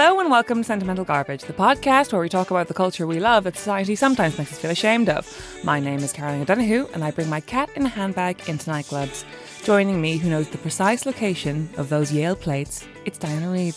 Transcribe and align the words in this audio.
Hello 0.00 0.20
and 0.20 0.30
welcome 0.30 0.58
to 0.58 0.64
Sentimental 0.64 1.04
Garbage, 1.04 1.42
the 1.42 1.52
podcast 1.52 2.12
where 2.12 2.22
we 2.22 2.28
talk 2.28 2.52
about 2.52 2.68
the 2.68 2.72
culture 2.72 3.04
we 3.04 3.18
love 3.18 3.42
that 3.42 3.56
society 3.56 3.96
sometimes 3.96 4.38
makes 4.38 4.52
us 4.52 4.58
feel 4.60 4.70
ashamed 4.70 5.08
of. 5.08 5.26
My 5.64 5.80
name 5.80 5.98
is 5.98 6.12
Caroline 6.12 6.40
O'Donoghue 6.40 6.88
and 6.94 7.02
I 7.02 7.10
bring 7.10 7.28
my 7.28 7.40
cat 7.40 7.68
in 7.74 7.84
a 7.84 7.88
handbag 7.88 8.48
into 8.48 8.70
nightclubs. 8.70 9.24
Joining 9.64 10.00
me, 10.00 10.16
who 10.16 10.30
knows 10.30 10.48
the 10.50 10.58
precise 10.58 11.04
location 11.04 11.68
of 11.76 11.88
those 11.88 12.12
Yale 12.12 12.36
plates, 12.36 12.86
it's 13.06 13.18
Diana 13.18 13.50
Reid. 13.50 13.74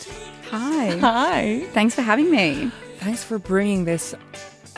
Hi. 0.50 0.96
Hi. 1.00 1.66
Thanks 1.72 1.96
for 1.96 2.02
having 2.02 2.30
me. 2.30 2.70
Thanks 2.98 3.24
for 3.24 3.40
bringing 3.40 3.84
this 3.84 4.14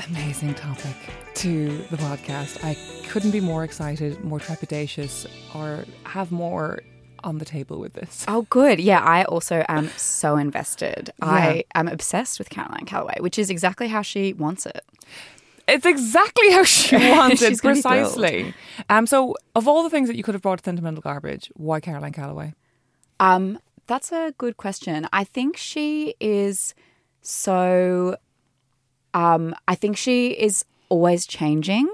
amazing 0.09 0.55
topic 0.55 0.97
to 1.35 1.77
the 1.91 1.99
podcast. 1.99 2.65
I 2.65 2.75
couldn't 3.07 3.33
be 3.33 3.41
more 3.41 3.65
excited, 3.65 4.25
more 4.25 4.41
trepidatious, 4.41 5.27
or 5.55 5.85
have 6.05 6.33
more 6.33 6.81
on 7.25 7.39
the 7.39 7.45
table 7.45 7.79
with 7.81 7.95
this. 7.95 8.25
Oh, 8.29 8.43
good. 8.51 8.79
Yeah, 8.81 9.01
I 9.01 9.25
also 9.25 9.65
am 9.69 9.89
so 9.97 10.37
invested. 10.37 11.11
I 11.23 11.65
am 11.75 11.89
obsessed 11.89 12.39
with 12.39 12.51
Caroline 12.51 12.85
Calloway, 12.87 13.17
which 13.21 13.39
is 13.39 13.51
exactly 13.51 13.89
how 13.89 14.03
she 14.03 14.33
wants 14.33 14.67
it. 14.67 14.85
It's 15.67 15.87
exactly 15.87 16.51
how 16.53 16.65
she 16.65 16.97
wants 17.11 17.41
it, 17.43 17.49
She's 17.49 17.61
gonna 17.61 17.77
be 17.77 17.81
thrilled. 17.83 18.13
precisely. 18.15 18.55
Um, 18.91 19.07
so, 19.07 19.35
of 19.55 19.67
all 19.67 19.83
the 19.83 19.91
things 19.91 20.09
that 20.09 20.17
you 20.17 20.23
could 20.23 20.35
have 20.35 20.43
brought 20.43 20.59
to 20.59 20.65
Sentimental 20.65 21.01
Garbage, 21.01 21.51
why 21.55 21.81
Caroline 21.81 22.13
Calloway? 22.13 22.53
Um, 23.19 23.59
that's 23.87 24.13
a 24.13 24.35
good 24.37 24.57
question. 24.59 25.09
I 25.13 25.25
think 25.25 25.57
she 25.57 26.15
is 26.21 26.75
so. 27.23 28.17
Um, 29.15 29.55
I 29.69 29.75
think 29.75 29.97
she 29.97 30.31
is 30.33 30.65
always 30.89 31.27
changing, 31.27 31.89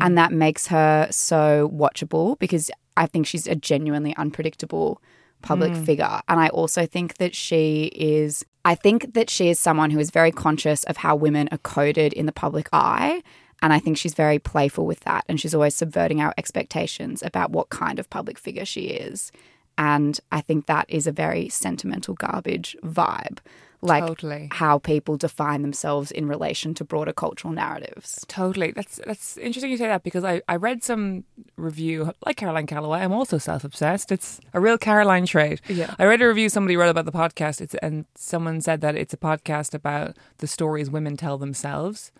and 0.00 0.18
that 0.18 0.32
makes 0.32 0.66
her 0.66 1.06
so 1.10 1.70
watchable 1.72 2.38
because 2.38 2.70
I 2.96 3.06
think 3.06 3.26
she's 3.26 3.46
a 3.46 3.54
genuinely 3.54 4.14
unpredictable 4.16 5.00
public 5.42 5.72
hmm. 5.74 5.84
figure. 5.84 6.20
And 6.28 6.40
I 6.40 6.48
also 6.48 6.86
think 6.86 7.16
that 7.16 7.34
she 7.34 7.90
is. 7.94 8.44
I 8.64 8.76
think 8.76 9.14
that 9.14 9.28
she 9.28 9.48
is 9.48 9.58
someone 9.58 9.90
who 9.90 9.98
is 9.98 10.10
very 10.10 10.30
conscious 10.30 10.84
of 10.84 10.98
how 10.98 11.16
women 11.16 11.48
are 11.50 11.58
coded 11.58 12.12
in 12.12 12.26
the 12.26 12.32
public 12.32 12.68
eye. 12.72 13.22
And 13.60 13.72
I 13.72 13.78
think 13.78 13.96
she's 13.96 14.14
very 14.14 14.38
playful 14.38 14.86
with 14.86 15.00
that. 15.00 15.24
And 15.28 15.40
she's 15.40 15.54
always 15.54 15.74
subverting 15.74 16.20
our 16.20 16.32
expectations 16.38 17.22
about 17.22 17.50
what 17.50 17.70
kind 17.70 17.98
of 17.98 18.10
public 18.10 18.38
figure 18.38 18.64
she 18.64 18.82
is. 18.82 19.32
And 19.78 20.18
I 20.30 20.40
think 20.40 20.66
that 20.66 20.86
is 20.88 21.06
a 21.06 21.12
very 21.12 21.48
sentimental 21.48 22.14
garbage 22.14 22.76
vibe. 22.84 23.38
Like 23.84 24.06
Totally. 24.06 24.48
how 24.52 24.78
people 24.78 25.16
define 25.16 25.62
themselves 25.62 26.12
in 26.12 26.28
relation 26.28 26.72
to 26.74 26.84
broader 26.84 27.12
cultural 27.12 27.52
narratives. 27.52 28.24
Totally. 28.28 28.70
That's 28.70 29.00
that's 29.04 29.36
interesting 29.38 29.72
you 29.72 29.76
say 29.76 29.88
that 29.88 30.04
because 30.04 30.22
I, 30.22 30.40
I 30.48 30.54
read 30.54 30.84
some 30.84 31.24
review 31.56 32.12
like 32.24 32.36
Caroline 32.36 32.68
Calloway. 32.68 33.00
I'm 33.00 33.12
also 33.12 33.38
self 33.38 33.64
obsessed. 33.64 34.12
It's 34.12 34.40
a 34.54 34.60
real 34.60 34.78
Caroline 34.78 35.26
trait. 35.26 35.60
Yeah. 35.66 35.96
I 35.98 36.04
read 36.04 36.22
a 36.22 36.28
review 36.28 36.48
somebody 36.48 36.76
wrote 36.76 36.90
about 36.90 37.06
the 37.06 37.12
podcast. 37.12 37.60
It's 37.60 37.74
and 37.76 38.04
someone 38.14 38.60
said 38.60 38.82
that 38.82 38.94
it's 38.94 39.14
a 39.14 39.16
podcast 39.16 39.74
about 39.74 40.16
the 40.38 40.46
stories 40.46 40.88
women 40.88 41.16
tell 41.16 41.36
themselves. 41.36 42.12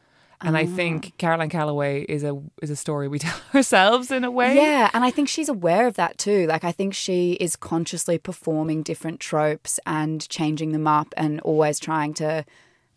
And 0.42 0.56
I 0.56 0.66
think 0.66 1.16
Caroline 1.18 1.48
Calloway 1.50 2.02
is 2.02 2.24
a 2.24 2.40
is 2.60 2.70
a 2.70 2.76
story 2.76 3.08
we 3.08 3.18
tell 3.20 3.38
ourselves 3.54 4.10
in 4.10 4.24
a 4.24 4.30
way. 4.30 4.56
Yeah, 4.56 4.90
and 4.92 5.04
I 5.04 5.10
think 5.10 5.28
she's 5.28 5.48
aware 5.48 5.86
of 5.86 5.94
that 5.94 6.18
too. 6.18 6.46
Like, 6.46 6.64
I 6.64 6.72
think 6.72 6.94
she 6.94 7.32
is 7.34 7.56
consciously 7.56 8.18
performing 8.18 8.82
different 8.82 9.20
tropes 9.20 9.78
and 9.86 10.28
changing 10.28 10.72
them 10.72 10.86
up 10.86 11.14
and 11.16 11.40
always 11.40 11.78
trying 11.78 12.14
to 12.14 12.44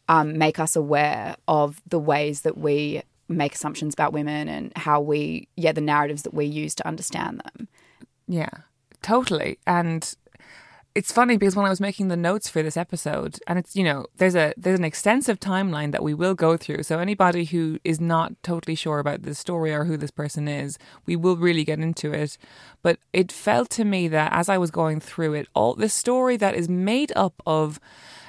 um, 0.08 0.38
make 0.38 0.60
us 0.60 0.76
aware 0.76 1.36
of 1.48 1.82
the 1.88 2.00
ways 2.00 2.42
that 2.42 2.58
we 2.58 3.02
make 3.28 3.56
assumptions 3.56 3.94
about 3.94 4.14
women 4.14 4.48
and 4.48 4.72
how 4.76 5.02
we, 5.02 5.48
yeah, 5.56 5.72
the 5.72 5.82
narratives 5.82 6.24
that 6.24 6.34
we 6.34 6.46
use 6.46 6.76
to 6.76 6.88
understand 6.88 7.42
them. 7.44 7.68
Yeah, 8.28 8.50
totally. 9.02 9.58
And 9.66 10.16
it's 10.96 11.12
funny 11.12 11.36
because 11.36 11.58
when 11.58 11.66
I 11.66 11.70
was 11.70 11.82
making 11.82 12.08
the 12.08 12.16
notes 12.16 12.50
for 12.50 12.64
this 12.64 12.78
episode, 12.78 13.38
and 13.48 13.60
it's 13.60 13.76
you 13.76 13.84
know 13.84 14.06
there's 14.16 14.36
a 14.36 14.54
there's 14.56 14.80
an 14.80 14.86
extensive 14.86 15.42
timeline 15.42 15.92
that 15.92 16.02
we 16.02 16.14
will 16.14 16.34
go 16.34 16.56
through. 16.56 16.84
So 16.84 17.00
anybody 17.00 17.44
who 17.44 17.80
is 17.84 18.00
not 18.00 18.32
totally 18.42 18.76
sure 18.76 19.00
about 19.00 19.24
the 19.24 19.36
story 19.36 19.74
or 19.74 19.84
who 19.84 19.98
this 19.98 20.10
person 20.10 20.48
is, 20.48 20.80
we 21.06 21.18
will 21.18 21.36
really 21.36 21.66
get 21.66 21.80
into 21.80 22.14
it. 22.14 22.38
But 22.82 22.98
it 23.12 23.30
felt 23.30 23.70
to 23.72 23.84
me 23.84 24.08
that 24.08 24.32
as 24.32 24.48
I 24.48 24.58
was 24.58 24.72
going 24.72 25.02
through 25.02 25.34
it, 25.34 25.50
all 25.54 25.76
this 25.76 25.94
story 25.94 26.38
that 26.38 26.56
is 26.56 26.70
made 26.70 27.12
up 27.14 27.44
of 27.46 27.80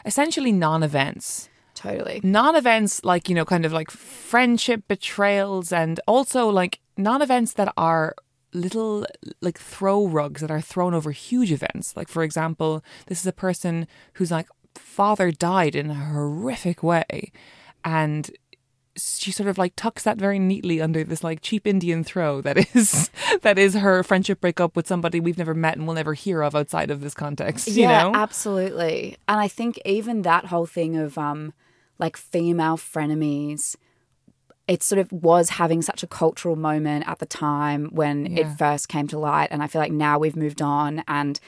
essentially 0.05 0.53
non-events 0.53 1.49
Totally. 1.75 2.21
non-events 2.25 3.05
like 3.05 3.29
you 3.29 3.35
know 3.35 3.45
kind 3.45 3.65
of 3.65 3.73
like 3.73 3.91
friendship 3.91 4.83
betrayals 4.89 5.73
and 5.73 6.01
also 6.09 6.49
like 6.49 6.81
non-events 6.97 7.53
that 7.55 7.73
are 7.77 8.15
little 8.57 9.07
like 9.41 9.59
throw 9.59 10.07
rugs 10.07 10.41
that 10.41 10.51
are 10.51 10.61
thrown 10.61 10.95
over 10.95 11.11
huge 11.11 11.53
events 11.53 11.97
like 11.97 12.09
for 12.09 12.23
example 12.23 12.83
this 13.07 13.21
is 13.21 13.27
a 13.27 13.33
person 13.33 13.87
whose 14.15 14.31
like 14.31 14.49
father 14.75 15.31
died 15.31 15.75
in 15.75 15.91
a 15.91 15.95
horrific 15.95 16.83
way 16.83 17.31
and 17.85 18.31
she 18.97 19.31
sort 19.31 19.49
of 19.49 19.59
like 19.59 19.75
tucks 19.77 20.05
that 20.05 20.17
very 20.17 20.39
neatly 20.39 20.81
under 20.81 21.05
this 21.05 21.23
like 21.23 21.41
cheap 21.43 21.67
Indian 21.67 22.03
throw 22.03 22.41
that 22.41 22.75
is 22.75 23.11
that 23.43 23.59
is 23.59 23.75
her 23.75 24.03
friendship 24.03 24.41
breakup 24.41 24.75
with 24.75 24.87
somebody 24.87 25.21
we've 25.21 25.39
never 25.39 25.55
met 25.55 25.77
and 25.77 25.87
we'll 25.87 25.97
never 25.97 26.15
hear 26.15 26.43
of 26.43 26.55
outside 26.55 26.91
of 26.91 27.01
this 27.01 27.15
context. 27.15 27.69
You 27.69 27.83
yeah, 27.83 28.05
know, 28.05 28.13
absolutely. 28.15 29.17
And 29.29 29.39
I 29.41 29.49
think 29.49 29.79
even 29.85 30.23
that 30.23 30.47
whole 30.47 30.67
thing 30.67 30.97
of 30.97 31.19
um, 31.19 31.53
like 31.99 32.17
female 32.17 32.77
frenemies, 32.77 33.77
it 34.69 34.83
sort 34.83 34.99
of 34.99 35.11
was 35.13 35.51
having 35.51 35.81
such 35.83 36.03
a 36.03 36.07
cultural 36.07 36.57
moment 36.57 37.07
at 37.09 37.19
the 37.21 37.27
time 37.27 37.87
when 37.93 38.27
Yeah. 38.27 38.41
it 38.53 38.59
first 38.59 38.89
came 38.89 39.07
to 39.09 39.19
light. 39.19 39.49
And 39.53 39.63
I 39.63 39.69
feel 39.69 39.81
like 39.81 39.93
now 39.93 40.19
we've 40.19 40.35
moved 40.37 40.61
on 40.61 41.05
and 41.07 41.39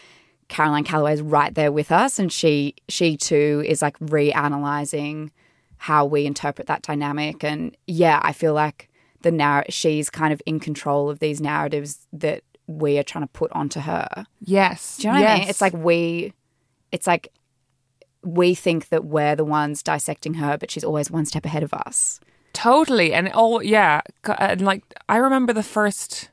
Caroline 0.48 0.84
Calloway 0.84 1.12
is 1.14 1.20
right 1.20 1.54
there 1.54 1.70
with 1.72 1.92
us, 1.92 2.18
and 2.18 2.32
she 2.32 2.74
she 2.88 3.16
too 3.18 3.62
is 3.66 3.82
like 3.82 3.98
reanalyzing 4.52 5.30
how 5.76 6.04
we 6.06 6.26
interpret 6.26 6.66
that 6.68 6.82
dynamic. 6.82 7.44
And 7.44 7.76
yeah, 7.86 8.18
I 8.22 8.32
feel 8.32 8.54
like 8.54 8.88
the 9.22 9.30
narr- 9.30 9.66
she's 9.68 10.10
kind 10.10 10.32
of 10.32 10.40
in 10.46 10.58
control 10.60 11.10
of 11.10 11.18
these 11.18 11.40
narratives 11.40 12.06
that 12.12 12.42
we 12.66 12.98
are 12.98 13.02
trying 13.02 13.24
to 13.24 13.28
put 13.32 13.50
onto 13.52 13.80
her. 13.80 14.26
yes, 14.40 14.98
Do 14.98 15.08
you 15.08 15.12
know 15.14 15.20
what 15.20 15.28
I 15.28 15.32
mean? 15.34 15.40
yes. 15.42 15.50
It's 15.50 15.60
like 15.60 15.72
we, 15.72 16.32
it's 16.92 17.06
like 17.06 17.28
we 18.22 18.54
think 18.54 18.88
that 18.90 19.04
we're 19.04 19.36
the 19.36 19.44
ones 19.44 19.82
dissecting 19.82 20.34
her, 20.34 20.58
but 20.58 20.70
she's 20.70 20.84
always 20.84 21.10
one 21.10 21.24
step 21.24 21.44
ahead 21.44 21.62
of 21.62 21.72
us. 21.72 22.20
Totally. 22.52 23.12
And 23.12 23.30
oh 23.34 23.60
yeah, 23.60 24.00
and 24.38 24.62
like 24.62 24.82
I 25.08 25.16
remember 25.16 25.52
the 25.52 25.62
first 25.62 26.30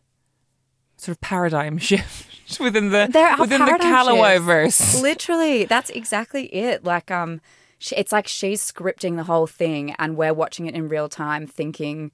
sort 0.97 1.15
of 1.17 1.21
paradigm 1.21 1.77
shift 1.89 2.59
within 2.59 2.89
the 2.89 3.07
within 3.39 3.65
the 3.65 3.77
Calloway 3.79 4.35
shifts. 4.35 4.45
verse. 4.45 5.01
Literally, 5.01 5.65
that's 5.65 5.89
exactly 5.91 6.45
it. 6.53 6.83
Like, 6.83 7.11
um, 7.11 7.41
she, 7.77 7.95
it's 7.95 8.11
like 8.11 8.27
she's 8.27 8.61
scripting 8.61 9.15
the 9.17 9.23
whole 9.23 9.47
thing, 9.47 9.95
and 9.99 10.17
we're 10.17 10.33
watching 10.33 10.65
it 10.65 10.75
in 10.75 10.87
real 10.89 11.09
time, 11.09 11.45
thinking 11.47 12.11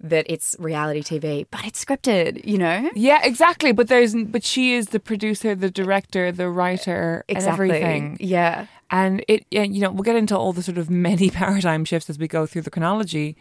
that 0.00 0.26
it's 0.28 0.54
reality 0.58 1.00
TV, 1.02 1.46
but 1.50 1.64
it's 1.64 1.82
scripted. 1.82 2.44
You 2.44 2.58
know? 2.58 2.90
Yeah, 2.94 3.20
exactly. 3.22 3.72
But 3.72 3.88
there's 3.88 4.14
but 4.14 4.44
she 4.44 4.74
is 4.74 4.88
the 4.88 5.00
producer, 5.00 5.54
the 5.54 5.70
director, 5.70 6.30
the 6.32 6.48
writer, 6.50 7.24
Exactly. 7.28 7.70
and 7.70 7.74
everything. 7.74 8.16
Yeah. 8.20 8.66
And 8.94 9.24
it, 9.26 9.44
you 9.50 9.80
know, 9.80 9.90
we'll 9.90 10.04
get 10.04 10.14
into 10.14 10.38
all 10.38 10.52
the 10.52 10.62
sort 10.62 10.78
of 10.78 10.88
many 10.88 11.28
paradigm 11.42 11.84
shifts 11.84 12.08
as 12.08 12.16
we 12.18 12.28
go 12.28 12.46
through 12.46 12.62
the 12.62 12.70
chronology. 12.70 13.36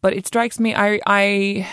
But 0.00 0.12
it 0.12 0.26
strikes 0.26 0.58
me, 0.58 0.74
I, 0.74 1.00
I, 1.06 1.68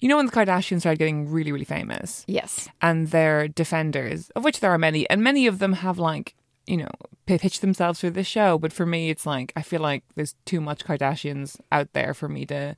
you 0.00 0.08
know, 0.08 0.16
when 0.16 0.26
the 0.26 0.32
Kardashians 0.32 0.80
started 0.80 0.98
getting 0.98 1.30
really, 1.30 1.52
really 1.52 1.64
famous, 1.66 2.24
Yes. 2.26 2.68
and 2.80 3.08
they're 3.08 3.48
defenders, 3.48 4.30
of 4.30 4.44
which 4.44 4.60
there 4.60 4.70
are 4.70 4.78
many, 4.78 5.08
and 5.10 5.22
many 5.22 5.46
of 5.46 5.58
them 5.58 5.74
have 5.74 5.98
like, 5.98 6.34
you 6.66 6.76
know, 6.78 6.88
pitched 7.26 7.60
themselves 7.60 8.00
for 8.00 8.08
this 8.10 8.26
show. 8.26 8.56
But 8.58 8.72
for 8.72 8.86
me, 8.86 9.10
it's 9.10 9.26
like 9.26 9.52
I 9.56 9.62
feel 9.62 9.80
like 9.80 10.02
there's 10.14 10.34
too 10.46 10.60
much 10.60 10.84
Kardashians 10.84 11.60
out 11.70 11.92
there 11.92 12.14
for 12.14 12.28
me 12.28 12.46
to 12.46 12.76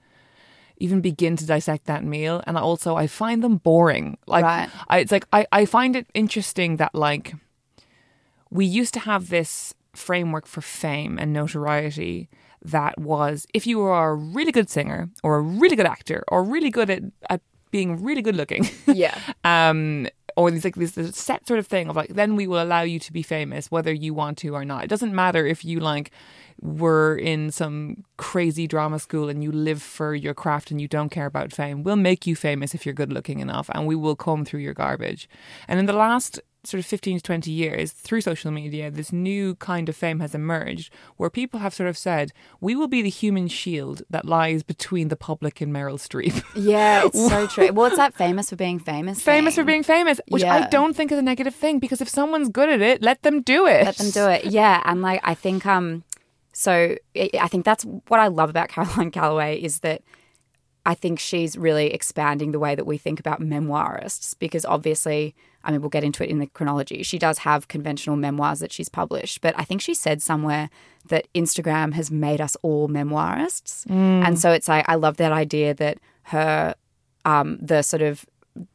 even 0.79 1.01
begin 1.01 1.37
to 1.37 1.47
dissect 1.47 1.85
that 1.87 2.03
meal. 2.03 2.43
And 2.47 2.57
also, 2.59 2.97
I 2.97 3.07
find 3.07 3.43
them 3.45 3.57
boring. 3.59 4.19
Like, 4.27 4.45
Right. 4.45 4.69
I, 4.89 4.99
it's 4.99 5.13
like 5.13 5.27
I, 5.33 5.47
I 5.53 5.65
find 5.67 5.95
it 5.97 6.07
interesting 6.15 6.77
that 6.79 6.95
like 6.95 7.35
we 8.55 8.65
used 8.65 8.95
to 8.95 9.01
have 9.01 9.29
this 9.29 9.75
framework 9.93 10.47
for 10.47 10.61
fame 10.61 11.19
and 11.19 11.33
notoriety 11.33 12.29
that 12.63 12.99
was 12.99 13.47
if 13.53 13.67
you 13.67 13.79
were 13.79 13.93
a 13.93 14.15
really 14.15 14.53
good 14.53 14.71
singer 14.71 15.11
or 15.23 15.37
a 15.37 15.41
really 15.41 15.77
good 15.77 15.87
actor 15.87 16.25
or 16.29 16.43
really 16.43 16.71
good 16.71 16.89
at, 16.89 17.03
at 17.29 17.41
being 17.71 18.03
really 18.03 18.23
good 18.23 18.37
looking. 18.37 18.67
Yeah. 18.87 19.19
um, 19.43 20.07
or 20.37 20.51
there's 20.51 20.65
like 20.65 20.77
this, 20.77 20.93
this 20.93 21.17
set 21.17 21.47
sort 21.47 21.59
of 21.59 21.67
thing 21.67 21.89
of 21.89 21.97
like, 21.97 22.11
then 22.11 22.37
we 22.37 22.47
will 22.47 22.63
allow 22.63 22.83
you 22.83 22.99
to 23.01 23.13
be 23.13 23.23
famous 23.23 23.71
whether 23.71 23.93
you 23.93 24.15
want 24.15 24.39
to 24.39 24.55
or 24.55 24.65
not. 24.65 24.85
It 24.85 24.91
doesn't 24.91 25.15
matter 25.15 25.45
if 25.47 25.65
you 25.65 25.81
like 25.81 26.13
were 26.61 27.17
in 27.17 27.51
some 27.51 28.05
crazy 28.17 28.67
drama 28.67 28.99
school 29.01 29.29
and 29.29 29.43
you 29.43 29.51
live 29.51 29.83
for 29.83 30.15
your 30.15 30.35
craft 30.35 30.71
and 30.71 30.81
you 30.81 30.89
don't 30.89 31.09
care 31.09 31.27
about 31.27 31.53
fame. 31.53 31.83
We'll 31.83 31.97
make 31.97 32.27
you 32.27 32.37
famous 32.37 32.75
if 32.75 32.87
you're 32.87 32.95
good 32.95 33.13
looking 33.13 33.41
enough 33.41 33.69
and 33.75 33.87
we 33.87 33.97
will 33.97 34.17
comb 34.17 34.45
through 34.45 34.61
your 34.61 34.75
garbage. 34.75 35.29
And 35.67 35.81
in 35.81 35.87
the 35.87 35.93
last 35.93 36.41
sort 36.67 36.79
of 36.81 36.87
15 36.87 37.19
to 37.19 37.23
20 37.23 37.51
years 37.51 37.93
through 37.93 38.21
social 38.21 38.51
media, 38.51 38.91
this 38.91 39.13
new 39.13 39.55
kind 39.57 39.89
of 39.89 39.97
fame 39.97 40.21
has 40.21 40.35
emerged 40.35 40.93
where 41.17 41.31
people 41.31 41.61
have 41.61 41.75
sort 41.75 41.89
of 41.89 41.97
said, 41.97 42.33
we 42.61 42.75
will 42.75 42.89
be 42.89 43.03
the 43.03 43.11
human 43.11 43.49
shield 43.49 44.03
that 44.11 44.25
lies 44.25 44.63
between 44.63 45.09
the 45.09 45.17
public 45.17 45.61
and 45.61 45.73
Meryl 45.73 45.99
Streep. 45.99 46.43
Yeah, 46.57 47.05
it's 47.07 47.29
so 47.29 47.47
true. 47.55 47.73
Well, 47.73 47.87
it's 47.87 47.97
that 47.97 48.15
famous 48.15 48.51
for 48.51 48.57
being 48.57 48.79
famous. 48.79 49.21
famous 49.21 49.55
for 49.57 49.65
being 49.65 49.83
famous, 49.83 50.21
which 50.29 50.45
I 50.45 50.67
don't 50.69 50.95
think 50.95 51.13
is 51.13 51.19
a 51.19 51.23
negative 51.23 51.55
thing 51.55 51.79
because 51.79 52.01
if 52.01 52.09
someone's 52.09 52.49
good 52.49 52.69
at 52.69 52.81
it, 52.81 53.03
let 53.03 53.23
them 53.23 53.43
do 53.43 53.67
it. 53.67 53.85
Let 53.85 53.97
them 53.97 54.11
do 54.11 54.29
it. 54.29 54.47
Yeah, 54.47 54.83
and 54.85 55.03
like 55.03 55.21
I 55.25 55.35
think 55.35 55.67
um 55.67 56.05
so 56.53 56.97
I 57.17 57.31
I 57.41 57.49
think 57.49 57.65
that's 57.65 57.85
what 58.09 58.21
I 58.21 58.29
love 58.29 58.51
about 58.51 58.69
Caroline 58.75 59.11
Calloway 59.11 59.61
is 59.61 59.81
that 59.81 60.03
I 60.87 60.95
think 60.95 61.19
she's 61.19 61.57
really 61.57 61.93
expanding 61.93 62.53
the 62.53 62.59
way 62.59 62.75
that 62.75 62.85
we 62.87 62.99
think 62.99 63.19
about 63.19 63.41
memoirists 63.41 64.35
because 64.39 64.65
obviously, 64.65 65.35
I 65.65 65.71
mean, 65.73 65.81
we'll 65.81 65.91
get 65.91 66.05
into 66.05 66.23
it 66.23 66.31
in 66.31 66.39
the 66.39 66.47
chronology. 66.47 67.03
She 67.03 67.19
does 67.19 67.39
have 67.39 67.69
conventional 67.69 68.17
memoirs 68.17 68.61
that 68.61 68.73
she's 68.73 68.89
published, 68.89 69.41
but 69.41 69.55
I 69.59 69.65
think 69.65 69.81
she 69.81 69.95
said 69.95 70.23
somewhere 70.23 70.69
that 71.09 71.27
Instagram 71.35 71.95
has 71.95 72.11
made 72.11 72.41
us 72.41 72.57
all 72.63 72.89
memoirists. 72.89 73.85
And 73.91 74.39
so 74.39 74.53
it's 74.53 74.69
like, 74.69 74.85
I 74.89 74.95
love 74.97 75.17
that 75.17 75.33
idea 75.33 75.75
that 75.75 75.99
her, 76.25 76.75
um, 77.25 77.59
the 77.61 77.83
sort 77.83 78.03
of 78.03 78.25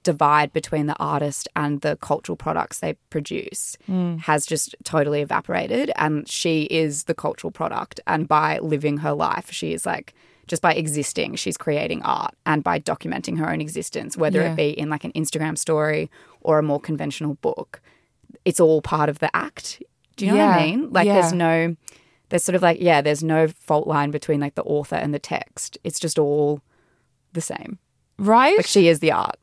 divide 0.04 0.52
between 0.52 0.88
the 0.88 0.96
artist 1.00 1.48
and 1.56 1.80
the 1.82 1.96
cultural 1.98 2.36
products 2.36 2.80
they 2.80 2.94
produce 3.10 3.78
has 4.22 4.46
just 4.46 4.76
totally 4.84 5.22
evaporated. 5.22 5.92
And 5.96 6.28
she 6.28 6.64
is 6.64 7.06
the 7.06 7.14
cultural 7.16 7.52
product. 7.52 8.00
And 8.06 8.28
by 8.28 8.60
living 8.60 8.98
her 8.98 9.14
life, 9.14 9.52
she 9.52 9.74
is 9.74 9.86
like, 9.86 10.14
just 10.48 10.62
by 10.64 10.74
existing, 10.74 11.36
she's 11.36 11.58
creating 11.58 12.02
art 12.02 12.34
and 12.46 12.64
by 12.64 12.80
documenting 12.80 13.38
her 13.38 13.48
own 13.50 13.62
existence, 13.62 14.18
whether 14.18 14.42
Yeah. 14.42 14.54
it 14.54 14.56
be 14.56 14.70
in 14.72 14.90
like 14.90 15.04
an 15.04 15.12
Instagram 15.14 15.56
story 15.58 16.10
or 16.42 16.60
a 16.60 16.64
more 16.64 16.80
conventional 16.80 17.36
book. 17.36 17.82
It's 18.46 18.60
all 18.60 18.82
part 18.82 19.10
of 19.10 19.20
the 19.20 19.34
act. 19.36 19.82
Do 20.16 20.26
you 20.26 20.32
know 20.34 20.46
what 20.46 20.58
I 20.60 20.66
mean? 20.66 20.90
Like, 20.92 21.06
Yeah. 21.08 21.14
there's 21.22 21.34
no, 21.34 21.76
there's 22.30 22.44
sort 22.44 22.56
of 22.56 22.62
like, 22.62 22.80
yeah, 22.82 23.02
there's 23.02 23.24
no 23.24 23.48
fault 23.48 23.88
line 23.88 24.12
between 24.12 24.40
like 24.40 24.56
the 24.56 24.64
author 24.64 24.96
and 24.96 25.14
the 25.14 25.20
text. 25.20 25.78
It's 25.84 26.00
just 26.00 26.20
all 26.20 26.62
the 27.34 27.42
same. 27.42 27.80
right? 28.18 28.58
Like, 28.58 28.66
she 28.68 28.88
is 28.88 29.00
the 29.00 29.12
art. 29.12 29.38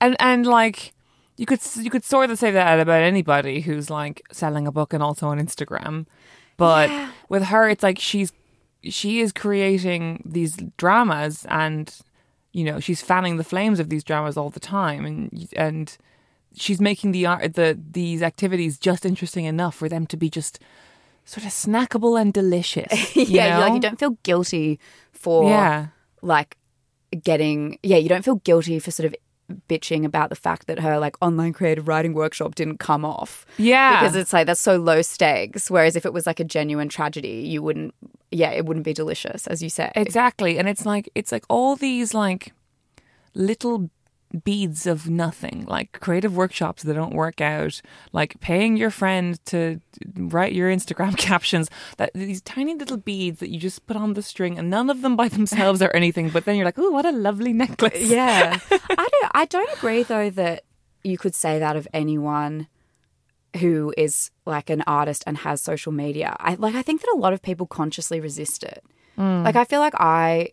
and 0.00 0.16
and 0.20 0.46
like 0.46 0.92
you 1.36 1.46
could 1.46 1.60
you 1.76 1.90
could 1.90 2.04
sort 2.04 2.30
of 2.30 2.38
say 2.38 2.50
that 2.52 2.78
about 2.78 3.02
anybody 3.02 3.60
who's 3.60 3.90
like 3.90 4.22
selling 4.30 4.66
a 4.68 4.72
book 4.72 4.92
and 4.92 5.02
also 5.02 5.26
on 5.28 5.38
Instagram, 5.40 6.06
but 6.56 6.88
with 7.28 7.44
her, 7.44 7.68
it's 7.68 7.82
like 7.82 7.98
she's 7.98 8.32
she 8.82 9.20
is 9.20 9.32
creating 9.32 10.22
these 10.24 10.56
dramas 10.76 11.44
and 11.48 11.98
you 12.52 12.62
know 12.64 12.78
she's 12.78 13.00
fanning 13.02 13.36
the 13.36 13.44
flames 13.44 13.80
of 13.80 13.88
these 13.88 14.04
dramas 14.04 14.36
all 14.36 14.50
the 14.50 14.60
time 14.60 15.04
and 15.06 15.48
and 15.56 15.96
she's 16.56 16.80
making 16.80 17.12
the 17.12 17.26
art 17.26 17.54
the 17.54 17.78
these 17.90 18.22
activities 18.22 18.78
just 18.78 19.04
interesting 19.04 19.44
enough 19.44 19.74
for 19.74 19.88
them 19.88 20.06
to 20.06 20.16
be 20.16 20.30
just 20.30 20.58
sort 21.24 21.44
of 21.46 21.52
snackable 21.52 22.20
and 22.20 22.32
delicious. 22.32 23.16
you 23.16 23.24
yeah, 23.24 23.56
you 23.56 23.60
like 23.64 23.74
you 23.74 23.80
don't 23.80 23.98
feel 23.98 24.16
guilty 24.22 24.78
for 25.12 25.48
Yeah. 25.48 25.86
like 26.22 26.56
getting 27.22 27.78
yeah, 27.82 27.96
you 27.96 28.08
don't 28.08 28.24
feel 28.24 28.36
guilty 28.36 28.78
for 28.78 28.90
sort 28.90 29.06
of 29.06 29.14
bitching 29.68 30.04
about 30.06 30.30
the 30.30 30.36
fact 30.36 30.66
that 30.68 30.80
her 30.80 30.98
like 30.98 31.16
online 31.20 31.52
creative 31.52 31.86
writing 31.86 32.14
workshop 32.14 32.54
didn't 32.54 32.78
come 32.78 33.04
off. 33.04 33.44
Yeah. 33.58 34.00
Because 34.00 34.16
it's 34.16 34.32
like 34.32 34.46
that's 34.46 34.60
so 34.60 34.76
low 34.76 35.02
stakes. 35.02 35.70
Whereas 35.70 35.96
if 35.96 36.06
it 36.06 36.12
was 36.12 36.26
like 36.26 36.40
a 36.40 36.44
genuine 36.44 36.88
tragedy, 36.88 37.42
you 37.46 37.62
wouldn't 37.62 37.94
yeah, 38.30 38.50
it 38.50 38.64
wouldn't 38.66 38.84
be 38.84 38.92
delicious, 38.92 39.46
as 39.46 39.62
you 39.62 39.68
say. 39.68 39.92
Exactly. 39.94 40.58
And 40.58 40.68
it's 40.68 40.84
like 40.86 41.08
it's 41.14 41.30
like 41.32 41.44
all 41.48 41.76
these 41.76 42.14
like 42.14 42.52
little 43.34 43.90
beads 44.42 44.86
of 44.86 45.08
nothing, 45.08 45.64
like 45.66 46.00
creative 46.00 46.36
workshops 46.36 46.82
that 46.82 46.94
don't 46.94 47.14
work 47.14 47.40
out, 47.40 47.80
like 48.12 48.40
paying 48.40 48.76
your 48.76 48.90
friend 48.90 49.44
to 49.46 49.80
write 50.16 50.52
your 50.52 50.70
Instagram 50.70 51.16
captions, 51.18 51.70
that 51.96 52.10
these 52.14 52.40
tiny 52.42 52.74
little 52.74 52.96
beads 52.96 53.40
that 53.40 53.50
you 53.50 53.58
just 53.58 53.86
put 53.86 53.96
on 53.96 54.14
the 54.14 54.22
string 54.22 54.58
and 54.58 54.70
none 54.70 54.90
of 54.90 55.02
them 55.02 55.16
by 55.16 55.28
themselves 55.34 55.80
are 55.82 55.94
anything, 55.94 56.30
but 56.30 56.44
then 56.44 56.56
you're 56.56 56.64
like, 56.64 56.78
"Oh, 56.78 56.90
what 56.90 57.06
a 57.06 57.12
lovely 57.12 57.52
necklace." 57.52 58.00
Yeah. 58.00 58.58
I 58.70 59.08
don't 59.10 59.30
I 59.34 59.44
don't 59.44 59.76
agree 59.76 60.02
though 60.02 60.30
that 60.30 60.64
you 61.02 61.18
could 61.18 61.34
say 61.34 61.58
that 61.58 61.76
of 61.76 61.86
anyone 61.92 62.68
who 63.58 63.94
is 63.96 64.30
like 64.46 64.68
an 64.68 64.82
artist 64.86 65.22
and 65.26 65.38
has 65.38 65.60
social 65.60 65.92
media. 65.92 66.36
I 66.40 66.54
like 66.54 66.74
I 66.74 66.82
think 66.82 67.02
that 67.02 67.12
a 67.14 67.18
lot 67.18 67.32
of 67.32 67.42
people 67.42 67.66
consciously 67.66 68.20
resist 68.20 68.64
it. 68.64 68.82
Mm. 69.18 69.44
Like 69.44 69.56
I 69.56 69.64
feel 69.64 69.80
like 69.80 69.94
I 69.96 70.50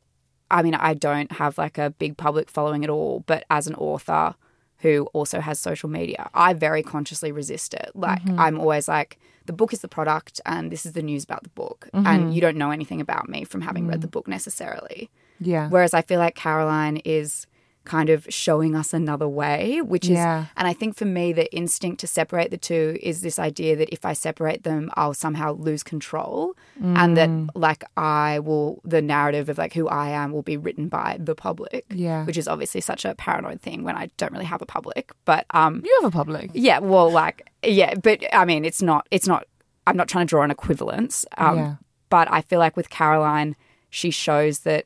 I 0.51 0.61
mean 0.61 0.75
I 0.75 0.93
don't 0.93 1.31
have 1.33 1.57
like 1.57 1.77
a 1.77 1.89
big 1.91 2.17
public 2.17 2.49
following 2.49 2.83
at 2.83 2.89
all, 2.89 3.23
but 3.25 3.45
as 3.49 3.67
an 3.67 3.75
author 3.75 4.35
who 4.79 5.07
also 5.13 5.39
has 5.39 5.59
social 5.59 5.89
media, 5.89 6.29
I 6.33 6.53
very 6.53 6.83
consciously 6.83 7.31
resist 7.31 7.73
it. 7.73 7.91
Like 7.93 8.23
mm-hmm. 8.23 8.39
I'm 8.39 8.59
always 8.59 8.87
like 8.87 9.19
the 9.45 9.53
book 9.53 9.73
is 9.73 9.81
the 9.81 9.87
product 9.87 10.41
and 10.45 10.71
this 10.71 10.85
is 10.85 10.93
the 10.93 11.01
news 11.01 11.23
about 11.23 11.43
the 11.43 11.49
book 11.49 11.89
and 11.93 12.05
mm-hmm. 12.05 12.31
you 12.31 12.41
don't 12.41 12.57
know 12.57 12.71
anything 12.71 13.01
about 13.01 13.27
me 13.27 13.43
from 13.43 13.61
having 13.61 13.87
read 13.87 14.01
the 14.01 14.07
mm-hmm. 14.07 14.11
book 14.11 14.27
necessarily. 14.27 15.09
Yeah. 15.39 15.69
Whereas 15.69 15.93
I 15.93 16.01
feel 16.01 16.19
like 16.19 16.35
Caroline 16.35 16.97
is 16.97 17.47
kind 17.83 18.09
of 18.11 18.27
showing 18.29 18.75
us 18.75 18.93
another 18.93 19.27
way, 19.27 19.81
which 19.81 20.05
is, 20.05 20.11
Yeah. 20.11 20.45
and 20.55 20.67
I 20.67 20.73
think 20.73 20.95
for 20.95 21.05
me, 21.05 21.33
the 21.33 21.51
instinct 21.53 21.99
to 22.01 22.07
separate 22.07 22.51
the 22.51 22.57
two 22.57 22.97
is 23.01 23.21
this 23.21 23.39
idea 23.39 23.75
that 23.75 23.89
if 23.91 24.05
I 24.05 24.13
separate 24.13 24.63
them, 24.63 24.91
I'll 24.93 25.15
somehow 25.15 25.53
lose 25.53 25.81
control. 25.81 26.55
And 26.79 27.17
that, 27.17 27.29
Mm. 27.29 27.49
like, 27.55 27.83
I 27.97 28.37
will, 28.39 28.81
the 28.85 29.01
narrative 29.01 29.49
of 29.49 29.57
like 29.57 29.73
who 29.73 29.87
I 29.87 30.09
am 30.09 30.31
will 30.31 30.43
be 30.43 30.57
written 30.57 30.89
by 30.89 31.17
the 31.19 31.33
public. 31.33 31.85
Yeah. 31.89 32.23
Which 32.25 32.37
is 32.37 32.47
obviously 32.47 32.81
such 32.81 33.03
a 33.03 33.15
paranoid 33.15 33.61
thing 33.61 33.83
when 33.83 33.95
I 33.95 34.09
don't 34.17 34.31
really 34.31 34.45
have 34.45 34.61
a 34.61 34.65
public. 34.67 35.11
But, 35.25 35.45
um, 35.51 35.81
You 35.83 35.99
have 36.01 36.13
a 36.13 36.15
public. 36.15 36.51
yeah, 36.53 36.77
well, 36.79 37.09
like, 37.11 37.49
yeah, 37.65 37.95
but 37.95 38.23
I 38.31 38.45
mean, 38.45 38.63
it's 38.63 38.81
not, 38.83 39.07
it's 39.09 39.27
not, 39.27 39.45
I'm 39.87 39.97
not 39.97 40.07
trying 40.07 40.27
to 40.27 40.29
draw 40.29 40.43
an 40.43 40.51
equivalence. 40.51 41.25
Um, 41.37 41.57
Yeah. 41.57 41.75
But 42.11 42.31
I 42.31 42.41
feel 42.41 42.59
like 42.59 42.75
with 42.77 42.89
Caroline, 42.89 43.55
she 43.89 44.11
shows 44.11 44.59
that 44.59 44.85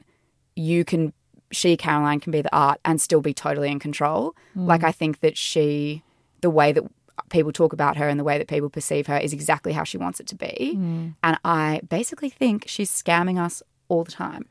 you 0.56 0.86
can, 0.86 1.12
she, 1.56 1.78
Caroline, 1.78 2.19
can 2.19 2.31
be 2.31 2.42
the 2.42 2.56
art 2.56 2.80
and 2.86 3.00
still 3.02 3.22
be 3.22 3.34
totally 3.34 3.69
in 3.72 3.80
control. 3.80 4.36
Mm. 4.56 4.68
Like, 4.68 4.84
I 4.84 4.92
think 4.92 5.22
that 5.22 5.38
she, 5.38 6.03
the 6.41 6.50
way 6.50 6.72
that 6.72 6.84
people 7.30 7.51
talk 7.51 7.74
about 7.74 7.98
her 7.98 8.08
and 8.08 8.20
the 8.20 8.24
way 8.24 8.38
that 8.38 8.48
people 8.48 8.70
perceive 8.70 9.08
her 9.08 9.18
is 9.18 9.34
exactly 9.34 9.74
how 9.74 9.84
she 9.84 9.98
wants 9.98 10.20
it 10.20 10.27
to 10.27 10.36
be. 10.36 10.74
Mm. 10.75 11.15
And 11.24 11.38
I 11.46 11.82
basically 11.89 12.30
think 12.30 12.65
she's 12.68 12.91
scamming 12.91 13.39
us 13.39 13.63
all 13.88 14.03
the 14.03 14.12
time. 14.12 14.46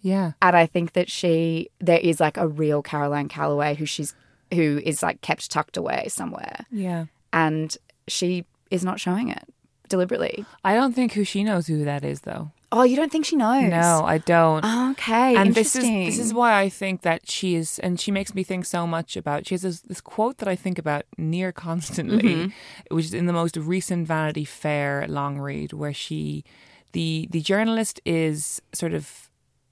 Yeah. 0.00 0.32
And 0.40 0.56
I 0.56 0.66
think 0.66 0.92
that 0.92 1.10
she, 1.10 1.68
there 1.80 1.98
is 1.98 2.20
like 2.20 2.36
a 2.36 2.46
real 2.46 2.80
Caroline 2.82 3.28
Calloway 3.28 3.74
who 3.74 3.86
she's, 3.86 4.14
who 4.54 4.80
is 4.84 5.02
like 5.02 5.20
kept 5.20 5.50
tucked 5.50 5.76
away 5.76 6.06
somewhere 6.08 6.64
Yeah. 6.70 7.06
and 7.32 7.76
she 8.06 8.44
is 8.70 8.84
not 8.84 9.00
showing 9.00 9.30
it 9.30 9.42
deliberately. 9.88 10.44
I 10.64 10.74
don't 10.74 10.92
think 10.92 11.14
who 11.14 11.24
she 11.24 11.42
knows 11.42 11.66
who 11.66 11.84
that 11.84 12.04
is 12.04 12.20
though. 12.20 12.52
Oh, 12.72 12.82
you 12.82 12.96
don't 12.96 13.12
think 13.12 13.24
she 13.24 13.36
knows? 13.36 13.70
No, 13.70 14.02
I 14.04 14.18
don't. 14.18 14.64
Okay, 14.92 15.36
and 15.36 15.54
this 15.54 15.76
is 15.76 15.82
this 15.84 16.18
is 16.18 16.34
why 16.34 16.58
I 16.60 16.68
think 16.68 17.02
that 17.02 17.30
she 17.30 17.54
is, 17.54 17.78
and 17.78 18.00
she 18.00 18.10
makes 18.10 18.34
me 18.34 18.42
think 18.42 18.64
so 18.66 18.86
much 18.86 19.16
about. 19.16 19.46
She 19.46 19.54
has 19.54 19.62
this, 19.62 19.80
this 19.82 20.00
quote 20.00 20.38
that 20.38 20.48
I 20.48 20.56
think 20.56 20.78
about 20.78 21.04
near 21.16 21.52
constantly, 21.52 22.34
Mm-hmm. 22.34 22.94
which 22.94 23.04
is 23.06 23.14
in 23.14 23.26
the 23.26 23.32
most 23.32 23.56
recent 23.56 24.06
Vanity 24.08 24.44
Fair 24.44 25.06
long 25.08 25.38
read, 25.38 25.72
where 25.72 25.92
she, 25.94 26.44
the 26.92 27.28
the 27.30 27.40
journalist 27.40 28.00
is 28.04 28.60
sort 28.72 28.92
of 28.94 29.25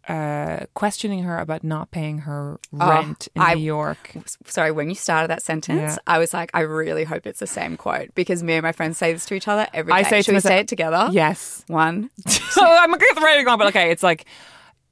uh, 0.09 0.67
questioning 0.75 1.23
her 1.23 1.39
about 1.39 1.65
not 1.65 1.91
paying 1.91 2.19
her 2.19 2.59
rent 2.73 3.29
in 3.35 3.41
Oh, 3.43 3.45
I- 3.45 3.55
New 3.55 3.63
York. 3.63 4.13
Sorry, 4.47 4.71
when 4.71 4.89
you 4.91 4.95
started 4.95 5.29
that 5.29 5.43
sentence, 5.43 5.93
Yeah. 5.93 5.97
I 6.07 6.19
was 6.19 6.35
like, 6.35 6.51
I 6.53 6.61
really 6.61 7.05
hope 7.05 7.27
it's 7.27 7.41
the 7.41 7.47
same 7.47 7.77
quote 7.77 8.15
because 8.15 8.43
me 8.43 8.53
and 8.55 8.63
my 8.63 8.73
friends 8.73 8.99
say 8.99 9.13
this 9.13 9.25
to 9.27 9.35
each 9.35 9.49
other 9.49 9.67
every 9.73 9.93
day. 9.93 9.99
I 9.99 10.03
say 10.03 10.21
Should 10.23 10.33
we 10.33 10.37
myself- 10.37 10.51
say 10.53 10.59
it 10.61 10.69
together? 10.69 11.09
Yes. 11.11 11.65
One. 11.69 12.11
so 12.27 12.63
I'm 12.65 12.91
gonna 12.91 12.99
get 12.99 13.15
the 13.15 13.21
writing 13.23 13.47
wrong, 13.47 13.59
but 13.59 13.69
okay, 13.69 13.91
it's 13.91 14.03
like. 14.03 14.27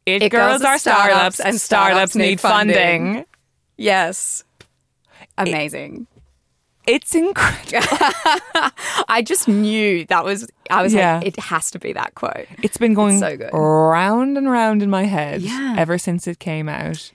It, 0.04 0.22
It 0.22 0.28
girls 0.30 0.62
are 0.62 0.78
startups 0.78 1.36
startups, 1.36 1.40
and 1.40 1.60
startups 1.60 1.62
startups 2.12 2.16
need 2.16 2.40
funding. 2.40 2.74
funding. 2.76 3.24
Yes. 3.76 4.42
Amazing. 5.38 6.06
It's 6.86 7.14
incredible. 7.14 7.86
I 9.08 9.22
just 9.24 9.46
knew 9.48 10.04
that 10.06 10.24
was. 10.24 10.48
I 10.70 10.82
was 10.82 10.92
Yeah. 10.94 11.16
like, 11.18 11.26
it 11.26 11.36
has 11.40 11.70
to 11.72 11.78
be 11.78 11.92
that 11.92 12.14
quote. 12.14 12.46
It's 12.62 12.76
been 12.76 12.94
going 12.94 13.18
so 13.18 13.36
good. 13.36 13.50
round 13.52 14.36
and 14.36 14.50
round 14.50 14.82
in 14.82 14.90
my 14.90 15.04
head 15.04 15.42
Yeah. 15.42 15.76
ever 15.78 15.96
since 15.98 16.26
it 16.26 16.38
came 16.38 16.68
out. 16.68 17.12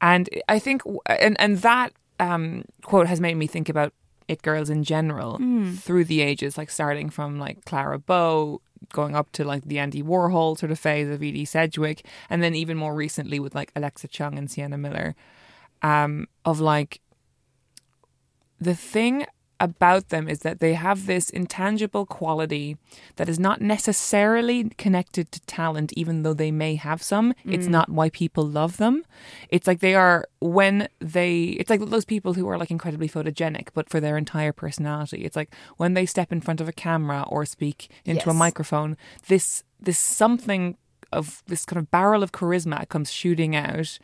And 0.00 0.28
I 0.48 0.58
think, 0.58 0.82
and, 1.06 1.38
and 1.40 1.58
that 1.58 1.92
um, 2.20 2.64
quote 2.82 3.06
has 3.06 3.20
made 3.20 3.34
me 3.36 3.46
think 3.46 3.68
about 3.68 3.92
it 4.28 4.40
girls 4.42 4.70
in 4.70 4.82
general 4.84 5.36
Hmm. 5.36 5.72
through 5.72 6.04
the 6.04 6.20
ages, 6.22 6.56
like 6.56 6.70
starting 6.70 7.10
from 7.10 7.38
like 7.38 7.64
Clara 7.64 7.98
Bow, 7.98 8.60
going 8.92 9.14
up 9.14 9.30
to 9.32 9.44
like 9.44 9.64
the 9.64 9.78
Andy 9.78 10.02
Warhol 10.02 10.56
sort 10.58 10.72
of 10.72 10.78
phase 10.78 11.08
of 11.08 11.22
Edie 11.22 11.44
Sedgwick, 11.44 12.06
and 12.30 12.42
then 12.42 12.54
even 12.54 12.76
more 12.78 12.94
recently 12.94 13.38
with 13.40 13.54
like 13.54 13.72
Alexa 13.76 14.08
Chung 14.08 14.38
and 14.38 14.50
Sienna 14.50 14.78
Miller. 14.78 15.14
um, 15.82 16.28
of 16.44 16.60
like 16.60 17.00
the 18.62 18.74
thing 18.74 19.26
about 19.62 20.08
them 20.08 20.28
is 20.28 20.40
that 20.40 20.58
they 20.58 20.74
have 20.74 21.06
this 21.06 21.30
intangible 21.30 22.04
quality 22.04 22.76
that 23.14 23.28
is 23.28 23.38
not 23.38 23.60
necessarily 23.60 24.68
connected 24.70 25.30
to 25.30 25.40
talent, 25.42 25.92
even 25.92 26.24
though 26.24 26.34
they 26.34 26.50
may 26.50 26.74
have 26.74 27.00
some. 27.00 27.32
It's 27.44 27.68
mm. 27.68 27.70
not 27.70 27.88
why 27.88 28.10
people 28.10 28.44
love 28.44 28.78
them. 28.78 29.04
It's 29.50 29.68
like 29.68 29.78
they 29.78 29.94
are 29.94 30.26
when 30.40 30.88
they, 30.98 31.44
it's 31.60 31.70
like 31.70 31.80
those 31.80 32.04
people 32.04 32.34
who 32.34 32.48
are 32.48 32.58
like 32.58 32.72
incredibly 32.72 33.08
photogenic, 33.08 33.68
but 33.72 33.88
for 33.88 34.00
their 34.00 34.16
entire 34.18 34.52
personality. 34.52 35.24
It's 35.24 35.36
like 35.36 35.54
when 35.76 35.94
they 35.94 36.06
step 36.06 36.32
in 36.32 36.40
front 36.40 36.60
of 36.60 36.68
a 36.68 36.72
camera 36.72 37.24
or 37.28 37.46
speak 37.46 37.88
into 38.04 38.30
a 38.30 38.34
microphone, 38.34 38.96
this, 39.28 39.62
this 39.80 39.98
something 39.98 40.76
of 41.12 41.44
this 41.46 41.64
kind 41.64 41.78
of 41.78 41.88
barrel 41.92 42.24
of 42.24 42.32
charisma 42.32 42.88
comes 42.88 43.12
shooting 43.12 43.54
out. 43.54 43.98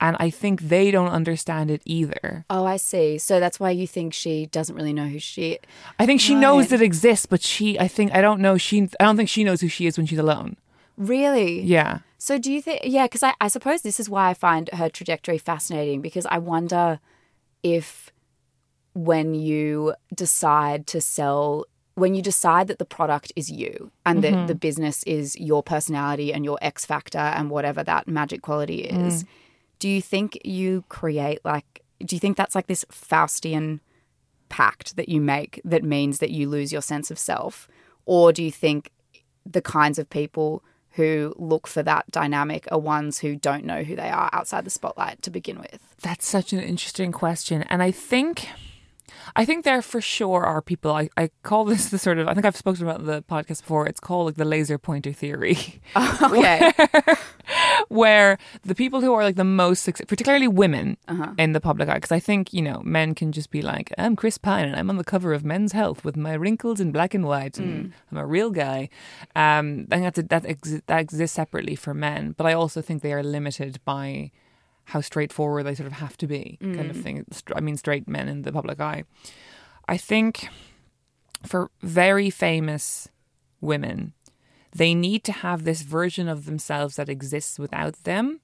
And 0.00 0.16
I 0.18 0.30
think 0.30 0.62
they 0.62 0.90
don't 0.90 1.08
understand 1.10 1.70
it 1.70 1.82
either. 1.84 2.46
Oh, 2.48 2.64
I 2.64 2.78
see. 2.78 3.18
So 3.18 3.38
that's 3.38 3.60
why 3.60 3.70
you 3.70 3.86
think 3.86 4.14
she 4.14 4.46
doesn't 4.46 4.74
really 4.74 4.94
know 4.94 5.06
who 5.06 5.18
she. 5.18 5.58
I 5.98 6.06
think 6.06 6.20
she 6.22 6.34
knows 6.34 6.72
it 6.72 6.80
exists, 6.80 7.26
but 7.26 7.42
she, 7.42 7.78
I 7.78 7.86
think, 7.86 8.14
I 8.14 8.22
don't 8.22 8.40
know. 8.40 8.56
She, 8.56 8.88
I 8.98 9.04
don't 9.04 9.16
think 9.16 9.28
she 9.28 9.44
knows 9.44 9.60
who 9.60 9.68
she 9.68 9.86
is 9.86 9.98
when 9.98 10.06
she's 10.06 10.18
alone. 10.18 10.56
Really? 10.96 11.60
Yeah. 11.60 11.98
So 12.18 12.38
do 12.38 12.52
you 12.52 12.60
think? 12.60 12.82
Yeah, 12.84 13.06
because 13.06 13.22
I, 13.22 13.34
I 13.40 13.48
suppose 13.48 13.80
this 13.80 13.98
is 13.98 14.10
why 14.10 14.28
I 14.28 14.34
find 14.34 14.68
her 14.74 14.90
trajectory 14.90 15.38
fascinating 15.38 16.02
because 16.02 16.26
I 16.26 16.36
wonder 16.38 17.00
if 17.62 18.12
when 18.94 19.34
you 19.34 19.94
decide 20.14 20.86
to 20.88 21.00
sell, 21.00 21.64
when 21.94 22.14
you 22.14 22.20
decide 22.20 22.68
that 22.68 22.78
the 22.78 22.84
product 22.84 23.32
is 23.36 23.50
you 23.50 23.90
and 24.04 24.22
that 24.22 24.32
mm-hmm. 24.32 24.46
the 24.46 24.54
business 24.54 25.02
is 25.04 25.34
your 25.38 25.62
personality 25.62 26.32
and 26.32 26.44
your 26.44 26.58
X 26.60 26.84
factor 26.84 27.18
and 27.18 27.50
whatever 27.50 27.82
that 27.82 28.06
magic 28.06 28.42
quality 28.42 28.82
is, 28.82 29.24
mm. 29.24 29.28
Do 29.80 29.88
you 29.88 30.00
think 30.00 30.38
you 30.44 30.84
create 30.88 31.40
like? 31.44 31.82
Do 31.98 32.14
you 32.14 32.20
think 32.20 32.36
that's 32.36 32.54
like 32.54 32.68
this 32.68 32.84
Faustian 32.92 33.80
pact 34.48 34.96
that 34.96 35.08
you 35.08 35.20
make 35.20 35.60
that 35.64 35.82
means 35.82 36.18
that 36.20 36.30
you 36.30 36.48
lose 36.48 36.72
your 36.72 36.82
sense 36.82 37.10
of 37.10 37.18
self, 37.18 37.68
or 38.06 38.32
do 38.32 38.44
you 38.44 38.52
think 38.52 38.92
the 39.44 39.62
kinds 39.62 39.98
of 39.98 40.08
people 40.08 40.62
who 40.92 41.34
look 41.38 41.66
for 41.66 41.82
that 41.82 42.10
dynamic 42.10 42.66
are 42.70 42.78
ones 42.78 43.20
who 43.20 43.36
don't 43.36 43.64
know 43.64 43.82
who 43.82 43.94
they 43.96 44.08
are 44.08 44.28
outside 44.32 44.64
the 44.64 44.70
spotlight 44.70 45.22
to 45.22 45.30
begin 45.30 45.58
with. 45.58 45.78
That's 46.02 46.26
such 46.26 46.52
an 46.52 46.60
interesting 46.60 47.12
question. 47.12 47.62
And 47.64 47.82
I 47.82 47.90
think 47.92 48.48
I 49.36 49.44
think 49.44 49.64
there 49.64 49.82
for 49.82 50.00
sure 50.00 50.44
are 50.44 50.60
people 50.62 50.92
I, 50.92 51.08
I 51.16 51.30
call 51.42 51.64
this 51.64 51.88
the 51.90 51.98
sort 51.98 52.18
of 52.18 52.28
I 52.28 52.34
think 52.34 52.46
I've 52.46 52.56
spoken 52.56 52.82
about 52.82 53.04
the 53.06 53.22
podcast 53.22 53.60
before. 53.62 53.86
It's 53.86 54.00
called 54.00 54.26
like 54.26 54.36
the 54.36 54.44
laser 54.44 54.78
pointer 54.78 55.12
theory. 55.12 55.56
Okay. 56.22 56.72
where 57.88 58.38
the 58.62 58.74
people 58.74 59.00
who 59.00 59.12
are 59.12 59.24
like 59.24 59.36
the 59.36 59.44
most 59.44 59.84
particularly 60.06 60.46
women 60.48 60.96
Uh-huh. 61.08 61.32
in 61.38 61.52
the 61.52 61.60
public 61.60 61.88
eye, 61.88 61.94
because 61.94 62.12
I 62.12 62.20
think 62.20 62.52
you 62.52 62.62
know 62.62 62.80
men 62.84 63.14
can 63.14 63.32
just 63.32 63.50
be 63.50 63.62
like, 63.62 63.92
I'm 63.98 64.14
Chris 64.16 64.38
Pine 64.38 64.66
and 64.66 64.76
I'm 64.76 64.90
on 64.90 64.96
the 64.96 65.04
cover 65.04 65.32
of 65.32 65.44
Men's 65.44 65.72
Health 65.72 66.04
with 66.04 66.16
my 66.16 66.34
wrinkles 66.34 66.80
in 66.80 66.92
black 66.92 67.14
and 67.14 67.24
white, 67.26 67.54
Mm. 67.54 67.58
and 67.64 67.92
I'm 68.10 68.18
a 68.18 68.26
real 68.26 68.50
guy. 68.50 68.88
Um, 69.34 69.86
I 69.90 69.96
think 69.98 70.04
that's 70.14 70.18
a, 70.18 70.22
that 70.22 70.44
exi- 70.44 70.82
that 70.86 71.00
exists 71.00 71.34
separately 71.34 71.74
for 71.76 71.94
men, 71.94 72.34
but 72.36 72.46
I 72.46 72.52
also 72.52 72.80
think 72.80 73.02
they 73.02 73.12
are 73.12 73.22
limited 73.24 73.80
by 73.84 74.30
how 74.90 75.00
straightforward 75.00 75.64
they 75.64 75.74
sort 75.74 75.86
of 75.86 75.92
have 75.92 76.16
to 76.16 76.26
be, 76.26 76.58
kind 76.60 76.90
of 76.90 76.96
mm. 76.96 77.02
thing. 77.02 77.26
I 77.54 77.60
mean, 77.60 77.76
straight 77.76 78.08
men 78.08 78.28
in 78.28 78.42
the 78.42 78.52
public 78.52 78.80
eye. 78.80 79.04
I 79.88 79.96
think 79.96 80.48
for 81.46 81.70
very 81.80 82.28
famous 82.28 83.08
women, 83.60 84.14
they 84.72 84.94
need 84.94 85.22
to 85.24 85.32
have 85.32 85.64
this 85.64 85.82
version 85.82 86.28
of 86.28 86.44
themselves 86.44 86.96
that 86.96 87.08
exists 87.08 87.58
without 87.58 88.02
them. 88.02 88.40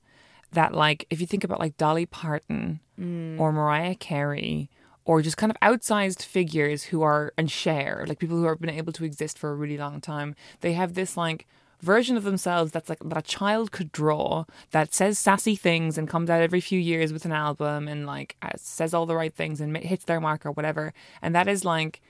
That, 0.53 0.73
like, 0.73 1.07
if 1.11 1.21
you 1.21 1.27
think 1.27 1.43
about 1.43 1.59
like 1.59 1.77
Dolly 1.77 2.07
Parton 2.07 2.79
mm. 2.99 3.39
or 3.41 3.53
Mariah 3.53 3.97
Carey, 3.97 4.71
or 5.05 5.23
just 5.23 5.37
kind 5.37 5.51
of 5.51 5.59
outsized 5.61 6.23
figures 6.23 6.85
who 6.85 7.03
are 7.03 7.33
and 7.37 7.51
Cher, 7.51 8.05
like 8.09 8.21
people 8.21 8.37
who 8.37 8.45
have 8.45 8.61
been 8.61 8.71
able 8.71 8.93
to 8.93 9.05
exist 9.05 9.37
for 9.37 9.51
a 9.51 9.55
really 9.55 9.79
long 9.79 10.01
time, 10.01 10.37
they 10.61 10.75
have 10.75 10.95
this 10.95 11.17
like 11.17 11.47
version 11.81 12.17
of 12.17 12.25
themselves 12.25 12.73
that's 12.73 12.89
like 12.89 12.99
that 13.05 13.19
a 13.19 13.23
child 13.23 13.71
could 13.73 13.93
draw 13.93 14.45
that 14.71 14.95
says 14.95 15.19
sassy 15.19 15.57
things 15.57 15.99
and 15.99 16.09
comes 16.09 16.31
out 16.31 16.41
every 16.41 16.61
few 16.61 16.81
years 16.81 17.13
with 17.13 17.25
an 17.25 17.33
album 17.33 17.87
and 17.89 18.07
like 18.07 18.37
uh, 18.43 18.51
says 18.57 18.95
all 18.95 19.07
the 19.07 19.15
right 19.17 19.35
things 19.35 19.61
and 19.61 19.77
hits 19.77 20.05
their 20.05 20.21
mark 20.21 20.47
or 20.47 20.53
whatever. 20.53 20.93
And 21.23 21.35
that 21.35 21.49
is 21.49 21.65
like 21.65 22.01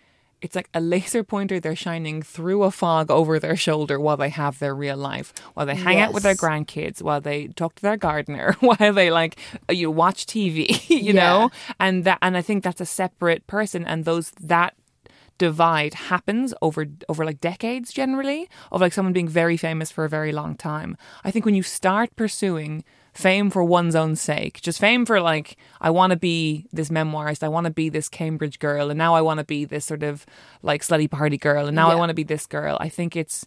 it's 0.42 0.54
like 0.54 0.68
a 0.74 0.80
laser 0.80 1.24
pointer 1.24 1.58
they're 1.58 1.74
shining 1.74 2.20
through 2.20 2.62
a 2.62 2.70
fog 2.70 3.10
over 3.10 3.38
their 3.38 3.56
shoulder 3.56 3.98
while 3.98 4.18
they 4.18 4.28
have 4.28 4.58
their 4.58 4.74
real 4.74 4.96
life, 4.96 5.32
while 5.54 5.64
they 5.64 5.74
hang 5.74 5.98
out 5.98 6.12
with 6.12 6.22
their 6.22 6.34
grandkids, 6.34 7.00
while 7.00 7.22
they 7.22 7.46
talk 7.48 7.74
to 7.74 7.82
their 7.82 7.96
gardener, 7.96 8.54
while 8.60 8.92
they 8.92 9.10
like 9.10 9.38
uh, 9.68 9.72
you 9.72 9.90
watch 9.90 10.26
TV, 10.26 10.88
you 10.90 11.14
Yeah. 11.14 11.14
know, 11.14 11.50
and 11.80 12.04
that 12.04 12.18
and 12.20 12.36
I 12.36 12.42
think 12.42 12.62
that's 12.62 12.82
a 12.82 12.86
separate 12.86 13.46
person, 13.46 13.84
and 13.86 14.04
those 14.04 14.30
that 14.40 14.74
divide 15.38 15.94
happens 15.94 16.54
over 16.62 16.86
over 17.08 17.24
like 17.24 17.40
decades 17.40 17.92
generally 17.92 18.48
of 18.72 18.80
like 18.80 18.92
someone 18.92 19.12
being 19.12 19.28
very 19.28 19.56
famous 19.56 19.90
for 19.90 20.04
a 20.04 20.08
very 20.08 20.32
long 20.32 20.54
time. 20.54 20.96
I 21.24 21.30
think 21.30 21.44
when 21.44 21.54
you 21.54 21.62
start 21.62 22.14
pursuing 22.16 22.84
fame 23.12 23.50
for 23.50 23.64
one's 23.64 23.94
own 23.94 24.14
sake, 24.16 24.60
just 24.60 24.78
fame 24.78 25.06
for 25.06 25.20
like 25.20 25.56
I 25.80 25.90
want 25.90 26.10
to 26.10 26.16
be 26.16 26.66
this 26.72 26.88
memoirist, 26.90 27.42
I 27.42 27.48
want 27.48 27.64
to 27.66 27.72
be 27.72 27.88
this 27.88 28.08
Cambridge 28.08 28.58
girl, 28.58 28.90
and 28.90 28.98
now 28.98 29.14
I 29.14 29.20
want 29.20 29.38
to 29.38 29.44
be 29.44 29.64
this 29.64 29.84
sort 29.84 30.02
of 30.02 30.26
like 30.62 30.82
slutty 30.82 31.10
party 31.10 31.38
girl, 31.38 31.66
and 31.66 31.74
now 31.74 31.90
I 31.90 31.94
want 31.94 32.10
to 32.10 32.14
be 32.14 32.24
this 32.24 32.46
girl. 32.46 32.76
I 32.80 32.88
think 32.88 33.16
it's 33.16 33.46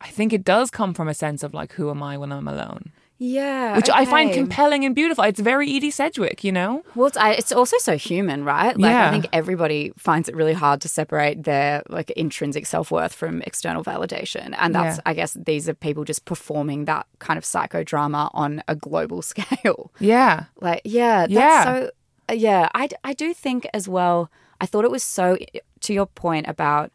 I 0.00 0.08
think 0.08 0.32
it 0.32 0.44
does 0.44 0.70
come 0.70 0.94
from 0.94 1.08
a 1.08 1.14
sense 1.14 1.42
of 1.42 1.54
like 1.54 1.72
who 1.72 1.90
am 1.90 2.02
I 2.02 2.18
when 2.18 2.32
I'm 2.32 2.48
alone, 2.48 2.92
Yeah. 3.24 3.76
which 3.76 3.90
I 3.90 4.04
find 4.04 4.32
compelling 4.32 4.84
and 4.84 4.94
beautiful. 4.94 5.24
It's 5.24 5.40
very 5.40 5.74
Edie 5.76 5.90
Sedgwick, 5.90 6.44
you 6.44 6.52
know. 6.52 6.82
Well, 6.94 7.06
it's, 7.08 7.16
I, 7.16 7.30
it's 7.32 7.52
also 7.52 7.78
so 7.78 7.96
human, 7.96 8.44
right? 8.44 8.76
Like, 8.78 8.90
Yeah. 8.90 9.08
I 9.08 9.10
think 9.10 9.26
everybody 9.32 9.92
finds 9.96 10.28
it 10.28 10.34
really 10.36 10.52
hard 10.52 10.80
to 10.82 10.88
separate 10.88 11.44
their 11.44 11.82
like 11.88 12.10
intrinsic 12.12 12.66
self 12.66 12.90
worth 12.90 13.14
from 13.14 13.42
external 13.42 13.82
validation, 13.84 14.54
and 14.58 14.74
that's, 14.74 14.96
Yeah. 14.98 15.02
I 15.06 15.14
guess, 15.14 15.34
these 15.34 15.68
are 15.68 15.74
people 15.74 16.04
just 16.04 16.24
performing 16.24 16.84
that 16.86 17.06
kind 17.18 17.38
of 17.38 17.44
psychodrama 17.44 18.30
on 18.34 18.62
a 18.68 18.74
global 18.74 19.22
scale. 19.32 19.92
Yeah. 19.98 20.44
Like, 20.60 20.82
yeah, 20.84 21.20
that's 21.22 21.32
Yeah. 21.32 21.64
so. 21.64 21.90
uh, 22.28 22.32
Yeah, 22.34 22.68
I, 22.74 22.88
I 23.02 23.12
do 23.14 23.32
think 23.34 23.66
as 23.74 23.88
well. 23.88 24.30
I 24.60 24.66
thought 24.66 24.84
it 24.84 24.90
was 24.90 25.02
so. 25.02 25.36
To 25.80 25.92
your 25.92 26.06
point 26.06 26.46
about 26.48 26.92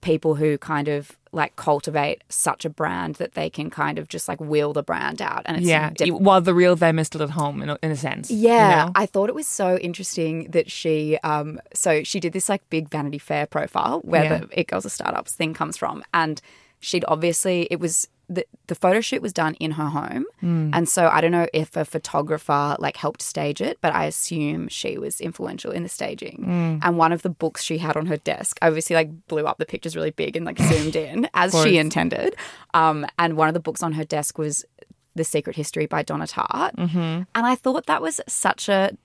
people 0.00 0.34
who 0.36 0.56
kind 0.58 0.88
of 0.88 1.16
like 1.32 1.54
cultivate 1.56 2.24
such 2.28 2.64
a 2.64 2.70
brand 2.70 3.14
that 3.16 3.34
they 3.34 3.48
can 3.48 3.70
kind 3.70 3.98
of 3.98 4.08
just 4.08 4.26
like 4.28 4.40
wheel 4.40 4.72
the 4.72 4.82
brand 4.82 5.22
out, 5.22 5.42
and 5.46 5.58
it's 5.58 5.66
yeah, 5.66 5.90
diff- 5.90 6.14
while 6.14 6.40
the 6.40 6.54
real 6.54 6.74
them 6.74 6.98
is 6.98 7.06
still 7.06 7.22
at 7.22 7.30
home 7.30 7.62
in 7.62 7.68
a, 7.70 7.78
in 7.82 7.90
a 7.90 7.96
sense. 7.96 8.30
you 8.30 8.48
yeah, 8.48 8.86
know? 8.86 8.92
I 8.94 9.06
thought 9.06 9.28
it 9.28 9.34
was 9.34 9.46
so 9.46 9.76
interesting 9.78 10.50
that 10.50 10.70
she, 10.70 11.18
um, 11.22 11.60
so 11.72 12.02
she 12.02 12.18
did 12.18 12.32
this 12.32 12.48
like 12.48 12.68
big 12.70 12.88
Vanity 12.88 13.18
Fair 13.18 13.46
profile 13.46 14.00
where 14.04 14.24
Yeah. 14.24 14.38
the 14.38 14.48
It 14.60 14.66
Girls 14.66 14.86
Are 14.86 14.90
Startups 14.90 15.32
thing 15.34 15.54
comes 15.54 15.76
from, 15.76 16.02
and 16.12 16.40
she'd 16.80 17.04
obviously 17.06 17.68
it 17.70 17.78
was 17.78 18.08
the 18.32 18.46
the 18.68 18.76
photo 18.76 19.00
shoot 19.00 19.20
was 19.20 19.32
done 19.32 19.54
in 19.54 19.72
her 19.72 19.88
home, 19.88 20.24
Hmm. 20.40 20.70
and 20.72 20.88
so 20.88 21.08
I 21.08 21.20
don't 21.20 21.32
know 21.32 21.48
if 21.52 21.76
a 21.76 21.84
photographer 21.84 22.76
like 22.78 22.96
helped 22.96 23.22
stage 23.22 23.60
it, 23.60 23.78
but 23.80 23.92
I 23.92 24.04
assume 24.04 24.68
she 24.68 24.96
was 24.98 25.20
influential 25.20 25.72
in 25.72 25.82
the 25.82 25.88
staging. 25.88 26.44
Hmm. 26.44 26.78
And 26.86 26.96
one 26.96 27.12
of 27.12 27.22
the 27.22 27.28
books 27.30 27.62
she 27.64 27.78
had 27.78 27.96
on 27.96 28.06
her 28.06 28.16
desk, 28.18 28.58
obviously 28.62 28.94
like 28.94 29.10
blew 29.26 29.46
up 29.46 29.58
the 29.58 29.66
pictures 29.66 29.96
really 29.96 30.12
big 30.12 30.36
and 30.36 30.46
like 30.46 30.58
zoomed 30.70 30.94
in 30.94 31.28
as 31.34 31.52
she 31.62 31.76
intended. 31.76 32.36
Um, 32.72 33.04
and 33.18 33.36
one 33.36 33.48
of 33.48 33.54
the 33.54 33.60
books 33.60 33.82
on 33.82 33.92
her 33.94 34.04
desk 34.04 34.38
was 34.38 34.64
the 35.16 35.24
Secret 35.24 35.56
History 35.56 35.86
by 35.86 36.02
Donna 36.04 36.26
Tartt. 36.26 36.76
Mm-hmm. 36.76 36.96
And 36.98 37.26
I 37.34 37.56
thought 37.56 37.86
that 37.86 38.00
was 38.00 38.20
such 38.28 38.68
a 38.68 38.96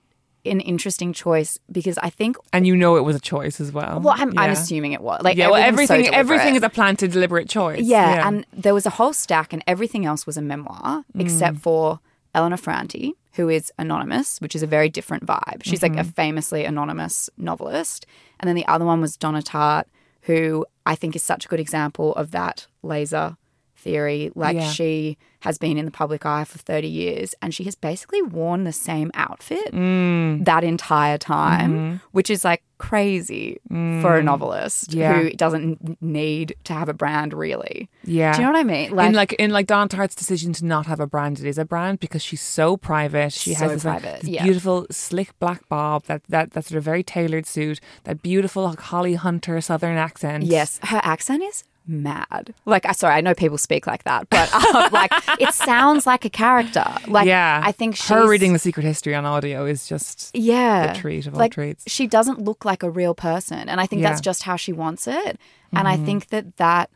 an 0.50 0.60
interesting 0.60 1.12
choice 1.12 1.58
because 1.70 1.98
I 1.98 2.10
think 2.10 2.36
and 2.52 2.66
you 2.66 2.76
know 2.76 2.96
it 2.96 3.02
was 3.02 3.16
a 3.16 3.20
choice 3.20 3.60
as 3.60 3.72
well. 3.72 4.00
well 4.00 4.14
I'm, 4.16 4.36
I'm 4.38 4.50
assuming 4.50 4.92
it 4.92 5.00
was 5.00 5.22
like 5.22 5.36
yeah, 5.36 5.48
well, 5.50 5.62
everything's 5.62 5.88
so 6.06 6.12
everything 6.12 6.14
everything 6.14 6.56
is 6.56 6.62
a 6.62 6.68
planted, 6.70 7.12
deliberate 7.12 7.48
choice. 7.48 7.80
yeah, 7.84 8.26
and 8.26 8.46
there 8.52 8.74
was 8.74 8.86
a 8.86 8.90
whole 8.90 9.12
stack 9.12 9.52
and 9.52 9.62
everything 9.66 10.04
else 10.06 10.26
was 10.26 10.36
a 10.36 10.42
memoir 10.42 11.04
Mm. 11.14 11.20
except 11.22 11.58
for 11.58 12.00
Elena 12.34 12.56
Ferrante 12.56 13.14
who 13.34 13.48
is 13.48 13.72
anonymous 13.78 14.40
which 14.40 14.54
is 14.56 14.62
a 14.62 14.66
very 14.66 14.88
different 14.88 15.24
vibe 15.26 15.62
she's 15.62 15.82
like 15.82 15.92
a 15.92 16.00
Mm-hmm. 16.00 16.10
famously 16.10 16.64
anonymous 16.64 17.28
novelist 17.36 18.06
and 18.40 18.48
then 18.48 18.56
the 18.56 18.66
other 18.66 18.84
one 18.84 19.00
was 19.00 19.16
Donna 19.16 19.42
Tartt 19.42 19.84
who 20.22 20.66
I 20.84 20.94
think 20.94 21.14
is 21.16 21.22
such 21.22 21.44
a 21.44 21.48
good 21.48 21.60
example 21.60 22.14
of 22.14 22.30
that 22.32 22.66
laser 22.82 23.36
theory 23.86 24.30
like 24.34 24.56
Yeah. 24.56 24.70
she 24.76 25.16
has 25.46 25.58
been 25.58 25.76
in 25.80 25.84
the 25.84 25.92
public 26.02 26.26
eye 26.26 26.44
for 26.44 26.58
30 26.58 26.88
years 26.88 27.28
and 27.40 27.54
she 27.54 27.64
has 27.68 27.74
basically 27.76 28.20
worn 28.20 28.64
the 28.64 28.72
same 28.72 29.10
outfit 29.14 29.68
Mm. 29.72 30.44
that 30.44 30.62
entire 30.64 31.18
time, 31.18 31.70
Mm-hmm. 31.72 31.96
which 32.16 32.28
is 32.34 32.44
like 32.50 32.62
crazy 32.78 33.58
for 34.02 34.12
a 34.20 34.22
novelist 34.22 34.90
Mm. 34.90 34.94
Yeah. 35.00 35.12
who 35.14 35.30
doesn't 35.44 36.02
need 36.02 36.48
to 36.68 36.72
have 36.80 36.88
a 36.88 36.96
brand 37.02 37.30
really. 37.44 37.88
yeah. 38.04 38.32
Do 38.32 38.38
you 38.40 38.46
know 38.46 38.52
what 38.54 38.60
I 38.60 38.64
mean? 38.64 38.88
in 39.08 39.14
like 39.22 39.32
in 39.44 39.50
like 39.58 39.66
Donna 39.72 39.88
Tartt's 39.88 40.16
decision 40.22 40.52
to 40.58 40.64
not 40.74 40.84
have 40.86 41.00
a 41.00 41.06
brand, 41.14 41.34
it 41.38 41.46
is 41.46 41.58
a 41.58 41.64
brand 41.64 42.00
because 42.00 42.22
she's 42.28 42.42
so 42.58 42.76
private. 42.76 43.32
She 43.32 43.50
has 43.54 43.60
So 43.60 43.68
this, 43.74 43.84
like, 43.84 44.02
this 44.02 44.24
yeah. 44.24 44.42
beautiful 44.46 44.86
slick 44.90 45.30
black 45.38 45.60
bob, 45.68 45.98
that 46.10 46.22
that 46.34 46.46
that 46.54 46.64
sort 46.66 46.78
of 46.78 46.84
very 46.92 47.02
tailored 47.16 47.46
suit, 47.46 47.78
that 48.04 48.16
beautiful 48.30 48.64
like, 48.64 48.80
Holly 48.90 49.14
Hunter 49.14 49.60
Southern 49.60 49.96
accent. 50.08 50.40
yes, 50.44 50.70
her 50.92 51.00
accent 51.14 51.42
is 51.50 51.62
mad. 51.86 52.54
Like, 52.64 52.84
I 52.86 52.92
sorry, 52.92 53.14
I 53.14 53.20
know 53.20 53.34
people 53.34 53.58
speak 53.58 53.86
like 53.86 54.04
that, 54.04 54.28
but 54.30 54.52
um, 54.52 54.88
like 54.92 55.12
it 55.40 55.54
sounds 55.54 56.06
like 56.06 56.24
a 56.24 56.30
character. 56.30 56.84
Like, 57.06 57.26
yeah, 57.26 57.60
I 57.64 57.72
think 57.72 57.96
she's, 57.96 58.08
her 58.08 58.28
reading 58.28 58.52
the 58.52 58.58
secret 58.58 58.84
history 58.84 59.14
on 59.14 59.24
audio 59.24 59.64
is 59.66 59.86
just 59.88 60.30
yeah, 60.34 60.92
the 60.92 60.98
treat 60.98 61.26
of 61.26 61.34
all 61.34 61.40
like, 61.40 61.52
treats. 61.52 61.84
She 61.86 62.06
doesn't 62.06 62.40
look 62.40 62.64
like 62.64 62.82
a 62.82 62.90
real 62.90 63.14
person, 63.14 63.68
and 63.68 63.80
I 63.80 63.86
think 63.86 64.02
that's 64.02 64.20
just 64.20 64.42
how 64.42 64.56
she 64.56 64.72
wants 64.72 65.06
it. 65.06 65.38
And 65.72 65.86
I 65.88 65.96
Mm-hmm. 65.96 66.04
think 66.06 66.26
that 66.28 66.56
that 66.58 66.90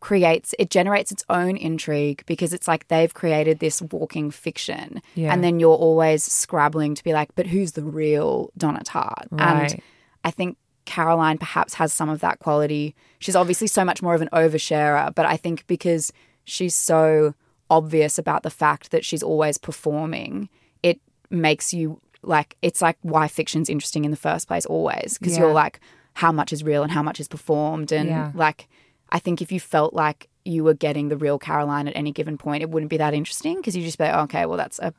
creates 0.00 0.54
it 0.58 0.68
generates 0.68 1.10
its 1.10 1.24
own 1.30 1.56
intrigue 1.56 2.22
because 2.26 2.52
it's 2.52 2.68
like 2.68 2.86
they've 2.88 3.14
created 3.14 3.58
this 3.58 3.80
walking 3.80 4.30
fiction, 4.30 5.00
Yeah. 5.14 5.32
and 5.32 5.42
then 5.42 5.58
you're 5.60 5.74
always 5.74 6.22
scrabbling 6.24 6.94
to 6.94 7.02
be 7.04 7.12
like, 7.12 7.34
but 7.34 7.46
who's 7.46 7.72
the 7.72 7.82
real 7.82 8.50
Donna 8.56 8.82
Tartt? 8.84 9.28
Right. 9.30 9.72
And 9.72 9.82
I 10.22 10.30
think 10.30 10.58
Caroline 10.84 11.38
perhaps 11.38 11.74
has 11.74 11.92
some 11.92 12.08
of 12.08 12.20
that 12.20 12.38
quality. 12.40 12.94
She's 13.18 13.36
obviously 13.36 13.66
so 13.66 13.84
much 13.84 14.02
more 14.02 14.14
of 14.14 14.22
an 14.22 14.28
oversharer, 14.32 15.14
but 15.14 15.24
I 15.26 15.36
think 15.36 15.66
because 15.66 16.12
she's 16.44 16.74
so 16.74 17.34
obvious 17.70 18.18
about 18.18 18.42
the 18.42 18.50
fact 18.50 18.90
that 18.90 19.04
she's 19.04 19.22
always 19.22 19.56
performing, 19.58 20.48
it 20.82 21.00
makes 21.30 21.72
you 21.72 22.00
like 22.22 22.56
it's 22.62 22.80
like 22.80 22.96
why 23.02 23.28
fiction's 23.28 23.68
interesting 23.68 24.04
in 24.04 24.10
the 24.10 24.16
first 24.16 24.48
place 24.48 24.64
always 24.66 25.18
because 25.18 25.34
Yeah. 25.36 25.44
you're 25.44 25.52
like 25.52 25.78
how 26.14 26.32
much 26.32 26.52
is 26.52 26.62
real 26.64 26.82
and 26.82 26.90
how 26.92 27.02
much 27.02 27.20
is 27.20 27.28
performed 27.28 27.92
and 27.92 28.08
Yeah. 28.08 28.30
like 28.34 28.66
I 29.10 29.18
think 29.18 29.42
if 29.42 29.52
you 29.52 29.60
felt 29.60 29.92
like 29.94 30.28
you 30.44 30.64
were 30.64 30.74
getting 30.74 31.08
the 31.08 31.16
real 31.16 31.38
Caroline 31.38 31.86
at 31.88 31.96
any 31.96 32.12
given 32.12 32.36
point, 32.38 32.62
it 32.62 32.70
wouldn't 32.70 32.90
be 32.90 32.96
that 32.98 33.14
interesting 33.14 33.56
because 33.56 33.76
you 33.76 33.82
just 33.82 33.96
be 33.98 34.04
like, 34.04 34.14
oh, 34.14 34.20
okay, 34.22 34.44
well 34.46 34.56
that's 34.58 34.78
a 34.78 34.92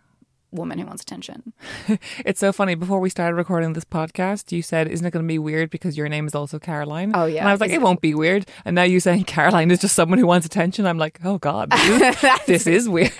woman 0.55 0.79
who 0.79 0.85
wants 0.85 1.01
attention. 1.03 1.53
It's 2.25 2.39
so 2.39 2.51
funny. 2.51 2.75
Before 2.75 2.99
we 2.99 3.09
started 3.09 3.35
recording 3.35 3.73
this 3.73 3.85
podcast, 3.85 4.51
you 4.51 4.61
said, 4.61 4.87
"Isn't 4.87 5.05
it 5.05 5.11
going 5.11 5.23
to 5.23 5.27
be 5.27 5.37
weird 5.39 5.69
because 5.69 5.97
your 5.97 6.09
name 6.09 6.25
is 6.27 6.35
also 6.35 6.57
Caroline?" 6.59 7.11
Oh, 7.13 7.25
yeah. 7.25 7.41
And 7.41 7.49
I 7.49 7.51
was 7.51 7.61
like, 7.61 7.71
"It 7.71 7.81
won't 7.81 8.01
be 8.01 8.13
weird." 8.15 8.45
And 8.65 8.75
now 8.75 8.83
you 8.83 8.99
saying 8.99 9.23
Caroline 9.37 9.69
is 9.71 9.79
just 9.79 9.95
someone 9.95 10.19
who 10.19 10.27
wants 10.27 10.45
attention. 10.45 10.85
I'm 10.87 10.97
like, 10.97 11.19
"Oh 11.23 11.37
God, 11.37 11.69
this 11.71 12.23
is, 12.23 12.45
this 12.47 12.67
is 12.67 12.89
weird." 12.89 13.11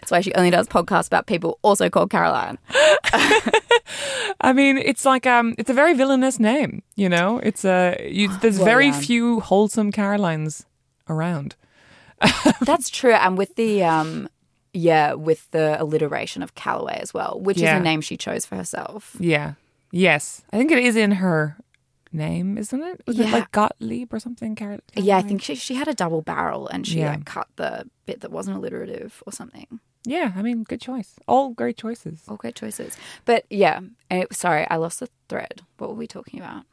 That's 0.00 0.10
why 0.10 0.20
she 0.20 0.34
only 0.34 0.50
does 0.50 0.66
podcasts 0.68 1.06
about 1.06 1.26
people 1.26 1.58
also 1.62 1.88
called 1.88 2.10
Caroline. 2.10 2.58
I 4.40 4.52
mean, 4.52 4.78
it's 4.78 5.04
like 5.04 5.26
um, 5.26 5.54
it's 5.58 5.70
a 5.70 5.74
very 5.74 5.94
villainous 5.94 6.38
name. 6.40 6.82
You 6.96 7.08
know, 7.08 7.38
it's 7.38 7.64
a 7.64 7.96
you, 8.10 8.28
there's 8.40 8.56
Well, 8.58 8.64
very 8.64 8.86
yeah. 8.86 9.00
few 9.00 9.40
wholesome 9.40 9.92
Carolines 9.92 10.66
around. 11.08 11.54
That's 12.60 12.88
true. 12.90 13.12
And 13.14 13.36
with 13.36 13.54
the 13.56 13.82
um 13.84 14.28
yeah, 14.72 15.12
with 15.14 15.50
the 15.50 15.80
alliteration 15.82 16.42
of 16.42 16.54
Calloway 16.54 16.98
as 17.00 17.12
well, 17.12 17.38
which 17.40 17.58
Yeah. 17.58 17.74
is 17.76 17.80
a 17.80 17.84
name 17.84 18.00
she 18.00 18.16
chose 18.16 18.46
for 18.46 18.56
herself. 18.56 19.16
Yeah. 19.20 19.54
Yes, 19.90 20.42
I 20.52 20.56
think 20.58 20.70
it 20.70 20.78
is 20.78 20.96
in 20.96 21.12
her 21.12 21.56
name, 22.12 22.56
isn't 22.58 22.82
it? 22.82 23.02
Was 23.06 23.18
it 23.18 23.26
Yeah. 23.26 23.32
like 23.32 23.52
Gottlieb 23.52 24.12
or 24.12 24.18
something? 24.20 24.54
Car- 24.56 24.78
Yeah, 24.94 25.16
I 25.18 25.22
think 25.22 25.42
she 25.42 25.54
she 25.54 25.74
had 25.74 25.88
a 25.88 25.94
double 25.94 26.22
barrel 26.22 26.66
and 26.68 26.86
she 26.86 27.00
Yeah. 27.00 27.10
like 27.10 27.24
cut 27.26 27.48
the 27.56 27.88
bit 28.06 28.20
that 28.22 28.30
wasn't 28.32 28.56
alliterative 28.56 29.22
or 29.26 29.32
something. 29.32 29.80
Yeah, 30.04 30.32
I 30.34 30.42
mean, 30.42 30.64
good 30.64 30.80
choice. 30.80 31.14
All 31.28 31.50
great 31.50 31.76
choices. 31.76 32.22
All 32.26 32.36
great 32.36 32.56
choices. 32.56 32.96
But 33.24 33.44
yeah, 33.50 33.80
eh, 34.10 34.24
sorry, 34.32 34.66
I 34.68 34.76
lost 34.76 34.98
the 35.00 35.08
thread. 35.28 35.60
What 35.78 35.90
were 35.90 35.96
we 35.96 36.06
talking 36.08 36.40
about? 36.40 36.64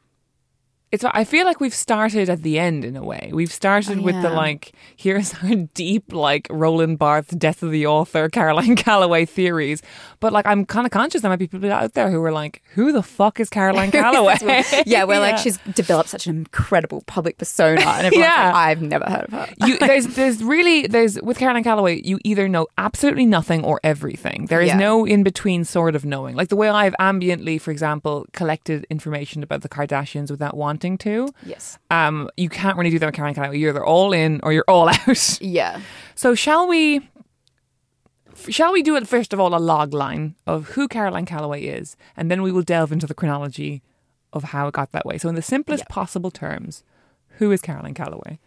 It's. 0.92 1.04
I 1.04 1.24
feel 1.24 1.44
like 1.46 1.60
we've 1.60 1.74
started 1.74 2.28
at 2.28 2.42
the 2.42 2.58
end 2.58 2.84
in 2.84 2.96
a 2.96 3.02
way. 3.02 3.30
We've 3.32 3.52
started 3.52 3.98
Oh, 3.98 4.02
with 4.02 4.20
the 4.22 4.30
like, 4.30 4.72
here's 4.96 5.32
our 5.42 5.54
deep 5.74 6.12
like 6.12 6.48
Roland 6.50 6.98
Barthes, 6.98 7.28
Death 7.36 7.62
of 7.62 7.70
the 7.70 7.86
Author, 7.86 8.28
Caroline 8.28 8.74
Calloway 8.86 9.24
theories. 9.24 9.82
But 10.18 10.32
like, 10.32 10.46
I'm 10.46 10.66
kind 10.66 10.86
of 10.86 10.90
conscious 10.90 11.22
there 11.22 11.30
might 11.30 11.36
be 11.38 11.46
people 11.46 11.72
out 11.72 11.94
there 11.94 12.10
who 12.10 12.20
are 12.24 12.32
like, 12.32 12.62
who 12.74 12.90
the 12.92 13.02
fuck 13.04 13.38
is 13.38 13.48
Caroline 13.48 13.90
Calloway? 13.92 14.36
yeah, 14.84 15.04
we're 15.04 15.20
like 15.20 15.38
she's 15.38 15.58
developed 15.74 16.08
such 16.08 16.26
an 16.26 16.36
incredible 16.36 17.02
public 17.06 17.38
persona, 17.38 17.80
and 17.80 18.06
everyone's 18.06 18.26
Yeah. 18.28 18.46
like, 18.46 18.54
I've 18.54 18.82
never 18.82 19.04
heard 19.08 19.24
of 19.24 19.30
her. 19.32 19.48
you, 19.66 19.78
there's 19.78 20.06
there's 20.16 20.42
really 20.42 20.88
there's 20.88 21.20
with 21.22 21.38
Caroline 21.38 21.62
Calloway 21.64 22.00
you 22.02 22.18
either 22.24 22.48
know 22.48 22.66
absolutely 22.78 23.26
nothing 23.26 23.64
or 23.64 23.78
everything. 23.84 24.46
There 24.46 24.60
is 24.60 24.68
Yeah. 24.68 24.78
no 24.78 25.06
in 25.06 25.22
between 25.22 25.64
sort 25.64 25.94
of 25.94 26.04
knowing. 26.04 26.34
Like 26.34 26.48
the 26.48 26.56
way 26.56 26.68
I've 26.68 26.94
ambiently, 27.00 27.60
for 27.60 27.70
example, 27.70 28.26
collected 28.32 28.86
information 28.90 29.42
about 29.44 29.62
the 29.62 29.68
Kardashians 29.68 30.30
without 30.32 30.56
wanting 30.56 30.79
to. 30.80 31.28
yes. 31.44 31.78
Um, 31.90 32.28
you 32.36 32.48
can't 32.48 32.76
really 32.76 32.90
do 32.90 32.98
that 32.98 33.06
with 33.06 33.14
Caroline 33.14 33.34
Calloway. 33.34 33.58
You're 33.58 33.70
either 33.70 33.84
all 33.84 34.12
in 34.12 34.40
or 34.42 34.52
you're 34.52 34.64
all 34.68 34.88
out. 35.06 35.40
Yeah. 35.40 35.80
So 36.14 36.34
shall 36.34 36.66
we? 36.68 37.08
Shall 38.48 38.72
we 38.72 38.82
do 38.82 38.96
it 38.96 39.06
first 39.06 39.32
of 39.34 39.40
all 39.40 39.54
a 39.54 39.58
log 39.58 39.92
line 39.92 40.34
of 40.46 40.70
who 40.70 40.88
Caroline 40.88 41.26
Calloway 41.26 41.62
is, 41.64 41.96
and 42.16 42.30
then 42.30 42.42
we 42.42 42.50
will 42.52 42.62
delve 42.62 42.90
into 42.92 43.06
the 43.06 43.14
chronology 43.14 43.82
of 44.32 44.44
how 44.44 44.68
it 44.68 44.72
got 44.74 44.92
that 44.92 45.04
way. 45.04 45.18
So 45.18 45.28
in 45.28 45.34
the 45.34 45.42
simplest 45.42 45.86
possible 45.88 46.30
terms, 46.30 46.82
who 47.38 47.50
is 47.52 47.60
Caroline 47.60 47.94
Calloway? 47.94 48.38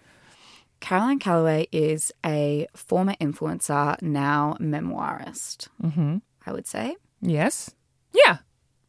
Caroline 0.80 1.20
Calloway 1.20 1.68
is 1.72 2.12
a 2.26 2.68
former 2.76 3.14
influencer, 3.22 4.02
now 4.02 4.58
memoirist. 4.60 5.68
Mm-hmm. 5.82 6.18
I 6.46 6.52
would 6.52 6.68
say 6.68 6.96
Yes. 7.22 7.72
Yeah. 8.14 8.38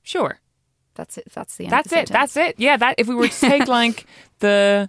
Sure. 0.03 0.41
That's 0.95 1.19
it. 1.19 1.29
That's 1.33 1.57
the 1.57 1.65
end. 1.65 1.73
That's 1.73 1.87
of 1.87 1.91
the 1.91 1.99
it. 2.01 2.09
That's 2.09 2.37
it. 2.37 2.55
Yeah. 2.59 2.77
That 2.77 2.95
if 2.99 3.09
we 3.09 3.15
were 3.15 3.29
to 3.29 3.41
take 3.41 3.69
like 3.81 4.07
the 4.41 4.89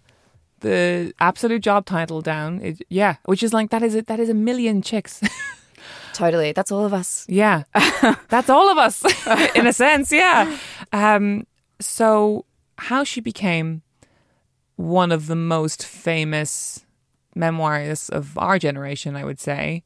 the 0.61 1.13
absolute 1.19 1.61
job 1.61 1.85
title 1.85 2.21
down, 2.21 2.61
it, 2.61 2.81
yeah, 2.89 3.15
which 3.25 3.43
is 3.43 3.53
like 3.53 3.69
that 3.69 3.83
is 3.83 3.95
a, 3.95 4.01
that 4.03 4.19
is 4.19 4.29
a 4.29 4.33
million 4.33 4.81
chicks. 4.81 5.21
Totally. 6.13 6.53
That's 6.53 6.71
all 6.71 6.85
of 6.85 6.93
us. 6.93 7.25
yeah, 7.27 7.63
that's 8.29 8.49
all 8.49 8.71
of 8.71 8.77
us 8.77 9.03
in 9.55 9.67
a 9.67 9.73
sense. 9.73 10.11
Yeah. 10.11 10.57
Um. 10.93 11.45
So 11.79 12.45
how 12.77 13.03
she 13.03 13.21
became 13.21 13.81
one 14.77 15.11
of 15.11 15.27
the 15.27 15.35
most 15.35 15.85
famous 15.85 16.85
memoirists 17.35 18.09
of 18.09 18.37
our 18.37 18.57
generation, 18.57 19.15
I 19.15 19.25
would 19.25 19.39
say, 19.39 19.83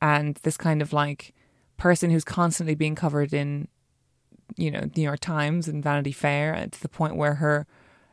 and 0.00 0.38
this 0.42 0.56
kind 0.56 0.80
of 0.80 0.92
like 0.92 1.34
person 1.76 2.10
who's 2.10 2.24
constantly 2.24 2.74
being 2.74 2.94
covered 2.94 3.34
in 3.34 3.68
you 4.56 4.70
know, 4.70 4.88
New 4.96 5.02
York 5.02 5.20
Times 5.20 5.68
and 5.68 5.82
Vanity 5.82 6.12
Fair 6.12 6.52
and 6.52 6.72
to 6.72 6.80
the 6.80 6.88
point 6.88 7.16
where 7.16 7.34
her 7.34 7.66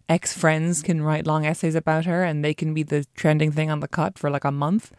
ex 0.09 0.33
friends 0.37 0.81
can 0.81 1.01
write 1.01 1.25
long 1.25 1.45
essays 1.45 1.75
about 1.75 2.05
her 2.05 2.23
and 2.23 2.43
they 2.43 2.53
can 2.53 2.73
be 2.73 2.83
the 2.83 3.05
trending 3.15 3.51
thing 3.51 3.69
on 3.69 3.79
the 3.79 3.87
cut 3.87 4.17
for 4.17 4.29
like 4.29 4.43
a 4.43 4.51
month. 4.51 4.91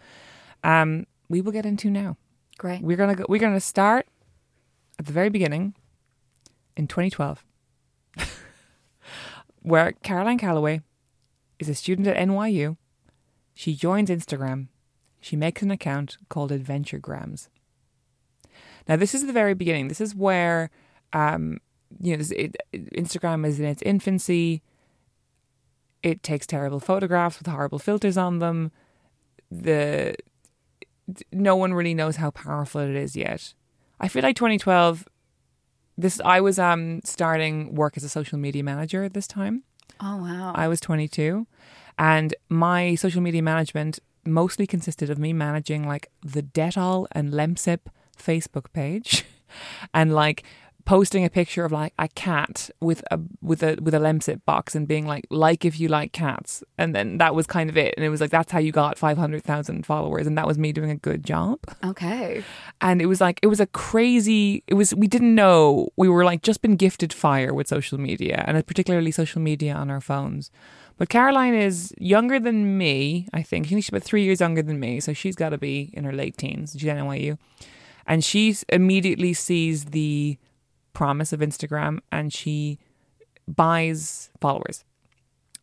Um, 0.64 1.06
we 1.28 1.40
will 1.40 1.52
get 1.52 1.66
into 1.66 1.90
now. 1.90 2.16
Great. 2.58 2.82
We're 2.82 2.96
gonna 2.96 3.14
go, 3.14 3.24
we're 3.28 3.40
gonna 3.40 3.60
start 3.60 4.06
at 4.98 5.06
the 5.06 5.12
very 5.12 5.28
beginning 5.28 5.74
in 6.76 6.86
2012, 6.86 7.44
where 9.62 9.92
Caroline 10.02 10.38
Calloway 10.38 10.82
is 11.58 11.68
a 11.68 11.74
student 11.74 12.08
at 12.08 12.16
NYU. 12.16 12.76
She 13.54 13.74
joins 13.74 14.10
Instagram. 14.10 14.68
She 15.20 15.36
makes 15.36 15.62
an 15.62 15.70
account 15.70 16.18
called 16.28 16.50
Adventuregrams. 16.50 17.48
Now, 18.88 18.96
this 18.96 19.14
is 19.14 19.26
the 19.26 19.32
very 19.32 19.54
beginning. 19.54 19.88
This 19.88 20.00
is 20.00 20.14
where, 20.14 20.70
um, 21.12 21.58
you 22.00 22.12
know, 22.12 22.18
this, 22.18 22.30
it, 22.30 22.56
Instagram 22.72 23.46
is 23.46 23.60
in 23.60 23.66
its 23.66 23.82
infancy. 23.82 24.62
It 26.02 26.22
takes 26.22 26.46
terrible 26.46 26.80
photographs 26.80 27.38
with 27.38 27.46
horrible 27.46 27.78
filters 27.78 28.16
on 28.16 28.38
them. 28.38 28.72
The 29.50 30.14
no 31.30 31.56
one 31.56 31.74
really 31.74 31.94
knows 31.94 32.16
how 32.16 32.30
powerful 32.30 32.80
it 32.80 32.96
is 32.96 33.16
yet. 33.16 33.54
I 34.00 34.08
feel 34.08 34.22
like 34.22 34.36
2012. 34.36 35.06
This 35.98 36.20
I 36.24 36.40
was 36.40 36.58
um 36.58 37.00
starting 37.04 37.74
work 37.74 37.96
as 37.96 38.04
a 38.04 38.08
social 38.08 38.38
media 38.38 38.64
manager 38.64 39.04
at 39.04 39.12
this 39.14 39.26
time. 39.26 39.62
Oh 40.00 40.16
wow. 40.16 40.52
I 40.54 40.68
was 40.68 40.80
22, 40.80 41.46
and 41.98 42.34
my 42.48 42.94
social 42.94 43.20
media 43.20 43.42
management 43.42 43.98
mostly 44.24 44.66
consisted 44.66 45.10
of 45.10 45.18
me 45.18 45.32
managing 45.32 45.86
like 45.86 46.10
the 46.22 46.42
Dettol 46.42 47.06
and 47.12 47.32
Lemsip 47.32 47.80
Facebook 48.18 48.72
page, 48.72 49.24
and 49.94 50.14
like 50.14 50.44
posting 50.84 51.24
a 51.24 51.30
picture 51.30 51.64
of 51.64 51.72
like 51.72 51.92
a 51.98 52.08
cat 52.08 52.70
with 52.80 53.02
a 53.10 53.18
with 53.40 53.62
a 53.62 53.78
with 53.80 53.94
a 53.94 53.98
Lemsip 53.98 54.44
box 54.44 54.74
and 54.74 54.86
being 54.88 55.06
like 55.06 55.26
like 55.30 55.64
if 55.64 55.78
you 55.78 55.88
like 55.88 56.12
cats, 56.12 56.62
and 56.78 56.94
then 56.94 57.18
that 57.18 57.34
was 57.34 57.46
kind 57.46 57.70
of 57.70 57.76
it. 57.76 57.94
And 57.96 58.04
it 58.04 58.08
was 58.08 58.20
like 58.20 58.30
that's 58.30 58.52
how 58.52 58.58
you 58.58 58.72
got 58.72 58.98
500,000 58.98 59.86
followers, 59.86 60.26
and 60.26 60.36
that 60.38 60.46
was 60.46 60.58
me 60.58 60.72
doing 60.72 60.90
a 60.90 60.96
good 60.96 61.24
job. 61.24 61.58
Okay. 61.84 62.42
and 62.80 63.00
it 63.00 63.06
was 63.06 63.20
like 63.20 63.38
it 63.42 63.46
was 63.46 63.60
a 63.60 63.66
crazy 63.66 64.62
it 64.66 64.74
was 64.74 64.94
we 64.94 65.06
didn't 65.06 65.34
know. 65.34 65.88
We 65.96 66.08
were 66.08 66.24
like 66.24 66.42
just 66.42 66.62
been 66.62 66.76
gifted 66.76 67.12
fire 67.12 67.54
with 67.54 67.68
social 67.68 67.98
media 67.98 68.44
and 68.46 68.64
particularly 68.66 69.10
social 69.10 69.40
media 69.40 69.74
on 69.74 69.90
our 69.90 70.00
phones. 70.00 70.50
But 70.98 71.08
caroline 71.08 71.54
is 71.54 71.92
younger 71.98 72.38
than 72.38 72.78
me 72.78 73.28
i 73.32 73.42
think. 73.42 73.66
She's 73.66 73.88
about 73.88 74.02
three 74.02 74.24
years 74.24 74.40
younger 74.40 74.62
than 74.62 74.78
me 74.78 75.00
so 75.00 75.12
she's 75.12 75.34
got 75.36 75.50
to 75.50 75.58
be 75.58 75.90
in 75.94 76.04
her 76.04 76.12
late 76.12 76.36
teens. 76.36 76.76
She's 76.78 76.88
at 76.88 76.96
nyu 76.96 77.38
and 78.06 78.24
she 78.24 78.56
immediately 78.68 79.32
sees 79.32 79.86
the 79.86 80.38
promise 80.92 81.32
of 81.32 81.40
instagram 81.40 81.98
and 82.10 82.32
she 82.32 82.78
buys 83.48 84.30
followers 84.40 84.84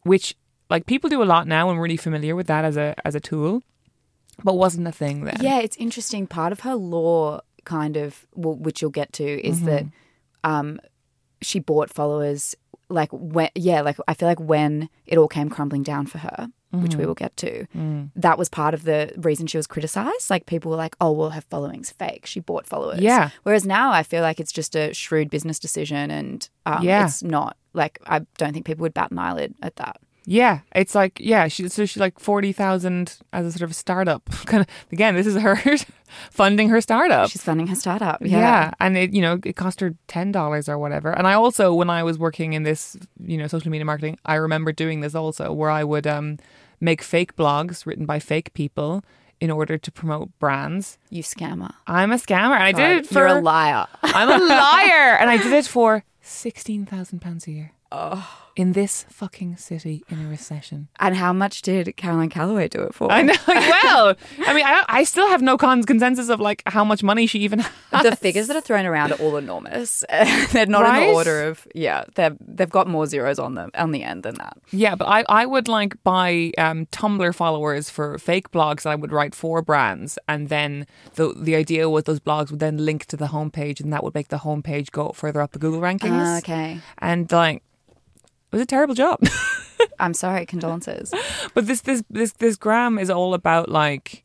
which 0.03 0.35
like 0.69 0.85
people 0.85 1.09
do 1.09 1.21
a 1.23 1.25
lot 1.25 1.47
now 1.47 1.69
and 1.69 1.77
we're 1.77 1.83
really 1.83 1.97
familiar 1.97 2.35
with 2.35 2.47
that 2.47 2.65
as 2.65 2.77
a 2.77 2.95
as 3.05 3.15
a 3.15 3.19
tool 3.19 3.63
but 4.43 4.53
wasn't 4.55 4.87
a 4.87 4.91
thing 4.91 5.25
then 5.25 5.35
Yeah, 5.41 5.59
it's 5.59 5.75
interesting. 5.75 6.25
Part 6.25 6.53
of 6.53 6.61
her 6.61 6.73
law, 6.75 7.41
kind 7.65 7.97
of, 7.97 8.25
well, 8.35 8.55
which 8.55 8.81
you'll 8.81 8.89
get 8.89 9.11
to, 9.13 9.25
is 9.45 9.63
that 9.63 9.83
Mm-hmm. 9.83 10.49
um, 10.49 10.79
she 11.41 11.59
bought 11.59 11.89
followers 11.89 12.55
like 12.87 13.09
when 13.11 13.49
yeah, 13.53 13.81
like 13.81 13.97
I 14.07 14.13
feel 14.13 14.29
like 14.29 14.39
when 14.39 14.87
it 15.05 15.17
all 15.17 15.27
came 15.27 15.49
crumbling 15.49 15.83
down 15.83 16.05
for 16.05 16.19
her, 16.19 16.47
which 16.71 16.91
Mm-hmm. 16.91 16.99
we 16.99 17.05
will 17.07 17.15
get 17.15 17.35
to, 17.37 17.65
that 18.15 18.37
was 18.37 18.47
part 18.49 18.73
of 18.73 18.83
the 18.83 19.11
reason 19.17 19.47
she 19.47 19.57
was 19.57 19.65
criticized. 19.67 20.29
Like 20.29 20.45
people 20.45 20.69
were 20.71 20.77
like, 20.77 20.95
"Oh, 21.01 21.11
well, 21.11 21.31
her 21.31 21.41
following's 21.41 21.89
fake. 21.91 22.25
She 22.25 22.39
bought 22.39 22.67
followers." 22.67 22.99
Yeah. 23.01 23.29
Whereas 23.43 23.65
now, 23.65 23.91
I 23.91 24.03
feel 24.03 24.21
like 24.21 24.39
it's 24.39 24.51
just 24.51 24.75
a 24.75 24.93
shrewd 24.93 25.29
business 25.29 25.57
decision, 25.59 26.11
and 26.11 26.47
um, 26.65 26.83
Yeah. 26.83 27.05
it's 27.05 27.23
not 27.23 27.57
like 27.73 27.99
I 28.05 28.19
don't 28.37 28.53
think 28.53 28.65
people 28.65 28.83
would 28.83 28.93
bat 28.93 29.11
an 29.11 29.17
eyelid 29.19 29.55
at 29.63 29.75
that. 29.77 29.97
Yeah, 30.25 30.59
it's 30.75 30.93
like 30.93 31.19
yeah, 31.19 31.47
she 31.47 31.67
so 31.69 31.85
she's 31.87 31.99
like 31.99 32.19
forty 32.19 32.51
thousand 32.51 33.17
as 33.33 33.47
a 33.47 33.51
sort 33.51 33.67
of 33.67 33.75
startup. 33.75 34.29
Kind 34.45 34.61
of 34.61 34.67
again, 34.91 35.15
this 35.15 35.25
is 35.25 35.35
her 35.41 35.59
funding 36.31 36.69
her 36.69 36.81
startup. 36.81 37.29
She's 37.31 37.41
funding 37.43 37.65
her 37.67 37.75
startup. 37.75 38.21
yeah. 38.21 38.37
Yeah. 38.37 38.71
and 38.79 38.97
it 38.97 39.11
you 39.13 39.21
know 39.21 39.39
it 39.43 39.55
cost 39.55 39.79
her 39.79 39.95
ten 40.07 40.31
dollars 40.31 40.69
or 40.69 40.77
whatever. 40.77 41.11
And 41.11 41.25
I 41.25 41.33
also 41.33 41.73
when 41.73 41.89
I 41.89 42.03
was 42.03 42.19
working 42.19 42.53
in 42.53 42.61
this 42.63 42.95
you 43.23 43.37
know 43.37 43.47
social 43.47 43.71
media 43.71 43.85
marketing, 43.85 44.17
I 44.25 44.35
remember 44.35 44.71
doing 44.71 45.01
this 45.01 45.15
also 45.15 45.51
where 45.51 45.71
I 45.71 45.83
would 45.83 46.05
um 46.05 46.37
make 46.79 47.01
fake 47.01 47.35
blogs 47.35 47.85
written 47.85 48.05
by 48.05 48.19
fake 48.19 48.53
people 48.53 49.03
in 49.39 49.49
order 49.51 49.77
to 49.77 49.91
promote 49.91 50.37
brands. 50.39 50.97
You 51.09 51.23
scammer. 51.23 51.73
I'm 51.87 52.11
a 52.11 52.15
scammer, 52.15 52.55
and 52.55 52.63
I 52.63 52.71
did 52.71 52.97
it 52.99 53.07
for 53.07 53.19
You're 53.27 53.37
a 53.37 53.41
liar. 53.41 53.87
I'm 54.03 54.29
a 54.29 54.45
liar, 54.45 55.15
and 55.17 55.29
I 55.29 55.37
did 55.37 55.53
it 55.53 55.65
for 55.65 56.03
sixteen 56.21 56.85
thousand 56.85 57.19
pounds 57.19 57.47
a 57.47 57.51
year. 57.51 57.71
In 58.59 58.73
this 58.73 59.05
fucking 59.09 59.55
city 59.55 60.03
in 60.09 60.25
a 60.25 60.27
recession. 60.27 60.89
and 60.99 61.15
how 61.15 61.31
much 61.31 61.61
did 61.61 61.95
Caroline 61.95 62.29
Calloway 62.29 62.67
do 62.67 62.81
it 62.83 62.93
for? 62.93 63.09
I 63.11 63.21
know. 63.21 63.33
Well, 63.89 64.15
I 64.45 64.53
mean, 64.53 64.65
I, 64.65 64.83
I 64.99 65.03
still 65.05 65.27
have 65.29 65.41
no 65.41 65.57
con- 65.57 65.83
consensus 65.83 66.27
of 66.29 66.39
like 66.41 66.61
how 66.65 66.83
much 66.83 67.01
money 67.01 67.25
she 67.25 67.39
even 67.39 67.59
has. 67.59 68.03
the 68.03 68.15
figures 68.15 68.47
that 68.47 68.55
are 68.57 68.61
thrown 68.61 68.85
around 68.85 69.13
are 69.13 69.21
all 69.23 69.37
enormous. 69.37 70.03
they're 70.51 70.65
not 70.65 70.85
in 70.95 71.07
the 71.07 71.13
order 71.13 71.47
of 71.47 71.65
yeah. 71.73 72.03
They've 72.15 72.35
they've 72.57 72.69
got 72.69 72.87
more 72.87 73.05
zeros 73.07 73.39
on 73.39 73.55
them 73.55 73.71
on 73.75 73.91
the 73.91 74.03
end 74.03 74.23
than 74.23 74.35
that. 74.35 74.57
Yeah, 74.71 74.95
but 74.95 75.05
I, 75.05 75.23
I 75.29 75.45
would 75.45 75.67
like 75.67 76.01
buy 76.03 76.51
um, 76.57 76.85
Tumblr 76.87 77.33
followers 77.35 77.89
for 77.89 78.17
fake 78.19 78.51
blogs 78.51 78.83
that 78.83 78.89
I 78.91 78.95
would 78.95 79.11
write 79.13 79.33
for 79.33 79.61
brands, 79.61 80.19
and 80.27 80.49
then 80.49 80.85
the 81.15 81.33
the 81.35 81.55
idea 81.55 81.89
was 81.89 82.03
those 82.03 82.19
blogs 82.19 82.51
would 82.51 82.59
then 82.59 82.77
link 82.89 83.05
to 83.07 83.17
the 83.17 83.27
homepage, 83.27 83.79
and 83.79 83.91
that 83.93 84.03
would 84.03 84.13
make 84.13 84.27
the 84.27 84.39
homepage 84.39 84.91
go 84.91 85.13
further 85.13 85.41
up 85.41 85.53
the 85.53 85.59
Google 85.59 85.79
rankings. 85.81 86.25
Ah, 86.25 86.37
okay, 86.39 86.79
And 86.99 87.31
like, 87.31 87.63
it 88.51 88.55
was 88.55 88.61
a 88.61 88.65
terrible 88.65 88.95
job. 88.95 89.19
I'm 89.99 90.13
sorry. 90.13 90.45
Condolences. 90.45 91.13
But 91.53 91.67
this 91.67 91.81
this 91.81 92.03
this 92.09 92.33
this 92.33 92.55
gram 92.55 92.97
is 92.97 93.09
all 93.09 93.33
about 93.33 93.69
like 93.69 94.23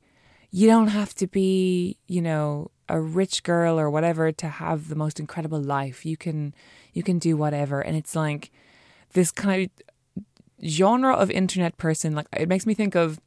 you 0.51 0.67
don't 0.67 0.89
have 0.89 1.15
to 1.17 1.27
be, 1.27 1.99
you 2.07 2.23
know, 2.23 2.71
a 2.89 3.01
rich 3.01 3.43
girl 3.43 3.79
or 3.79 3.91
whatever 3.91 4.33
to 4.33 4.49
have 4.49 4.89
the 4.89 4.95
most 4.95 5.21
incredible 5.21 5.61
life. 5.61 6.07
You 6.07 6.17
can 6.17 6.55
you 6.93 7.03
can 7.03 7.19
do 7.19 7.37
whatever 7.37 7.81
and 7.81 7.97
it's 7.97 8.17
like 8.17 8.51
this 9.13 9.31
kind 9.31 9.65
of 9.65 10.27
genre 10.67 11.15
of 11.15 11.31
internet 11.31 11.77
person 11.77 12.15
like 12.15 12.27
it 12.33 12.49
makes 12.49 12.65
me 12.65 12.73
think 12.73 12.95
of 12.95 13.21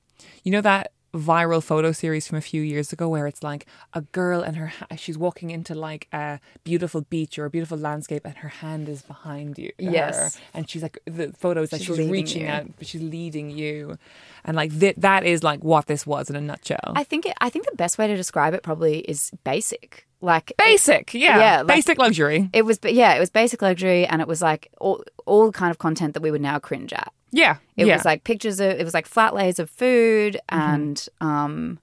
you 0.43 0.51
know 0.51 0.61
that 0.61 0.91
viral 1.17 1.61
photo 1.63 1.91
series 1.91 2.27
from 2.27 2.37
a 2.37 2.41
few 2.41 2.61
years 2.61 2.93
ago 2.93 3.09
where 3.09 3.27
it's 3.27 3.43
like 3.43 3.65
a 3.93 4.01
girl 4.01 4.41
and 4.41 4.55
her 4.57 4.71
she's 4.97 5.17
walking 5.17 5.49
into 5.49 5.73
like 5.75 6.07
a 6.13 6.39
beautiful 6.63 7.01
beach 7.01 7.37
or 7.39 7.45
a 7.45 7.49
beautiful 7.49 7.77
landscape 7.77 8.23
and 8.25 8.37
her 8.37 8.49
hand 8.49 8.87
is 8.89 9.01
behind 9.01 9.57
you 9.57 9.71
her, 9.79 9.91
Yes. 9.91 10.39
and 10.53 10.69
she's 10.69 10.81
like 10.83 10.99
the 11.05 11.33
photos 11.37 11.69
that 11.71 11.81
She's 11.81 11.95
she's 11.97 12.09
reaching 12.09 12.43
you. 12.43 12.47
out 12.49 12.65
but 12.77 12.87
she's 12.87 13.01
leading 13.01 13.49
you 13.49 13.97
and 14.45 14.55
like 14.55 14.77
th- 14.79 14.95
that 14.97 15.25
is 15.25 15.43
like 15.43 15.63
what 15.63 15.87
this 15.87 16.05
was 16.05 16.29
in 16.29 16.35
a 16.35 16.41
nutshell 16.41 16.93
I 16.95 17.03
think 17.03 17.25
it, 17.25 17.33
I 17.41 17.49
think 17.49 17.65
the 17.65 17.75
best 17.75 17.97
way 17.97 18.07
to 18.07 18.15
describe 18.15 18.53
it 18.53 18.63
probably 18.63 18.99
is 18.99 19.31
basic. 19.43 20.05
Like 20.19 20.51
basic 20.57 21.13
yeah, 21.13 21.37
Yeah, 21.39 21.57
like- 21.61 21.67
basic 21.77 21.97
luxury 21.99 22.49
It 22.53 22.63
was, 22.63 22.79
but 22.79 22.93
yeah, 22.95 23.13
it 23.13 23.19
was 23.19 23.29
basic 23.29 23.61
luxury, 23.61 24.05
and 24.07 24.19
it 24.21 24.27
was 24.27 24.41
like 24.41 24.67
all 24.79 25.03
all 25.27 25.51
kind 25.51 25.69
of 25.69 25.77
content 25.77 26.13
that 26.15 26.23
we 26.23 26.31
would 26.31 26.41
now 26.41 26.57
cringe 26.57 26.91
at. 26.91 27.11
Yeah 27.31 27.57
It 27.75 27.87
yeah. 27.87 27.95
was 27.95 28.05
like 28.05 28.23
pictures 28.23 28.59
of 28.59 28.71
it 28.71 28.83
was 28.83 28.93
like 28.93 29.05
flat 29.07 29.33
layers 29.35 29.59
of 29.59 29.69
food 29.69 30.39
Mm-hmm. 30.51 30.73
and 30.73 31.07
um 31.21 31.79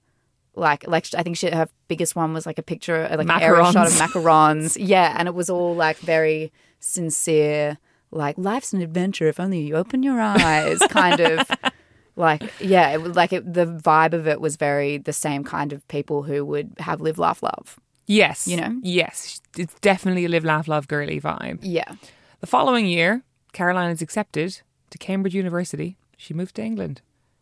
like 0.55 0.87
like 0.87 1.05
I 1.17 1.21
think 1.23 1.35
she, 1.37 1.49
her 1.49 1.67
biggest 1.87 2.15
one 2.15 2.33
was 2.33 2.45
like 2.45 2.57
a 2.57 2.63
picture 2.63 3.07
like 3.11 3.19
an 3.27 3.41
aerial 3.41 3.71
shot 3.71 3.87
of 3.87 3.93
macarons. 3.93 4.77
yeah, 4.79 5.13
and 5.17 5.27
it 5.27 5.35
was 5.35 5.49
all 5.49 5.75
like 5.75 5.97
very 5.97 6.51
sincere 6.79 7.77
like 8.11 8.37
life's 8.37 8.71
an 8.71 8.81
adventure 8.81 9.27
if 9.27 9.39
only 9.39 9.59
you 9.59 9.75
open 9.75 10.01
your 10.01 10.21
eyes 10.21 10.79
kind 10.89 11.19
of 11.19 11.45
like 12.15 12.41
yeah, 12.61 12.91
it 12.91 12.99
like 13.15 13.33
it, 13.33 13.53
the 13.53 13.65
vibe 13.65 14.13
of 14.13 14.27
it 14.27 14.39
was 14.39 14.55
very 14.55 14.97
the 14.97 15.11
same 15.11 15.43
kind 15.43 15.73
of 15.73 15.85
people 15.89 16.23
who 16.23 16.45
would 16.45 16.71
have 16.79 17.01
live 17.01 17.17
laugh 17.19 17.43
love. 17.43 17.77
yes 18.07 18.47
you 18.47 18.55
know? 18.55 18.79
yes 18.81 19.41
it's 19.57 19.73
definitely 19.81 20.23
a 20.25 20.29
live 20.29 20.45
laugh 20.45 20.67
love 20.69 20.87
girly 20.87 21.19
vibe 21.19 21.59
Yeah. 21.61 21.91
the 22.39 22.47
following 22.47 22.85
year 22.85 23.23
caroline 23.51 23.91
is 23.91 24.01
accepted 24.01 24.61
to 24.97 25.05
cambridge 25.05 25.35
university 25.35 25.97
she 26.17 26.33
moves 26.33 26.51
to 26.53 26.63
england 26.63 27.01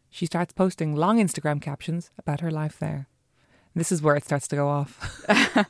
she 0.10 0.26
starts 0.26 0.52
posting 0.54 0.96
long 0.96 1.18
instagram 1.20 1.62
captions 1.62 2.12
about 2.18 2.42
her 2.42 2.52
life 2.52 2.78
there 2.80 3.08
this 3.76 3.92
is 3.92 4.02
where 4.02 4.16
it 4.16 4.24
starts 4.26 4.48
to 4.48 4.56
go 4.56 4.68
off 4.70 4.92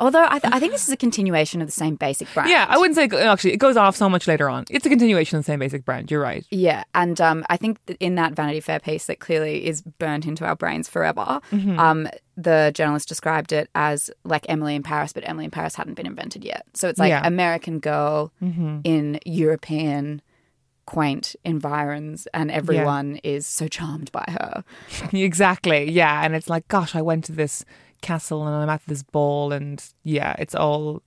Although 0.00 0.26
I, 0.28 0.40
th- 0.40 0.52
I 0.52 0.58
think 0.58 0.72
this 0.72 0.88
is 0.88 0.92
a 0.92 0.96
continuation 0.96 1.62
of 1.62 1.68
the 1.68 1.72
same 1.72 1.94
basic 1.94 2.26
brand. 2.34 2.50
yeah 2.50 2.66
i 2.68 2.76
wouldn't 2.76 2.96
say 2.96 3.04
actually 3.16 3.52
it 3.52 3.58
goes 3.58 3.76
off 3.76 3.94
so 3.94 4.08
much 4.08 4.26
later 4.26 4.48
on 4.50 4.64
it's 4.68 4.84
a 4.84 4.88
continuation 4.88 5.38
of 5.38 5.44
the 5.44 5.46
same 5.52 5.60
basic 5.60 5.84
brand 5.84 6.10
you're 6.10 6.20
right 6.20 6.44
Yeah, 6.50 6.82
and 6.96 7.20
um, 7.20 7.44
I 7.48 7.56
think 7.56 7.78
that 7.86 7.96
in 8.00 8.16
that 8.16 8.32
Vanity 8.34 8.58
Fair 8.60 8.80
piece 8.80 9.06
that 9.06 9.20
clearly 9.20 9.64
is 9.64 9.82
burnt 9.82 10.26
into 10.26 10.44
our 10.44 10.56
brains 10.56 10.88
forever, 10.88 11.40
Mm-hmm. 11.52 11.78
um, 11.78 12.08
the 12.36 12.72
journalist 12.74 13.08
described 13.08 13.52
it 13.52 13.70
as 13.76 14.10
like 14.24 14.44
Emily 14.48 14.74
in 14.74 14.82
Paris, 14.82 15.12
but 15.12 15.22
Emily 15.28 15.44
in 15.44 15.52
Paris 15.52 15.76
hadn't 15.76 15.94
been 15.94 16.06
invented 16.06 16.44
yet. 16.44 16.66
So 16.74 16.88
it's 16.88 16.98
like 16.98 17.10
Yeah. 17.10 17.18
Mm-hmm. 17.20 17.26
American 17.28 17.78
girl 17.78 18.32
in 18.40 19.20
European 19.24 20.20
quaint 20.86 21.34
environs, 21.44 22.26
and 22.34 22.50
everyone 22.50 23.16
is 23.24 23.46
so 23.46 23.68
charmed 23.68 24.10
by 24.12 24.24
her. 24.28 24.64
Exactly. 25.12 25.90
Yeah. 25.90 26.22
And 26.24 26.34
it's 26.34 26.50
like, 26.50 26.68
gosh, 26.68 26.94
I 26.94 27.02
went 27.02 27.24
to 27.24 27.32
this 27.32 27.64
castle 28.02 28.46
and 28.46 28.54
I'm 28.54 28.68
at 28.68 28.82
this 28.86 29.02
ball 29.02 29.52
and 29.52 29.82
yeah, 30.02 30.34
it's 30.38 30.54
all 30.54 31.02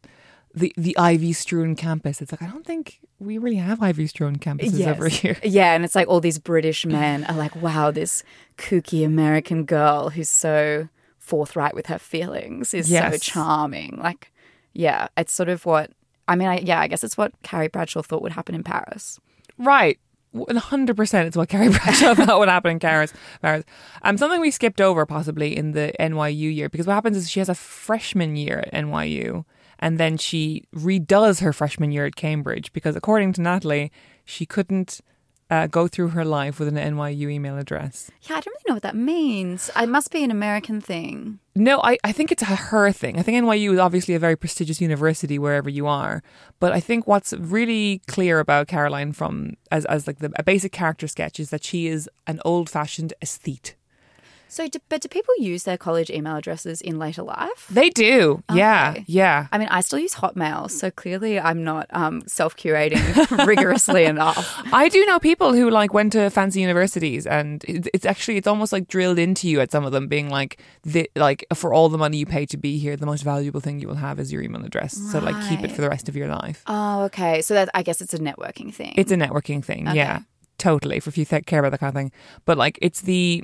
the 0.53 0.73
the 0.75 0.97
ivy 0.97 1.33
strewn 1.33 1.75
campus. 1.75 2.21
It's 2.21 2.31
like 2.31 2.41
I 2.41 2.47
don't 2.47 2.65
think 2.65 2.99
we 3.19 3.37
really 3.37 3.57
have 3.57 3.81
ivy 3.81 4.07
strewn 4.07 4.37
campuses 4.37 4.85
over 4.87 5.07
here. 5.07 5.37
Yeah, 5.43 5.73
and 5.73 5.85
it's 5.85 5.95
like 5.95 6.07
all 6.07 6.19
these 6.19 6.39
British 6.39 6.85
men 6.85 7.23
are 7.25 7.35
like, 7.35 7.55
wow, 7.55 7.91
this 7.91 8.23
kooky 8.57 9.05
American 9.05 9.65
girl 9.65 10.09
who's 10.09 10.29
so 10.29 10.89
forthright 11.19 11.75
with 11.75 11.87
her 11.87 11.99
feelings 11.99 12.73
is 12.73 12.89
so 12.89 13.17
charming. 13.17 13.97
Like, 14.01 14.31
yeah, 14.73 15.07
it's 15.15 15.33
sort 15.33 15.49
of 15.49 15.65
what 15.65 15.91
I 16.27 16.35
mean. 16.35 16.47
I, 16.47 16.59
yeah, 16.59 16.79
I 16.79 16.87
guess 16.87 17.03
it's 17.03 17.17
what 17.17 17.33
Carrie 17.43 17.67
Bradshaw 17.67 18.01
thought 18.01 18.21
would 18.23 18.33
happen 18.33 18.55
in 18.55 18.63
Paris. 18.63 19.19
Right. 19.57 19.99
One 20.31 20.57
hundred 20.57 20.97
percent, 20.97 21.27
it's 21.27 21.37
what 21.37 21.49
Carrie 21.49 21.69
Bradshaw 21.71 22.13
thought 22.13 22.39
would 22.39 22.49
happen 22.49 22.71
in 22.71 22.79
Paris. 22.79 23.13
Paris. 23.41 23.63
Um, 24.03 24.17
something 24.17 24.41
we 24.41 24.51
skipped 24.51 24.81
over 24.81 25.05
possibly 25.05 25.55
in 25.55 25.71
the 25.71 25.93
NYU 25.99 26.53
year 26.53 26.69
because 26.69 26.85
what 26.85 26.93
happens 26.93 27.17
is 27.17 27.29
she 27.29 27.39
has 27.39 27.49
a 27.49 27.55
freshman 27.55 28.35
year 28.35 28.59
at 28.59 28.73
NYU, 28.73 29.45
and 29.79 29.97
then 29.97 30.17
she 30.17 30.65
redoes 30.75 31.41
her 31.41 31.53
freshman 31.53 31.91
year 31.91 32.05
at 32.05 32.15
Cambridge 32.15 32.71
because 32.73 32.95
according 32.95 33.33
to 33.33 33.41
Natalie, 33.41 33.91
she 34.25 34.45
couldn't 34.45 34.99
uh, 35.49 35.67
go 35.67 35.87
through 35.87 36.09
her 36.09 36.25
life 36.25 36.59
with 36.59 36.67
an 36.67 36.75
NYU 36.75 37.31
email 37.31 37.57
address. 37.57 38.11
Yeah, 38.23 38.37
I 38.37 38.41
don't 38.41 38.53
really 38.53 38.63
know 38.67 38.73
what 38.73 38.83
that 38.83 38.95
means. 38.95 39.69
It 39.75 39.87
must 39.87 40.11
be 40.11 40.23
an 40.23 40.31
American 40.31 40.81
thing. 40.81 41.39
No, 41.55 41.81
I, 41.83 41.97
I 42.03 42.11
think 42.11 42.31
it's 42.31 42.43
a 42.43 42.45
her 42.45 42.91
thing. 42.91 43.17
I 43.17 43.23
think 43.23 43.43
NYU 43.43 43.73
is 43.73 43.79
obviously 43.79 44.13
a 44.13 44.19
very 44.19 44.35
prestigious 44.35 44.81
university 44.81 45.39
wherever 45.39 45.69
you 45.69 45.87
are. 45.87 46.21
But 46.59 46.73
I 46.73 46.79
think 46.79 47.07
what's 47.07 47.33
really 47.33 48.01
clear 48.07 48.39
about 48.39 48.67
Caroline 48.67 49.13
from 49.13 49.53
as, 49.71 49.85
as 49.85 50.05
like 50.05 50.19
the, 50.19 50.31
a 50.35 50.43
basic 50.43 50.71
character 50.71 51.07
sketch 51.07 51.39
is 51.39 51.49
that 51.49 51.63
she 51.63 51.87
is 51.87 52.09
an 52.27 52.39
old 52.45 52.69
fashioned 52.69 53.13
aesthete. 53.21 53.75
So, 54.49 54.67
do, 54.67 54.79
but 54.89 55.01
do 55.01 55.07
people 55.09 55.33
use 55.39 55.63
their 55.63 55.77
college 55.77 56.09
email 56.09 56.35
addresses 56.37 56.81
in 56.81 56.97
later 56.99 57.23
life? 57.23 57.67
They 57.69 57.89
do. 57.89 58.43
Yeah. 58.53 58.91
Okay. 58.95 59.03
Yeah. 59.07 59.47
I 59.51 59.57
mean, 59.57 59.67
I 59.69 59.81
still 59.81 59.99
use 59.99 60.15
Hotmail, 60.15 60.69
so 60.71 60.89
clearly 60.91 61.39
I'm 61.39 61.63
not 61.63 61.87
um, 61.91 62.23
self 62.27 62.55
curating 62.55 63.01
rigorously 63.47 64.05
enough. 64.05 64.61
I 64.73 64.89
do 64.89 65.05
know 65.05 65.19
people 65.19 65.53
who 65.53 65.69
like 65.69 65.93
went 65.93 66.13
to 66.13 66.29
fancy 66.29 66.61
universities 66.61 67.25
and 67.27 67.63
it's 67.67 68.05
actually 68.05 68.37
it's 68.37 68.47
almost 68.47 68.71
like 68.71 68.87
drilled 68.87 69.19
into 69.19 69.49
you 69.49 69.59
at 69.59 69.71
some 69.71 69.85
of 69.85 69.91
them 69.91 70.07
being 70.07 70.29
like 70.29 70.61
the 70.83 71.09
like 71.15 71.45
for 71.53 71.73
all 71.73 71.89
the 71.89 71.97
money 71.97 72.17
you 72.17 72.25
pay 72.25 72.45
to 72.45 72.57
be 72.57 72.77
here 72.77 72.95
the 72.95 73.05
most 73.05 73.23
valuable 73.23 73.59
thing 73.59 73.79
you 73.79 73.87
will 73.87 73.95
have 73.95 74.19
is 74.19 74.31
your 74.31 74.41
email 74.41 74.63
address 74.63 74.93
so 75.11 75.19
like 75.19 75.35
keep 75.49 75.63
it 75.63 75.71
for 75.71 75.81
the 75.81 75.89
rest 75.89 76.07
of 76.09 76.15
your 76.15 76.27
life 76.27 76.63
Oh, 76.67 77.03
okay. 77.05 77.41
So 77.41 77.53
that 77.53 77.69
I 77.73 77.83
guess 77.83 78.01
it's 78.01 78.13
a 78.13 78.19
networking 78.19 78.73
thing. 78.73 78.93
It's 78.97 79.11
a 79.11 79.15
networking 79.15 79.63
thing. 79.63 79.87
Yeah, 79.93 80.19
totally. 80.57 80.99
For 80.99 81.09
if 81.09 81.17
you 81.17 81.25
th- 81.25 81.45
care 81.45 81.59
about 81.59 81.71
that 81.71 81.79
kind 81.79 81.89
of 81.89 81.95
thing, 81.95 82.11
but 82.45 82.57
like 82.57 82.77
it's 82.81 83.01
the 83.01 83.43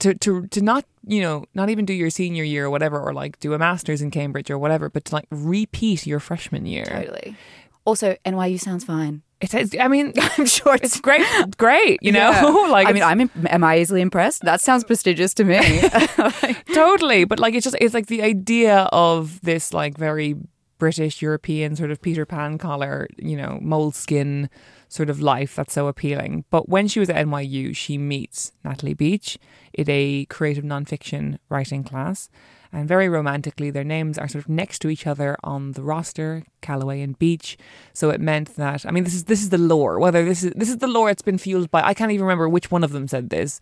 to 0.00 0.14
to 0.14 0.46
to 0.48 0.60
not 0.62 0.84
you 1.06 1.20
know 1.22 1.44
not 1.54 1.70
even 1.70 1.84
do 1.84 1.92
your 1.92 2.10
senior 2.10 2.44
year 2.44 2.66
or 2.66 2.70
whatever, 2.70 3.00
or 3.00 3.12
like 3.12 3.38
do 3.40 3.52
a 3.54 3.58
masters 3.58 4.00
in 4.02 4.10
Cambridge 4.10 4.50
or 4.50 4.58
whatever, 4.58 4.88
but 4.88 5.04
to 5.06 5.14
like 5.14 5.26
repeat 5.30 6.06
your 6.06 6.20
freshman 6.20 6.66
year. 6.66 6.84
totally. 6.84 7.36
Also, 7.84 8.16
NYU 8.26 8.60
sounds 8.60 8.84
fine. 8.84 9.22
It's, 9.40 9.54
it's 9.54 9.74
I 9.80 9.88
mean, 9.88 10.12
I'm 10.38 10.46
sure 10.46 10.74
it's 10.74 10.84
it's 10.96 11.00
great, 11.00 11.22
great. 11.56 11.98
You 12.02 12.12
know, 12.12 12.30
Yeah. 12.30 12.68
like 12.70 12.86
I 12.88 12.92
mean, 12.92 13.02
I'm 13.02 13.20
im- 13.22 13.46
am 13.48 13.64
I 13.64 13.78
easily 13.78 14.00
impressed? 14.02 14.42
That 14.42 14.60
sounds 14.60 14.84
prestigious 14.84 15.32
to 15.34 15.44
me. 15.44 15.58
totally. 16.74 17.24
But 17.24 17.38
like 17.38 17.54
it's 17.54 17.64
just 17.64 17.76
it's 17.80 17.94
like 17.94 18.06
the 18.06 18.22
idea 18.22 18.88
of 18.92 19.40
this 19.40 19.72
like 19.72 19.96
very 19.96 20.34
British 20.78 21.22
European 21.22 21.76
sort 21.76 21.90
of 21.90 22.00
Peter 22.02 22.26
Pan 22.26 22.58
collar, 22.58 23.08
you 23.16 23.36
know, 23.36 23.58
moleskin 23.62 24.48
sort 24.88 25.10
of 25.10 25.20
life 25.20 25.54
that's 25.54 25.74
so 25.74 25.86
appealing. 25.86 26.44
But 26.50 26.68
when 26.68 26.88
she 26.88 27.00
was 27.00 27.10
at 27.10 27.26
NYU, 27.26 27.76
she 27.76 27.98
meets 27.98 28.52
Natalie 28.64 28.94
Beach 28.94 29.38
in 29.72 29.86
a 29.88 30.24
creative 30.26 30.64
nonfiction 30.64 31.38
writing 31.48 31.84
class. 31.84 32.28
And 32.70 32.86
very 32.86 33.08
romantically, 33.08 33.70
their 33.70 33.84
names 33.84 34.18
are 34.18 34.28
sort 34.28 34.44
of 34.44 34.50
next 34.50 34.80
to 34.80 34.90
each 34.90 35.06
other 35.06 35.38
on 35.42 35.72
the 35.72 35.82
roster, 35.82 36.44
Calloway 36.60 37.00
and 37.00 37.18
Beach. 37.18 37.56
So 37.94 38.10
it 38.10 38.20
meant 38.20 38.56
that 38.56 38.84
I 38.84 38.90
mean, 38.90 39.04
this 39.04 39.14
is 39.14 39.24
this 39.24 39.40
is 39.40 39.48
the 39.48 39.56
lore. 39.56 39.98
Whether 39.98 40.22
this 40.24 40.42
is 40.42 40.52
this 40.54 40.68
is 40.68 40.76
the 40.78 40.86
lore, 40.86 41.08
it's 41.08 41.22
been 41.22 41.38
fueled 41.38 41.70
by 41.70 41.82
I 41.82 41.94
can't 41.94 42.12
even 42.12 42.26
remember 42.26 42.46
which 42.46 42.70
one 42.70 42.84
of 42.84 42.92
them 42.92 43.08
said 43.08 43.30
this. 43.30 43.58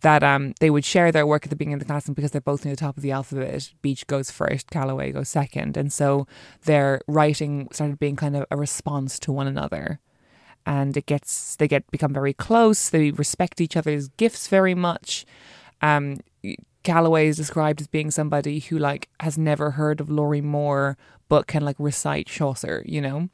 That 0.00 0.24
um 0.24 0.54
they 0.58 0.70
would 0.70 0.84
share 0.84 1.12
their 1.12 1.26
work 1.26 1.44
at 1.44 1.50
the 1.50 1.56
beginning 1.56 1.74
of 1.74 1.80
the 1.80 1.86
class, 1.86 2.06
and 2.06 2.16
because 2.16 2.32
they're 2.32 2.40
both 2.40 2.64
near 2.64 2.74
the 2.74 2.80
top 2.80 2.96
of 2.96 3.02
the 3.04 3.12
alphabet, 3.12 3.72
Beach 3.80 4.06
goes 4.08 4.32
first, 4.32 4.70
Calloway 4.70 5.12
goes 5.12 5.28
second, 5.28 5.76
and 5.76 5.92
so 5.92 6.26
their 6.64 7.00
writing 7.06 7.68
started 7.70 8.00
being 8.00 8.16
kind 8.16 8.34
of 8.34 8.44
a 8.50 8.56
response 8.56 9.20
to 9.20 9.30
one 9.30 9.46
another 9.46 10.00
and 10.68 10.96
it 10.98 11.06
gets 11.06 11.56
they 11.56 11.66
get 11.66 11.90
become 11.90 12.12
very 12.12 12.34
close. 12.34 12.90
They 12.90 13.10
respect 13.10 13.60
each 13.60 13.76
other's 13.76 14.08
gifts 14.10 14.46
very 14.48 14.74
much. 14.74 15.24
Um, 15.80 16.18
Calloway 16.84 17.28
is 17.28 17.38
described 17.38 17.80
as 17.80 17.86
being 17.86 18.10
somebody 18.10 18.60
who 18.60 18.78
like 18.78 19.08
has 19.20 19.38
never 19.38 19.72
heard 19.72 20.00
of 20.00 20.10
Lorrie 20.10 20.42
Moore 20.42 20.96
but 21.28 21.46
can 21.46 21.64
like 21.64 21.76
recite 21.78 22.26
Chaucer, 22.26 22.82
you 22.86 23.00
know 23.00 23.30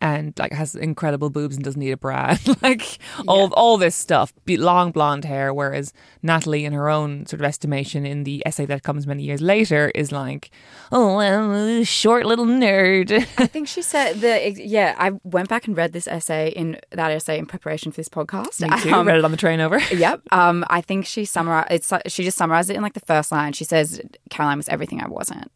and 0.00 0.32
like 0.38 0.52
has 0.52 0.74
incredible 0.74 1.30
boobs 1.30 1.56
and 1.56 1.64
doesn't 1.64 1.80
need 1.80 1.92
a 1.92 1.96
bra, 1.96 2.36
like 2.62 2.98
all 3.26 3.52
all 3.54 3.76
this 3.76 3.94
stuff. 3.94 4.32
Long 4.48 4.92
blonde 4.92 5.24
hair, 5.24 5.52
whereas 5.52 5.92
Natalie, 6.22 6.64
in 6.64 6.72
her 6.72 6.88
own 6.88 7.26
sort 7.26 7.40
of 7.40 7.46
estimation, 7.46 8.06
in 8.06 8.24
the 8.24 8.42
essay 8.46 8.66
that 8.66 8.82
comes 8.82 9.06
many 9.06 9.22
years 9.24 9.40
later, 9.40 9.90
is 9.94 10.12
like, 10.12 10.50
oh, 10.90 11.16
well, 11.16 11.84
short 11.84 12.26
little 12.26 12.46
nerd. 12.46 13.12
I 13.38 13.46
think 13.46 13.68
she 13.68 13.82
said 13.82 14.20
the 14.20 14.52
yeah. 14.56 14.94
I 14.98 15.12
went 15.24 15.48
back 15.48 15.66
and 15.66 15.76
read 15.76 15.92
this 15.92 16.06
essay 16.06 16.50
in 16.50 16.78
that 16.90 17.10
essay 17.10 17.38
in 17.38 17.46
preparation 17.46 17.92
for 17.92 17.96
this 17.96 18.08
podcast. 18.08 18.60
Me 18.60 18.80
too. 18.80 18.92
Um, 18.92 19.06
Read 19.06 19.18
it 19.18 19.24
on 19.24 19.30
the 19.30 19.36
train 19.36 19.60
over. 19.60 19.78
yep. 19.92 20.20
Um, 20.30 20.64
I 20.70 20.80
think 20.80 21.06
she 21.06 21.24
summarized. 21.24 21.68
It's 21.70 21.92
she 22.06 22.24
just 22.24 22.38
summarized 22.38 22.70
it 22.70 22.76
in 22.76 22.82
like 22.82 22.94
the 22.94 23.00
first 23.00 23.32
line. 23.32 23.52
She 23.52 23.64
says 23.64 24.00
Caroline 24.30 24.58
was 24.58 24.68
everything 24.68 25.02
I 25.02 25.08
wasn't, 25.08 25.50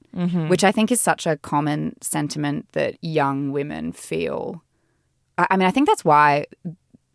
which 0.49 0.65
I 0.65 0.73
think 0.73 0.91
is 0.91 1.01
such 1.01 1.27
a 1.27 1.37
common 1.37 1.97
sentiment 2.01 2.67
that 2.73 2.97
young 3.03 3.53
women 3.53 3.93
feel. 3.93 4.26
I, 5.39 5.47
I 5.51 5.57
mean, 5.57 5.69
I 5.69 5.71
think 5.71 5.87
that's 5.87 6.05
why 6.05 6.47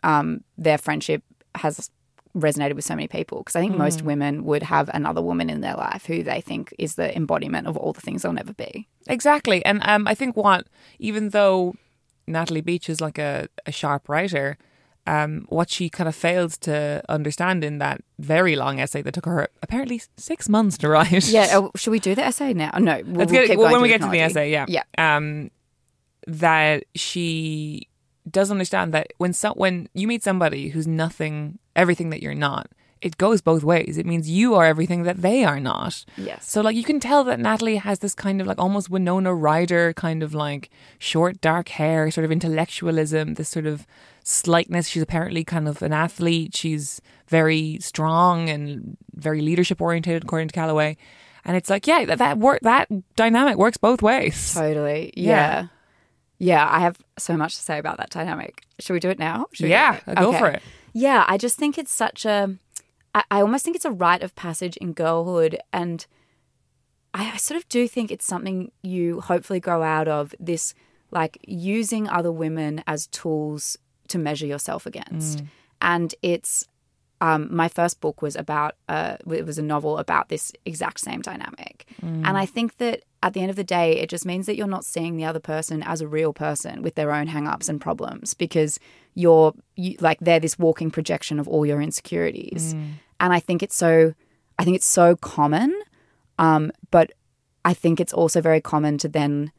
um, 0.03 0.43
their 0.57 0.77
friendship 0.77 1.23
has 1.55 1.89
resonated 2.35 2.75
with 2.75 2.85
so 2.85 2.95
many 2.95 3.07
people 3.07 3.39
because 3.39 3.55
I 3.55 3.59
think 3.59 3.75
most 3.77 4.03
women 4.03 4.45
would 4.45 4.63
have 4.63 4.89
another 4.93 5.21
woman 5.21 5.49
in 5.49 5.61
their 5.61 5.75
life 5.75 6.05
who 6.05 6.23
they 6.23 6.39
think 6.41 6.73
is 6.79 6.95
the 6.95 7.15
embodiment 7.15 7.67
of 7.67 7.75
all 7.75 7.91
the 7.93 8.01
things 8.01 8.21
they'll 8.21 8.31
never 8.31 8.53
be. 8.53 8.87
Exactly. 9.07 9.63
And 9.65 9.81
um, 9.83 10.07
I 10.07 10.15
think 10.15 10.37
what, 10.37 10.67
even 10.99 11.29
though 11.29 11.75
Natalie 12.27 12.61
Beach 12.61 12.89
is 12.89 13.01
like 13.01 13.17
a, 13.17 13.49
a 13.65 13.71
sharp 13.71 14.07
writer, 14.07 14.57
um, 15.07 15.45
what 15.49 15.69
she 15.69 15.89
kind 15.89 16.07
of 16.07 16.15
failed 16.15 16.51
to 16.61 17.01
understand 17.09 17.63
in 17.63 17.79
that 17.79 18.01
very 18.19 18.55
long 18.55 18.79
essay 18.79 19.01
that 19.01 19.13
took 19.13 19.25
her 19.25 19.49
apparently 19.61 20.01
six 20.15 20.47
months 20.47 20.77
to 20.79 20.89
write. 20.89 21.27
Yeah. 21.27 21.49
Oh, 21.53 21.71
should 21.75 21.91
we 21.91 21.99
do 21.99 22.15
the 22.15 22.23
essay 22.23 22.53
now? 22.53 22.71
No. 22.77 23.01
We'll, 23.05 23.25
we'll 23.25 23.47
get, 23.47 23.57
well, 23.57 23.71
when 23.71 23.81
we 23.81 23.89
get 23.89 24.01
to 24.01 24.09
the 24.09 24.19
essay, 24.19 24.51
yeah. 24.51 24.65
Yeah. 24.67 24.83
Um, 24.97 25.51
that 26.31 26.85
she 26.95 27.87
does 28.29 28.51
understand 28.51 28.93
that 28.93 29.07
when 29.17 29.33
so, 29.33 29.53
when 29.53 29.89
you 29.93 30.07
meet 30.07 30.23
somebody 30.23 30.69
who's 30.69 30.87
nothing, 30.87 31.59
everything 31.75 32.09
that 32.11 32.21
you're 32.21 32.35
not, 32.35 32.69
it 33.01 33.17
goes 33.17 33.41
both 33.41 33.63
ways. 33.63 33.97
It 33.97 34.05
means 34.05 34.29
you 34.29 34.53
are 34.53 34.65
everything 34.65 35.03
that 35.03 35.21
they 35.21 35.43
are 35.43 35.59
not. 35.59 36.05
Yes. 36.17 36.47
So 36.47 36.61
like 36.61 36.75
you 36.75 36.83
can 36.83 36.99
tell 36.99 37.23
that 37.23 37.39
Natalie 37.39 37.77
has 37.77 37.99
this 37.99 38.13
kind 38.13 38.39
of 38.39 38.47
like 38.47 38.59
almost 38.59 38.91
Winona 38.91 39.33
Ryder 39.33 39.93
kind 39.93 40.21
of 40.21 40.35
like 40.35 40.69
short 40.99 41.41
dark 41.41 41.69
hair, 41.69 42.11
sort 42.11 42.25
of 42.25 42.31
intellectualism, 42.31 43.33
this 43.35 43.49
sort 43.49 43.65
of 43.65 43.87
slightness. 44.23 44.87
She's 44.87 45.01
apparently 45.01 45.43
kind 45.43 45.67
of 45.67 45.81
an 45.81 45.93
athlete. 45.93 46.55
She's 46.55 47.01
very 47.27 47.79
strong 47.81 48.49
and 48.49 48.97
very 49.15 49.41
leadership 49.41 49.81
oriented, 49.81 50.23
according 50.23 50.49
to 50.49 50.53
Calloway. 50.53 50.95
And 51.43 51.57
it's 51.57 51.71
like, 51.71 51.87
yeah, 51.87 52.05
that 52.05 52.19
that 52.19 52.37
work 52.37 52.59
that 52.61 52.87
dynamic 53.15 53.57
works 53.57 53.77
both 53.77 54.03
ways. 54.03 54.53
Totally. 54.53 55.11
Yeah. 55.17 55.25
Yeah. 55.25 55.67
Yeah, 56.43 56.67
I 56.69 56.79
have 56.79 56.97
so 57.19 57.37
much 57.37 57.55
to 57.55 57.61
say 57.61 57.77
about 57.77 57.97
that 57.97 58.09
dynamic. 58.09 58.63
Should 58.79 58.93
we 58.93 58.99
do 58.99 59.09
it 59.09 59.19
now? 59.19 59.45
Should 59.53 59.69
Yeah, 59.69 59.99
it? 60.07 60.15
go 60.15 60.29
Okay. 60.29 60.39
for 60.39 60.47
it. 60.47 60.63
Yeah, 60.91 61.23
I 61.27 61.37
just 61.37 61.55
think 61.57 61.77
it's 61.77 61.91
such 61.93 62.25
a. 62.25 62.57
I, 63.13 63.23
I 63.29 63.41
almost 63.41 63.63
think 63.63 63.75
it's 63.75 63.85
a 63.85 63.91
rite 63.91 64.23
of 64.23 64.35
passage 64.35 64.75
in 64.77 64.93
girlhood, 64.93 65.59
and 65.71 66.05
I, 67.13 67.31
I 67.33 67.37
sort 67.37 67.57
of 67.57 67.69
do 67.69 67.87
think 67.87 68.09
it's 68.11 68.25
something 68.25 68.71
you 68.81 69.21
hopefully 69.21 69.59
grow 69.59 69.83
out 69.83 70.07
of 70.07 70.33
this, 70.39 70.73
like 71.11 71.37
using 71.47 72.09
other 72.09 72.31
women 72.31 72.83
as 72.87 73.05
tools 73.07 73.77
to 74.07 74.17
measure 74.17 74.47
yourself 74.47 74.85
against. 74.87 75.39
Mm. 75.39 75.47
And 75.81 76.15
it's 76.21 76.67
um, 77.21 77.47
my 77.55 77.67
first 77.67 78.01
book 78.01 78.21
was 78.21 78.35
about 78.35 78.75
uh, 78.89 79.15
it 79.31 79.45
was 79.45 79.57
a 79.57 79.61
novel 79.61 79.97
about 79.99 80.29
this 80.29 80.51
exact 80.65 80.99
same 80.99 81.21
dynamic, 81.21 81.85
and 82.01 82.37
I 82.37 82.45
think 82.45 82.77
that 82.77 83.03
at 83.23 83.33
the 83.33 83.41
end 83.41 83.51
of 83.51 83.55
the 83.55 83.63
day, 83.63 83.99
it 83.99 84.09
just 84.09 84.25
means 84.25 84.47
that 84.47 84.55
you're 84.57 84.67
not 84.67 84.83
seeing 84.83 85.15
the 85.15 85.25
other 85.25 85.39
person 85.39 85.83
as 85.83 86.01
a 86.01 86.07
real 86.07 86.33
person 86.33 86.81
with 86.81 86.95
their 86.95 87.13
own 87.13 87.27
hang-ups 87.27 87.69
and 87.69 87.79
problems 87.79 88.33
because 88.33 88.79
you're 89.13 89.53
you, 89.75 89.95
like 89.99 90.17
they're 90.19 90.39
this 90.39 90.57
walking 90.57 90.89
projection 90.89 91.39
of 91.39 91.47
all 91.47 91.65
your 91.65 91.79
insecurities, 91.81 92.73
and 93.19 93.31
I 93.31 93.39
think 93.39 93.61
it's 93.61 93.75
so 93.75 94.13
I 94.57 94.63
think 94.63 94.75
it's 94.75 94.87
so 94.87 95.15
common, 95.15 95.79
um, 96.39 96.71
but 96.89 97.11
I 97.63 97.75
think 97.75 97.99
it's 97.99 98.13
also 98.13 98.41
very 98.41 98.61
common 98.61 98.97
to 98.97 99.07
then 99.07 99.51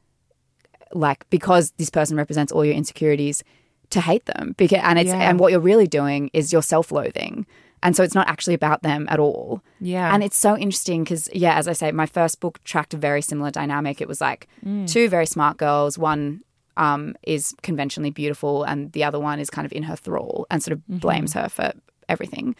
like 0.92 1.29
because 1.31 1.70
this 1.79 1.90
person 1.90 2.16
represents 2.16 2.53
all 2.53 2.64
your 2.64 2.75
insecurities 2.75 3.44
to 3.92 4.00
hate 4.00 4.24
them 4.26 4.55
because 4.57 4.81
and 4.83 4.98
it's 4.98 5.09
Yeah. 5.09 5.28
and 5.28 5.38
what 5.40 5.50
you're 5.52 5.61
really 5.72 5.87
doing 5.87 6.31
is 6.33 6.52
you're 6.52 6.62
self-loathing 6.74 7.46
and 7.85 7.96
so 7.96 8.02
it's 8.05 8.14
not 8.14 8.28
actually 8.28 8.55
about 8.55 8.83
them 8.83 9.07
at 9.09 9.18
all 9.18 9.62
Yeah. 9.81 10.12
and 10.14 10.22
it's 10.24 10.37
so 10.37 10.57
interesting 10.57 11.05
because 11.05 11.28
yeah 11.33 11.55
as 11.61 11.66
i 11.68 11.72
say 11.74 11.92
my 11.92 12.07
first 12.07 12.40
book 12.40 12.62
tracked 12.64 12.94
a 12.94 12.96
very 12.96 13.22
similar 13.22 13.50
dynamic 13.50 14.00
it 14.00 14.09
was 14.09 14.20
like 14.20 14.48
Mm. 14.66 14.87
two 14.90 15.09
very 15.09 15.26
smart 15.26 15.57
girls 15.57 15.98
one 15.98 16.42
um, 16.78 17.14
is 17.22 17.55
conventionally 17.62 18.11
beautiful 18.11 18.64
and 18.64 18.92
the 18.92 19.05
other 19.05 19.20
one 19.20 19.38
is 19.38 19.50
kind 19.50 19.66
of 19.66 19.72
in 19.72 19.83
her 19.85 19.96
thrall 19.96 20.46
and 20.50 20.62
sort 20.62 20.72
of 20.72 20.78
Mm-hmm. 20.81 20.98
blames 20.98 21.33
her 21.35 21.48
for 21.48 21.72
everything 22.09 22.57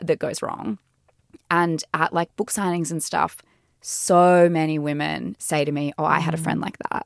that 0.00 0.18
goes 0.20 0.42
wrong 0.42 0.78
and 1.50 1.82
at 1.92 2.12
like 2.12 2.34
book 2.36 2.50
signings 2.52 2.90
and 2.92 3.02
stuff 3.02 3.32
so 3.80 4.48
many 4.50 4.78
women 4.78 5.36
say 5.38 5.64
to 5.64 5.72
me 5.72 5.92
oh 5.98 6.04
i 6.04 6.18
Mm. 6.18 6.22
had 6.22 6.34
a 6.34 6.36
friend 6.36 6.60
like 6.60 6.78
that 6.90 7.04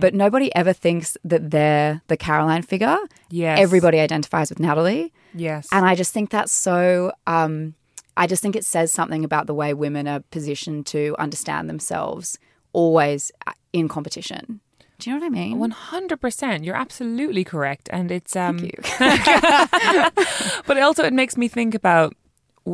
but 0.00 0.14
nobody 0.14 0.54
ever 0.54 0.72
thinks 0.72 1.16
that 1.24 1.50
they're 1.50 2.02
the 2.08 2.16
caroline 2.16 2.62
figure 2.62 2.96
Yes. 3.30 3.58
everybody 3.60 3.98
identifies 4.00 4.48
with 4.50 4.58
natalie 4.58 5.12
Yes. 5.34 5.68
and 5.72 5.84
i 5.84 5.94
just 5.94 6.12
think 6.12 6.30
that's 6.30 6.52
so 6.52 7.12
um, 7.26 7.74
i 8.16 8.26
just 8.26 8.42
think 8.42 8.56
it 8.56 8.64
says 8.64 8.90
something 8.92 9.24
about 9.24 9.46
the 9.46 9.54
way 9.54 9.74
women 9.74 10.08
are 10.08 10.20
positioned 10.30 10.86
to 10.86 11.14
understand 11.18 11.68
themselves 11.68 12.38
always 12.72 13.30
uh, 13.46 13.52
in 13.72 13.86
competition 13.88 14.60
do 14.98 15.10
you 15.10 15.16
know 15.16 15.20
what 15.20 15.26
i 15.26 15.30
mean 15.30 15.58
One 15.58 15.72
hundred 15.72 16.20
percent. 16.20 16.64
You're 16.64 16.76
absolutely 16.76 17.42
correct, 17.44 17.88
and 17.92 18.10
it's 18.12 18.34
um. 18.36 18.58
Thank 18.58 18.72
you. 18.72 18.78
but 20.66 20.78
also, 20.78 21.02
it 21.02 21.12
makes 21.12 21.36
me 21.36 21.48
think 21.48 21.74
about 21.74 22.14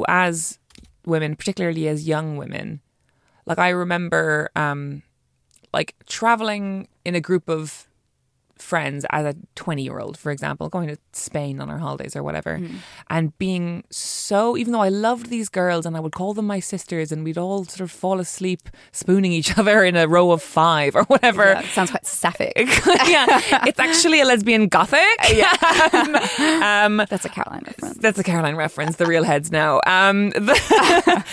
as 0.06 0.58
women, 1.06 1.34
particularly 1.34 1.88
as 1.88 2.06
young 2.06 2.36
women. 2.36 2.80
Like 3.50 3.58
I 3.58 3.70
remember, 3.70 4.48
um, 4.54 5.02
like 5.74 5.96
traveling 6.06 6.86
in 7.04 7.16
a 7.16 7.20
group 7.20 7.48
of 7.48 7.88
friends 8.60 9.04
as 9.10 9.24
a 9.26 9.34
20 9.56 9.82
year 9.82 9.98
old, 9.98 10.16
for 10.16 10.30
example, 10.32 10.68
going 10.68 10.88
to 10.88 10.96
Spain 11.12 11.60
on 11.60 11.70
our 11.70 11.78
holidays 11.78 12.14
or 12.14 12.22
whatever, 12.22 12.58
Mm. 12.58 12.74
and 13.08 13.38
being 13.38 13.84
so, 13.90 14.56
even 14.56 14.72
though 14.72 14.80
I 14.82 14.88
loved 14.88 15.26
these 15.30 15.48
girls 15.48 15.86
and 15.86 15.96
I 15.96 16.00
would 16.00 16.12
call 16.12 16.34
them 16.34 16.46
my 16.46 16.60
sisters 16.60 17.10
and 17.12 17.24
we'd 17.24 17.38
all 17.38 17.64
sort 17.64 17.80
of 17.80 17.90
fall 17.90 18.20
asleep 18.20 18.68
spooning 18.92 19.32
each 19.32 19.56
other 19.58 19.84
in 19.84 19.96
a 19.96 20.06
row 20.06 20.30
of 20.30 20.42
five 20.42 20.94
or 20.94 21.04
whatever. 21.04 21.44
Yeah, 21.44 21.62
sounds 21.68 21.90
quite 21.90 22.06
sapphic 22.06 22.52
yeah, 23.06 23.40
it's 23.66 23.78
actually 23.80 24.20
a 24.20 24.24
lesbian 24.24 24.68
gothic. 24.68 25.00
um, 26.62 27.02
that's 27.08 27.24
a 27.24 27.28
caroline 27.28 27.62
reference 27.66 27.98
that's 27.98 28.18
a 28.18 28.22
Caroline 28.24 28.56
reference. 28.56 28.96
The 28.96 29.06
real 29.06 29.24
heads 29.24 29.50
now. 29.52 29.80
Um, 29.86 30.30
the- 30.30 31.24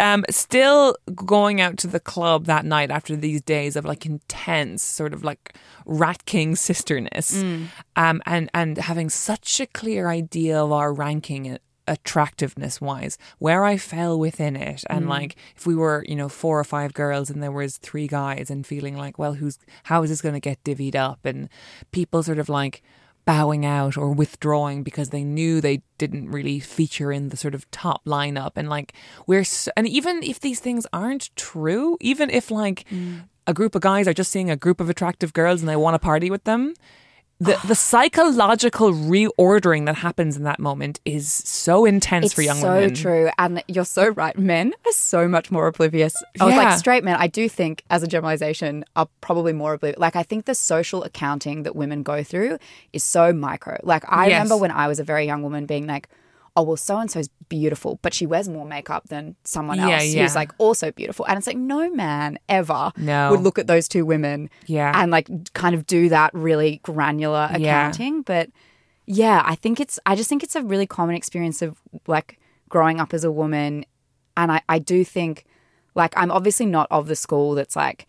um, 0.00 0.24
still 0.30 0.96
going 1.14 1.60
out 1.60 1.76
to 1.78 1.86
the 1.86 2.00
club 2.00 2.46
that 2.46 2.64
night 2.64 2.90
after 2.90 3.14
these 3.16 3.42
days 3.42 3.76
of 3.76 3.84
like 3.84 4.04
intense 4.06 4.82
sort 4.82 5.12
of 5.12 5.22
like 5.24 5.54
rat 5.86 6.26
king 6.26 6.54
sisterness, 6.54 7.42
mm. 7.42 7.68
um, 7.96 8.20
and 8.26 8.50
and 8.52 8.76
having 8.76 9.08
such 9.08 9.60
a 9.60 9.66
clear 9.66 10.08
idea 10.08 10.62
of 10.62 10.72
our 10.72 10.92
ranking. 10.92 11.58
Attractiveness 11.88 12.80
wise, 12.80 13.16
where 13.38 13.62
I 13.64 13.76
fell 13.76 14.18
within 14.18 14.56
it, 14.56 14.82
and 14.90 15.04
mm. 15.04 15.08
like 15.08 15.36
if 15.56 15.68
we 15.68 15.76
were, 15.76 16.04
you 16.08 16.16
know, 16.16 16.28
four 16.28 16.58
or 16.58 16.64
five 16.64 16.92
girls 16.92 17.30
and 17.30 17.40
there 17.40 17.52
was 17.52 17.76
three 17.78 18.08
guys, 18.08 18.50
and 18.50 18.66
feeling 18.66 18.96
like, 18.96 19.20
well, 19.20 19.34
who's 19.34 19.60
how 19.84 20.02
is 20.02 20.10
this 20.10 20.20
going 20.20 20.34
to 20.34 20.40
get 20.40 20.64
divvied 20.64 20.96
up, 20.96 21.24
and 21.24 21.48
people 21.92 22.24
sort 22.24 22.40
of 22.40 22.48
like 22.48 22.82
bowing 23.24 23.64
out 23.64 23.96
or 23.96 24.10
withdrawing 24.10 24.82
because 24.82 25.10
they 25.10 25.22
knew 25.22 25.60
they 25.60 25.82
didn't 25.98 26.30
really 26.30 26.58
feature 26.58 27.12
in 27.12 27.28
the 27.28 27.36
sort 27.36 27.54
of 27.54 27.70
top 27.70 28.04
lineup. 28.04 28.52
And 28.56 28.68
like 28.68 28.92
we're 29.28 29.44
so, 29.44 29.70
and 29.76 29.86
even 29.86 30.24
if 30.24 30.40
these 30.40 30.58
things 30.58 30.86
aren't 30.92 31.34
true 31.36 31.98
even 32.00 32.30
if 32.30 32.50
like 32.50 32.84
mm. 32.90 33.22
A 33.46 33.54
group 33.54 33.74
of 33.74 33.82
guys 33.82 34.08
are 34.08 34.14
just 34.14 34.30
seeing 34.30 34.50
a 34.50 34.56
group 34.56 34.80
of 34.80 34.90
attractive 34.90 35.32
girls 35.32 35.60
and 35.60 35.68
they 35.68 35.76
want 35.76 35.94
to 35.94 35.98
party 35.98 36.30
with 36.30 36.44
them. 36.44 36.74
The 37.38 37.58
the 37.66 37.74
psychological 37.74 38.92
reordering 38.92 39.84
that 39.86 39.96
happens 39.96 40.38
in 40.38 40.44
that 40.44 40.58
moment 40.58 41.00
is 41.04 41.30
so 41.30 41.84
intense 41.84 42.26
It's 42.26 42.34
for 42.34 42.40
young 42.40 42.56
so 42.56 42.72
women. 42.74 42.94
So 42.96 43.02
true, 43.02 43.30
and 43.36 43.62
you're 43.68 43.84
so 43.84 44.08
right. 44.08 44.36
Men 44.38 44.72
are 44.86 44.92
so 44.92 45.28
much 45.28 45.50
more 45.50 45.66
oblivious. 45.66 46.14
I 46.40 46.44
was 46.46 46.56
like 46.56 46.78
straight 46.78 47.04
men. 47.04 47.16
I 47.16 47.26
do 47.26 47.46
think, 47.46 47.82
as 47.90 48.02
a 48.02 48.06
generalization, 48.06 48.86
are 48.96 49.06
probably 49.20 49.52
more 49.52 49.74
oblivious. 49.74 49.98
Like 50.00 50.16
I 50.16 50.22
think 50.22 50.46
the 50.46 50.54
social 50.54 51.02
accounting 51.04 51.64
that 51.64 51.76
women 51.76 52.02
go 52.02 52.22
through 52.22 52.58
is 52.94 53.04
so 53.04 53.34
micro. 53.34 53.78
Like 53.82 54.04
I 54.08 54.28
Yes. 54.28 54.38
remember 54.38 54.56
when 54.56 54.70
I 54.70 54.88
was 54.88 54.98
a 54.98 55.04
very 55.04 55.26
young 55.26 55.42
woman 55.42 55.66
being 55.66 55.86
like, 55.86 56.08
"Oh 56.56 56.62
well, 56.62 56.76
so 56.76 56.98
and 56.98 57.10
so's 57.10 57.28
beautiful, 57.48 57.98
but 58.02 58.12
she 58.14 58.26
wears 58.26 58.48
more 58.48 58.64
makeup 58.66 59.08
than 59.08 59.36
someone 59.44 59.78
else 59.78 60.04
yeah. 60.06 60.22
who's 60.22 60.34
like 60.34 60.52
also 60.58 60.90
beautiful." 60.90 61.24
And 61.26 61.36
it's 61.38 61.46
like 61.46 61.56
no 61.56 61.90
man 61.90 62.38
ever 62.48 62.92
No. 62.96 63.30
would 63.30 63.40
look 63.40 63.58
at 63.58 63.66
those 63.66 63.86
two 63.88 64.04
women, 64.06 64.50
Yeah. 64.66 64.92
and 65.00 65.10
like 65.12 65.28
kind 65.52 65.74
of 65.74 65.86
do 65.86 66.08
that 66.08 66.32
really 66.34 66.80
granular 66.82 67.48
Yeah. 67.52 67.56
accounting, 67.88 68.22
but 68.22 68.50
yeah, 69.06 69.42
I 69.44 69.54
think 69.54 69.78
it's 69.78 70.00
I 70.06 70.16
just 70.16 70.28
think 70.28 70.42
it's 70.42 70.56
a 70.56 70.62
really 70.62 70.86
common 70.86 71.14
experience 71.14 71.62
of 71.62 71.78
like 72.06 72.38
growing 72.68 72.98
up 73.00 73.14
as 73.14 73.22
a 73.22 73.30
woman. 73.30 73.84
And 74.36 74.50
I, 74.50 74.60
I 74.68 74.78
do 74.80 75.04
think 75.04 75.44
like 75.94 76.12
I'm 76.16 76.30
obviously 76.30 76.66
not 76.66 76.88
of 76.90 77.06
the 77.06 77.14
school 77.16 77.54
that's 77.54 77.76
like, 77.76 78.06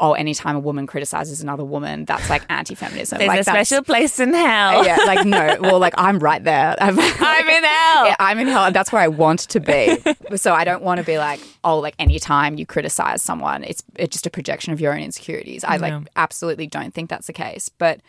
oh, 0.00 0.14
anytime 0.14 0.56
a 0.56 0.60
woman 0.60 0.86
criticizes 0.86 1.42
another 1.42 1.64
woman, 1.64 2.06
that's 2.06 2.28
like 2.30 2.42
anti 2.48 2.74
feminism. 2.74 3.18
There's 3.18 3.28
like 3.28 3.40
a 3.40 3.44
special 3.44 3.82
place 3.84 4.18
in 4.18 4.32
hell. 4.32 4.84
yeah, 4.84 4.96
like 5.06 5.26
no. 5.26 5.58
Well, 5.60 5.78
like 5.78 5.94
I'm 5.98 6.18
right 6.18 6.42
there. 6.42 6.74
I'm, 6.80 6.98
I'm 7.00 7.48
in 7.48 7.64
hell. 7.64 8.06
Yeah, 8.06 8.16
I'm 8.18 8.38
in 8.38 8.48
hell, 8.48 8.64
and 8.64 8.74
that's 8.74 8.90
where 8.90 9.02
I 9.02 9.08
want 9.08 9.40
to 9.40 9.60
be. 9.60 9.98
so 10.36 10.54
I 10.54 10.64
don't 10.64 10.82
want 10.82 10.98
to 10.98 11.04
be 11.04 11.18
like, 11.18 11.40
oh, 11.62 11.78
like 11.78 11.94
anytime 11.98 12.56
you 12.56 12.66
criticize 12.66 13.22
someone, 13.22 13.62
it's 13.62 13.82
it's 13.96 14.14
just 14.14 14.26
a 14.26 14.30
projection 14.30 14.72
of 14.72 14.80
your 14.80 14.92
own 14.92 15.00
insecurities. 15.00 15.62
I 15.64 15.76
like 15.76 15.92
No. 15.92 16.04
absolutely 16.16 16.66
don't 16.66 16.94
think 16.94 17.10
that's 17.10 17.26
the 17.26 17.32
case. 17.32 17.68
But 17.68 18.00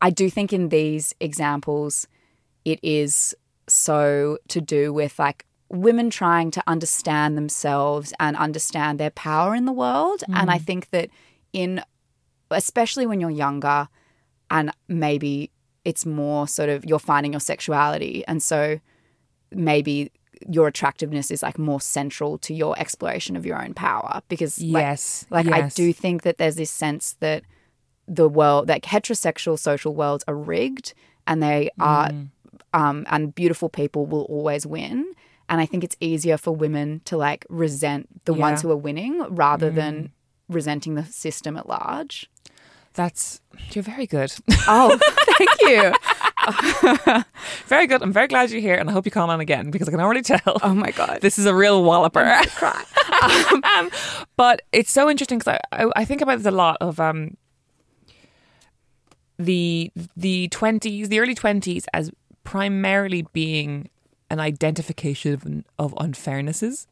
I 0.00 0.10
do 0.10 0.30
think 0.30 0.52
in 0.52 0.68
these 0.68 1.14
examples, 1.20 2.06
it 2.64 2.78
is 2.82 3.34
so 3.66 4.38
to 4.48 4.60
do 4.60 4.92
with 4.92 5.18
like 5.18 5.44
women 5.68 6.10
trying 6.10 6.50
to 6.50 6.62
understand 6.66 7.36
themselves 7.36 8.12
and 8.18 8.36
understand 8.36 8.98
their 8.98 9.10
power 9.10 9.54
in 9.54 9.64
the 9.64 9.72
world. 9.72 10.24
And 10.32 10.50
I 10.50 10.58
mm. 10.58 10.62
think 10.62 10.90
that 10.90 11.10
in 11.52 11.82
especially 12.50 13.06
when 13.06 13.20
you're 13.20 13.30
younger 13.30 13.88
and 14.50 14.72
maybe 14.88 15.50
it's 15.84 16.04
more 16.04 16.48
sort 16.48 16.68
of 16.68 16.84
you're 16.84 16.98
finding 16.98 17.32
your 17.32 17.40
sexuality 17.40 18.24
and 18.26 18.42
so 18.42 18.80
maybe 19.52 20.10
your 20.48 20.66
attractiveness 20.68 21.30
is 21.30 21.42
like 21.42 21.58
more 21.58 21.80
central 21.80 22.38
to 22.38 22.54
your 22.54 22.78
exploration 22.78 23.36
of 23.36 23.44
your 23.44 23.62
own 23.62 23.74
power 23.74 24.22
because 24.28 24.58
Yes, 24.58 25.26
like 25.30 25.46
I 25.46 25.58
yes. 25.58 25.74
do 25.74 25.92
think 25.92 26.22
that 26.22 26.38
there's 26.38 26.56
this 26.56 26.70
sense 26.70 27.14
that 27.20 27.44
the 28.08 28.28
world 28.28 28.68
like 28.68 28.84
heterosexual 28.84 29.58
social 29.58 29.94
worlds 29.94 30.24
are 30.26 30.34
rigged 30.36 30.94
and 31.26 31.42
they 31.42 31.70
are 31.78 32.08
Mm. 32.10 32.28
um 32.72 33.04
and 33.10 33.34
beautiful 33.34 33.68
people 33.68 34.06
will 34.06 34.22
always 34.24 34.66
win 34.66 35.12
and 35.48 35.60
I 35.60 35.66
think 35.66 35.84
it's 35.84 35.96
easier 36.00 36.36
for 36.36 36.54
women 36.54 37.00
to 37.04 37.16
like 37.16 37.44
resent 37.48 38.24
the 38.24 38.32
ones 38.34 38.58
Yeah. 38.58 38.58
Mm. 38.58 38.62
who 38.62 38.70
are 38.72 38.76
winning 38.76 39.20
rather 39.34 39.70
than 39.70 40.12
resenting 40.50 40.94
the 40.94 41.04
system 41.04 41.56
at 41.56 41.68
large. 41.68 42.28
That's 42.94 43.40
you're 43.72 43.84
very 43.84 44.06
good. 44.06 44.32
Oh, 44.72 44.98
thank 45.38 45.60
you. 45.62 45.92
very 47.66 47.86
good. 47.86 48.02
I'm 48.02 48.12
very 48.12 48.28
glad 48.28 48.50
you're 48.50 48.60
here, 48.60 48.74
and 48.74 48.88
I 48.88 48.92
hope 48.92 49.04
you 49.04 49.10
call 49.10 49.30
on 49.30 49.40
again 49.40 49.70
because 49.70 49.88
I 49.88 49.90
can 49.90 50.00
already 50.00 50.22
tell. 50.22 50.58
Oh 50.62 50.74
my 50.74 50.90
god. 50.90 51.18
This 51.22 51.38
is 51.38 51.46
a 51.46 51.54
real 51.54 51.82
walloper. 51.82 52.20
um, 53.64 53.90
but 54.36 54.62
it's 54.72 54.90
so 54.90 55.08
interesting 55.08 55.38
because 55.38 55.58
I, 55.72 55.84
I, 55.84 55.90
I 55.96 56.04
think 56.04 56.20
about 56.20 56.38
this 56.38 56.46
a 56.46 56.50
lot 56.50 56.76
of 56.80 57.00
um, 57.00 57.36
the 59.38 59.90
the 60.16 60.48
twenties, 60.48 61.08
the 61.08 61.20
early 61.20 61.34
twenties, 61.34 61.86
as 61.94 62.10
primarily 62.44 63.22
being 63.32 63.88
an 64.30 64.40
identification 64.40 65.34
of, 65.34 65.44
of 65.78 65.94
unfairnesses, 65.96 66.86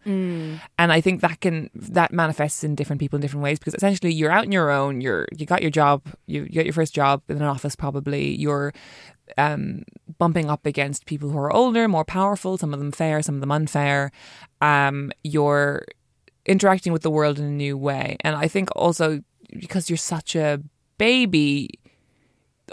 and 0.79 0.92
I 0.92 1.01
think 1.01 1.20
that 1.20 1.40
can 1.40 1.70
that 1.74 2.12
manifests 2.12 2.64
in 2.64 2.74
different 2.74 3.01
people 3.01 3.16
in 3.16 3.20
different 3.22 3.44
ways 3.44 3.59
because 3.59 3.74
essentially 3.74 4.12
you're 4.12 4.31
out 4.31 4.44
on 4.44 4.53
your 4.53 4.70
own. 4.70 5.01
You're 5.01 5.27
you 5.37 5.46
got 5.46 5.62
your 5.62 5.70
job. 5.70 6.03
You, 6.27 6.42
you 6.42 6.57
got 6.57 6.66
your 6.66 6.74
first 6.74 6.94
job 6.94 7.22
in 7.29 7.37
an 7.37 7.42
office. 7.44 7.77
Probably 7.77 8.35
you're 8.35 8.72
um, 9.37 9.85
bumping 10.18 10.51
up 10.51 10.66
against 10.66 11.07
people 11.07 11.31
who 11.31 11.38
are 11.38 11.53
older, 11.53 11.87
more 11.88 12.05
powerful, 12.05 12.59
some 12.59 12.72
of 12.72 12.81
them 12.81 12.92
fair, 12.92 13.22
some 13.22 13.37
of 13.37 13.40
them 13.40 13.53
unfair. 13.53 14.11
Um, 14.61 15.12
you're 15.22 15.85
interacting 16.46 16.92
with 16.92 17.03
the 17.03 17.11
world 17.11 17.38
in 17.38 17.44
a 17.44 17.51
new 17.51 17.77
way. 17.77 18.16
And 18.20 18.35
I 18.35 18.48
think 18.48 18.70
also 18.74 19.22
because 19.59 19.88
you're 19.88 19.96
such 19.96 20.35
a 20.35 20.61
baby, 20.96 21.70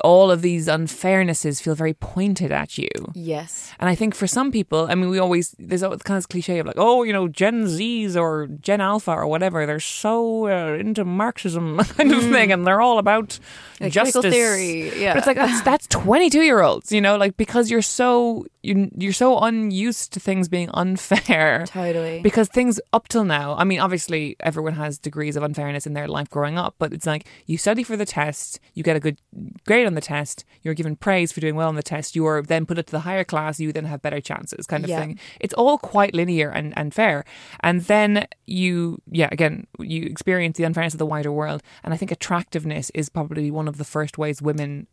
all 0.04 0.32
of 0.32 0.42
these 0.42 0.68
unfairnesses 0.68 1.62
feel 1.62 1.76
very 1.76 1.94
pointed 1.94 2.52
at 2.52 2.78
you. 2.78 2.90
Yes. 3.14 3.72
And 3.80 3.90
I 3.90 3.96
think 3.96 4.16
for 4.16 4.28
some 4.28 4.52
people, 4.52 4.88
I 4.90 4.96
mean, 4.96 5.10
we 5.10 5.20
always, 5.20 5.56
there's 5.60 5.84
always 5.84 6.02
kind 6.02 6.16
of 6.18 6.20
this 6.24 6.26
cliche 6.26 6.60
of 6.60 6.66
like, 6.66 6.76
oh, 6.78 7.04
you 7.04 7.14
know, 7.14 7.28
Gen 7.28 7.66
Zs 7.66 8.16
or 8.16 8.48
Gen 8.48 8.82
Alpha 8.82 9.12
or 9.12 9.28
whatever, 9.28 9.66
they're 9.66 9.80
so 9.80 10.48
uh, 10.48 10.74
into 10.78 11.06
Marxism 11.06 11.78
kind 11.98 12.12
of 12.12 12.22
thing 12.24 12.52
and 12.52 12.66
they're 12.66 12.82
all 12.82 12.98
about 13.00 13.40
Like 13.80 13.92
justice. 13.94 14.26
theory, 14.34 15.00
yeah. 15.00 15.14
But 15.14 15.18
it's 15.20 15.28
like, 15.28 15.38
that's, 15.38 15.62
that's 15.62 15.88
22 15.88 16.42
year 16.42 16.62
olds, 16.62 16.92
you 16.92 17.02
know, 17.02 17.18
like 17.18 17.38
because 17.38 17.70
you're 17.72 17.82
so, 17.82 18.46
you're, 18.64 18.88
you're 18.98 19.14
so 19.14 19.40
unused 19.40 20.14
to 20.14 20.20
things 20.20 20.48
being 20.50 20.70
unfair. 20.74 21.66
Totally. 21.68 22.22
Because 22.22 22.48
things 22.50 22.80
up 22.94 23.08
till 23.08 23.24
now, 23.24 23.56
I 23.56 23.64
mean, 23.64 23.80
obviously 23.80 24.36
everyone 24.40 24.74
has 24.74 24.98
degrees 24.98 25.36
of 25.36 25.44
unfairness 25.44 25.86
in 25.86 25.94
their 25.94 26.08
life 26.08 26.30
growing 26.30 26.58
up, 26.58 26.76
but 26.80 26.94
it's 26.94 27.06
like 27.06 27.26
you 27.46 27.58
study 27.58 27.84
for 27.84 27.96
the 27.96 28.06
test, 28.06 28.60
you 28.74 28.84
get 28.84 28.96
a 28.96 29.00
good 29.00 29.20
grade 29.66 29.85
on 29.86 29.93
the 29.95 30.02
test, 30.02 30.43
you're 30.63 30.74
given 30.74 30.95
praise 30.95 31.32
for 31.32 31.39
doing 31.41 31.56
well 31.56 31.67
on 31.67 31.76
the 31.76 31.84
test, 31.84 32.15
you 32.15 32.26
are 32.26 32.41
then 32.41 32.65
put 32.65 32.78
it 32.78 32.88
to 32.88 32.91
the 32.91 33.00
higher 33.02 33.24
class, 33.24 33.60
you 33.60 33.71
then 33.71 33.86
have 33.86 34.02
better 34.02 34.21
chances, 34.21 34.65
kind 34.67 34.84
of 34.84 34.89
Yeah. 34.89 35.00
thing. 35.02 35.19
It's 35.39 35.54
all 35.54 35.78
quite 35.78 36.13
linear 36.13 36.50
and, 36.50 36.74
and 36.78 36.93
fair. 36.93 37.24
And 37.62 37.82
then 37.82 38.28
you, 38.48 39.02
yeah, 39.12 39.30
again, 39.32 39.67
you 39.80 40.04
experience 40.04 40.58
the 40.58 40.63
unfairness 40.63 40.93
of 40.93 41.00
the 41.00 41.06
wider 41.06 41.32
world. 41.32 41.62
And 41.84 41.93
I 41.93 41.98
think 41.98 42.12
attractiveness 42.12 42.89
is 42.93 43.10
probably 43.10 43.52
one 43.52 43.67
of 43.67 43.78
the 43.78 43.84
first 43.86 44.17
ways 44.17 44.41
women 44.41 44.88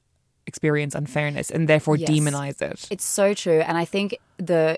experience 0.46 0.94
unfairness 0.94 1.50
and 1.50 1.68
therefore 1.68 1.96
Yes. 1.96 2.10
demonize 2.10 2.60
it. 2.60 2.88
It's 2.90 3.04
so 3.04 3.32
true, 3.34 3.60
and 3.60 3.78
I 3.78 3.84
think 3.84 4.18
the 4.38 4.76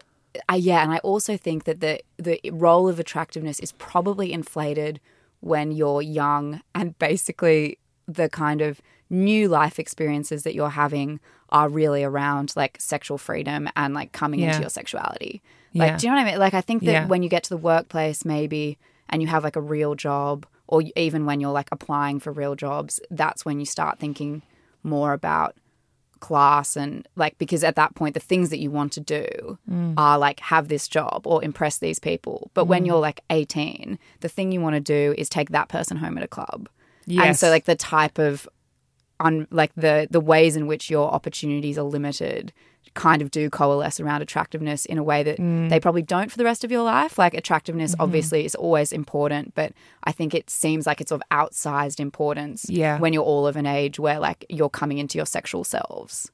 uh, 0.51 0.55
yeah, 0.57 0.83
and 0.83 0.93
I 0.93 0.99
also 0.99 1.37
think 1.37 1.65
that 1.65 1.81
the 1.81 2.01
the 2.19 2.41
role 2.53 2.89
of 2.89 2.99
attractiveness 2.99 3.61
is 3.61 3.73
probably 3.73 4.33
inflated 4.33 5.01
when 5.41 5.73
you're 5.73 6.03
young, 6.03 6.61
and 6.75 6.99
basically 6.99 7.79
the 8.07 8.29
kind 8.29 8.61
of 8.61 8.83
new 9.15 9.49
life 9.49 9.79
experiences 9.79 10.43
that 10.43 10.55
you're 10.55 10.71
having 10.71 11.21
are 11.51 11.69
really 11.69 12.03
around 12.03 12.53
like 12.57 12.77
sexual 12.81 13.17
freedom 13.17 13.69
and 13.77 13.95
like 13.95 14.13
coming 14.13 14.41
Yeah. 14.41 14.49
into 14.49 14.61
your 14.61 14.71
sexuality. 14.71 15.43
Like, 15.73 15.93
Yeah. 15.93 15.97
do 15.97 16.07
you 16.07 16.13
know 16.13 16.19
what 16.19 16.27
I 16.27 16.31
mean? 16.33 16.41
Like, 16.41 16.55
I 16.55 16.61
think 16.61 16.83
that 16.85 16.93
Yeah. 16.93 17.07
when 17.07 17.23
you 17.23 17.29
get 17.29 17.45
to 17.45 17.51
the 17.51 17.57
workplace, 17.57 18.25
maybe, 18.25 18.79
and 19.09 19.23
you 19.23 19.29
have 19.29 19.45
like 19.45 19.57
a 19.57 19.61
real 19.61 19.95
job, 19.95 20.47
or 20.67 20.83
even 20.97 21.27
when 21.27 21.41
you're 21.41 21.53
like 21.53 21.69
applying 21.71 22.21
for 22.21 22.33
real 22.33 22.55
jobs, 22.55 23.01
that's 23.11 23.45
when 23.45 23.61
you 23.61 23.67
start 23.67 23.99
thinking 23.99 24.43
more 24.83 25.13
about 25.13 25.55
class 26.21 26.75
and 26.75 27.07
like 27.17 27.37
because 27.37 27.63
at 27.63 27.77
that 27.77 27.95
point 27.95 28.15
the 28.15 28.21
things 28.21 28.49
that 28.49 28.59
you 28.59 28.71
want 28.71 28.91
to 28.91 29.01
do 29.01 29.59
mm. 29.71 29.93
are 29.99 30.19
like 30.19 30.41
have 30.41 30.69
this 30.69 30.89
job 30.89 31.27
or 31.27 31.45
impress 31.45 31.77
these 31.77 31.99
people 31.99 32.51
but 32.55 32.65
when 32.65 32.83
mm. 32.83 32.87
you're 32.87 32.99
like 32.99 33.21
18 33.29 33.99
the 34.21 34.29
thing 34.29 34.51
you 34.51 34.59
want 34.59 34.75
to 34.75 34.81
do 34.81 35.15
is 35.19 35.29
take 35.29 35.51
that 35.51 35.69
person 35.69 35.99
home 35.99 36.17
at 36.17 36.25
a 36.25 36.29
club 36.29 36.67
and 37.11 37.37
so 37.37 37.51
like 37.51 37.67
the 37.67 37.77
type 37.77 38.19
of 38.19 38.49
on 39.21 39.47
like 39.51 39.73
the 39.77 40.09
the 40.11 40.21
ways 40.21 40.57
in 40.57 40.67
which 40.67 40.91
your 40.91 41.11
opportunities 41.13 41.79
are 41.79 41.83
limited 41.83 42.53
kind 42.95 43.23
of 43.23 43.31
do 43.31 43.51
coalesce 43.51 43.99
around 43.99 44.23
attractiveness 44.23 44.85
in 44.85 44.99
a 44.99 45.03
way 45.03 45.23
that 45.25 45.39
Mm. 45.39 45.69
they 45.69 45.81
probably 45.81 46.03
don't 46.03 46.31
for 46.31 46.37
the 46.39 46.45
rest 46.45 46.63
of 46.65 46.71
your 46.71 46.83
life 46.83 47.19
like 47.19 47.35
attractiveness 47.35 47.93
Mm-hmm. 47.93 48.03
obviously 48.03 48.45
is 48.45 48.55
always 48.55 48.93
important 48.93 49.55
but 49.55 49.73
i 50.05 50.13
think 50.13 50.33
it 50.35 50.49
seems 50.49 50.87
like 50.87 51.01
it's 51.01 51.11
of 51.13 51.23
outsized 51.33 51.99
importance 51.99 52.67
Yeah. 52.69 52.99
when 52.99 53.13
you're 53.13 53.25
all 53.25 53.47
of 53.47 53.57
an 53.57 53.67
age 53.67 53.99
where 53.99 54.21
like 54.21 54.45
you're 54.49 54.69
coming 54.71 54.99
into 54.99 55.19
your 55.19 55.27
sexual 55.27 55.65
selves 55.65 56.31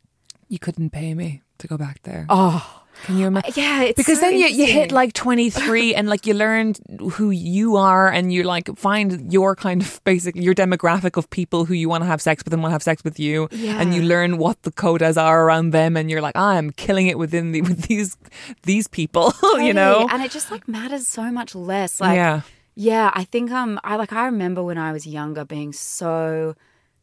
You 0.48 0.58
couldn't 0.58 0.90
pay 0.90 1.14
me 1.14 1.42
to 1.58 1.66
go 1.68 1.76
back 1.78 2.02
there. 2.02 2.26
oh 2.28 2.79
Can 3.04 3.18
you 3.18 3.26
imagine? 3.26 3.52
yeah 3.56 3.82
it's 3.82 3.96
because 3.96 4.18
so 4.20 4.26
then 4.26 4.34
you, 4.34 4.46
you 4.46 4.66
hit 4.66 4.92
like 4.92 5.12
23 5.12 5.94
and 5.94 6.08
like 6.08 6.26
you 6.26 6.34
learn 6.34 6.74
who 7.12 7.30
you 7.30 7.76
are 7.76 8.08
and 8.08 8.32
you 8.32 8.42
like 8.42 8.68
find 8.76 9.32
your 9.32 9.56
kind 9.56 9.82
of 9.82 10.00
basic 10.04 10.36
your 10.36 10.54
demographic 10.54 11.16
of 11.16 11.28
people 11.30 11.64
who 11.64 11.74
you 11.74 11.88
want 11.88 12.02
to 12.02 12.06
have 12.06 12.20
sex 12.20 12.44
with 12.44 12.52
and 12.52 12.62
want 12.62 12.70
to 12.70 12.74
have 12.74 12.82
sex 12.82 13.02
with 13.04 13.18
you. 13.18 13.48
And 13.52 13.94
you 13.94 14.02
learn 14.02 14.38
what 14.38 14.62
the 14.62 14.70
quotas 14.72 15.16
are 15.16 15.44
around 15.44 15.70
them 15.70 15.96
and 15.96 16.10
you're 16.10 16.20
like 16.20 16.36
I'm 16.36 16.70
killing 16.70 17.06
it 17.06 17.18
within 17.18 17.52
the 17.52 17.62
with 17.62 17.82
these 17.82 18.16
these 18.64 18.86
people 18.88 19.32
you 19.58 19.72
know? 19.72 20.06
And 20.10 20.22
it 20.22 20.30
just 20.30 20.50
like 20.50 20.68
matters 20.68 21.08
so 21.08 21.30
much 21.30 21.54
less. 21.54 22.00
Like 22.00 22.16
yeah. 22.16 22.40
Yeah, 22.74 23.10
I 23.14 23.24
think 23.24 23.50
um 23.50 23.80
I 23.84 23.96
like 23.96 24.12
I 24.12 24.26
remember 24.26 24.62
when 24.62 24.78
I 24.78 24.92
was 24.92 25.06
younger 25.06 25.44
being 25.44 25.72
so 25.72 26.54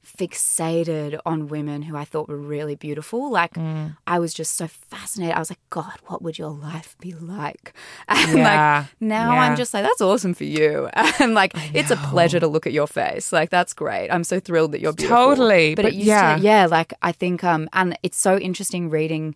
fixated 0.08 1.20
on 1.26 1.48
women 1.48 1.82
who 1.84 1.96
I 1.96 2.06
thought 2.06 2.28
were 2.30 2.38
really 2.38 2.76
beautiful. 2.76 3.32
Like 3.32 3.54
Mm. 3.54 3.98
I 4.06 4.20
was 4.20 4.34
just 4.34 4.54
so 4.56 4.68
fascinated. 4.68 5.36
I 5.36 5.40
was 5.40 5.50
like, 5.50 5.60
God, 5.70 5.94
what 6.08 6.22
would 6.22 6.38
your 6.38 6.50
life 6.50 6.96
be 7.00 7.14
like? 7.14 7.74
And 8.08 8.38
Yeah. 8.38 8.80
like 8.80 8.88
now 9.00 9.34
Yeah. 9.34 9.42
I'm 9.42 9.56
just 9.58 9.74
like, 9.74 9.84
that's 9.84 10.02
awesome 10.02 10.34
for 10.34 10.44
you. 10.46 10.90
And 11.20 11.34
like 11.34 11.54
it's 11.74 11.92
a 11.92 11.98
pleasure 11.98 12.40
to 12.40 12.48
look 12.48 12.66
at 12.68 12.74
your 12.74 12.88
face. 12.88 13.32
Like 13.32 13.50
that's 13.50 13.74
great. 13.74 14.10
I'm 14.10 14.24
so 14.24 14.40
thrilled 14.40 14.72
that 14.74 14.82
you're 14.82 14.94
beautiful. 14.94 15.18
Totally, 15.18 15.76
But, 15.76 15.84
but 15.84 15.94
it 15.94 15.96
used 15.96 16.08
yeah. 16.08 16.38
to 16.38 16.42
yeah, 16.42 16.66
like 16.68 16.94
I 17.02 17.12
think 17.12 17.44
um 17.44 17.68
and 17.74 17.98
it's 18.04 18.18
so 18.18 18.38
interesting 18.38 18.90
reading 18.90 19.36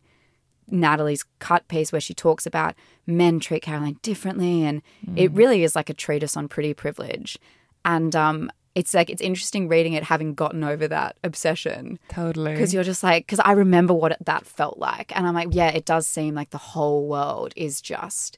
Natalie's 0.67 1.25
cut 1.39 1.67
piece 1.67 1.91
where 1.91 1.99
she 2.01 2.13
talks 2.13 2.45
about 2.45 2.75
men 3.05 3.39
treat 3.41 3.61
Caroline 3.63 3.97
differently, 4.01 4.63
and 4.63 4.81
Mm. 5.05 5.17
it 5.17 5.31
really 5.33 5.63
is 5.63 5.75
like 5.75 5.89
a 5.89 5.93
treatise 5.93 6.37
on 6.37 6.47
pretty 6.47 6.73
privilege. 6.73 7.37
And 7.83 8.15
um, 8.15 8.49
it's 8.75 8.93
like 8.93 9.09
it's 9.09 9.21
interesting 9.21 9.67
reading 9.67 9.93
it, 9.93 10.03
having 10.03 10.33
gotten 10.33 10.63
over 10.63 10.87
that 10.87 11.17
obsession, 11.23 11.99
Totally. 12.09 12.53
because 12.53 12.73
you're 12.73 12.83
just 12.83 13.03
like, 13.03 13.25
because 13.25 13.39
I 13.39 13.51
remember 13.51 13.93
what 13.93 14.13
it, 14.13 14.25
that 14.25 14.45
felt 14.45 14.77
like, 14.79 15.15
and 15.15 15.27
I'm 15.27 15.33
like, 15.33 15.49
yeah, 15.51 15.69
it 15.69 15.85
does 15.85 16.07
seem 16.07 16.35
like 16.35 16.51
the 16.51 16.57
whole 16.57 17.07
world 17.07 17.53
is 17.55 17.81
just 17.81 18.37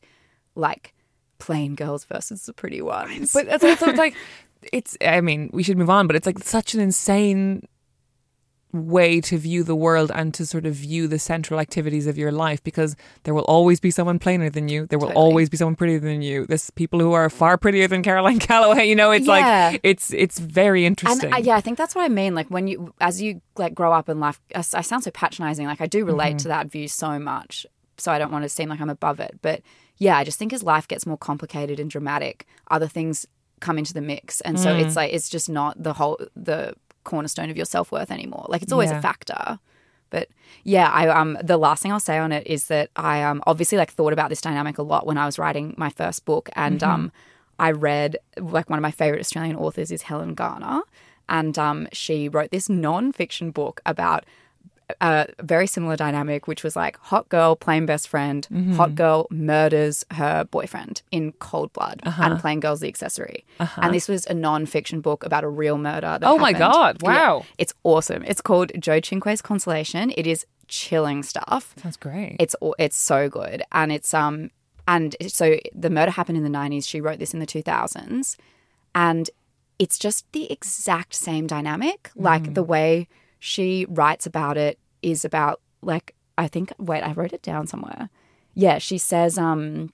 like 0.55 0.93
plain 1.37 1.75
girls 1.75 2.05
versus 2.05 2.45
the 2.45 2.53
pretty 2.53 2.81
ones. 2.81 3.33
But 3.33 3.47
it's 3.47 3.63
also 3.63 3.89
it's 3.89 3.97
like 3.97 4.15
it's. 4.71 4.97
I 5.01 5.21
mean, 5.21 5.49
we 5.53 5.63
should 5.63 5.77
move 5.77 5.89
on. 5.89 6.07
But 6.07 6.15
it's 6.15 6.25
like 6.25 6.39
such 6.39 6.73
an 6.73 6.79
insane 6.79 7.67
way 8.73 9.21
to 9.21 9.37
view 9.37 9.63
the 9.63 9.75
world 9.75 10.11
and 10.15 10.33
to 10.33 10.45
sort 10.45 10.65
of 10.65 10.73
view 10.73 11.07
the 11.07 11.19
central 11.19 11.59
activities 11.59 12.07
of 12.07 12.17
your 12.17 12.31
life 12.31 12.61
because 12.63 12.95
there 13.23 13.33
will 13.33 13.43
always 13.43 13.79
be 13.79 13.91
someone 13.91 14.17
plainer 14.19 14.49
than 14.49 14.67
you. 14.67 14.87
There 14.87 14.97
will 14.99 15.07
Totally. 15.09 15.23
always 15.25 15.47
be 15.49 15.57
someone 15.57 15.75
prettier 15.75 15.99
than 15.99 16.21
you. 16.23 16.45
There's 16.47 16.71
people 16.71 16.99
who 16.99 17.13
are 17.13 17.29
far 17.29 17.57
prettier 17.57 17.87
than 17.87 18.01
Caroline 18.01 18.39
Calloway. 18.49 18.85
You 18.89 18.95
know, 18.95 19.11
it's 19.11 19.27
Yeah. 19.27 19.69
like 19.71 19.79
it's 19.83 20.11
it's 20.13 20.39
very 20.39 20.85
interesting. 20.85 21.25
And 21.25 21.35
uh, 21.35 21.37
yeah, 21.47 21.55
I 21.55 21.61
think 21.61 21.77
that's 21.77 21.93
what 21.93 22.03
I 22.03 22.09
mean. 22.09 22.33
Like 22.33 22.47
when 22.49 22.67
you, 22.67 22.93
as 22.99 23.21
you 23.21 23.41
like 23.57 23.75
grow 23.75 23.93
up 23.93 24.09
in 24.09 24.19
life, 24.19 24.41
I, 24.55 24.59
I 24.59 24.81
sound 24.81 25.03
so 25.03 25.11
patronizing. 25.11 25.67
Like 25.67 25.79
I 25.81 25.85
do 25.85 26.03
relate 26.03 26.23
Mm-hmm. 26.31 26.37
to 26.37 26.47
that 26.47 26.67
view 26.67 26.87
so 26.87 27.19
much, 27.19 27.67
so 27.97 28.11
I 28.11 28.17
don't 28.17 28.31
want 28.31 28.43
to 28.43 28.49
seem 28.49 28.69
like 28.69 28.81
I'm 28.81 28.89
above 28.89 29.19
it. 29.19 29.37
But 29.43 29.61
yeah, 29.97 30.17
I 30.17 30.23
just 30.23 30.39
think 30.39 30.51
as 30.51 30.63
life 30.63 30.87
gets 30.87 31.05
more 31.05 31.17
complicated 31.17 31.79
and 31.79 31.91
dramatic, 31.91 32.47
other 32.71 32.87
things 32.87 33.27
come 33.59 33.77
into 33.77 33.93
the 33.93 34.01
mix, 34.01 34.41
and 34.41 34.59
so 34.59 34.69
Mm. 34.75 34.83
it's 34.83 34.95
like 34.95 35.13
it's 35.13 35.29
just 35.29 35.47
not 35.49 35.81
the 35.81 35.93
whole 35.93 36.19
the 36.35 36.73
cornerstone 37.03 37.49
of 37.49 37.57
your 37.57 37.65
self 37.65 37.91
worth 37.91 38.11
anymore. 38.11 38.45
Like 38.49 38.61
it's 38.61 38.71
always 38.71 38.91
Yeah. 38.91 38.99
a 38.99 39.01
factor. 39.01 39.59
But 40.09 40.29
yeah, 40.63 40.89
I 40.91 41.07
um 41.09 41.37
the 41.43 41.57
last 41.57 41.81
thing 41.81 41.91
I'll 41.91 41.99
say 41.99 42.17
on 42.17 42.31
it 42.31 42.45
is 42.47 42.67
that 42.67 42.89
I 42.95 43.23
um 43.23 43.41
obviously 43.47 43.77
like 43.77 43.91
thought 43.91 44.13
about 44.13 44.29
this 44.29 44.41
dynamic 44.41 44.77
a 44.77 44.83
lot 44.83 45.05
when 45.07 45.17
I 45.17 45.25
was 45.25 45.39
writing 45.39 45.73
my 45.77 45.89
first 45.89 46.25
book 46.25 46.49
and 46.55 46.81
Mm-hmm. 46.81 46.91
um 46.91 47.11
I 47.59 47.71
read 47.71 48.17
like 48.37 48.69
one 48.69 48.79
of 48.79 48.83
my 48.83 48.91
favorite 48.91 49.19
Australian 49.21 49.55
authors 49.55 49.91
is 49.91 50.03
Helen 50.03 50.33
Garner 50.33 50.81
and 51.29 51.57
um 51.57 51.87
she 51.91 52.29
wrote 52.29 52.51
this 52.51 52.69
non-fiction 52.69 53.51
book 53.51 53.81
about 53.85 54.25
a 55.01 55.27
very 55.41 55.67
similar 55.67 55.95
dynamic, 55.95 56.47
which 56.47 56.63
was 56.63 56.75
like 56.75 56.97
hot 56.99 57.29
girl 57.29 57.55
playing 57.55 57.85
best 57.85 58.07
friend, 58.07 58.47
Mm-hmm. 58.51 58.73
hot 58.73 58.95
girl 58.95 59.27
murders 59.31 60.05
her 60.11 60.43
boyfriend 60.45 61.01
in 61.11 61.31
cold 61.33 61.71
blood, 61.73 62.01
Uh-huh. 62.03 62.23
and 62.23 62.39
playing 62.39 62.59
girl's 62.59 62.79
the 62.81 62.87
accessory. 62.87 63.45
And 63.77 63.93
this 63.93 64.07
was 64.07 64.25
a 64.27 64.33
non-fiction 64.33 65.01
book 65.01 65.25
about 65.25 65.43
a 65.43 65.49
real 65.49 65.77
murder. 65.77 66.17
That 66.19 66.23
Oh 66.29 66.37
my 66.37 66.51
happened. 66.53 66.73
God, 66.73 66.97
Yeah. 67.03 67.09
wow. 67.29 67.45
it's 67.57 67.73
awesome. 67.83 68.23
It's 68.25 68.41
called 68.41 68.71
Joe 68.79 68.99
Cinque's 69.01 69.41
Consolation. 69.41 70.11
It 70.17 70.27
is 70.27 70.45
chilling 70.67 71.23
stuff. 71.23 71.73
Sounds 71.81 71.97
great. 71.97 72.35
It's 72.39 72.55
it's 72.79 72.97
so 72.97 73.29
good, 73.29 73.63
and 73.71 73.91
it's 73.91 74.13
um 74.13 74.49
and 74.87 75.15
so 75.27 75.57
the 75.73 75.89
murder 75.89 76.11
happened 76.11 76.37
in 76.37 76.43
the 76.43 76.49
nineties. 76.49 76.85
She 76.87 76.99
wrote 77.01 77.19
this 77.19 77.33
in 77.33 77.39
the 77.39 77.45
two 77.45 77.61
thousands, 77.61 78.37
and 78.95 79.29
it's 79.79 79.97
just 79.97 80.29
the 80.33 80.51
exact 80.51 81.13
same 81.13 81.47
dynamic. 81.47 82.11
Like 82.15 82.53
the 82.53 82.63
way 82.63 83.07
she 83.45 83.85
writes 83.89 84.25
about 84.25 84.55
it 84.55 84.79
is 85.01 85.25
about 85.25 85.59
like 85.81 86.15
I 86.37 86.47
think 86.47 86.71
wait 86.77 87.01
I 87.01 87.11
wrote 87.11 87.33
it 87.33 87.41
down 87.41 87.67
somewhere. 87.67 88.09
Yeah, 88.53 88.77
she 88.77 88.97
says 88.97 89.37
um. 89.37 89.91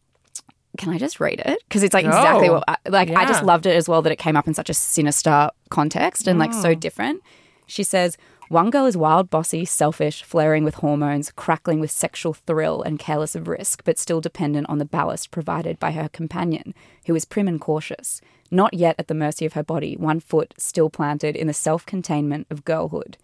Can 0.77 0.93
I 0.93 0.99
just 0.99 1.19
read 1.19 1.41
it? 1.43 1.57
Because 1.67 1.81
it's 1.81 1.95
like 1.95 2.05
exactly 2.05 2.51
what 2.51 2.63
I, 2.67 2.77
like 2.87 3.09
I 3.09 3.25
just 3.25 3.43
loved 3.43 3.65
it 3.65 3.75
as 3.75 3.89
well 3.89 4.03
that 4.03 4.11
it 4.11 4.19
came 4.19 4.37
up 4.37 4.47
in 4.47 4.53
such 4.53 4.69
a 4.69 4.73
sinister 4.75 5.49
context 5.71 6.27
and 6.27 6.37
like 6.37 6.53
so 6.53 6.75
different. 6.75 7.23
She 7.65 7.81
says, 7.81 8.17
One 8.49 8.69
girl 8.69 8.85
is 8.85 8.95
wild, 8.95 9.31
bossy, 9.31 9.65
selfish, 9.65 10.23
flaring 10.23 10.63
with 10.63 10.75
hormones, 10.75 11.31
crackling 11.31 11.79
with 11.79 11.89
sexual 11.89 12.33
thrill, 12.33 12.83
and 12.83 12.99
careless 12.99 13.35
of 13.35 13.47
risk, 13.47 13.83
but 13.83 13.97
still 13.97 14.21
dependent 14.21 14.69
on 14.69 14.77
the 14.77 14.85
ballast 14.85 15.31
provided 15.31 15.79
by 15.79 15.91
her 15.91 16.07
companion, 16.07 16.75
who 17.07 17.15
is 17.15 17.25
prim 17.25 17.47
and 17.47 17.59
cautious, 17.59 18.21
not 18.51 18.75
yet 18.75 18.95
at 18.99 19.07
the 19.07 19.15
mercy 19.15 19.45
of 19.45 19.53
her 19.53 19.63
body, 19.63 19.97
one 19.97 20.19
foot 20.19 20.53
still 20.57 20.89
planted 20.89 21.35
in 21.35 21.47
the 21.47 21.53
self 21.53 21.85
containment 21.85 22.45
of 22.51 22.63
girlhood. 22.63 23.17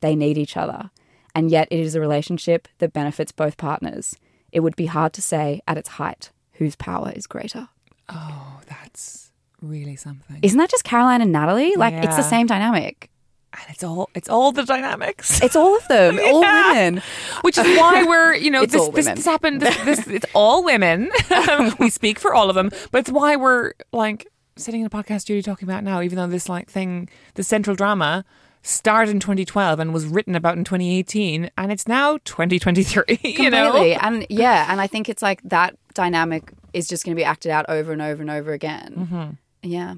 They 0.00 0.14
need 0.16 0.38
each 0.38 0.56
other, 0.56 0.90
and 1.34 1.50
yet 1.50 1.68
it 1.70 1.80
is 1.80 1.94
a 1.94 2.00
relationship 2.00 2.68
that 2.78 2.92
benefits 2.92 3.32
both 3.32 3.56
partners. 3.56 4.16
It 4.52 4.60
would 4.60 4.76
be 4.76 4.86
hard 4.86 5.12
to 5.14 5.22
say 5.22 5.60
at 5.68 5.78
its 5.78 5.90
height 5.90 6.30
whose 6.54 6.76
power 6.76 7.12
is 7.14 7.26
greater. 7.26 7.68
oh, 8.08 8.60
that's 8.68 9.30
really 9.62 9.96
something. 9.96 10.38
Isn't 10.42 10.58
that 10.58 10.70
just 10.70 10.84
Caroline 10.84 11.20
and 11.22 11.32
Natalie? 11.32 11.74
Like, 11.76 11.94
it's 11.94 12.16
the 12.16 12.22
same 12.22 12.46
dynamic. 12.46 13.10
and 13.52 13.62
it's 13.68 13.82
all 13.84 14.08
it's 14.14 14.28
all 14.28 14.52
the 14.52 14.64
dynamics. 14.64 15.40
It's 15.42 15.54
all 15.56 15.76
of 15.76 15.86
them, 15.88 16.18
all 16.24 16.40
women. 16.40 17.02
Which 17.42 17.58
is 17.58 17.66
why 17.78 18.04
we're, 18.04 18.34
you 18.34 18.50
know 18.50 18.64
this, 18.66 18.88
this, 18.90 19.06
this 19.06 19.24
happened. 19.24 19.60
This, 19.62 19.76
this, 19.84 20.06
it's 20.08 20.26
all 20.34 20.64
women. 20.64 21.10
we 21.78 21.90
speak 21.90 22.18
for 22.18 22.34
all 22.34 22.48
of 22.48 22.54
them, 22.54 22.70
but 22.90 22.98
it's 23.00 23.10
why 23.10 23.36
we're 23.36 23.72
like 23.92 24.26
sitting 24.56 24.80
in 24.80 24.86
a 24.86 24.90
podcast 24.90 25.22
studio 25.22 25.42
talking 25.42 25.68
about 25.68 25.84
now, 25.84 26.00
even 26.02 26.16
though 26.16 26.26
this 26.26 26.48
like 26.48 26.68
thing, 26.70 27.08
the 27.34 27.42
central 27.42 27.74
drama, 27.76 28.24
started 28.62 29.10
in 29.10 29.20
2012 29.20 29.78
and 29.80 29.92
was 29.94 30.06
written 30.06 30.34
about 30.34 30.56
in 30.58 30.64
2018, 30.64 31.50
and 31.56 31.72
it's 31.72 31.88
now 31.88 32.18
2023. 32.24 33.18
You 33.22 33.50
know, 33.50 33.76
And 33.76 34.26
yeah, 34.28 34.66
and 34.70 34.80
I 34.80 34.86
think 34.86 35.08
it's 35.08 35.22
like 35.22 35.40
that 35.44 35.76
dynamic 35.94 36.52
is 36.72 36.86
just 36.86 37.04
going 37.04 37.14
to 37.14 37.20
be 37.20 37.24
acted 37.24 37.50
out 37.50 37.64
over 37.68 37.92
and 37.92 38.02
over 38.02 38.20
and 38.22 38.30
over 38.30 38.52
again. 38.52 38.94
Mm-hmm. 39.10 39.30
Yeah. 39.68 39.94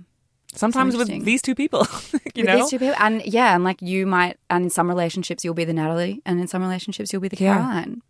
sometimes 0.55 0.97
with 0.97 1.09
these 1.25 1.43
two 1.43 1.55
people. 1.55 1.87
you 2.13 2.19
With 2.37 2.45
know, 2.47 2.57
these 2.59 2.71
two 2.71 2.79
people. 2.79 2.95
And 2.99 3.25
yeah, 3.27 3.55
and 3.55 3.65
like 3.65 3.83
you 3.83 4.07
might, 4.07 4.39
and 4.49 4.65
in 4.65 4.71
some 4.71 4.89
relationships 4.89 5.45
you'll 5.45 5.55
be 5.55 5.65
the 5.65 5.73
Natalie, 5.75 6.21
and 6.25 6.41
in 6.41 6.47
some 6.49 6.63
relationships 6.63 7.13
you'll 7.13 7.23
be 7.23 7.29
the 7.29 7.37
Yeah. 7.37 7.55
Caroline. 7.55 8.03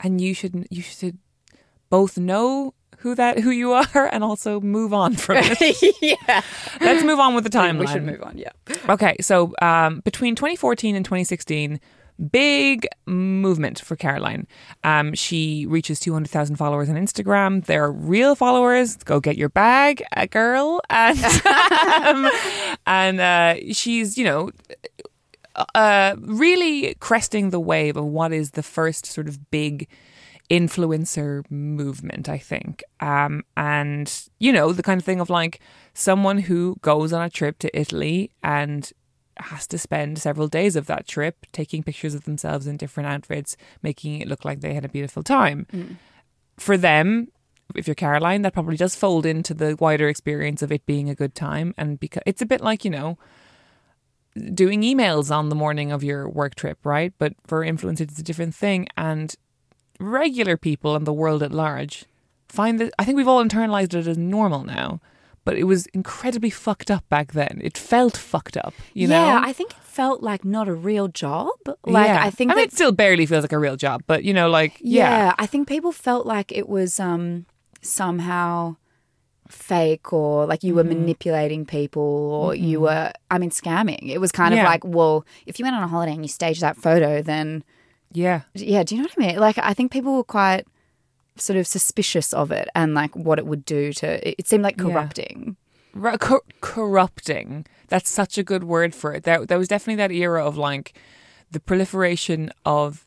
and 0.00 0.20
you 0.20 0.34
should 0.34 0.66
you 0.70 0.82
should 0.82 1.18
both 1.90 2.18
know 2.18 2.74
who 3.06 3.14
that 3.14 3.38
who 3.38 3.50
you 3.50 3.70
are 3.70 4.08
and 4.10 4.24
also 4.24 4.60
move 4.60 4.92
on 4.92 5.14
from 5.14 5.36
it. 5.38 5.94
yeah. 6.02 6.42
Let's 6.80 7.04
move 7.04 7.20
on 7.20 7.36
with 7.36 7.44
the 7.44 7.50
timeline. 7.50 7.78
We 7.78 7.86
should 7.86 8.02
move 8.02 8.20
on. 8.20 8.36
Yeah. 8.36 8.50
Okay, 8.88 9.14
so 9.20 9.54
um, 9.62 10.00
between 10.00 10.34
2014 10.34 10.96
and 10.96 11.04
2016, 11.04 11.78
big 12.32 12.88
movement 13.06 13.78
for 13.78 13.94
Caroline. 13.94 14.48
Um, 14.82 15.14
she 15.14 15.66
reaches 15.68 16.00
200,000 16.00 16.56
followers 16.56 16.88
on 16.88 16.96
Instagram. 16.96 17.64
They're 17.64 17.92
real 17.92 18.34
followers. 18.34 18.96
Go 18.96 19.20
get 19.20 19.36
your 19.36 19.50
bag, 19.50 20.02
uh, 20.16 20.26
girl. 20.26 20.80
And, 20.90 21.16
um, 22.04 22.28
and 22.86 23.20
uh, 23.20 23.72
she's, 23.72 24.18
you 24.18 24.24
know, 24.24 24.50
uh, 25.76 26.16
really 26.18 26.96
cresting 26.98 27.50
the 27.50 27.60
wave 27.60 27.96
of 27.96 28.04
what 28.04 28.32
is 28.32 28.50
the 28.52 28.64
first 28.64 29.06
sort 29.06 29.28
of 29.28 29.48
big 29.52 29.86
influencer 30.50 31.48
movement, 31.50 32.28
I 32.28 32.38
think. 32.38 32.84
Um, 33.00 33.44
and, 33.56 34.12
you 34.38 34.52
know, 34.52 34.72
the 34.72 34.82
kind 34.82 35.00
of 35.00 35.04
thing 35.04 35.20
of 35.20 35.30
like 35.30 35.60
someone 35.94 36.38
who 36.38 36.76
goes 36.82 37.12
on 37.12 37.22
a 37.22 37.30
trip 37.30 37.58
to 37.60 37.78
Italy 37.78 38.30
and 38.42 38.90
has 39.38 39.66
to 39.66 39.78
spend 39.78 40.18
several 40.18 40.48
days 40.48 40.76
of 40.76 40.86
that 40.86 41.06
trip 41.06 41.46
taking 41.52 41.82
pictures 41.82 42.14
of 42.14 42.24
themselves 42.24 42.66
in 42.66 42.76
different 42.76 43.08
outfits, 43.08 43.56
making 43.82 44.20
it 44.20 44.28
look 44.28 44.44
like 44.44 44.60
they 44.60 44.74
had 44.74 44.84
a 44.84 44.88
beautiful 44.88 45.22
time. 45.22 45.66
For 46.56 46.76
them, 46.76 47.28
if 47.74 47.86
you're 47.86 47.94
Caroline, 47.94 48.42
that 48.42 48.54
probably 48.54 48.76
does 48.76 48.94
fold 48.94 49.26
into 49.26 49.52
the 49.52 49.76
wider 49.78 50.08
experience 50.08 50.62
of 50.62 50.72
it 50.72 50.86
being 50.86 51.10
a 51.10 51.14
good 51.14 51.34
time. 51.34 51.74
And 51.76 52.00
because 52.00 52.22
it's 52.24 52.40
a 52.40 52.46
bit 52.46 52.60
like, 52.60 52.84
you 52.84 52.90
know, 52.90 53.18
doing 54.54 54.82
emails 54.82 55.34
on 55.34 55.48
the 55.48 55.54
morning 55.54 55.92
of 55.92 56.04
your 56.04 56.28
work 56.28 56.54
trip, 56.54 56.78
right? 56.84 57.12
But 57.18 57.34
for 57.46 57.64
influencers, 57.64 58.02
it's 58.02 58.18
a 58.18 58.22
different 58.22 58.54
thing. 58.54 58.86
And 58.96 59.34
regular 60.00 60.56
people 60.56 60.94
and 60.96 61.06
the 61.06 61.12
world 61.12 61.42
at 61.42 61.52
large 61.52 62.04
find 62.48 62.78
that 62.80 62.92
I 62.98 63.04
think 63.04 63.16
we've 63.16 63.28
all 63.28 63.44
internalized 63.44 63.94
it 63.94 64.06
as 64.06 64.16
normal 64.18 64.64
now. 64.64 65.00
But 65.44 65.56
it 65.56 65.64
was 65.64 65.86
incredibly 65.86 66.50
fucked 66.50 66.90
up 66.90 67.08
back 67.08 67.32
then. 67.32 67.60
It 67.62 67.78
felt 67.78 68.16
fucked 68.16 68.56
up, 68.56 68.74
you 68.94 69.06
know. 69.06 69.24
yeah, 69.26 69.40
I 69.44 69.52
think 69.52 69.70
it 69.72 69.82
felt 69.84 70.20
like 70.20 70.44
not 70.44 70.66
a 70.66 70.74
real 70.74 71.06
job. 71.06 71.50
Like 71.84 72.08
Yeah. 72.08 72.24
I 72.24 72.30
think 72.30 72.50
I 72.50 72.56
mean, 72.56 72.64
it 72.64 72.72
still 72.72 72.90
barely 72.90 73.26
feels 73.26 73.44
like 73.44 73.52
a 73.52 73.58
real 73.58 73.76
job, 73.76 74.02
but 74.08 74.24
you 74.24 74.34
know, 74.34 74.48
like 74.50 74.78
yeah. 74.80 75.08
yeah, 75.26 75.34
I 75.38 75.46
think 75.46 75.68
people 75.68 75.92
felt 75.92 76.26
like 76.26 76.50
it 76.50 76.68
was 76.68 76.98
um 76.98 77.46
somehow 77.80 78.76
fake 79.48 80.12
or 80.12 80.46
like 80.46 80.64
you 80.64 80.74
were 80.74 80.82
Mm-hmm. 80.82 81.00
manipulating 81.00 81.64
people 81.64 82.02
or 82.02 82.54
you 82.54 82.80
were 82.80 83.12
I 83.30 83.38
mean 83.38 83.50
scamming. 83.50 84.08
It 84.10 84.18
was 84.18 84.32
kind 84.32 84.52
of 84.52 84.58
like, 84.64 84.84
well, 84.84 85.24
if 85.46 85.58
you 85.60 85.64
went 85.64 85.76
on 85.76 85.82
a 85.84 85.88
holiday 85.88 86.12
and 86.12 86.24
you 86.24 86.28
staged 86.28 86.60
that 86.62 86.76
photo 86.76 87.22
then 87.22 87.62
yeah, 88.12 88.42
yeah, 88.54 88.82
do 88.82 88.94
you 88.94 89.02
know 89.02 89.08
what 89.14 89.24
I 89.24 89.26
mean? 89.32 89.38
Like 89.38 89.58
I 89.58 89.74
think 89.74 89.92
people 89.92 90.14
were 90.16 90.24
quite 90.24 90.66
sort 91.36 91.58
of 91.58 91.66
suspicious 91.66 92.32
of 92.32 92.50
it 92.50 92.68
and 92.74 92.94
like 92.94 93.14
what 93.14 93.38
it 93.38 93.46
would 93.46 93.64
do 93.64 93.92
to 93.94 94.28
it, 94.28 94.46
seemed 94.46 94.62
like 94.62 94.76
Yeah. 94.78 94.84
corrupting. 94.84 95.56
Ru- 95.92 96.16
cor- 96.18 96.42
corrupting. 96.60 97.66
That's 97.88 98.10
such 98.10 98.38
a 98.38 98.42
good 98.42 98.64
word 98.64 98.94
for 98.94 99.12
it. 99.14 99.24
There, 99.24 99.44
there 99.46 99.58
was 99.58 99.68
definitely 99.68 99.96
that 99.96 100.12
era 100.12 100.44
of 100.46 100.56
like 100.56 100.98
the 101.50 101.60
proliferation 101.60 102.50
of 102.64 103.05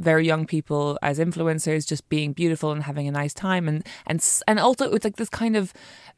very 0.00 0.26
young 0.26 0.46
people 0.46 0.98
as 1.02 1.18
influencers 1.18 1.86
just 1.86 2.08
being 2.08 2.32
beautiful 2.32 2.72
and 2.72 2.82
having 2.84 3.06
a 3.06 3.10
nice 3.12 3.34
time 3.34 3.68
and 3.68 3.86
and 4.06 4.24
and 4.48 4.58
also 4.58 4.90
it's 4.92 5.04
like 5.04 5.16
this 5.16 5.28
kind 5.28 5.56
of 5.56 5.72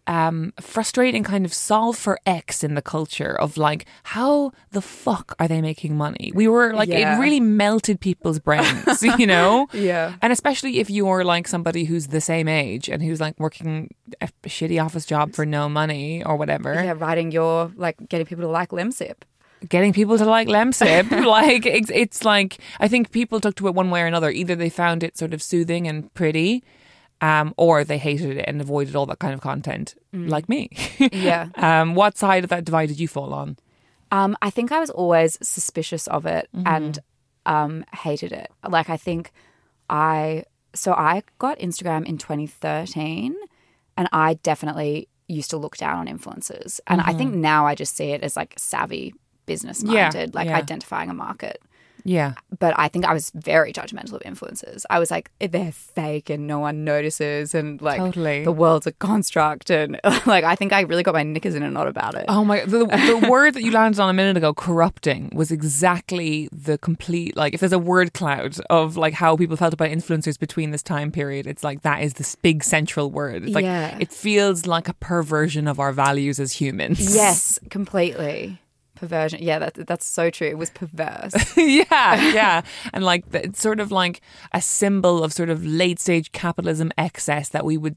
um 0.09 0.53
frustrating 0.61 1.23
kind 1.23 1.45
of 1.45 1.55
solve 1.55 1.97
for 1.97 2.19
x 2.27 2.65
in 2.65 2.75
the 2.75 2.83
culture 2.83 3.39
of 3.39 3.57
like 3.57 3.87
how 4.03 4.51
the 4.73 4.83
fuck 4.83 5.35
are 5.39 5.47
they 5.47 5.61
making 5.61 5.97
money 5.97 6.33
we 6.35 6.49
were 6.49 6.75
like 6.75 6.89
Yeah. 6.89 7.17
it 7.17 7.21
really 7.21 7.39
melted 7.41 8.01
people's 8.01 8.39
brains 8.41 9.03
you 9.19 9.27
know 9.27 9.69
Yeah. 9.73 10.15
and 10.23 10.33
especially 10.33 10.79
if 10.81 10.91
you're 10.91 11.25
like 11.25 11.47
somebody 11.47 11.85
who's 11.85 12.09
the 12.09 12.21
same 12.21 12.49
age 12.49 12.89
and 12.89 13.03
who's 13.03 13.21
like 13.21 13.39
working 13.39 13.95
a 14.21 14.29
shitty 14.47 14.83
office 14.85 15.07
job 15.07 15.35
for 15.35 15.47
no 15.47 15.69
money 15.69 16.25
or 16.25 16.37
whatever 16.37 16.75
Yeah, 16.75 16.95
writing 16.97 17.31
your 17.31 17.71
like 17.77 17.97
getting 18.09 18.27
people 18.27 18.43
to 18.45 18.51
like 18.51 18.71
Lemsip. 18.71 19.19
Getting 19.69 19.93
people 19.93 20.19
to 20.19 20.25
like 20.25 20.49
Lemsip. 20.49 21.11
like 21.27 21.67
it's, 21.67 21.91
it's 21.91 22.25
like 22.25 22.59
I 22.81 22.89
think 22.89 23.11
people 23.11 23.41
took 23.41 23.55
to 23.57 23.69
it 23.69 23.75
one 23.75 23.91
way 23.91 24.03
or 24.03 24.07
another. 24.07 24.31
Either 24.31 24.55
they 24.55 24.71
found 24.71 25.03
it 25.03 25.17
sort 25.17 25.35
of 25.35 25.43
soothing 25.43 25.87
and 25.87 26.13
pretty, 26.15 26.65
um, 27.21 27.55
or 27.57 27.85
they 27.85 27.99
hated 27.99 28.37
it 28.37 28.45
and 28.49 28.61
avoided 28.61 28.97
all 28.97 29.07
that 29.07 29.19
kind 29.19 29.35
of 29.35 29.41
content, 29.41 29.95
like 30.13 30.49
me. 30.49 30.71
Yeah. 31.13 31.49
um, 31.57 31.95
what 31.95 32.17
side 32.19 32.45
of 32.45 32.51
that 32.51 32.65
divide 32.65 32.89
did 32.89 33.01
you 33.01 33.09
fall 33.09 33.33
on? 33.35 33.57
Um, 34.11 34.37
I 34.43 34.51
think 34.51 34.73
I 34.73 34.81
was 34.81 34.91
always 34.91 35.39
suspicious 35.43 36.07
of 36.07 36.27
it 36.27 36.49
and 36.53 36.99
um, 37.47 37.85
hated 37.95 38.33
it. 38.33 38.51
Like 38.69 38.91
I 38.91 38.97
think 38.97 39.33
I 39.89 40.45
so 40.75 40.93
I 40.93 41.23
got 41.39 41.59
Instagram 41.59 42.07
in 42.07 42.19
2013, 42.19 43.35
and 43.97 44.09
I 44.13 44.35
definitely 44.35 45.09
used 45.29 45.51
to 45.51 45.57
look 45.57 45.77
down 45.77 45.97
on 45.97 46.07
influencers. 46.07 46.81
And 46.87 47.01
I 47.01 47.13
think 47.15 47.35
now 47.35 47.67
I 47.67 47.75
just 47.75 47.97
see 47.97 48.11
it 48.11 48.23
as 48.23 48.37
like 48.37 48.55
savvy 48.59 49.15
business 49.53 49.83
minded, 49.83 50.35
like 50.35 50.49
yeah. 50.49 50.57
identifying 50.65 51.11
a 51.11 51.15
market. 51.15 51.59
Yeah, 52.05 52.35
But 52.59 52.75
I 52.77 52.89
think 52.89 53.05
I 53.05 53.13
was 53.13 53.31
very 53.33 53.73
judgmental 53.73 54.15
of 54.15 54.23
influencers. 54.23 54.85
I 54.91 54.99
was 54.99 55.09
like, 55.09 55.31
they're 55.39 55.71
fake 55.71 56.31
and 56.31 56.49
no 56.49 56.59
one 56.59 56.83
notices, 56.83 57.55
and 57.55 57.81
like 57.81 57.99
Totally. 57.99 58.43
the 58.43 58.51
world's 58.51 58.89
a 58.89 58.93
construct. 58.93 59.71
And 59.71 60.01
like, 60.27 60.43
I 60.43 60.57
think 60.57 60.73
I 60.73 60.81
really 60.81 61.05
got 61.05 61.15
my 61.15 61.23
knickers 61.23 61.55
in 61.55 61.63
a 61.63 61.71
knot 61.71 61.87
about 61.87 62.17
it. 62.17 62.25
Oh 62.29 62.45
my! 62.45 62.65
The, 62.65 62.87
the 62.87 63.29
word 63.31 63.55
that 63.55 63.63
you 63.63 63.71
landed 63.71 64.01
on 64.01 64.11
a 64.11 64.13
minute 64.13 64.37
ago, 64.37 64.53
corrupting, 64.53 65.31
was 65.33 65.53
exactly 65.53 66.49
the 66.51 66.77
complete 66.79 67.37
like. 67.37 67.55
If 67.55 67.61
there's 67.61 67.73
a 67.73 67.79
word 67.79 68.15
cloud 68.15 68.57
of 68.69 68.97
like 68.97 69.15
how 69.15 69.37
people 69.37 69.57
felt 69.57 69.73
about 69.73 69.91
influencers 69.91 70.37
between 70.37 70.73
this 70.73 70.83
time 70.83 71.13
period, 71.13 71.47
it's 71.47 71.63
like 71.63 71.83
that 71.83 72.03
is 72.03 72.15
this 72.15 72.35
big 72.35 72.65
central 72.65 73.13
word. 73.13 73.45
It's 73.45 73.55
like 73.55 73.65
Yeah. 73.65 73.97
it 74.01 74.13
feels 74.13 74.67
like 74.67 74.89
a 74.89 74.95
perversion 74.95 75.69
of 75.69 75.79
our 75.79 75.93
values 75.93 76.41
as 76.41 76.55
humans. 76.55 76.99
Yes, 77.15 77.61
completely. 77.71 78.59
Perversion. 79.03 79.43
Yeah, 79.43 79.59
that, 79.59 79.75
that's 79.89 80.07
so 80.07 80.31
true. 80.31 80.47
It 80.47 80.59
was 80.59 80.71
perverse. 80.71 81.35
yeah, 81.57 82.33
yeah, 82.33 82.63
and 82.93 83.03
like 83.03 83.25
it's 83.33 83.61
sort 83.61 83.81
of 83.81 83.91
like 83.91 84.21
a 84.53 84.63
symbol 84.63 85.25
of 85.25 85.33
sort 85.33 85.51
of 85.51 85.67
late 85.67 85.99
stage 85.99 86.31
capitalism 86.31 86.93
excess 86.97 87.49
that 87.49 87.65
we 87.65 87.77
would 87.77 87.97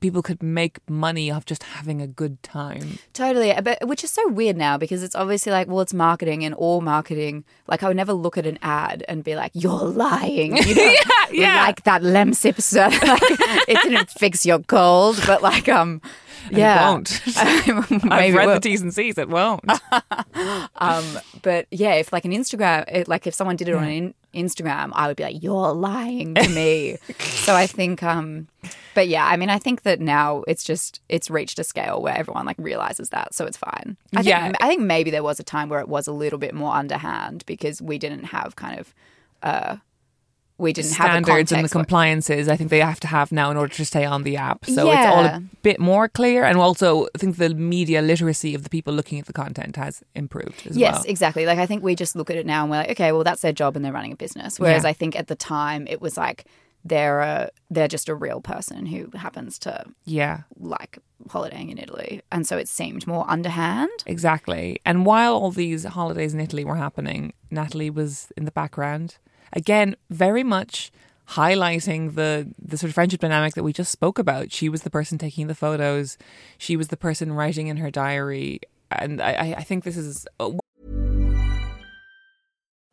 people 0.00 0.22
could 0.22 0.42
make 0.42 0.78
money 0.88 1.30
off 1.30 1.44
just 1.44 1.62
having 1.62 2.00
a 2.00 2.06
good 2.06 2.42
time. 2.42 2.98
totally. 3.12 3.54
But 3.62 3.86
which 3.86 4.04
is 4.04 4.10
so 4.10 4.28
weird 4.28 4.56
now 4.56 4.78
because 4.78 5.02
it's 5.02 5.14
obviously 5.14 5.52
like, 5.52 5.68
well, 5.68 5.80
it's 5.80 5.94
marketing 5.94 6.44
and 6.44 6.54
all 6.54 6.80
marketing. 6.80 7.44
Like, 7.66 7.82
I 7.82 7.88
would 7.88 7.96
never 7.96 8.12
look 8.12 8.38
at 8.38 8.46
an 8.46 8.58
ad 8.62 9.04
and 9.08 9.24
be 9.24 9.36
like, 9.36 9.52
you're 9.54 9.84
lying. 9.84 10.56
You 10.56 10.74
know, 10.74 10.94
yeah. 11.32 11.62
like 11.62 11.84
that 11.84 12.02
Lemsip 12.02 12.60
stuff. 12.60 12.92
like, 13.06 13.22
it 13.68 13.82
didn't 13.82 14.10
fix 14.10 14.46
your 14.46 14.60
cold, 14.60 15.20
but 15.26 15.42
like, 15.42 15.68
um, 15.68 16.00
yeah. 16.50 16.90
it 17.26 17.74
won't. 17.74 18.12
I've 18.12 18.34
read 18.34 18.56
the 18.56 18.60
T's 18.60 18.80
and 18.80 18.94
C's. 18.94 19.18
It 19.18 19.28
won't. 19.28 19.64
Um, 20.76 21.04
but 21.42 21.66
yeah, 21.70 21.94
if 21.94 22.12
like 22.12 22.24
an 22.24 22.32
Instagram, 22.32 22.84
it, 22.88 23.08
like 23.08 23.26
if 23.26 23.34
someone 23.34 23.56
did 23.56 23.68
it 23.68 23.74
on 23.74 23.84
an 23.84 24.14
Instagram, 24.34 24.90
I 24.92 25.06
would 25.08 25.16
be 25.16 25.22
like, 25.24 25.42
"You're 25.42 25.72
lying 25.72 26.34
to 26.34 26.48
me." 26.50 26.98
so 27.18 27.54
I 27.54 27.66
think, 27.66 28.02
um, 28.02 28.48
but 28.94 29.08
yeah, 29.08 29.26
I 29.26 29.36
mean, 29.36 29.50
I 29.50 29.58
think 29.58 29.82
that 29.82 30.00
now 30.00 30.44
it's 30.46 30.64
just 30.64 31.00
it's 31.08 31.30
reached 31.30 31.58
a 31.58 31.64
scale 31.64 32.02
where 32.02 32.16
everyone 32.16 32.46
like 32.46 32.56
realizes 32.58 33.08
that, 33.10 33.34
so 33.34 33.46
it's 33.46 33.56
fine. 33.56 33.96
I 34.14 34.18
think, 34.18 34.26
Yeah. 34.26 34.52
I 34.60 34.68
think 34.68 34.82
maybe 34.82 35.10
there 35.10 35.22
was 35.22 35.40
a 35.40 35.44
time 35.44 35.68
where 35.68 35.80
it 35.80 35.88
was 35.88 36.06
a 36.06 36.12
little 36.12 36.38
bit 36.38 36.54
more 36.54 36.74
underhand 36.74 37.44
because 37.46 37.80
we 37.80 37.98
didn't 37.98 38.24
have 38.24 38.56
kind 38.56 38.78
of, 38.78 38.94
uh, 39.42 39.76
we 40.58 40.72
didn't 40.72 40.92
have 40.94 41.06
standards 41.10 41.52
and 41.52 41.64
the 41.64 41.68
compliances 41.68 42.48
I 42.48 42.56
think 42.56 42.70
they 42.70 42.80
have 42.80 43.00
to 43.00 43.06
have 43.06 43.30
now 43.30 43.50
in 43.52 43.56
order 43.56 43.72
to 43.74 43.84
stay 43.84 44.04
on 44.04 44.24
the 44.24 44.36
app. 44.36 44.64
So 44.66 44.90
it's 44.90 45.06
all 45.06 45.24
a 45.24 45.42
bit 45.62 45.78
more 45.80 46.08
clear, 46.08 46.44
and 46.44 46.58
also 46.58 47.06
I 47.14 47.18
think 47.18 47.36
the 47.36 47.54
media 47.54 48.02
literacy 48.02 48.54
of 48.54 48.64
the 48.64 48.70
people 48.70 48.92
looking 48.92 49.18
at 49.20 49.26
the 49.26 49.32
content 49.32 49.76
has 49.76 50.02
improved 50.14 50.66
as 50.66 50.76
Yes, 50.76 50.94
well. 50.94 51.04
exactly. 51.06 51.46
Like 51.46 51.58
I 51.58 51.66
think 51.66 51.82
we 51.84 51.94
just 51.94 52.16
look 52.16 52.28
at 52.30 52.36
it 52.36 52.44
now 52.46 52.62
and 52.62 52.70
we're 52.70 52.78
like, 52.78 52.90
okay, 52.90 53.12
well 53.12 53.24
that's 53.24 53.42
their 53.42 53.52
job 53.52 53.76
and 53.76 53.84
they're 53.84 53.92
running 53.92 54.12
a 54.12 54.16
business. 54.16 54.58
Whereas 54.58 54.82
Yeah. 54.82 54.90
I 54.90 54.92
think 54.94 55.14
at 55.16 55.28
the 55.28 55.36
time 55.36 55.86
it 55.88 56.00
was 56.00 56.16
like 56.16 56.44
they're 56.84 57.20
a, 57.20 57.50
they're 57.70 57.88
just 57.88 58.08
a 58.08 58.14
real 58.14 58.40
person 58.40 58.86
who 58.86 59.10
happens 59.16 59.58
to 59.60 59.84
Yeah, 60.04 60.42
like 60.58 60.98
holidaying 61.28 61.70
in 61.70 61.78
Italy, 61.78 62.22
and 62.32 62.46
so 62.46 62.56
it 62.56 62.68
seemed 62.68 63.06
more 63.06 63.24
underhand. 63.28 63.90
exactly. 64.06 64.80
And 64.84 65.04
while 65.04 65.34
all 65.34 65.50
these 65.50 65.84
holidays 65.84 66.34
in 66.34 66.40
Italy 66.40 66.64
were 66.64 66.76
happening, 66.76 67.32
Natalie 67.50 67.90
was 67.90 68.32
in 68.36 68.44
the 68.44 68.52
background 68.52 69.18
again, 69.52 69.96
very 70.10 70.44
much 70.44 70.90
highlighting 71.30 72.14
the 72.14 72.48
the 72.58 72.78
sort 72.78 72.88
of 72.88 72.94
friendship 72.94 73.20
dynamic 73.20 73.54
that 73.54 73.62
we 73.62 73.72
just 73.72 73.92
spoke 73.92 74.18
about. 74.18 74.50
She 74.52 74.68
was 74.68 74.82
the 74.82 74.90
person 74.90 75.18
taking 75.18 75.46
the 75.46 75.54
photos. 75.54 76.16
She 76.56 76.76
was 76.76 76.88
the 76.88 76.96
person 76.96 77.32
writing 77.32 77.66
in 77.66 77.76
her 77.78 77.90
diary. 77.90 78.60
And 78.90 79.20
I, 79.20 79.54
I- 79.58 79.62
think 79.62 79.84
this 79.84 79.98
is 79.98 80.26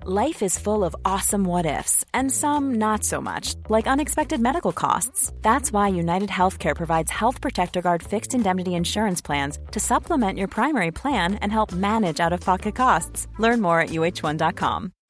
Life 0.08 0.44
is 0.44 0.60
full 0.60 0.84
of 0.84 0.96
awesome 1.04 1.46
what 1.46 1.66
ifs, 1.66 2.06
and 2.14 2.32
some 2.32 2.76
not 2.76 3.04
so 3.04 3.22
much, 3.22 3.56
like 3.70 3.88
unexpected 3.88 4.40
medical 4.40 4.72
costs. 4.72 5.32
That's 5.42 5.72
why 5.72 5.88
United 5.88 6.30
Healthcare 6.30 6.76
provides 6.76 7.10
Health 7.10 7.42
Protector 7.42 7.82
Guard 7.82 8.04
fixed 8.04 8.36
indemnity 8.36 8.76
insurance 8.76 9.22
plans 9.22 9.58
to 9.72 9.80
supplement 9.80 10.38
your 10.38 10.48
primary 10.50 10.92
plan 10.92 11.36
and 11.36 11.52
help 11.52 11.72
manage 11.72 12.20
out 12.20 12.34
of 12.34 12.42
pocket 12.42 12.76
costs. 12.76 13.28
Learn 13.40 13.62
more 13.62 13.80
at 13.80 13.90
uh1.com. 13.90 14.92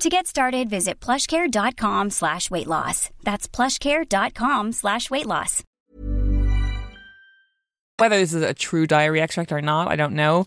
To 0.00 0.08
get 0.10 0.26
started, 0.26 0.68
visit 0.68 1.00
plushcare.com 1.00 2.10
slash 2.10 2.50
weight 2.50 2.66
loss. 2.66 3.10
That's 3.22 3.46
plushcare.com 3.48 4.72
slash 4.72 5.10
weight 5.10 5.26
loss. 5.26 5.62
whether 7.98 8.16
this 8.16 8.34
is 8.34 8.42
a 8.42 8.52
true 8.52 8.88
diary 8.88 9.20
extract 9.20 9.52
or 9.52 9.62
not, 9.62 9.86
I 9.88 9.94
don't 9.94 10.14
know. 10.14 10.46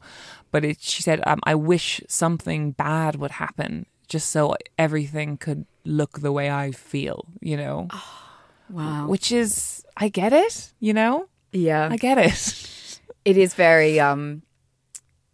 But 0.52 0.66
it, 0.66 0.82
she 0.82 1.02
said, 1.02 1.22
um, 1.26 1.40
I 1.44 1.56
wish 1.56 2.02
something 2.10 2.72
bad 2.72 3.16
would 3.16 3.32
happen 3.32 3.86
just 4.10 4.30
so 4.32 4.56
everything 4.78 5.38
could 5.38 5.66
look 5.86 6.20
the 6.20 6.32
way 6.34 6.52
I 6.52 6.72
feel, 6.72 7.26
you 7.42 7.58
know? 7.58 7.88
Wow. 8.70 9.08
Which 9.08 9.32
is, 9.32 9.86
I 9.96 10.10
get 10.10 10.34
it, 10.34 10.74
you 10.82 10.94
know? 10.94 11.30
Yeah. 11.54 11.88
I 11.90 11.96
get 11.96 12.18
it. 12.18 13.00
It 13.24 13.38
is 13.38 13.54
very 13.54 13.98
um 14.00 14.42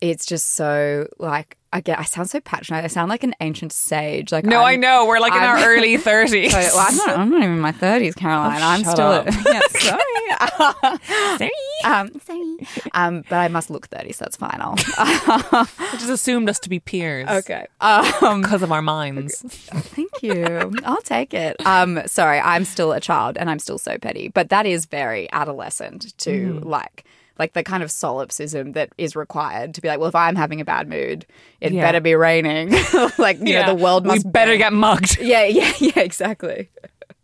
it's 0.02 0.26
just 0.28 0.52
so 0.52 1.08
like 1.18 1.58
I 1.74 1.82
get 1.82 2.00
I 2.00 2.04
sound 2.04 2.30
so 2.30 2.40
passionate. 2.40 2.84
I 2.86 2.88
sound 2.88 3.10
like 3.10 3.24
an 3.24 3.34
ancient 3.42 3.74
sage. 3.74 4.32
Like 4.32 4.46
No, 4.46 4.60
I'm- 4.60 4.68
I 4.68 4.76
know. 4.78 5.06
We're 5.08 5.20
like 5.20 5.34
in 5.34 5.42
our 5.44 5.58
early 5.68 5.98
30s. 5.98 6.52
So, 6.52 6.58
well, 6.60 6.86
I'm 6.88 6.96
not. 6.98 7.10
I'm 7.18 7.30
not 7.32 7.38
even 7.44 7.54
in 7.56 7.60
my 7.60 7.72
thirties, 7.72 8.16
Caroline. 8.16 8.62
Oh, 8.62 8.66
I'm 8.66 8.84
still. 8.84 9.08
up. 9.08 9.26
yeah, 9.46 9.60
sorry. 9.70 10.98
Sorry. 11.38 11.52
um, 11.86 12.12
sorry. 12.26 12.58
Um, 12.94 13.24
but 13.30 13.38
I 13.38 13.48
must 13.48 13.70
look 13.70 13.88
thirty, 13.88 14.12
so 14.12 14.26
that's 14.26 14.38
fine. 14.38 14.58
I'll. 14.60 14.76
I 14.98 15.68
just 15.94 16.10
assumed 16.10 16.50
us 16.50 16.60
to 16.60 16.70
be 16.70 16.80
peers. 16.80 17.28
okay. 17.30 17.68
Um, 17.82 18.42
Because 18.42 18.62
of 18.62 18.72
our 18.72 18.82
minds. 18.82 19.42
thank 19.42 20.12
you. 20.22 20.74
I'll 20.86 21.02
take 21.02 21.34
it. 21.34 21.56
Um, 21.66 22.02
sorry, 22.08 22.40
I'm 22.40 22.66
still 22.66 22.92
a 22.94 23.00
child, 23.00 23.38
and 23.38 23.50
I'm 23.50 23.60
still 23.60 23.78
so 23.78 23.98
petty. 23.98 24.28
But 24.30 24.50
that 24.50 24.66
is 24.66 24.86
very 24.86 25.32
adolescent 25.32 26.18
to 26.20 26.32
Mm. 26.62 26.66
like. 26.66 27.04
Like 27.40 27.54
the 27.54 27.64
kind 27.64 27.82
of 27.84 27.90
solipsism 27.92 28.74
that 28.74 28.92
is 28.98 29.16
required 29.16 29.74
to 29.74 29.82
be 29.82 29.88
like, 29.88 30.00
well, 30.00 30.08
if 30.10 30.16
I'm 30.16 30.36
having 30.36 30.62
a 30.62 30.66
bad 30.66 30.88
mood, 30.88 31.26
it 31.62 31.74
Yeah. 31.74 31.82
better 31.82 32.00
be 32.00 32.14
raining. 32.16 32.72
like, 33.18 33.40
you 33.40 33.54
know, 33.54 33.76
the 33.76 33.82
world 33.84 34.06
must 34.06 34.26
We 34.26 34.32
better 34.32 34.56
get 34.58 34.72
mugged. 34.74 35.18
Yeah, 35.22 35.46
yeah, 35.46 35.74
yeah, 35.80 36.00
exactly. 36.00 36.70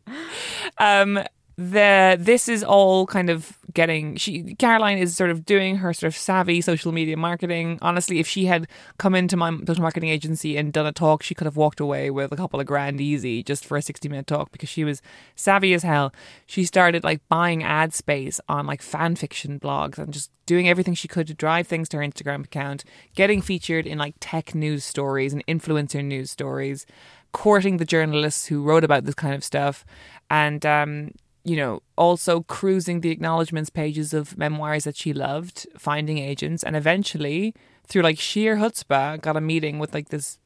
um, 0.78 1.20
the 1.60 2.16
this 2.18 2.48
is 2.48 2.64
all 2.64 3.06
kind 3.06 3.30
of 3.30 3.58
getting 3.74 4.16
she 4.16 4.56
Caroline 4.56 4.98
is 4.98 5.18
sort 5.18 5.30
of 5.30 5.44
doing 5.46 5.76
her 5.76 5.94
sort 5.94 6.08
of 6.08 6.16
savvy 6.18 6.62
social 6.62 6.94
media 6.94 7.18
marketing. 7.18 7.78
Honestly, 7.82 8.20
if 8.20 8.28
she 8.28 8.46
had 8.46 8.66
come 8.98 9.14
into 9.14 9.36
my 9.36 9.52
social 9.68 9.82
marketing 9.82 10.08
agency 10.08 10.56
and 10.56 10.72
done 10.72 10.86
a 10.86 10.94
talk, 10.94 11.22
she 11.22 11.36
could 11.36 11.44
have 11.44 11.58
walked 11.58 11.82
away 11.82 12.10
with 12.10 12.32
a 12.32 12.38
couple 12.38 12.62
of 12.62 12.66
grand 12.66 13.02
easy 13.02 13.44
just 13.44 13.66
for 13.66 13.76
a 13.76 13.82
60 13.82 14.08
minute 14.08 14.26
talk 14.26 14.54
because 14.54 14.70
she 14.70 14.86
was 14.86 15.02
savvy 15.36 15.74
as 15.74 15.84
hell. 15.84 16.14
She 16.46 16.64
started 16.64 17.04
like 17.04 17.28
buying 17.28 17.62
ad 17.62 17.94
space 17.94 18.40
on 18.48 18.66
like 18.66 18.82
fan 18.82 19.18
fiction 19.18 19.60
blogs 19.60 19.98
and 19.98 20.14
just 20.14 20.32
doing 20.46 20.70
everything 20.70 20.94
she 20.94 21.10
could 21.10 21.28
to 21.28 21.34
drive 21.34 21.68
things 21.68 21.90
to 21.90 21.98
her 21.98 22.04
Instagram 22.04 22.46
account, 22.46 22.86
getting 23.16 23.42
featured 23.42 23.86
in 23.86 23.98
like 23.98 24.16
tech 24.22 24.56
news 24.56 24.86
stories 24.86 25.34
and 25.34 25.46
influencer 25.46 26.04
news 26.04 26.32
stories, 26.32 26.86
courting 27.34 27.78
the 27.78 27.86
journalists 27.86 28.46
who 28.46 28.64
wrote 28.64 28.86
about 28.86 29.04
this 29.04 29.16
kind 29.16 29.36
of 29.36 29.44
stuff, 29.44 29.86
and 30.30 30.66
um, 30.66 31.12
you 31.50 31.56
know, 31.56 31.82
also 31.98 32.42
cruising 32.42 33.02
the 33.02 33.10
acknowledgements 33.10 33.72
pages 33.72 34.14
of 34.14 34.38
memoirs 34.38 34.84
that 34.84 34.96
she 34.96 35.14
loved, 35.14 35.66
finding 35.80 36.20
agents, 36.20 36.62
and 36.64 36.76
eventually, 36.76 37.56
through 37.88 38.04
like 38.04 38.20
sheer 38.20 38.56
chutzpah, 38.58 39.20
got 39.20 39.36
a 39.36 39.42
meeting 39.42 39.80
with 39.80 39.92
like 39.92 40.10
this, 40.10 40.38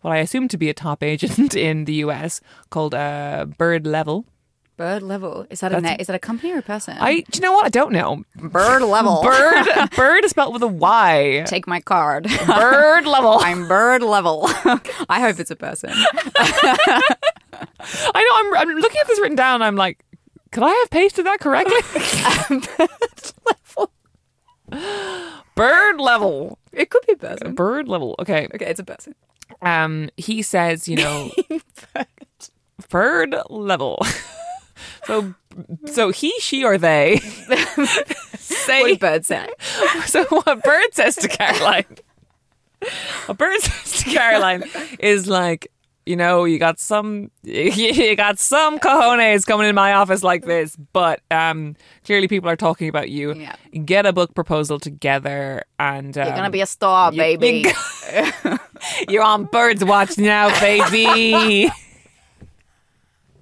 what 0.00 0.10
I 0.10 0.16
assume 0.16 0.48
to 0.48 0.58
be 0.58 0.68
a 0.68 0.74
top 0.74 1.02
agent 1.12 1.54
in 1.54 1.84
the 1.84 1.94
US 2.06 2.40
called 2.70 2.92
uh, 2.92 3.46
Byrd 3.56 3.84
Leavell. 3.84 4.24
Byrd 4.76 5.02
Leavell. 5.02 5.46
Is 5.48 5.60
that 5.60 5.72
a 5.72 5.80
na- 5.80 5.96
is 5.98 6.08
that 6.08 6.16
a 6.16 6.18
company 6.18 6.52
or 6.52 6.58
a 6.58 6.62
person? 6.62 6.96
I, 6.98 7.20
do 7.30 7.38
you 7.38 7.40
know 7.40 7.52
what? 7.52 7.64
I 7.64 7.68
don't 7.70 7.92
know. 7.92 8.24
Byrd 8.34 8.82
Leavell. 8.82 9.22
Bird, 9.22 9.90
bird 9.96 10.24
is 10.24 10.32
spelled 10.32 10.52
with 10.52 10.62
a 10.62 10.66
Y. 10.66 11.44
Take 11.46 11.68
my 11.68 11.80
card. 11.80 12.24
Bird 12.46 13.06
level. 13.16 13.38
I'm 13.40 13.68
Byrd 13.68 14.02
Leavell. 14.02 14.44
I 15.08 15.20
hope 15.20 15.38
it's 15.38 15.52
a 15.52 15.56
person. 15.56 15.92
I 17.54 18.22
know. 18.22 18.58
I'm, 18.60 18.68
I'm 18.68 18.76
looking 18.76 19.00
at 19.00 19.06
this 19.06 19.18
written 19.20 19.36
down. 19.36 19.62
I'm 19.62 19.76
like, 19.76 20.04
could 20.56 20.64
I 20.64 20.70
have 20.70 20.88
pasted 20.88 21.26
that 21.26 21.38
correctly? 21.38 21.76
Byrd 25.54 25.98
Leavell. 25.98 26.56
It 26.72 26.88
could 26.88 27.04
be 27.06 27.12
a 27.12 27.16
person. 27.16 27.54
Byrd 27.54 27.88
Leavell. 27.88 28.14
Okay. 28.20 28.48
Okay, 28.54 28.64
it's 28.64 28.80
a 28.80 28.84
person. 28.84 29.14
Um, 29.60 30.08
he 30.16 30.40
says, 30.40 30.88
you 30.88 30.96
know, 30.96 31.30
Byrd 32.88 33.32
Leavell. 33.50 33.98
so, 35.04 35.34
so 35.84 36.10
he, 36.10 36.32
she, 36.40 36.64
or 36.64 36.78
they 36.78 37.18
say. 38.38 38.84
did 38.92 38.98
bird 38.98 39.26
say? 39.26 39.50
So 40.06 40.24
what 40.24 40.62
Bird 40.62 40.94
says 40.94 41.16
to 41.16 41.28
Caroline, 41.28 41.98
what 43.26 43.36
Bird 43.36 43.60
says 43.60 44.04
to 44.04 44.10
Caroline 44.10 44.64
is 45.00 45.26
like, 45.26 45.70
you 46.06 46.14
know, 46.16 46.44
you 46.44 46.58
got 46.58 46.78
some, 46.78 47.30
you 47.42 48.14
got 48.16 48.38
some 48.38 48.78
cojones 48.78 49.44
coming 49.44 49.68
in 49.68 49.74
my 49.74 49.92
office 49.92 50.22
like 50.22 50.44
this, 50.46 50.76
but 50.92 51.20
um, 51.30 51.74
clearly 52.04 52.28
people 52.28 52.48
are 52.48 52.56
talking 52.56 52.88
about 52.88 53.10
you. 53.10 53.34
Yeah. 53.34 53.56
Get 53.84 54.06
a 54.06 54.12
book 54.12 54.34
proposal 54.34 54.78
together, 54.78 55.64
and 55.78 56.16
um, 56.16 56.26
You're 56.26 56.36
gonna 56.36 56.50
be 56.50 56.60
a 56.62 56.66
star, 56.66 57.12
you- 57.12 57.18
baby. 57.18 57.66
you're 59.08 59.22
on 59.24 59.44
Bird's 59.46 59.84
Watch 59.84 60.16
now, 60.16 60.48
baby. 60.60 61.68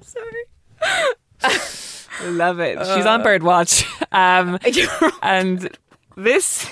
Sorry. 0.00 0.44
Love 2.30 2.60
it. 2.60 2.78
She's 2.78 3.06
on 3.06 3.22
Birdwatch. 3.22 3.84
Um, 4.12 4.58
and 5.22 5.76
this 6.16 6.70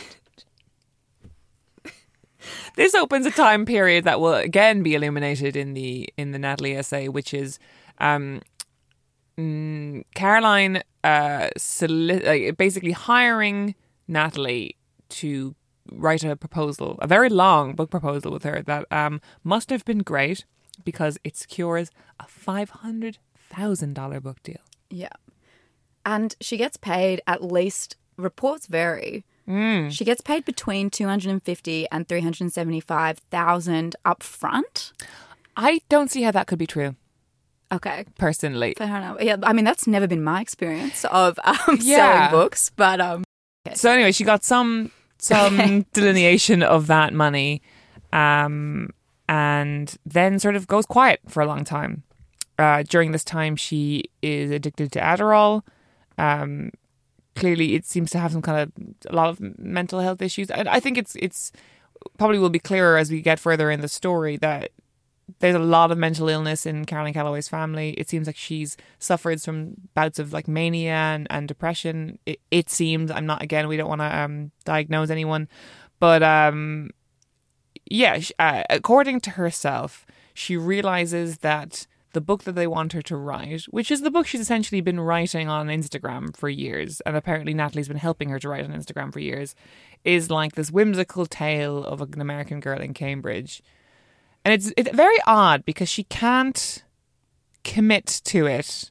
this 2.77 2.95
opens 2.95 3.27
a 3.27 3.31
time 3.31 3.65
period 3.65 4.05
that 4.05 4.21
will 4.21 4.35
again 4.35 4.83
be 4.83 4.95
illuminated 4.95 5.57
in 5.57 5.75
the 5.75 6.09
in 6.17 6.33
the 6.33 6.39
Natalie 6.39 6.77
essay, 6.77 7.09
which 7.09 7.35
is 7.35 7.59
um, 7.99 8.41
mm, 9.39 10.05
Caroline 10.15 10.83
uh, 11.05 11.49
soli- 11.57 12.51
basically 12.53 12.93
hiring 12.93 13.75
Natalie 14.09 14.77
to 15.09 15.55
write 15.91 16.25
a 16.25 16.37
proposal, 16.37 16.99
a 17.01 17.07
very 17.07 17.29
long 17.29 17.75
book 17.75 17.91
proposal 17.91 18.33
with 18.33 18.45
her 18.45 18.63
that 18.63 18.87
um, 18.91 19.21
must 19.43 19.71
have 19.71 19.85
been 19.85 19.99
great 19.99 20.45
because 20.85 21.19
it 21.25 21.37
secures 21.37 21.91
a 22.21 22.27
five 22.27 22.71
hundred 22.71 23.19
thousand 23.37 23.95
dollar 23.95 24.21
book 24.21 24.43
deal. 24.43 24.61
Yeah. 24.91 25.17
And 26.05 26.35
she 26.41 26.57
gets 26.57 26.77
paid 26.77 27.21
at 27.27 27.45
least 27.45 27.97
reports 28.17 28.67
vary. 28.67 29.25
Mm. 29.49 29.91
She 29.91 30.05
gets 30.05 30.21
paid 30.21 30.45
between 30.45 30.89
250 30.91 31.87
and 31.91 32.07
375,000 32.09 33.97
up 34.05 34.23
front. 34.23 34.93
I 35.57 35.81
don't 35.89 36.11
see 36.11 36.23
how 36.23 36.31
that 36.31 36.47
could 36.47 36.59
be 36.59 36.67
true, 36.67 36.95
Okay. 37.73 38.05
personally. 38.19 38.75
Fair 38.77 38.87
enough. 38.97 39.19
Yeah, 39.21 39.37
I 39.43 39.53
mean 39.53 39.65
that's 39.65 39.87
never 39.87 40.07
been 40.07 40.23
my 40.25 40.41
experience 40.41 41.05
of 41.07 41.39
um, 41.45 41.79
Yeah. 41.81 41.97
selling 41.97 42.31
books, 42.31 42.71
but 42.75 43.01
um 43.01 43.25
So 43.75 43.91
anyway, 43.91 44.13
she 44.13 44.25
got 44.25 44.45
some 44.45 44.91
some 45.19 45.83
delineation 45.93 46.63
of 46.63 46.87
that 46.89 47.13
money, 47.13 47.63
um, 48.13 48.91
and 49.29 49.97
then 50.05 50.39
sort 50.41 50.57
of 50.57 50.67
goes 50.67 50.85
quiet 50.87 51.21
for 51.29 51.43
a 51.43 51.47
long 51.47 51.65
time. 51.65 52.03
Uh, 52.59 52.83
during 52.89 53.13
this 53.13 53.25
time, 53.25 53.57
she 53.57 54.05
is 54.21 54.51
addicted 54.51 54.91
to 54.93 55.01
Adderall. 55.01 55.63
Um, 56.19 56.71
clearly, 57.35 57.75
it 57.75 57.85
seems 57.87 58.11
to 58.11 58.19
have 58.19 58.33
some 58.33 58.43
kind 58.43 58.61
of 58.61 58.73
a 59.11 59.15
lot 59.15 59.29
of 59.29 59.41
mental 59.59 60.01
health 60.01 60.23
issues. 60.23 60.51
And 60.51 60.69
I 60.69 60.81
think 60.81 60.99
it's 60.99 61.17
it's 61.17 61.53
probably 62.19 62.39
will 62.39 62.51
be 62.51 62.59
clearer 62.59 62.97
as 62.97 63.11
we 63.11 63.21
get 63.23 63.39
further 63.39 63.71
in 63.71 63.81
the 63.81 63.89
story 63.89 64.37
that 64.39 64.71
there's 65.39 65.55
a 65.55 65.61
lot 65.61 65.91
of 65.91 65.99
mental 65.99 66.29
illness 66.29 66.67
in 66.67 66.85
Caroline 66.85 67.15
Calloway's 67.15 67.49
family. 67.49 67.91
It 67.91 68.09
seems 68.09 68.27
like 68.27 68.37
she's 68.37 68.77
suffered 68.99 69.41
from 69.41 69.75
bouts 69.95 70.19
of 70.19 70.33
like 70.33 70.49
mania 70.49 70.93
and, 70.93 71.27
and 71.31 71.49
depression. 71.49 72.19
It, 72.27 72.41
it 72.51 72.71
seems 72.71 73.11
I'm 73.11 73.27
not 73.27 73.43
again. 73.43 73.69
We 73.69 73.77
don't 73.77 73.89
want 73.89 74.01
to 74.01 74.19
um, 74.19 74.51
diagnose 74.65 75.11
anyone, 75.11 75.49
but 76.01 76.23
um, 76.23 76.91
yeah. 77.89 78.21
Uh, 78.39 78.65
according 78.71 79.21
to 79.21 79.31
herself, 79.31 80.07
she 80.35 80.57
realizes 80.57 81.39
that 81.39 81.87
the 82.13 82.21
book 82.21 82.45
that 82.45 82.55
they 82.55 82.67
want 82.67 82.93
her 82.93 83.03
to 83.03 83.17
write, 83.17 83.63
which 83.65 83.91
is 83.91 84.03
the 84.03 84.11
book 84.11 84.27
she's 84.27 84.41
essentially 84.41 84.81
been 84.81 85.01
writing 85.01 85.49
on 85.49 85.69
Instagram 85.69 86.37
for 86.37 86.49
years, 86.49 87.01
and 87.03 87.17
apparently 87.17 87.55
Natalie's 87.55 87.89
been 87.89 87.97
helping 87.97 88.29
her 88.29 88.39
to 88.39 88.49
write 88.49 88.65
on 88.65 88.73
Instagram 88.73 89.13
for 89.13 89.21
years, 89.21 89.55
is 90.05 90.31
like 90.31 90.55
this 90.55 90.71
whimsical 90.71 91.27
tale 91.27 91.85
of 91.85 92.01
an 92.01 92.21
American 92.21 92.61
girl 92.61 92.81
in 92.81 92.95
Cambridge 92.95 93.63
and 94.45 94.55
it's 94.55 94.73
it's 94.77 94.91
very 94.91 95.19
odd 95.27 95.65
because 95.65 95.89
she 95.89 96.05
can't 96.05 96.85
commit 97.65 98.07
to 98.25 98.47
it. 98.47 98.91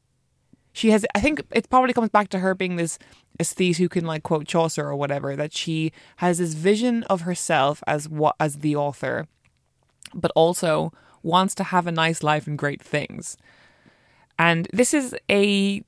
She 0.74 0.92
has, 0.92 1.06
I 1.14 1.20
think, 1.20 1.42
it 1.52 1.70
probably 1.70 1.94
comes 1.94 2.10
back 2.10 2.30
to 2.30 2.40
her 2.40 2.56
being 2.56 2.78
this 2.78 2.98
aesthete 3.40 3.78
who 3.78 3.90
can 3.90 4.06
like 4.06 4.24
quote 4.24 4.48
Chaucer 4.48 4.88
or 4.88 4.96
whatever. 4.96 5.36
That 5.36 5.54
she 5.54 5.92
has 6.18 6.38
this 6.38 6.54
vision 6.54 7.04
of 7.04 7.22
herself 7.22 7.84
as 7.86 8.08
what 8.08 8.36
as 8.40 8.58
the 8.58 8.76
author, 8.76 9.28
but 10.14 10.32
also 10.36 10.94
wants 11.24 11.56
to 11.56 11.64
have 11.66 11.88
a 11.88 11.92
nice 11.92 12.24
life 12.24 12.48
and 12.48 12.58
great 12.58 12.82
things. 12.82 13.38
And 14.38 14.68
this 14.74 14.94
is 14.94 15.16
a 15.30 15.84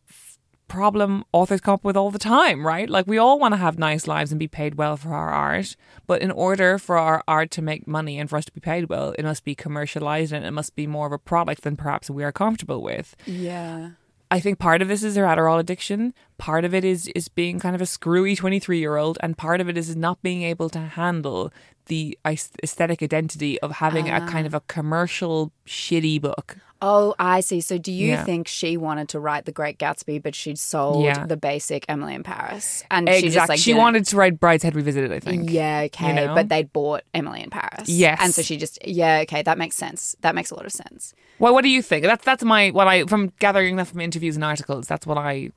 problem 0.68 1.24
authors 1.32 1.62
come 1.62 1.76
up 1.76 1.84
with 1.84 1.96
all 1.96 2.10
the 2.10 2.18
time, 2.18 2.66
right? 2.66 2.90
Like 2.90 3.06
we 3.06 3.20
all 3.20 3.38
want 3.38 3.54
to 3.54 3.58
have 3.58 3.78
nice 3.78 4.08
lives 4.08 4.32
and 4.32 4.40
be 4.40 4.48
paid 4.48 4.76
well 4.76 4.98
for 4.98 5.14
our 5.14 5.30
art, 5.30 5.76
but 6.08 6.22
in 6.22 6.32
order 6.32 6.80
for 6.80 6.98
our 6.98 7.24
art 7.28 7.52
to 7.52 7.62
make 7.62 7.88
money 7.88 8.18
and 8.18 8.28
for 8.30 8.38
us 8.38 8.46
to 8.46 8.52
be 8.52 8.60
paid 8.60 8.90
well, 8.90 9.14
it 9.18 9.24
must 9.24 9.44
be 9.44 9.54
commercialized 9.54 10.34
and 10.34 10.46
it 10.46 10.52
must 10.52 10.76
be 10.76 10.88
more 10.88 11.06
of 11.06 11.12
a 11.12 11.20
product 11.20 11.62
than 11.62 11.76
perhaps 11.76 12.10
we 12.10 12.24
are 12.24 12.32
comfortable 12.32 12.82
with. 12.82 13.16
yeah. 13.26 13.92
I 14.32 14.40
think 14.40 14.58
part 14.58 14.82
of 14.82 14.88
this 14.88 15.04
is 15.04 15.16
her 15.16 15.26
Adderall 15.26 15.60
addiction. 15.60 16.12
Part 16.44 16.66
of 16.66 16.74
it 16.74 16.84
is 16.84 17.08
is 17.16 17.30
being 17.30 17.58
kind 17.58 17.74
of 17.74 17.82
a 17.82 17.86
screwy 17.86 18.36
twenty 18.36 18.60
three 18.60 18.80
year 18.80 18.98
old, 18.98 19.18
and 19.22 19.38
part 19.38 19.62
of 19.62 19.70
it 19.70 19.78
is 19.78 19.96
not 19.96 20.22
being 20.22 20.44
able 20.44 20.68
to 20.72 20.80
handle 20.80 21.54
the 21.86 22.20
aesthetic 22.28 23.02
identity 23.02 23.62
of 23.62 23.72
having 23.72 24.10
a 24.10 24.20
kind 24.28 24.46
of 24.46 24.54
a 24.54 24.58
ah. 24.58 24.68
commercial 24.68 25.54
shitty 25.66 26.20
book. 26.20 26.58
Oh, 26.82 27.16
I 27.18 27.40
see. 27.40 27.62
So 27.62 27.78
do 27.78 27.94
you 27.94 28.10
Yeah. 28.10 28.26
think 28.26 28.50
she 28.50 28.76
wanted 28.76 29.08
to 29.10 29.22
write 29.22 29.46
The 29.46 29.54
Great 29.54 29.80
Gatsby 29.80 30.22
but 30.22 30.36
she'd 30.36 30.60
sold 30.60 31.06
Yeah. 31.06 31.26
the 31.26 31.38
basic 31.38 31.86
Emily 31.88 32.14
in 32.14 32.24
Paris? 32.24 32.84
And 32.92 33.08
she 33.10 33.30
just 33.30 33.48
like 33.48 33.58
she 33.58 33.72
didn't- 33.72 33.80
wanted 33.80 34.06
to 34.08 34.18
write 34.18 34.38
Brideshead 34.38 34.76
Revisited. 34.76 35.14
I 35.14 35.22
think. 35.22 35.50
Yeah, 35.50 35.84
okay. 35.86 36.12
know? 36.12 36.36
But 36.36 36.50
they'd 36.50 36.74
bought 36.74 37.04
Emily 37.14 37.42
in 37.42 37.52
Paris. 37.52 37.88
Yes. 37.88 38.20
And 38.22 38.34
so 38.34 38.42
she 38.42 38.58
just 38.58 38.86
yeah, 38.86 39.20
okay, 39.20 39.44
that 39.44 39.58
makes 39.58 39.78
sense. 39.78 40.18
That 40.20 40.36
makes 40.36 40.52
a 40.52 40.56
lot 40.56 40.66
of 40.66 40.74
sense. 40.74 41.14
Well, 41.40 41.54
what 41.54 41.64
do 41.64 41.70
you 41.70 41.82
think? 41.82 42.04
That's 42.04 42.26
that's 42.26 42.44
my 42.44 42.72
what 42.72 42.90
I 42.90 43.06
from 43.06 43.32
gathering 43.40 43.78
that 43.78 43.88
from 43.88 44.02
interviews 44.02 44.36
and 44.36 44.44
articles. 44.44 44.86
That's 44.88 45.08
what 45.08 45.18
I. 45.18 45.52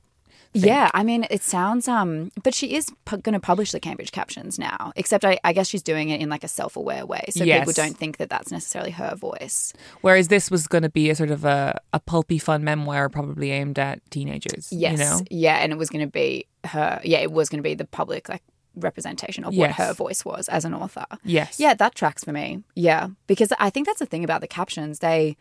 Yeah, 0.65 0.89
I 0.93 1.03
mean, 1.03 1.25
it 1.29 1.41
sounds 1.43 1.87
um, 1.87 2.31
but 2.43 2.53
she 2.53 2.75
is 2.75 2.89
pu- 3.05 3.17
going 3.17 3.33
to 3.33 3.39
publish 3.39 3.71
the 3.71 3.79
Cambridge 3.79 4.11
captions 4.11 4.57
now. 4.57 4.91
Except 4.95 5.23
I, 5.25 5.39
I 5.43 5.53
guess 5.53 5.67
she's 5.67 5.83
doing 5.83 6.09
it 6.09 6.19
in 6.21 6.29
like 6.29 6.43
a 6.43 6.47
self-aware 6.47 7.05
way, 7.05 7.25
so 7.29 7.43
Yes. 7.43 7.59
people 7.59 7.73
don't 7.73 7.97
think 7.97 8.17
that 8.17 8.29
that's 8.29 8.51
necessarily 8.51 8.91
her 8.91 9.15
voice. 9.15 9.73
Whereas 10.01 10.27
this 10.29 10.49
was 10.51 10.67
going 10.67 10.83
to 10.83 10.89
be 10.89 11.09
a 11.09 11.15
sort 11.15 11.31
of 11.31 11.45
a, 11.45 11.79
a 11.93 11.99
pulpy 11.99 12.37
fun 12.39 12.63
memoir, 12.63 13.09
probably 13.09 13.51
aimed 13.51 13.77
at 13.79 13.99
teenagers. 14.11 14.71
Yes, 14.71 14.91
you 14.91 14.97
know. 15.05 15.19
yeah, 15.29 15.57
and 15.57 15.71
it 15.71 15.77
was 15.77 15.89
going 15.89 16.05
to 16.05 16.11
be 16.11 16.45
her. 16.65 16.99
Yeah, 17.03 17.19
it 17.19 17.31
was 17.31 17.49
going 17.49 17.59
to 17.59 17.63
be 17.69 17.75
the 17.75 17.85
public 17.85 18.29
like 18.29 18.43
representation 18.75 19.43
of 19.43 19.53
Yes. 19.53 19.59
what 19.59 19.71
her 19.87 19.93
voice 19.93 20.23
was 20.23 20.47
as 20.49 20.63
an 20.65 20.73
author. 20.73 21.05
Yes. 21.23 21.59
Yeah, 21.59 21.73
that 21.73 21.95
tracks 21.95 22.23
for 22.23 22.31
me. 22.31 22.63
Yeah, 22.75 23.07
because 23.25 23.51
I 23.59 23.69
think 23.69 23.87
that's 23.87 23.99
the 23.99 24.05
thing 24.05 24.23
about 24.23 24.41
the 24.41 24.47
captions. 24.47 24.99
They 24.99 25.35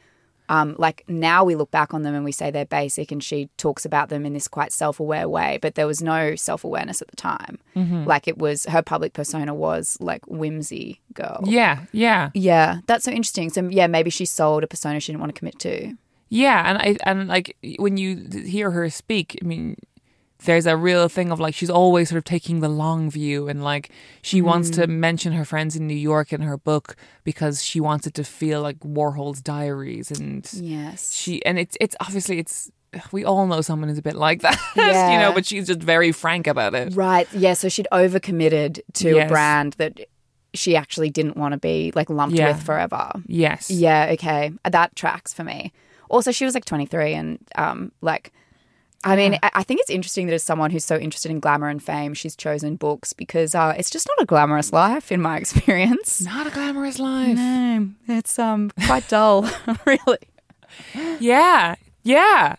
Um, 0.49 0.77
like 0.79 1.05
now 1.09 1.45
we 1.45 1.55
look 1.55 1.71
back 1.71 1.93
on 1.95 2.03
them 2.03 2.15
and 2.15 2.25
we 2.25 2.33
say 2.33 2.51
they're 2.51 2.65
basic, 2.65 3.11
and 3.11 3.23
she 3.23 3.49
talks 3.57 3.85
about 3.85 4.09
them 4.09 4.25
in 4.27 4.33
this 4.33 4.49
quite 4.49 4.73
self 4.73 5.01
aware 5.01 5.29
way, 5.29 5.59
but 5.61 5.75
there 5.75 5.87
was 5.87 6.03
no 6.03 6.35
self 6.37 6.65
awareness 6.65 7.03
at 7.03 7.09
the 7.09 7.17
time. 7.17 7.59
Mm-hmm. 7.75 8.05
Like 8.05 8.29
it 8.29 8.39
was 8.39 8.65
her 8.67 8.83
public 8.83 9.13
persona 9.13 9.55
was 9.55 9.97
like 10.01 10.25
whimsy 10.27 11.01
girl. 11.15 11.41
Yeah, 11.45 11.85
yeah, 11.93 12.31
Yeah, 12.35 12.79
that's 12.87 13.05
so 13.05 13.11
interesting. 13.11 13.51
So 13.51 13.69
yeah, 13.69 13.87
maybe 13.87 14.11
she 14.11 14.25
sold 14.25 14.65
a 14.65 14.67
persona 14.67 15.01
she 15.01 15.13
didn't 15.13 15.21
want 15.21 15.35
to 15.35 15.39
commit 15.39 15.59
to. 15.61 15.95
yeah. 16.29 16.69
And 16.69 16.79
I 16.79 16.97
and 17.09 17.29
like 17.29 17.57
when 17.79 17.97
you 17.97 18.27
hear 18.45 18.71
her 18.71 18.89
speak, 18.91 19.39
I 19.43 19.45
mean, 19.45 19.77
there's 20.47 20.67
a 20.67 20.77
real 20.77 21.09
thing 21.09 21.31
of 21.31 21.39
like 21.39 21.55
she's 21.55 21.69
always 21.71 22.09
sort 22.09 22.17
of 22.19 22.25
taking 22.25 22.61
the 22.61 22.69
long 22.69 23.11
view, 23.11 23.49
and 23.49 23.63
like 23.63 23.91
she 24.23 24.41
wants 24.41 24.71
to 24.71 24.87
mention 24.87 25.33
her 25.35 25.45
friends 25.45 25.77
in 25.77 25.87
New 25.87 25.95
York 25.95 26.33
in 26.33 26.41
her 26.41 26.57
book 26.57 26.97
because 27.25 27.63
she 27.63 27.79
wants 27.81 28.07
it 28.07 28.15
to 28.15 28.25
feel 28.25 28.63
like 28.63 28.79
Warhol's 28.81 29.43
diaries, 29.43 30.11
and 30.11 30.49
Yes. 30.55 31.13
she 31.13 31.45
and 31.45 31.59
it's 31.59 31.77
it's 31.81 31.95
obviously 32.01 32.39
it's. 32.39 32.71
We 33.13 33.25
all 33.27 33.47
know 33.47 33.61
someone 33.61 33.91
who's 33.91 33.99
a 33.99 34.03
bit 34.03 34.15
like 34.17 34.41
that, 34.47 34.59
you 34.75 35.19
know, 35.19 35.31
but 35.35 35.45
she's 35.45 35.67
just 35.67 35.81
very 35.81 36.13
frank 36.13 36.47
about 36.47 36.75
it. 36.75 36.95
Right. 36.97 37.29
Yeah. 37.35 37.53
So 37.53 37.69
she'd 37.69 37.89
overcommitted 37.93 38.81
to 38.95 39.17
Yes. 39.17 39.27
a 39.27 39.29
brand 39.29 39.75
that 39.75 40.01
she 40.55 40.77
actually 40.77 41.11
didn't 41.11 41.37
want 41.37 41.53
to 41.53 41.59
be 41.59 41.93
like 41.95 42.09
lumped 42.09 42.39
Yeah. 42.39 42.53
with 42.53 42.63
forever. 42.63 43.11
Yes. 43.27 43.71
Yeah. 43.71 44.09
Okay. 44.13 44.51
That 44.65 44.97
tracks 44.97 45.35
for 45.35 45.45
me. 45.45 45.73
Also, 46.09 46.31
she 46.31 46.47
was 46.47 46.55
like 46.55 46.65
23 46.65 47.13
and 47.13 47.39
um, 47.57 47.93
like, 48.01 48.33
I 49.07 49.17
mean, 49.17 49.39
I 49.43 49.51
I 49.55 49.63
think 49.63 49.81
it's 49.81 49.91
interesting 49.91 50.27
that 50.27 50.35
as 50.35 50.43
someone 50.43 50.71
who's 50.73 50.85
so 50.85 50.97
interested 50.97 51.31
in 51.31 51.39
glamour 51.41 51.69
and 51.69 51.83
fame, 51.83 52.13
she's 52.15 52.35
chosen 52.37 52.77
books 52.77 53.13
because 53.13 53.55
uh, 53.55 53.75
it's 53.79 53.89
just 53.91 54.07
not 54.09 54.21
a 54.23 54.27
glamorous 54.27 54.73
life 54.73 55.11
in 55.13 55.21
my 55.23 55.37
experience. 55.43 56.23
Not 56.23 56.47
a 56.47 56.51
glamorous 56.51 56.99
life. 56.99 57.37
No, 57.37 57.89
it's 58.09 58.39
um 58.39 58.71
quite 58.87 59.09
dull, 59.09 59.49
really. 59.87 60.19
Yeah. 61.21 61.77
Yeah. 62.03 62.57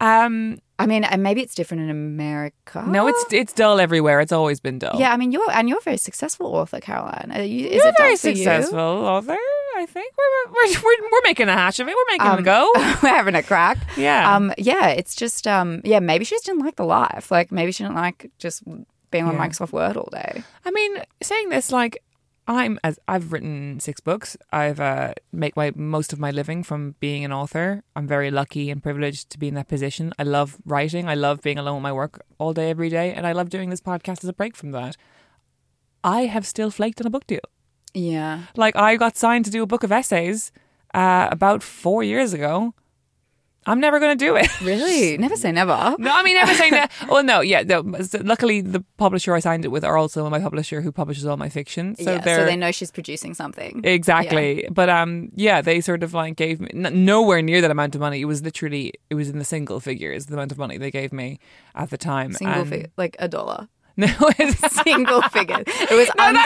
Um 0.00 0.58
I 0.78 0.86
mean, 0.86 1.04
and 1.04 1.22
maybe 1.22 1.42
it's 1.42 1.54
different 1.54 1.84
in 1.84 1.90
America. 1.90 2.82
no, 2.88 3.06
it's 3.06 3.24
it's 3.30 3.52
dull 3.52 3.78
everywhere. 3.78 4.20
It's 4.20 4.32
always 4.32 4.58
been 4.60 4.78
dull. 4.80 4.98
yeah. 4.98 5.12
I 5.12 5.16
mean, 5.16 5.30
you're 5.30 5.48
and 5.52 5.68
you're 5.68 5.78
a 5.78 5.82
very 5.82 5.98
successful 5.98 6.46
author, 6.56 6.80
Caroline. 6.80 7.30
Are 7.34 7.42
you, 7.42 7.66
is 7.68 7.74
You're 7.76 7.88
it 7.88 7.94
a 7.98 8.02
very 8.02 8.16
for 8.16 8.28
you? 8.30 8.36
successful 8.36 8.78
author. 8.80 9.36
I 9.76 9.86
think 9.86 10.12
we're, 10.16 10.52
we're 10.52 10.82
we're 10.82 11.10
we're 11.10 11.20
making 11.24 11.48
a 11.48 11.52
hash 11.52 11.78
of 11.80 11.88
it. 11.88 11.94
We're 11.94 12.12
making 12.18 12.38
a 12.38 12.42
go. 12.42 12.70
We're 13.02 13.08
having 13.08 13.34
a 13.34 13.42
crack. 13.42 13.78
Yeah. 13.96 14.34
Um. 14.36 14.52
Yeah. 14.58 14.88
It's 14.88 15.14
just. 15.14 15.46
Um. 15.46 15.80
Yeah. 15.84 16.00
Maybe 16.00 16.24
she 16.24 16.34
just 16.34 16.46
didn't 16.46 16.60
like 16.64 16.76
the 16.76 16.84
life. 16.84 17.30
Like 17.30 17.50
maybe 17.52 17.72
she 17.72 17.84
didn't 17.84 17.96
like 17.96 18.30
just 18.38 18.62
being 19.10 19.24
on 19.24 19.34
Yeah. 19.34 19.46
Microsoft 19.46 19.72
Word 19.72 19.96
all 19.96 20.08
day. 20.12 20.42
I 20.64 20.70
mean, 20.70 20.96
saying 21.22 21.50
this, 21.50 21.70
like, 21.70 22.02
I'm 22.48 22.78
as 22.82 22.98
I've 23.06 23.32
written 23.32 23.78
six 23.80 24.00
books. 24.00 24.36
I've 24.50 24.80
uh, 24.80 25.14
make 25.32 25.56
my 25.56 25.72
most 25.76 26.12
of 26.12 26.18
my 26.18 26.30
living 26.30 26.62
from 26.62 26.96
being 26.98 27.24
an 27.24 27.32
author. 27.32 27.82
I'm 27.94 28.06
very 28.08 28.30
lucky 28.30 28.70
and 28.70 28.82
privileged 28.82 29.30
to 29.30 29.38
be 29.38 29.48
in 29.48 29.54
that 29.54 29.68
position. 29.68 30.12
I 30.18 30.24
love 30.24 30.56
writing. 30.64 31.08
I 31.08 31.14
love 31.14 31.40
being 31.40 31.58
alone 31.58 31.76
with 31.76 31.82
my 31.82 31.92
work 31.92 32.24
all 32.38 32.52
day, 32.52 32.70
every 32.70 32.88
day, 32.88 33.12
and 33.12 33.26
I 33.26 33.32
love 33.32 33.48
doing 33.48 33.70
this 33.70 33.80
podcast 33.80 34.24
as 34.24 34.28
a 34.28 34.32
break 34.32 34.56
from 34.56 34.72
that. 34.72 34.96
I 36.04 36.22
have 36.22 36.44
still 36.46 36.70
flaked 36.70 37.00
on 37.00 37.06
a 37.06 37.10
book 37.10 37.26
deal. 37.28 37.40
Yeah. 37.94 38.42
Like, 38.56 38.76
I 38.76 38.96
got 38.96 39.16
signed 39.16 39.44
to 39.46 39.50
do 39.50 39.62
a 39.62 39.66
book 39.66 39.82
of 39.84 39.92
essays 39.92 40.52
uh, 40.94 41.28
about 41.30 41.62
four 41.62 42.02
years 42.02 42.32
ago. 42.32 42.74
I'm 43.64 43.78
never 43.78 44.00
going 44.00 44.18
to 44.18 44.24
do 44.24 44.34
it. 44.34 44.48
Really? 44.60 45.16
Never 45.26 45.36
say 45.36 45.52
never. 45.52 45.94
No, 45.96 46.10
I 46.12 46.24
mean 46.24 46.34
never 46.34 46.52
say 46.52 46.68
never. 46.68 46.88
Well, 47.08 47.22
no, 47.22 47.40
yeah. 47.42 47.62
No, 47.62 47.82
luckily, 48.24 48.60
the 48.60 48.84
publisher 48.96 49.34
I 49.34 49.38
signed 49.38 49.64
it 49.64 49.68
with 49.68 49.84
are 49.84 49.96
also 49.96 50.28
my 50.28 50.40
publisher 50.40 50.80
who 50.80 50.90
publishes 50.90 51.26
all 51.26 51.36
my 51.36 51.48
fiction. 51.48 51.94
So 51.94 52.10
yeah, 52.14 52.24
so 52.24 52.44
they 52.44 52.56
know 52.56 52.72
she's 52.72 52.90
producing 52.90 53.34
something. 53.34 53.80
exactly. 53.84 54.66
But 54.68 54.88
um, 54.88 55.30
yeah, 55.36 55.60
they 55.60 55.80
sort 55.80 56.02
of 56.02 56.12
like 56.12 56.34
gave 56.34 56.60
me 56.60 56.70
n- 56.74 57.04
nowhere 57.04 57.40
near 57.40 57.60
that 57.60 57.70
amount 57.70 57.94
of 57.94 58.00
money. 58.00 58.20
It 58.20 58.24
was 58.24 58.42
literally 58.42 58.94
it 59.10 59.14
was 59.14 59.28
in 59.28 59.38
the 59.38 59.44
single 59.44 59.78
figures 59.78 60.26
the 60.26 60.34
amount 60.34 60.50
of 60.50 60.58
money 60.58 60.76
they 60.76 60.90
gave 60.90 61.12
me 61.12 61.38
at 61.76 61.90
the 61.90 61.98
time. 61.98 62.32
Single 62.32 62.62
And- 62.62 62.68
figure, 62.68 62.88
like 62.96 63.14
a 63.20 63.28
dollar. 63.28 63.68
No, 63.96 64.08
it's 64.38 64.82
Single 64.82 65.20
figure. 65.36 65.62
It 65.66 65.90
was 65.94 66.08
No, 66.16 66.24
under. 66.24 66.40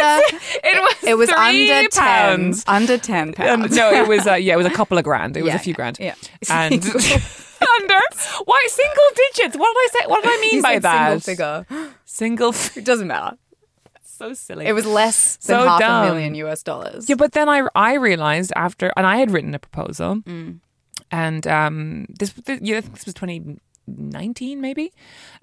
it. 0.65 0.83
Was 0.83 0.97
It 1.05 1.17
was 1.17 1.31
under 1.31 1.89
pounds. 1.91 2.65
ten. 2.65 2.75
Under 2.75 2.99
ten 2.99 3.29
Um, 3.29 3.35
pounds. 3.35 3.77
no, 3.77 3.93
it 3.93 4.09
was 4.09 4.27
uh, 4.27 4.35
yeah, 4.47 4.55
it 4.55 4.57
was 4.57 4.67
a 4.67 4.71
couple 4.71 4.99
of 4.99 5.05
grand. 5.05 5.37
It 5.37 5.43
was 5.43 5.51
Yeah, 5.51 5.57
a 5.57 5.61
few 5.61 5.75
grand. 5.75 5.99
yeah. 6.01 6.15
and 6.51 6.75
under 6.85 8.01
why 8.45 8.67
single 8.69 9.05
digits? 9.17 9.57
What 9.57 9.69
did 9.75 9.81
I 9.81 9.89
say? 9.93 10.07
What 10.09 10.23
did 10.23 10.33
I 10.33 10.41
mean 10.41 10.57
You 10.57 10.63
by 10.63 10.79
that? 10.81 11.23
Single 11.23 11.65
figure. 11.65 11.91
Single. 12.05 12.49
f- 12.49 12.77
It 12.77 12.85
doesn't 12.85 13.07
matter. 13.09 13.37
so 14.03 14.33
silly. 14.35 14.67
It 14.67 14.73
was 14.73 14.85
less 14.87 15.37
than 15.37 15.61
So 15.61 15.69
half 15.69 15.81
dumb. 15.81 16.03
a 16.09 16.11
million 16.11 16.35
US 16.47 16.63
dollars. 16.63 17.09
Yeah, 17.09 17.17
but 17.17 17.33
then 17.33 17.49
I 17.49 17.63
I 17.75 17.95
realized 17.95 18.53
after, 18.57 18.93
and 18.97 19.07
I 19.07 19.17
had 19.19 19.31
written 19.31 19.55
a 19.55 19.59
proposal, 19.59 20.17
Mm. 20.17 20.59
and 21.11 21.47
um, 21.47 22.07
this 22.19 22.33
this, 22.33 22.61
yeah, 22.61 22.81
this 22.81 23.05
was 23.07 23.15
2019 23.87 24.61
maybe. 24.61 24.93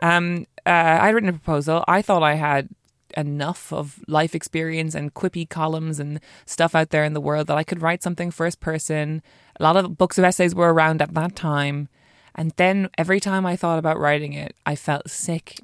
Um, 0.02 0.46
uh, 0.66 0.70
I 0.70 1.08
had 1.08 1.16
written 1.16 1.30
a 1.30 1.34
proposal. 1.34 1.84
I 1.88 2.02
thought 2.02 2.24
I 2.24 2.36
had 2.36 2.70
enough 3.16 3.72
of 3.72 4.04
life 4.08 4.34
experience 4.34 4.96
and 4.96 5.14
quippy 5.14 5.48
columns 5.48 6.00
and 6.00 6.20
stuff 6.46 6.74
out 6.76 6.90
there 6.90 7.04
in 7.04 7.14
the 7.14 7.22
world 7.22 7.48
that 7.48 7.58
I 7.58 7.64
could 7.64 7.82
write 7.82 8.04
something 8.04 8.32
first 8.32 8.60
person. 8.60 9.22
A 9.60 9.64
lot 9.64 9.78
of 9.78 9.98
books 9.98 10.18
of 10.18 10.24
essays 10.24 10.56
were 10.56 10.74
around 10.74 11.02
at 11.02 11.14
that 11.14 11.36
time. 11.36 11.90
And 12.36 12.52
then 12.56 12.90
every 12.98 13.20
time 13.20 13.46
I 13.46 13.56
thought 13.56 13.78
about 13.78 14.00
writing 14.00 14.34
it, 14.34 14.56
I 14.66 14.76
felt 14.76 15.10
sick 15.10 15.60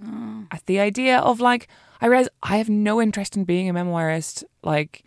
at 0.51 0.65
the 0.67 0.79
idea 0.79 1.17
of 1.17 1.39
like, 1.39 1.67
I 2.01 2.05
realized 2.05 2.29
I 2.43 2.57
have 2.57 2.69
no 2.69 3.01
interest 3.01 3.35
in 3.35 3.43
being 3.43 3.69
a 3.69 3.73
memoirist. 3.73 4.43
Like, 4.63 5.03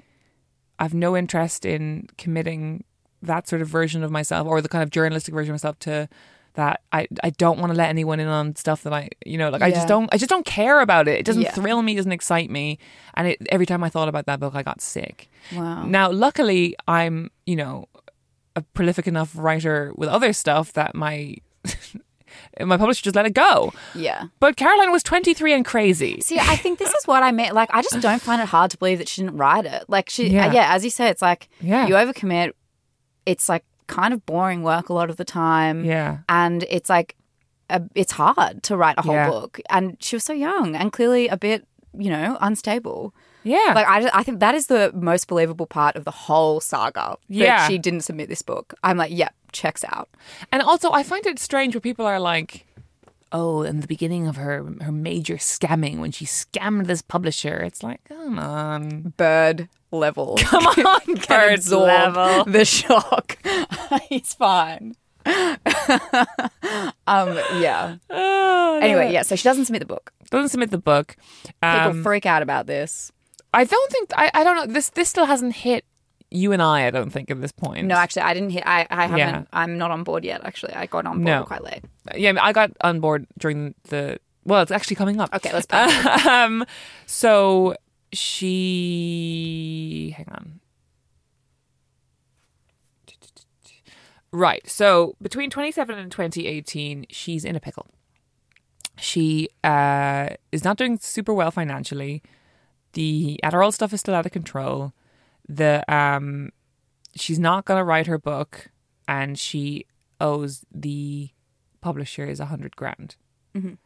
I've 0.79 0.95
no 0.95 1.17
interest 1.17 1.65
in 1.65 2.09
committing 2.19 2.85
that 3.23 3.47
sort 3.47 3.63
of 3.63 3.69
version 3.69 4.03
of 4.03 4.11
myself 4.11 4.49
or 4.49 4.61
the 4.61 4.69
kind 4.69 4.83
of 4.83 4.91
journalistic 4.91 5.33
version 5.33 5.53
of 5.53 5.55
myself 5.55 5.79
to 5.81 6.09
that. 6.55 6.83
I, 6.93 7.07
I 7.23 7.31
don't 7.31 7.59
want 7.59 7.73
to 7.73 7.77
let 7.77 7.89
anyone 7.89 8.21
in 8.21 8.29
on 8.29 8.55
stuff 8.57 8.83
that 8.83 8.93
I, 8.93 9.09
you 9.25 9.39
know, 9.39 9.51
like 9.51 9.63
I 9.63 9.69
Yeah. 9.69 9.75
just 9.77 9.89
don't, 9.89 10.09
I 10.13 10.17
just 10.19 10.29
don't 10.31 10.47
care 10.47 10.81
about 10.81 11.09
it. 11.09 11.19
It 11.19 11.25
doesn't 11.27 11.43
Yeah. 11.43 11.51
thrill 11.53 11.83
me, 11.83 11.95
doesn't 11.97 12.13
excite 12.13 12.51
me. 12.51 12.79
And 13.15 13.29
it, 13.29 13.39
every 13.51 13.67
time 13.67 13.83
I 13.85 13.89
thought 13.89 14.09
about 14.09 14.27
that 14.27 14.41
book, 14.41 14.55
I 14.55 14.63
got 14.63 14.81
sick. 14.81 15.29
Wow. 15.55 15.85
Now, 15.85 16.11
luckily, 16.11 16.77
I'm, 16.87 17.31
you 17.47 17.57
know, 17.57 17.89
a 18.55 18.63
prolific 18.63 19.07
enough 19.07 19.33
writer 19.35 19.93
with 19.97 20.09
other 20.09 20.33
stuff 20.33 20.73
that 20.75 20.95
my, 20.95 21.37
my 22.61 22.77
publisher 22.77 23.03
just 23.03 23.17
let 23.17 23.27
it 23.27 23.35
go. 23.35 23.73
Yeah. 23.95 24.25
But 24.41 24.57
Caroline 24.57 24.93
was 24.93 25.03
23 25.03 25.53
and 25.55 25.65
crazy. 25.65 26.21
See, 26.21 26.39
I 26.39 26.57
think 26.57 26.79
this 26.79 26.93
is 26.93 27.07
what 27.07 27.23
I 27.23 27.33
meant. 27.33 27.55
Like, 27.55 27.71
I 27.73 27.83
just 27.83 28.01
don't 28.01 28.21
find 28.23 28.41
it 28.43 28.49
hard 28.49 28.71
to 28.73 28.79
believe 28.79 28.99
that 28.99 29.09
she 29.09 29.23
didn't 29.23 29.37
write 29.39 29.65
it. 29.65 29.85
Like, 29.89 30.11
she, 30.11 30.29
Yeah. 30.29 30.47
yeah, 30.47 30.53
yeah 30.53 30.75
as 30.75 30.85
you 30.85 30.91
say, 30.91 31.09
it's 31.09 31.23
like 31.23 31.49
Yeah. 31.61 31.87
you 31.87 31.95
overcommit. 31.95 32.53
It's 33.27 33.49
like 33.49 33.65
kind 33.93 34.13
of 34.15 34.25
boring 34.27 34.63
work 34.63 34.89
a 34.89 34.93
lot 34.93 35.11
of 35.11 35.17
the 35.17 35.25
time. 35.25 35.85
Yeah. 35.85 36.19
And 36.29 36.65
it's 36.71 36.89
like, 36.89 37.17
a, 37.71 37.83
it's 37.95 38.13
hard 38.13 38.63
to 38.65 38.77
write 38.77 38.97
a 38.99 39.03
whole 39.03 39.15
Yeah. 39.15 39.31
book. 39.31 39.61
And 39.71 39.97
she 40.01 40.17
was 40.17 40.25
so 40.25 40.33
young 40.33 40.75
and 40.77 40.93
clearly 40.93 41.29
a 41.29 41.37
bit, 41.37 41.67
you 41.97 42.11
know, 42.11 42.37
unstable. 42.41 43.15
Yeah. 43.45 43.73
Like, 43.75 43.87
I, 43.89 44.11
I 44.21 44.23
think 44.23 44.41
that 44.41 44.55
is 44.55 44.67
the 44.69 44.93
most 44.95 45.27
believable 45.27 45.67
part 45.67 45.97
of 45.97 46.05
the 46.05 46.11
whole 46.11 46.61
saga. 46.61 47.17
Yeah. 47.29 47.45
That 47.59 47.69
she 47.69 47.79
didn't 47.79 48.03
submit 48.03 48.29
this 48.29 48.43
book. 48.43 48.75
I'm 48.85 48.97
like, 48.97 49.11
yep, 49.13 49.35
checks 49.53 49.85
out. 49.89 50.09
And 50.53 50.63
also, 50.63 50.91
I 50.93 51.03
find 51.03 51.27
it 51.27 51.39
strange 51.39 51.75
where 51.75 51.81
people 51.81 52.07
are 52.07 52.21
like, 52.21 52.67
"Oh, 53.33 53.63
in 53.63 53.81
the 53.81 53.87
beginning 53.89 54.29
of 54.29 54.37
her 54.37 54.65
her 54.83 54.93
major 54.93 55.39
scamming, 55.39 55.99
when 55.99 56.13
she 56.13 56.25
scammed 56.27 56.87
this 56.87 57.03
publisher, 57.03 57.57
it's 57.69 57.83
like, 57.83 58.01
come 58.05 58.39
on, 58.39 59.13
Byrd 59.17 59.69
level. 59.99 60.37
come 60.41 60.67
on, 60.67 61.17
can 61.17 61.55
absorb 61.55 61.87
level." 61.87 62.45
the 62.45 62.65
shock. 62.65 63.39
He's 64.09 64.35
fine. 64.35 64.95
um, 67.07 67.39
yeah. 67.61 67.97
Oh, 68.11 68.79
no. 68.81 68.87
Anyway, 68.87 69.13
yeah. 69.13 69.23
So 69.23 69.37
she 69.37 69.45
doesn't 69.45 69.67
submit 69.67 69.81
the 69.81 69.87
book. 69.87 70.13
doesn't 70.31 70.49
submit 70.49 70.71
the 70.71 70.79
book. 70.79 71.17
People 71.45 71.69
Um, 71.71 72.03
freak 72.03 72.27
out 72.27 72.43
about 72.43 72.67
this. 72.67 73.13
I 73.55 73.65
don't 73.65 73.93
think 73.93 74.11
I, 74.17 74.31
I 74.35 74.45
don't 74.45 74.57
know. 74.57 74.67
This 74.73 74.89
this 74.91 75.09
still 75.09 75.27
hasn't 75.27 75.55
hit 75.57 75.85
you 76.31 76.53
and 76.53 76.63
I. 76.63 76.87
I 76.87 76.91
don't 76.91 77.11
think 77.11 77.31
at 77.31 77.41
this 77.41 77.53
point. 77.53 77.87
No, 77.87 77.95
actually, 77.97 78.23
I 78.23 78.33
didn't 78.35 78.51
hit. 78.51 78.63
I, 78.67 78.87
I 78.91 79.03
haven't. 79.03 79.19
Yeah. 79.19 79.43
I'm 79.53 79.77
not 79.77 79.91
on 79.91 80.03
board 80.05 80.25
yet. 80.25 80.41
Actually, 80.45 80.73
I 80.73 80.87
got 80.87 81.07
on 81.07 81.17
board 81.19 81.25
No. 81.27 81.45
quite 81.45 81.63
late. 81.63 81.85
yeah, 82.17 82.33
I 82.41 82.53
got 82.53 82.71
on 82.81 83.01
board 83.01 83.27
during 83.39 83.75
the. 83.91 84.19
Well, 84.45 84.63
it's 84.63 84.73
actually 84.73 84.97
coming 84.97 85.21
up. 85.21 85.33
Okay, 85.35 85.53
let's 85.53 85.67
um, 86.27 86.65
so 87.07 87.75
she, 88.13 90.15
hang 90.17 90.29
on. 90.31 90.61
Right. 94.33 94.69
So 94.69 95.15
between 95.21 95.51
27 95.51 95.99
and 95.99 96.11
2018, 96.11 97.07
she's 97.11 97.45
in 97.45 97.55
a 97.55 97.61
pickle. 97.61 97.87
She 98.97 99.49
uh, 99.63 100.31
is 100.53 100.65
not 100.65 100.79
doing 100.79 100.99
super 100.99 101.35
well 101.35 101.51
financially. 101.51 102.23
The 102.95 103.39
Adderall 103.45 103.73
stuff 103.73 103.93
is 103.93 104.01
still 104.01 104.15
out 104.15 104.27
of 104.27 104.33
control. 104.33 104.93
The 105.49 105.85
um, 105.93 106.51
she's 107.15 107.39
not 107.39 107.65
going 107.65 107.79
to 107.79 107.85
write 107.85 108.07
her 108.07 108.19
book, 108.19 108.71
and 109.09 109.39
she 109.39 109.87
owes 110.21 110.65
the 110.73 111.31
publisher 111.81 112.25
is 112.25 112.41
a 112.41 112.47
hundred 112.47 112.77
grand. 112.77 113.17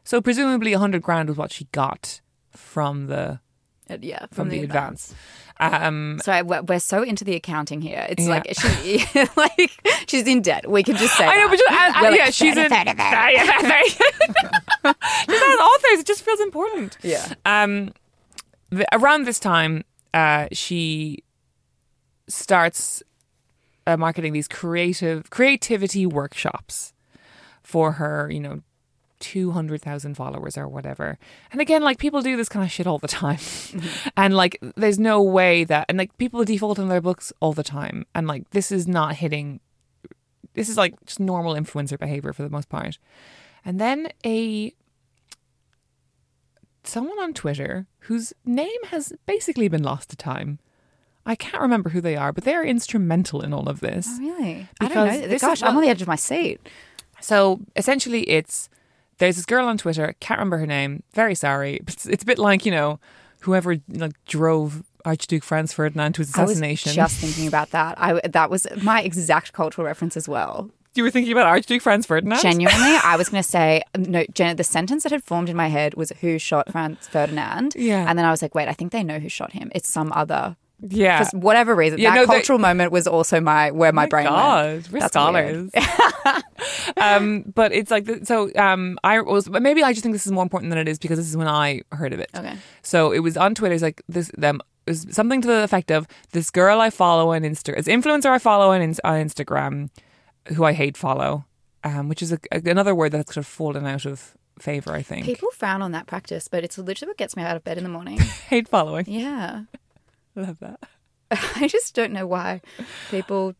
So 0.05 0.21
presumably 0.21 0.73
a 0.75 0.79
hundred 0.79 1.03
grand 1.03 1.29
was 1.29 1.39
what 1.39 1.51
she 1.51 1.65
got 1.73 2.21
from 2.51 3.07
the 3.09 3.41
Uh, 3.89 3.99
yeah, 4.01 4.27
from, 4.33 4.49
the, 4.49 4.63
advance. 4.63 5.15
Um, 5.61 6.21
Sorry, 6.23 6.43
we're, 6.43 6.63
we're 6.63 6.81
so 6.81 7.03
into 7.03 7.25
the 7.25 7.35
accounting 7.37 7.81
here. 7.81 8.05
It's 8.09 8.25
Yeah. 8.25 8.29
like 8.31 8.53
she, 8.59 9.05
like 9.37 9.71
she's 10.09 10.27
in 10.27 10.43
debt. 10.43 10.69
We 10.69 10.83
can 10.83 10.97
just 10.97 11.17
say. 11.17 11.25
I 11.25 11.37
know, 11.37 11.49
that. 11.49 11.51
but 11.51 11.59
just, 11.59 11.71
I, 11.71 11.93
I, 11.95 12.03
We're 12.03 12.11
like, 12.11 12.19
yeah, 12.19 12.31
she's 12.31 12.55
30, 12.55 12.61
in. 12.67 12.71
30, 12.71 12.91
30. 12.91 12.99
Yeah, 13.35 13.61
30. 13.61 14.95
just 15.29 15.45
as 15.45 15.59
authors, 15.61 16.01
it 16.01 16.07
just 16.07 16.23
feels 16.23 16.41
important. 16.41 16.99
Yeah. 17.03 17.33
Um, 17.45 17.93
the, 18.71 18.87
around 18.93 19.25
this 19.25 19.39
time, 19.39 19.85
uh, 20.13 20.49
she 20.51 21.23
starts 22.29 23.03
uh, 23.87 23.97
marketing 23.97 24.33
these 24.33 24.49
creative 24.49 25.31
creativity 25.31 26.07
workshops 26.07 26.93
for 27.63 27.93
her, 27.93 28.29
you 28.31 28.41
know, 28.41 28.63
200,000 29.21 30.15
followers 30.15 30.57
or 30.57 30.69
whatever. 30.69 31.19
And 31.53 31.61
again, 31.61 31.83
like 31.83 31.99
people 31.99 32.23
do 32.23 32.37
this 32.37 32.49
kind 32.49 32.65
of 32.65 32.71
shit 32.71 32.87
all 32.87 32.99
the 32.99 33.09
time. 33.09 33.39
and 34.17 34.35
like 34.37 34.59
there's 34.77 34.99
no 34.99 35.23
way 35.23 35.65
that 35.65 35.87
and 35.89 35.99
like 35.99 36.17
people 36.19 36.45
default 36.45 36.79
on 36.79 36.89
their 36.89 37.01
books 37.01 37.33
all 37.41 37.53
the 37.53 37.63
time 37.63 38.07
and 38.15 38.27
like 38.27 38.51
this 38.51 38.71
is 38.71 38.87
not 38.87 39.17
hitting 39.17 39.61
this 40.55 40.69
is 40.69 40.77
like 40.77 40.95
just 41.05 41.21
normal 41.21 41.55
influencer 41.55 41.99
behavior 41.99 42.33
for 42.33 42.43
the 42.43 42.51
most 42.51 42.69
part. 42.69 42.99
And 43.65 43.81
then 43.81 44.09
a 44.25 44.75
someone 46.83 47.19
on 47.19 47.35
Twitter 47.35 47.87
whose 48.01 48.33
name 48.45 48.85
has 48.87 49.13
basically 49.27 49.69
been 49.69 49.83
lost 49.83 50.11
to 50.11 50.17
time. 50.17 50.59
I 51.27 51.35
can't 51.35 51.61
remember 51.61 51.91
who 51.91 52.01
they 52.01 52.17
are, 52.17 52.33
but 52.33 52.45
they 52.45 52.55
are 52.55 52.65
instrumental 52.65 53.43
in 53.43 53.53
all 53.53 53.69
of 53.69 53.81
this. 53.81 54.07
Oh, 54.09 54.19
really? 54.21 54.69
I 54.81 54.89
don't 54.89 54.95
know. 54.95 55.21
this 55.27 55.33
is 55.33 55.41
Gosh, 55.43 55.63
I'm 55.63 55.77
on 55.77 55.83
the 55.83 55.89
edge 55.89 56.01
of 56.01 56.09
my 56.09 56.17
seat. 56.17 56.61
So 57.21 57.61
essentially, 57.75 58.23
it's 58.29 58.69
there's 59.19 59.37
this 59.37 59.47
girl 59.47 59.67
on 59.67 59.79
Twitter. 59.79 60.15
Can't 60.21 60.39
remember 60.39 60.59
her 60.59 60.67
name. 60.67 61.03
Very 61.15 61.35
sorry. 61.35 61.81
It's, 61.89 62.07
it's 62.07 62.23
a 62.23 62.27
bit 62.27 62.39
like 62.39 62.65
you 62.67 62.73
know, 62.73 62.99
whoever 63.41 63.77
like 63.89 64.13
drove 64.27 64.83
Archduke 65.05 65.45
Franz 65.45 65.73
Ferdinand 65.73 66.15
to 66.15 66.19
his 66.23 66.31
assassination. 66.31 66.99
I 66.99 67.05
was 67.05 67.13
just 67.13 67.21
thinking 67.21 67.47
about 67.49 67.71
that. 67.71 67.95
I 68.01 68.21
that 68.29 68.51
was 68.51 68.67
my 68.83 69.03
exact 69.03 69.53
cultural 69.53 69.87
reference 69.87 70.17
as 70.17 70.29
well. 70.29 70.71
you 70.95 71.03
were 71.03 71.11
thinking 71.11 71.33
about 71.33 71.47
Archduke 71.47 71.83
Franz 71.83 72.07
Ferdinand. 72.07 72.41
Genuinely, 72.41 72.97
I 73.05 73.17
was 73.17 73.29
going 73.29 73.43
to 73.43 73.49
say 73.49 73.83
no. 73.97 74.25
Jen, 74.35 74.57
the 74.57 74.65
sentence 74.65 75.03
that 75.05 75.13
had 75.13 75.23
formed 75.23 75.49
in 75.49 75.57
my 75.57 75.69
head 75.69 75.95
was 75.95 76.11
"Who 76.21 76.39
shot 76.39 76.71
Franz 76.73 77.07
Ferdinand?" 77.07 77.75
Yeah. 77.77 78.05
and 78.09 78.19
then 78.19 78.27
I 78.27 78.31
was 78.31 78.43
like, 78.43 78.55
"Wait, 78.55 78.69
I 78.69 78.73
think 78.73 78.93
they 78.93 79.05
know 79.05 79.19
who 79.19 79.29
shot 79.29 79.53
him. 79.53 79.71
It's 79.75 79.89
some 79.89 80.13
other." 80.13 80.57
Yeah. 80.81 81.25
For 81.25 81.39
whatever 81.39 81.75
reason, 81.75 81.99
Yeah, 81.99 82.11
that 82.15 82.21
no, 82.21 82.27
cultural 82.27 82.59
moment 82.59 82.93
was 82.93 83.07
also 83.07 83.41
my 83.41 83.71
where 83.71 83.93
my, 83.93 84.03
my 84.03 84.07
brain 84.09 84.27
God, 84.27 84.73
went. 84.75 84.93
we're 84.93 85.01
That's 85.01 85.13
scholars. 85.13 85.71
um, 86.97 87.45
but 87.55 87.73
it's 87.73 87.91
like 87.91 88.05
the, 88.05 88.25
so. 88.25 88.51
Um, 88.57 88.99
I 89.05 89.21
was 89.21 89.49
but 89.49 89.63
maybe 89.63 89.83
I 89.83 89.93
just 89.93 90.03
think 90.03 90.15
this 90.15 90.27
is 90.27 90.33
more 90.33 90.43
important 90.43 90.71
than 90.71 90.79
it 90.79 90.89
is 90.89 90.99
because 90.99 91.19
this 91.19 91.29
is 91.29 91.37
when 91.37 91.49
I 91.49 91.83
heard 91.93 92.13
of 92.13 92.21
it. 92.21 92.31
Okay. 92.35 92.55
So 92.83 93.13
it 93.13 93.21
was 93.21 93.37
on 93.37 93.55
Twitter. 93.55 93.75
It's 93.75 93.83
like 93.83 94.03
this. 94.09 94.31
Them 94.37 94.61
it 94.87 94.91
was 94.91 95.07
something 95.11 95.41
to 95.43 95.49
the 95.49 95.63
effect 95.65 95.91
of 95.91 96.07
this 96.33 96.51
girl 96.51 96.81
I 96.81 96.91
follow 96.91 97.33
on 97.33 97.43
Insta, 97.43 97.75
this 97.75 97.89
influencer 97.89 98.27
I 98.31 98.39
follow 98.39 98.71
on, 98.71 98.81
on 98.81 98.89
Instagram, 99.27 99.91
who 100.55 100.63
I 100.65 100.73
hate 100.75 100.97
follow, 100.97 101.45
um, 101.83 102.09
which 102.09 102.23
is 102.23 102.33
a, 102.33 102.39
a- 102.53 102.63
another 102.71 102.95
word 102.95 103.11
that's 103.13 103.35
sort 103.35 103.39
of 103.39 103.47
fallen 103.49 103.85
out 103.85 104.05
of 104.05 104.37
favor. 104.61 104.93
I 104.93 105.03
think 105.03 105.25
People 105.25 105.49
frown 105.53 105.83
on 105.83 105.91
that 105.93 106.07
practice, 106.07 106.47
but 106.47 106.63
it's 106.63 106.79
literally 106.79 107.11
what 107.11 107.17
gets 107.19 107.35
me 107.37 107.43
out 107.43 107.57
of 107.57 107.65
bed 107.65 107.79
in 107.79 107.85
the 107.85 107.91
morning. 107.91 108.19
hate 108.49 108.69
following. 108.69 109.07
yeah, 109.09 109.63
Love 110.37 110.59
that. 110.61 110.81
I 111.57 111.67
just 111.67 111.95
don't 111.95 112.13
know 112.13 112.27
why 112.27 112.61
people 113.11 113.55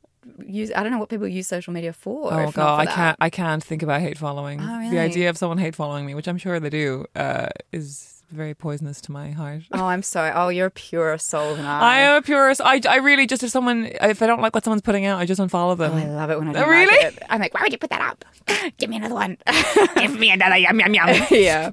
use. 0.47 0.71
I 0.75 0.83
don't 0.83 0.93
know 0.93 0.99
what 0.99 1.09
people 1.09 1.27
use 1.27 1.49
social 1.49 1.73
media 1.73 1.93
for. 1.93 2.33
Oh 2.33 2.51
god, 2.51 2.53
for 2.53 2.61
I 2.61 2.87
can't. 2.87 3.17
I 3.21 3.31
can't 3.31 3.65
think 3.65 3.83
about 3.83 4.01
hate 4.03 4.19
following. 4.19 4.61
Oh, 4.61 4.91
The 4.91 4.99
idea 4.99 5.31
of 5.31 5.37
someone 5.39 5.59
hate 5.59 5.75
following 5.75 6.07
me, 6.07 6.15
which 6.15 6.29
I'm 6.29 6.39
sure 6.39 6.61
they 6.61 6.71
do, 6.71 7.07
uh, 7.17 7.49
is 7.73 8.16
very 8.31 8.55
poisonous 8.55 9.01
to 9.03 9.13
my 9.13 9.31
heart. 9.31 9.63
Oh, 9.73 9.85
I'm 9.85 10.03
sorry. 10.03 10.33
Oh, 10.35 10.49
you're 10.49 10.67
a 10.67 10.71
purer 10.71 11.19
soul 11.19 11.55
than 11.55 11.65
I. 11.67 11.81
I 11.81 11.99
am 11.99 12.17
a 12.17 12.23
purist. 12.23 12.61
I, 12.65 12.81
I 12.89 12.97
really 12.97 13.27
just 13.27 13.43
if 13.43 13.51
someone 13.51 13.87
if 14.01 14.23
I 14.23 14.27
don't 14.27 14.41
like 14.41 14.55
what 14.55 14.65
someone's 14.65 14.83
putting 14.83 15.05
out, 15.05 15.19
I 15.19 15.27
just 15.27 15.41
unfollow 15.41 15.77
them. 15.77 15.93
Oh, 15.93 15.97
I 15.97 16.07
love 16.07 16.31
it 16.31 16.39
when 16.39 16.49
I 16.49 16.53
don't 16.53 16.69
really? 16.69 16.87
like 16.87 17.15
it. 17.15 17.23
I'm 17.29 17.41
like, 17.41 17.55
why 17.55 17.61
would 17.63 17.73
you 17.73 17.79
put 17.79 17.91
that 17.91 18.01
up? 18.01 18.25
Give 18.79 18.91
me 18.91 18.97
another 18.97 19.15
one. 19.15 19.39
Give 19.97 20.19
me 20.19 20.31
another 20.31 20.57
yum 20.57 20.79
yum 20.81 20.95
yum. 20.95 21.27
yeah. 21.31 21.71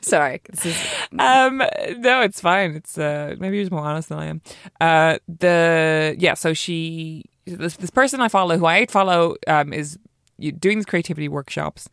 Sorry. 0.00 0.40
This 0.50 0.66
is 0.66 0.86
um, 1.18 1.58
no, 1.98 2.22
it's 2.22 2.40
fine. 2.40 2.72
It's 2.72 2.96
uh, 2.98 3.36
maybe 3.38 3.58
he's 3.58 3.70
more 3.70 3.80
honest 3.80 4.08
than 4.08 4.18
I 4.18 4.26
am. 4.26 4.42
Uh, 4.80 5.18
the 5.28 6.16
yeah. 6.18 6.34
So 6.34 6.54
she 6.54 7.24
this 7.46 7.76
this 7.76 7.90
person 7.90 8.20
I 8.20 8.28
follow 8.28 8.58
who 8.58 8.66
I 8.66 8.86
follow 8.86 9.36
um 9.46 9.72
is 9.72 9.98
doing 10.38 10.78
these 10.78 10.86
creativity 10.86 11.28
workshops. 11.28 11.88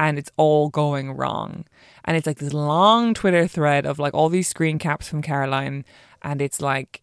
And 0.00 0.18
it's 0.18 0.32
all 0.38 0.70
going 0.70 1.12
wrong. 1.12 1.66
And 2.06 2.16
it's 2.16 2.26
like 2.26 2.38
this 2.38 2.54
long 2.54 3.14
Twitter 3.14 3.46
thread 3.46 3.84
of 3.84 3.98
like 3.98 4.14
all 4.14 4.30
these 4.30 4.48
screen 4.48 4.78
caps 4.78 5.06
from 5.06 5.20
Caroline. 5.20 5.84
And 6.22 6.40
it's 6.40 6.60
like, 6.60 7.02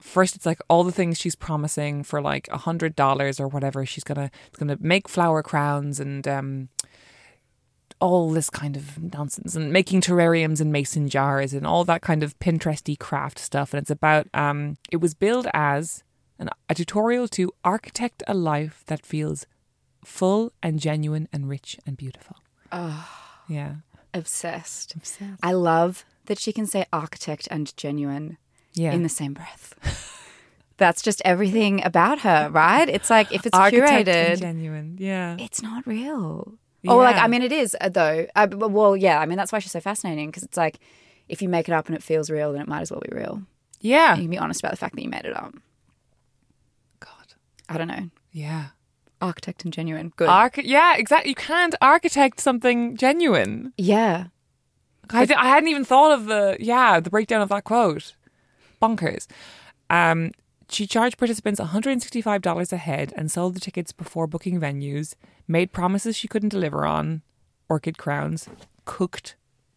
first 0.00 0.36
it's 0.36 0.46
like 0.46 0.60
all 0.68 0.84
the 0.84 0.92
things 0.92 1.18
she's 1.18 1.34
promising 1.34 2.04
for 2.04 2.22
like 2.22 2.48
a 2.52 2.58
hundred 2.58 2.94
dollars 2.94 3.40
or 3.40 3.48
whatever 3.48 3.84
she's 3.84 4.04
gonna 4.04 4.30
it's 4.46 4.58
gonna 4.58 4.76
make 4.78 5.08
flower 5.08 5.42
crowns 5.42 5.98
and 5.98 6.28
um 6.28 6.68
all 7.98 8.30
this 8.30 8.50
kind 8.50 8.76
of 8.76 9.02
nonsense 9.14 9.56
and 9.56 9.72
making 9.72 10.02
terrariums 10.02 10.60
and 10.60 10.70
mason 10.70 11.08
jars 11.08 11.54
and 11.54 11.66
all 11.66 11.82
that 11.82 12.02
kind 12.02 12.22
of 12.22 12.38
Pinteresty 12.38 12.96
craft 12.96 13.38
stuff. 13.38 13.72
And 13.72 13.80
it's 13.80 13.90
about 13.90 14.28
um 14.34 14.76
it 14.92 14.98
was 14.98 15.14
billed 15.14 15.48
as 15.54 16.04
an, 16.38 16.50
a 16.68 16.74
tutorial 16.74 17.26
to 17.28 17.50
architect 17.64 18.22
a 18.28 18.34
life 18.34 18.84
that 18.86 19.04
feels 19.06 19.46
full 20.06 20.52
and 20.62 20.78
genuine 20.78 21.28
and 21.32 21.48
rich 21.48 21.76
and 21.86 21.96
beautiful. 21.96 22.36
Oh. 22.72 23.08
Yeah. 23.48 23.76
obsessed. 24.14 24.94
Obsessed. 24.94 25.40
I 25.42 25.52
love 25.52 26.04
that 26.26 26.38
she 26.38 26.52
can 26.52 26.66
say 26.66 26.86
architect 26.92 27.46
and 27.50 27.76
genuine 27.76 28.38
Yeah. 28.74 28.92
in 28.92 29.02
the 29.02 29.08
same 29.08 29.34
breath. 29.34 29.74
That's 30.78 31.02
just 31.02 31.22
everything 31.24 31.82
about 31.84 32.20
her, 32.20 32.48
right? 32.50 32.88
It's 32.88 33.08
like 33.10 33.32
if 33.32 33.46
it's 33.46 33.56
Architect 33.56 34.08
and 34.08 34.36
curated, 34.36 34.40
genuine. 34.40 34.96
Yeah. 34.98 35.36
it's 35.38 35.62
not 35.62 35.86
real. 35.86 36.54
Oh, 36.88 36.98
like 36.98 37.16
I 37.16 37.26
mean, 37.26 37.42
it 37.42 37.50
is 37.50 37.74
uh, 37.80 37.88
though. 37.88 38.26
Uh, 38.36 38.46
well, 38.52 38.96
yeah. 38.96 39.18
I 39.18 39.26
mean, 39.26 39.38
that's 39.38 39.50
why 39.52 39.58
she's 39.58 39.72
so 39.72 39.80
fascinating 39.80 40.28
because 40.28 40.42
it's 40.44 40.56
like 40.56 40.78
if 41.28 41.40
you 41.42 41.48
make 41.48 41.68
it 41.68 41.72
up 41.72 41.86
and 41.86 41.96
it 41.96 42.02
feels 42.02 42.30
real, 42.30 42.52
then 42.52 42.60
it 42.62 42.68
might 42.68 42.82
as 42.82 42.90
well 42.92 43.00
be 43.00 43.14
real. 43.16 43.42
Yeah. 43.80 44.14
You 44.14 44.22
can 44.22 44.30
be 44.30 44.38
honest 44.38 44.60
about 44.60 44.70
the 44.70 44.76
fact 44.76 44.94
that 44.94 45.02
you 45.02 45.08
made 45.10 45.24
it 45.24 45.34
up. 45.36 45.54
God. 47.00 47.34
I 47.68 47.78
don't 47.78 47.88
know. 47.88 48.10
Yeah. 48.32 48.66
Architect 49.20 49.64
and 49.64 49.72
genuine. 49.72 50.12
Good. 50.16 50.28
Arch- 50.28 50.58
yeah, 50.58 50.96
exactly. 50.96 51.30
You 51.30 51.34
can't 51.34 51.74
architect 51.80 52.40
something 52.40 52.96
genuine. 52.96 53.72
yeah. 53.76 54.26
I, 55.10 55.24
hadn't 55.24 55.68
even 55.68 55.84
thought 55.84 56.10
of 56.10 56.26
the 56.26 56.56
yeah 56.58 56.98
the 56.98 57.10
breakdown 57.10 57.40
of 57.40 57.48
that 57.50 57.62
quote. 57.62 58.14
Bonkers. 58.82 59.28
Um, 59.88 60.32
she 60.68 60.86
charged 60.86 61.16
participants 61.16 61.60
$165 61.60 62.72
a 62.72 62.76
head 62.76 63.12
and 63.16 63.30
sold 63.30 63.54
the 63.54 63.60
tickets 63.60 63.92
before 63.92 64.26
booking 64.26 64.60
venues. 64.60 65.14
Made 65.46 65.72
promises 65.72 66.16
she 66.16 66.26
couldn't 66.26 66.48
deliver 66.48 66.84
on. 66.84 67.22
Orchid 67.68 67.98
crowns, 67.98 68.48
cooked 68.84 69.36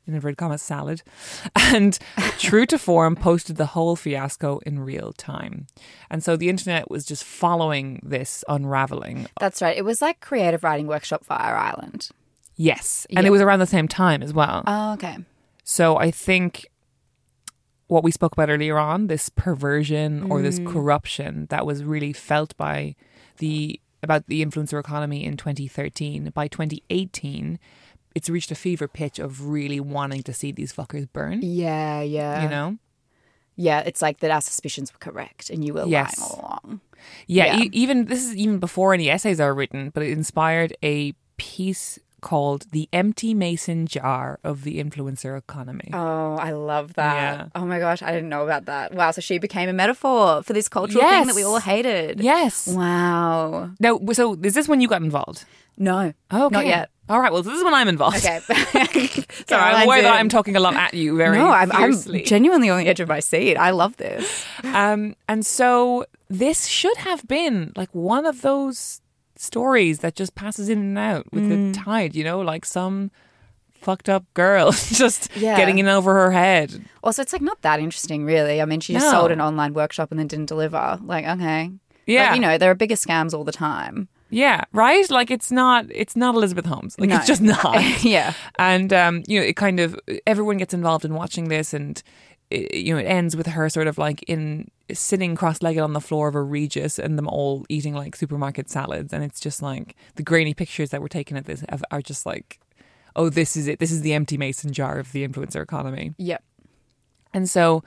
in 0.10 0.16
inverted 0.16 0.38
commas 0.38 0.62
salad, 0.62 1.02
and 1.56 1.98
true 2.38 2.66
to 2.66 2.78
form, 2.78 3.16
posted 3.16 3.56
the 3.56 3.68
whole 3.68 3.96
fiasco 3.96 4.60
in 4.66 4.80
real 4.80 5.14
time. 5.14 5.68
And 6.10 6.24
so 6.24 6.36
the 6.36 6.50
internet 6.50 6.90
was 6.90 7.06
just 7.06 7.24
following 7.24 8.02
this 8.04 8.44
unraveling. 8.50 9.28
That's 9.40 9.62
right. 9.62 9.78
It 9.78 9.86
was 9.86 10.02
like 10.02 10.20
creative 10.20 10.64
writing 10.64 10.88
workshop 10.88 11.24
Fire 11.24 11.56
Island. 11.56 12.10
Yes, 12.56 13.08
and 13.16 13.26
it 13.26 13.30
was 13.30 13.42
around 13.42 13.60
the 13.60 13.66
same 13.66 13.88
time 13.88 14.22
as 14.22 14.34
well. 14.34 14.64
Oh, 14.68 14.94
okay. 14.94 15.18
So 15.64 15.96
I 15.96 16.12
think 16.12 16.68
what 17.88 18.04
we 18.04 18.12
spoke 18.12 18.34
about 18.34 18.50
earlier 18.50 18.78
on, 18.78 19.08
this 19.08 19.30
perversion 19.30 20.30
or 20.32 20.42
this 20.42 20.60
mm. 20.60 20.68
corruption 20.68 21.48
that 21.50 21.66
was 21.66 21.84
really 21.84 22.12
felt 22.12 22.56
by 22.58 22.96
the 23.38 23.80
about 24.02 24.28
the 24.28 24.46
influencer 24.46 24.80
economy 24.80 25.24
in 25.26 25.38
2013. 25.38 26.32
By 26.34 26.48
2018, 26.48 27.60
it's 28.16 28.30
reached 28.30 28.52
a 28.52 28.56
fever 28.56 28.88
pitch 28.88 29.20
of 29.20 29.48
really 29.48 29.80
wanting 29.80 30.24
to 30.24 30.34
see 30.34 30.52
these 30.52 30.74
fuckers 30.74 31.08
burn. 31.12 31.40
Yeah, 31.44 32.02
yeah. 32.02 32.44
You 32.44 32.50
know? 32.50 32.78
Yeah, 33.56 33.82
it's 33.86 34.02
like 34.02 34.20
that 34.20 34.32
our 34.32 34.42
suspicions 34.42 34.92
were 34.94 35.00
correct 35.00 35.50
and 35.50 35.64
you 35.66 35.74
were 35.74 35.86
Yes. 35.86 36.18
lying 36.20 36.32
all 36.32 36.40
along. 36.40 36.82
Yeah, 37.28 37.58
Yeah. 37.58 37.64
E- 37.64 37.70
even 37.74 38.06
this 38.06 38.24
is 38.26 38.36
even 38.36 38.60
before 38.60 38.94
any 38.94 39.10
essays 39.10 39.40
are 39.40 39.54
written, 39.54 39.90
but 39.94 40.04
it 40.04 40.12
inspired 40.12 40.76
a 40.84 41.14
piece 41.38 42.00
called 42.20 42.68
"The 42.72 42.88
Empty 42.94 43.34
Mason 43.34 43.88
Jar 43.88 44.40
of 44.44 44.64
the 44.64 44.84
Influencer 44.84 45.38
Economy." 45.38 45.90
Oh, 45.94 46.36
I 46.36 46.52
love 46.52 46.94
that. 46.96 47.16
Yeah. 47.16 47.48
Oh 47.56 47.66
my 47.66 47.80
gosh, 47.80 48.02
I 48.02 48.12
didn't 48.12 48.30
know 48.30 48.44
about 48.44 48.66
that. 48.66 48.94
Wow, 48.94 49.12
so 49.12 49.22
she 49.22 49.38
became 49.38 49.70
a 49.70 49.74
metaphor 49.74 50.44
for 50.44 50.54
this 50.54 50.70
cultural 50.70 51.04
thing 51.04 51.28
that 51.28 51.36
we 51.36 51.44
all 51.44 51.60
hated. 51.60 52.20
yes. 52.20 52.68
Wow. 52.68 53.72
Now, 53.80 54.00
so 54.14 54.34
is 54.42 54.54
this 54.54 54.68
when 54.68 54.82
you 54.82 54.88
got 54.88 55.02
involved? 55.02 55.46
No. 55.78 56.14
Oh, 56.30 56.46
okay. 56.48 56.54
Not 56.54 56.66
yet. 56.66 56.90
All 57.08 57.20
right. 57.20 57.32
Well, 57.32 57.42
this 57.42 57.58
is 57.58 57.64
when 57.64 57.74
I'm 57.74 57.88
involved. 57.88 58.18
Okay. 58.18 58.40
Sorry, 59.48 59.74
I'm 59.74 59.86
aware 59.86 60.04
that. 60.04 60.14
I'm 60.20 60.30
talking 60.30 60.56
a 60.56 60.60
lot 60.60 60.76
at 60.76 60.94
you 60.94 61.18
very 61.18 61.38
No, 61.38 61.48
I'm, 61.48 61.72
I'm 61.72 61.94
genuinely 62.24 62.70
on 62.70 62.80
the 62.80 62.88
edge 62.88 63.00
of 63.00 63.08
my 63.08 63.20
seat. 63.20 63.56
I 63.56 63.72
love 63.72 63.98
this. 63.98 64.46
um, 64.64 65.16
and 65.28 65.46
so 65.46 66.06
this 66.30 66.68
should 66.68 66.98
have 66.98 67.28
been 67.28 67.72
like 67.76 67.90
one 67.96 68.26
of 68.26 68.42
those 68.42 69.02
stories 69.40 70.00
that 70.00 70.16
just 70.16 70.36
passes 70.36 70.68
in 70.68 70.80
and 70.80 70.98
out 70.98 71.26
with 71.32 71.44
Mm. 71.46 71.74
the 71.74 71.80
tide, 71.80 72.14
you 72.14 72.24
know, 72.26 72.42
like 72.42 72.66
some 72.66 73.10
fucked 73.72 74.10
up 74.10 74.26
girl 74.34 74.72
just 75.02 75.30
Yeah. 75.38 75.56
getting 75.56 75.80
in 75.80 75.88
over 75.88 76.14
her 76.14 76.32
head. 76.32 76.84
Also, 77.02 77.22
it's 77.22 77.32
like 77.32 77.42
not 77.42 77.62
that 77.62 77.80
interesting, 77.80 78.26
really. 78.26 78.62
I 78.62 78.66
mean, 78.66 78.82
she 78.82 78.92
just 78.94 79.06
No. 79.06 79.12
sold 79.12 79.32
an 79.32 79.40
online 79.40 79.74
workshop 79.74 80.12
and 80.12 80.20
then 80.20 80.28
didn't 80.28 80.48
deliver. 80.50 81.00
Like, 81.02 81.26
okay. 81.26 81.72
Yeah. 82.06 82.30
But, 82.32 82.36
you 82.36 82.42
know, 82.42 82.58
there 82.58 82.70
are 82.70 82.76
bigger 82.76 82.96
scams 82.96 83.34
all 83.34 83.46
the 83.46 83.54
time. 83.54 84.10
Yeah, 84.32 84.66
right? 84.74 85.10
Like 85.10 85.32
it's 85.32 85.52
not 85.52 85.86
it's 85.90 86.16
not 86.18 86.36
Elizabeth 86.36 86.66
Holmes. 86.66 87.00
Like 87.00 87.10
No. 87.10 87.16
it's 87.16 87.26
just 87.26 87.42
not. 87.42 88.04
yeah. 88.04 88.34
and 88.60 88.92
um, 88.94 89.24
you 89.26 89.40
know, 89.40 89.46
it 89.46 89.56
kind 89.56 89.80
of 89.80 89.98
everyone 90.28 90.58
gets 90.58 90.74
involved 90.74 91.04
in 91.06 91.14
watching 91.16 91.48
this, 91.48 91.74
and 91.74 92.04
it, 92.52 92.74
you 92.76 92.94
know, 92.94 93.00
it 93.00 93.06
ends 93.06 93.36
with 93.38 93.48
her 93.48 93.70
sort 93.70 93.88
of 93.88 93.98
like 93.98 94.22
in 94.28 94.70
sitting 94.94 95.36
cross-legged 95.36 95.82
on 95.82 95.94
the 95.94 96.02
floor 96.02 96.28
of 96.28 96.36
a 96.36 96.42
Regis, 96.42 97.00
and 97.00 97.18
them 97.18 97.28
all 97.28 97.66
eating 97.70 97.94
like 97.94 98.16
supermarket 98.16 98.70
salads, 98.70 99.14
and 99.14 99.24
it's 99.24 99.40
just 99.40 99.62
like 99.62 99.96
the 100.16 100.24
grainy 100.24 100.54
pictures 100.54 100.90
that 100.92 101.02
were 101.02 101.10
taken 101.10 101.38
at 101.38 101.46
this 101.46 101.64
are 101.92 102.02
just 102.02 102.26
like, 102.26 102.60
oh, 103.16 103.30
this 103.30 103.56
is 103.58 103.68
it. 103.68 103.80
This 103.80 103.92
is 103.92 104.02
the 104.02 104.14
empty 104.14 104.38
mason 104.38 104.72
jar 104.74 105.00
of 105.00 105.12
the 105.12 105.28
influencer 105.28 105.62
economy, 105.62 106.14
Yep. 106.18 106.44
and 107.34 107.50
so 107.50 107.84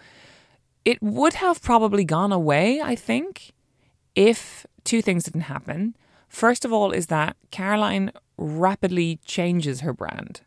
it 0.84 1.00
would 1.02 1.34
have 1.34 1.62
probably 1.62 2.04
gone 2.04 2.32
away, 2.32 2.80
I 2.80 2.96
think, 2.96 3.52
if 4.16 4.66
two 4.84 5.00
things 5.00 5.24
didn't 5.24 5.42
happen. 5.42 5.94
First 6.28 6.64
of 6.64 6.72
all, 6.72 6.90
is 6.92 7.06
that 7.06 7.36
Caroline 7.50 8.10
rapidly 8.36 9.20
changes 9.24 9.80
her 9.82 9.92
brand, 9.92 10.40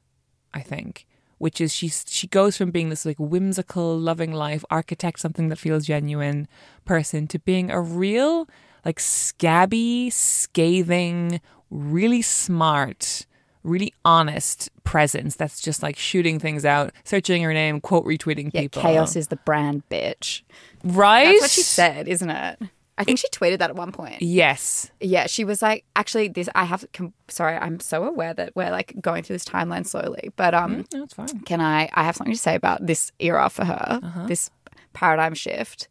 I 0.54 0.60
think, 0.62 1.06
which 1.38 1.60
is 1.62 1.74
she 1.74 1.88
she 1.90 2.28
goes 2.28 2.56
from 2.58 2.72
being 2.72 2.90
this 2.90 3.06
like 3.06 3.18
whimsical, 3.20 3.98
loving 3.98 4.32
life 4.32 4.64
architect, 4.70 5.20
something 5.20 5.50
that 5.50 5.58
feels 5.58 5.86
genuine 5.86 6.48
person, 6.86 7.28
to 7.28 7.40
being 7.40 7.70
a 7.72 7.82
real 7.82 8.48
like 8.84 9.00
scabby, 9.00 10.10
scathing, 10.12 11.42
really 11.70 12.22
smart, 12.22 13.26
really 13.64 13.94
honest 14.06 14.70
presence 14.84 15.36
that's 15.36 15.60
just 15.60 15.82
like 15.82 15.98
shooting 15.98 16.40
things 16.40 16.64
out, 16.66 16.92
searching 17.04 17.42
her 17.44 17.54
name, 17.54 17.82
quote 17.82 18.06
retweeting 18.06 18.52
Yeah, 18.54 18.62
people. 18.62 18.82
chaos 18.82 19.16
is 19.16 19.28
the 19.30 19.38
brand 19.38 19.84
bitch. 19.90 20.44
right. 20.84 21.26
That's 21.26 21.42
what 21.42 21.52
she 21.52 21.62
said, 21.62 22.08
isn't 22.08 22.30
it? 22.30 22.60
I 22.98 23.04
think 23.04 23.20
she 23.20 23.28
tweeted 23.30 23.60
that 23.60 23.70
at 23.70 23.76
one 23.76 23.92
point. 23.92 24.22
Yes. 24.22 24.90
Yeah, 25.02 25.28
she 25.28 25.44
was 25.44 25.62
like, 25.62 25.84
actually, 25.98 26.30
this, 26.30 26.48
I 26.56 26.64
have, 26.64 26.86
com- 26.94 27.14
sorry, 27.28 27.58
I'm 27.58 27.80
so 27.82 28.06
aware 28.06 28.34
that 28.34 28.56
we're 28.56 28.72
like 28.72 28.94
going 29.02 29.24
through 29.24 29.36
this 29.36 29.44
timeline 29.46 29.86
slowly, 29.86 30.32
but 30.38 30.54
um, 30.54 30.86
No, 30.94 31.04
it's 31.04 31.14
fine. 31.14 31.42
can 31.42 31.60
I, 31.60 31.90
I 31.94 32.04
have 32.04 32.16
something 32.16 32.34
to 32.34 32.40
say 32.40 32.56
about 32.56 32.86
this 32.86 33.12
era 33.20 33.50
for 33.50 33.66
her, 33.66 34.00
this 34.28 34.50
paradigm 34.94 35.34
shift. 35.34 35.90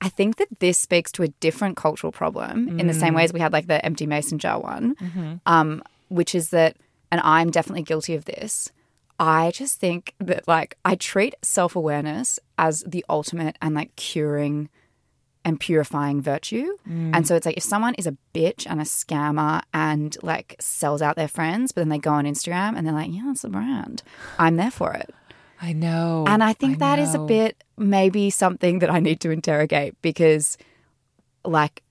I 0.00 0.08
think 0.08 0.36
that 0.36 0.48
this 0.60 0.78
speaks 0.78 1.10
to 1.12 1.22
a 1.24 1.28
different 1.40 1.76
cultural 1.76 2.12
problem 2.12 2.78
in 2.78 2.86
the 2.86 2.94
same 2.94 3.14
way 3.14 3.24
as 3.24 3.32
we 3.32 3.40
had 3.40 3.52
like 3.52 3.66
the 3.66 3.84
empty 3.84 4.06
mason 4.06 4.38
jar 4.38 4.60
one, 4.60 5.40
um, 5.46 5.82
which 6.08 6.34
is 6.34 6.50
that, 6.50 6.76
and 7.10 7.20
I'm 7.24 7.50
definitely 7.50 7.82
guilty 7.82 8.14
of 8.14 8.26
this. 8.26 8.70
I 9.18 9.50
just 9.52 9.80
think 9.80 10.12
that 10.18 10.46
like 10.46 10.76
I 10.84 10.94
treat 10.96 11.34
self 11.42 11.74
awareness 11.74 12.38
as 12.58 12.84
the 12.86 13.04
ultimate 13.08 13.56
and 13.62 13.74
like 13.74 13.94
curing 13.96 14.68
and 15.44 15.60
purifying 15.60 16.22
virtue. 16.22 16.76
And 16.86 17.14
mm. 17.14 17.26
so 17.26 17.36
it's 17.36 17.44
like 17.44 17.56
if 17.56 17.62
someone 17.62 17.94
is 17.94 18.06
a 18.06 18.16
bitch 18.34 18.66
and 18.68 18.80
a 18.80 18.84
scammer 18.84 19.62
and 19.74 20.16
like 20.22 20.56
sells 20.58 21.02
out 21.02 21.16
their 21.16 21.28
friends, 21.28 21.72
but 21.72 21.82
then 21.82 21.90
they 21.90 21.98
go 21.98 22.12
on 22.12 22.24
Instagram 22.24 22.76
and 22.76 22.86
they're 22.86 22.94
like, 22.94 23.12
yeah, 23.12 23.30
it's 23.30 23.44
a 23.44 23.48
brand. 23.48 24.02
I'm 24.38 24.56
there 24.56 24.70
for 24.70 24.94
it. 24.94 25.14
I 25.60 25.72
know. 25.72 26.24
And 26.26 26.42
I 26.42 26.52
think 26.52 26.78
that 26.78 26.98
is 26.98 27.14
a 27.14 27.18
know. 27.18 27.26
bit 27.26 27.62
maybe 27.76 28.30
something 28.30 28.80
that 28.80 28.90
I 28.90 29.00
need 29.00 29.20
to 29.20 29.30
interrogate 29.30 30.00
because, 30.02 30.58
like, 31.44 31.82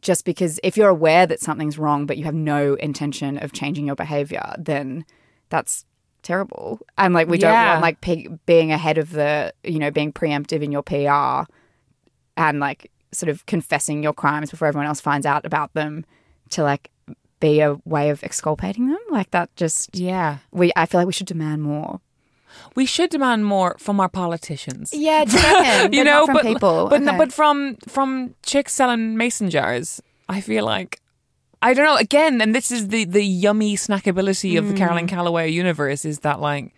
just 0.00 0.24
because 0.24 0.58
if 0.62 0.76
you're 0.76 0.88
aware 0.88 1.26
that 1.26 1.40
something's 1.40 1.78
wrong 1.78 2.06
but 2.06 2.16
you 2.16 2.24
have 2.24 2.34
no 2.34 2.74
intention 2.74 3.38
of 3.38 3.52
changing 3.52 3.86
your 3.86 3.96
behavior, 3.96 4.54
then 4.56 5.04
that's 5.48 5.84
terrible. 6.22 6.80
And 6.96 7.14
like, 7.14 7.28
we 7.28 7.38
don't 7.38 7.52
want 7.52 7.82
like 7.82 8.00
pe- 8.00 8.28
being 8.46 8.70
ahead 8.70 8.98
of 8.98 9.10
the, 9.10 9.52
you 9.64 9.78
know, 9.78 9.90
being 9.90 10.12
preemptive 10.12 10.62
in 10.62 10.72
your 10.72 10.82
PR 10.82 11.50
and 12.38 12.60
like 12.60 12.90
sort 13.12 13.28
of 13.28 13.44
confessing 13.46 14.02
your 14.02 14.14
crimes 14.14 14.50
before 14.50 14.68
everyone 14.68 14.86
else 14.86 15.00
finds 15.00 15.26
out 15.26 15.44
about 15.44 15.74
them 15.74 16.04
to 16.50 16.62
like 16.62 16.90
be 17.40 17.60
a 17.60 17.76
way 17.84 18.10
of 18.10 18.22
exculpating 18.24 18.88
them. 18.88 18.98
Like, 19.10 19.30
that 19.30 19.54
just, 19.56 19.94
Yeah. 19.96 20.38
we, 20.50 20.72
I 20.74 20.86
feel 20.86 21.00
like 21.00 21.06
we 21.06 21.12
should 21.12 21.26
demand 21.28 21.62
more. 21.62 22.00
We 22.74 22.84
should 22.86 23.10
demand 23.10 23.44
more 23.44 23.76
from 23.78 24.00
our 24.00 24.08
politicians. 24.08 24.90
Yeah, 24.92 25.24
you 25.26 25.38
reckon? 25.38 25.92
you 25.96 26.00
But 26.04 26.10
know, 26.10 26.26
from 26.26 26.34
but 26.34 26.42
people. 26.44 26.88
but 26.88 27.02
Okay. 27.02 27.16
but 27.18 27.32
from 27.32 27.76
from 27.86 28.34
chicks 28.42 28.74
selling 28.74 29.16
mason 29.16 29.50
jars. 29.50 30.00
I 30.28 30.40
feel 30.40 30.64
like 30.64 31.00
I 31.62 31.74
don't 31.74 31.84
know. 31.84 31.96
Again, 31.96 32.40
and 32.40 32.54
this 32.54 32.70
is 32.72 32.88
the 32.88 33.04
the 33.04 33.22
yummy 33.22 33.76
snackability 33.76 34.58
of 34.58 34.66
the 34.66 34.74
Mm. 34.74 34.78
Caroline 34.78 35.06
Calloway 35.08 35.50
universe 35.50 36.04
is 36.04 36.20
that 36.20 36.40
like 36.40 36.72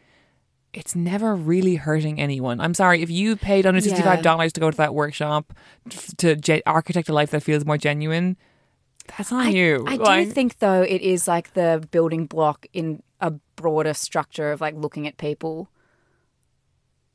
it's 0.72 0.94
never 0.94 1.34
really 1.34 1.74
hurting 1.76 2.20
anyone. 2.20 2.60
I'm 2.60 2.74
sorry 2.74 3.02
if 3.02 3.10
you 3.10 3.36
paid 3.36 3.66
under 3.66 3.80
sixty 3.80 4.02
five 4.02 4.22
dollars 4.22 4.52
to 4.54 4.60
go 4.60 4.70
to 4.70 4.76
that 4.76 4.94
workshop 4.94 5.52
to 6.18 6.36
ge- 6.36 6.62
architect 6.66 7.08
a 7.08 7.12
life 7.12 7.30
that 7.30 7.42
feels 7.42 7.64
more 7.64 7.78
genuine. 7.78 8.36
That's 9.16 9.32
on 9.32 9.46
I, 9.46 9.50
you. 9.50 9.84
I 9.88 9.96
Like- 9.96 10.28
do 10.28 10.32
think 10.32 10.58
though 10.58 10.82
it 10.82 11.00
is 11.02 11.26
like 11.26 11.54
the 11.54 11.86
building 11.90 12.26
block 12.26 12.66
in 12.72 13.02
a 13.20 13.32
broader 13.56 13.94
structure 13.94 14.52
of 14.52 14.60
like 14.60 14.74
looking 14.74 15.06
at 15.06 15.16
people 15.18 15.68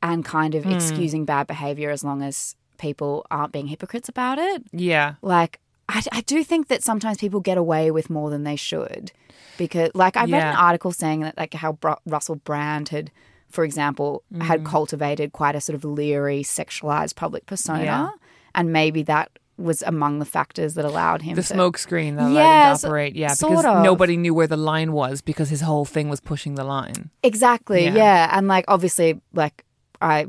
and 0.02 0.24
kind 0.24 0.54
of 0.54 0.64
hmm. 0.64 0.72
excusing 0.72 1.24
bad 1.24 1.46
behavior 1.46 1.90
as 1.90 2.04
long 2.04 2.22
as 2.22 2.54
people 2.78 3.26
aren't 3.30 3.52
being 3.52 3.66
hypocrites 3.66 4.08
about 4.08 4.38
it. 4.38 4.62
yeah. 4.72 5.14
Like 5.22 5.60
I, 5.88 6.02
I 6.12 6.20
do 6.22 6.44
think 6.44 6.68
that 6.68 6.82
sometimes 6.82 7.18
people 7.18 7.40
get 7.40 7.56
away 7.56 7.90
with 7.90 8.10
more 8.10 8.28
than 8.30 8.44
they 8.44 8.56
should 8.56 9.12
because 9.56 9.90
like 9.94 10.16
I 10.16 10.24
read 10.24 10.42
an 10.42 10.56
article 10.56 10.92
saying 10.92 11.20
that 11.20 11.36
like 11.38 11.54
how 11.54 11.78
Russell 12.04 12.36
Brand 12.36 12.90
had 12.90 13.10
for 13.56 13.64
example 13.64 14.22
had 14.50 14.60
Mm. 14.62 14.66
cultivated 14.76 15.28
quite 15.40 15.56
a 15.56 15.60
sort 15.66 15.74
of 15.78 15.82
leery 15.98 16.42
sexualized 16.58 17.14
public 17.22 17.44
persona 17.52 17.84
Yeah. 17.84 18.08
and 18.56 18.64
maybe 18.80 19.02
that 19.12 19.28
was 19.68 19.78
among 19.92 20.12
the 20.22 20.26
factors 20.38 20.74
that 20.76 20.84
allowed 20.84 21.20
him 21.22 21.34
the 21.34 21.40
to 21.42 21.54
smoke 21.56 21.76
screen 21.78 22.12
that 22.16 22.26
allowed 22.30 22.72
him 22.72 22.76
to 22.78 22.86
operate. 22.86 23.14
Yeah, 23.22 23.34
because 23.40 23.64
of. 23.64 23.82
nobody 23.90 24.16
knew 24.22 24.34
where 24.38 24.46
the 24.56 24.62
line 24.72 24.90
was 25.02 25.14
because 25.30 25.48
his 25.56 25.62
whole 25.68 25.86
thing 25.94 26.06
was 26.14 26.20
pushing 26.20 26.54
the 26.60 26.64
line. 26.76 27.00
Exactly. 27.30 27.84
Yeah. 27.84 27.94
Yeah. 28.04 28.36
And 28.36 28.44
like 28.54 28.66
obviously 28.74 29.08
like 29.42 29.56
I 30.14 30.26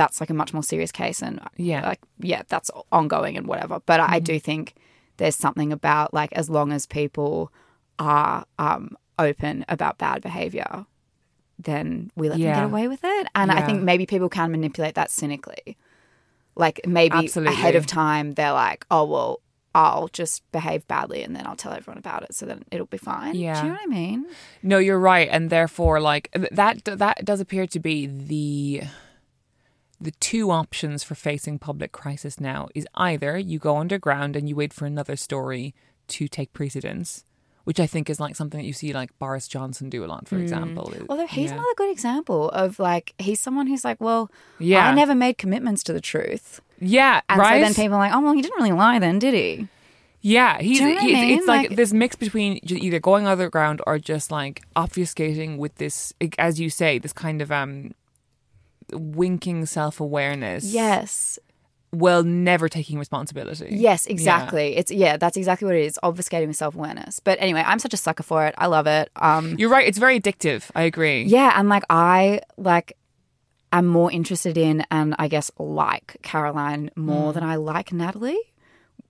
that's 0.00 0.20
like 0.20 0.30
a 0.30 0.34
much 0.42 0.52
more 0.56 0.62
serious 0.72 0.92
case 1.02 1.18
and 1.26 1.34
Yeah. 1.56 1.78
Mm-hmm. 1.78 1.88
like 1.92 2.00
yeah, 2.32 2.42
that's 2.52 2.70
ongoing 2.98 3.34
and 3.38 3.46
whatever. 3.46 3.76
But 3.90 3.98
I 4.00 4.18
do 4.30 4.38
think 4.48 4.64
there's 5.16 5.36
something 5.46 5.70
about 5.72 6.12
like 6.20 6.32
as 6.40 6.46
long 6.56 6.68
as 6.76 6.82
people 7.00 7.34
are 7.98 8.44
um 8.66 8.82
open 9.18 9.64
about 9.74 9.96
bad 10.06 10.20
behavior, 10.28 10.84
then 11.58 12.10
we 12.16 12.28
let 12.28 12.38
them 12.38 12.54
get 12.54 12.64
away 12.64 12.88
with 12.88 13.00
it. 13.02 13.26
And 13.34 13.50
I 13.50 13.62
think 13.62 13.82
maybe 13.82 14.06
people 14.06 14.28
can 14.28 14.50
manipulate 14.50 14.94
that 14.94 15.10
cynically. 15.10 15.76
Like 16.56 16.80
maybe 16.86 17.16
Absolutely. 17.16 17.54
ahead 17.54 17.74
of 17.74 17.86
time 17.86 18.34
they're 18.34 18.52
like, 18.52 18.86
Oh 18.90 19.04
well, 19.04 19.40
I'll 19.74 20.08
just 20.08 20.50
behave 20.52 20.86
badly 20.86 21.22
and 21.24 21.34
then 21.34 21.46
I'll 21.46 21.56
tell 21.56 21.72
everyone 21.72 21.98
about 21.98 22.22
it 22.22 22.34
so 22.34 22.46
then 22.46 22.64
it'll 22.70 22.86
be 22.86 22.96
fine. 22.98 23.34
Yeah. 23.34 23.60
Do 23.60 23.66
you 23.66 23.72
know 23.72 23.78
what 23.80 23.82
I 23.82 23.86
mean? 23.86 24.26
No, 24.62 24.78
you're 24.78 24.98
right, 24.98 25.28
and 25.30 25.50
therefore, 25.50 26.00
like 26.00 26.30
that 26.52 26.84
that 26.84 27.24
does 27.24 27.40
appear 27.40 27.66
to 27.66 27.80
be 27.80 28.06
the 28.06 28.82
the 30.00 30.12
two 30.12 30.50
options 30.50 31.02
for 31.02 31.14
facing 31.14 31.58
public 31.58 31.90
crisis 31.90 32.38
now 32.38 32.68
is 32.74 32.86
either 32.94 33.38
you 33.38 33.58
go 33.58 33.78
underground 33.78 34.36
and 34.36 34.48
you 34.48 34.54
wait 34.54 34.72
for 34.72 34.86
another 34.86 35.16
story 35.16 35.74
to 36.08 36.28
take 36.28 36.52
precedence, 36.52 37.24
which 37.64 37.80
I 37.80 37.86
think 37.86 38.08
is 38.10 38.20
like 38.20 38.36
something 38.36 38.58
that 38.60 38.66
you 38.66 38.72
see 38.72 38.92
like 38.92 39.10
Boris 39.18 39.48
Johnson 39.48 39.88
do 39.90 40.04
a 40.04 40.06
lot, 40.06 40.28
for 40.28 40.36
example. 40.38 40.92
Although 41.08 41.26
he's 41.26 41.50
Yeah. 41.50 41.54
another 41.56 41.74
good 41.76 41.90
example 41.90 42.50
of 42.50 42.78
like 42.78 43.14
he's 43.18 43.40
someone 43.40 43.66
who's 43.66 43.84
like, 43.84 44.00
well, 44.00 44.30
Yeah. 44.58 44.88
I 44.88 44.94
never 44.94 45.14
made 45.14 45.38
commitments 45.38 45.82
to 45.84 45.92
the 45.92 46.00
truth, 46.00 46.60
yeah, 46.80 47.20
and 47.28 47.38
right. 47.40 47.58
so 47.60 47.64
then 47.64 47.74
people 47.74 47.96
are 47.96 48.00
like, 48.00 48.12
oh 48.14 48.20
well, 48.20 48.32
he 48.34 48.42
didn't 48.42 48.56
really 48.58 48.72
lie 48.72 48.98
then, 48.98 49.18
did 49.18 49.34
he? 49.34 49.68
Yeah, 50.26 50.58
he's, 50.58 50.80
you 50.80 50.86
know 50.88 50.94
what 50.94 51.02
I 51.02 51.06
mean? 51.06 51.38
it's 51.38 51.46
like, 51.46 51.68
Like- 51.68 51.76
this 51.76 51.92
mix 51.92 52.16
between 52.16 52.58
either 52.66 52.98
going 52.98 53.26
underground 53.26 53.82
or 53.86 53.98
just 53.98 54.30
like 54.30 54.62
obfuscating 54.74 55.58
with 55.58 55.74
this, 55.74 56.14
as 56.38 56.58
you 56.58 56.70
say, 56.70 56.98
this 56.98 57.12
kind 57.12 57.42
of 57.42 57.52
um 57.52 57.92
winking 58.92 59.66
self 59.66 60.00
awareness. 60.00 60.64
Yes, 60.72 61.38
while 61.94 62.22
never 62.22 62.68
taking 62.68 62.98
responsibility. 62.98 63.68
yes, 63.70 64.06
exactly. 64.06 64.76
It's 64.76 64.90
yeah, 64.90 65.16
that's 65.16 65.36
exactly 65.36 65.66
what 65.66 65.74
it 65.76 65.84
is. 65.84 65.98
Obfuscating 66.02 66.48
with 66.48 66.56
self 66.56 66.74
awareness. 66.74 67.20
But 67.20 67.38
anyway, 67.40 67.62
I'm 67.66 67.78
such 67.78 67.94
a 67.94 67.96
sucker 67.96 68.22
for 68.22 68.46
it. 68.46 68.54
I 68.58 68.66
love 68.66 68.86
it. 68.86 69.10
Um, 69.16 69.56
You're 69.58 69.70
right. 69.70 69.86
It's 69.86 69.98
very 69.98 70.20
addictive. 70.20 70.70
I 70.74 70.82
agree. 70.82 71.22
yeah, 71.24 71.52
and 71.58 71.68
like 71.68 71.84
I 71.90 72.40
like. 72.56 72.96
I'm 73.72 73.86
more 73.86 74.12
interested 74.12 74.56
in 74.56 74.84
and 74.92 75.16
I 75.18 75.26
guess 75.26 75.50
like 75.58 76.16
Caroline 76.22 76.90
more 76.94 77.32
Mm. 77.32 77.34
than 77.34 77.42
I 77.42 77.56
like 77.56 77.92
Natalie. 77.92 78.38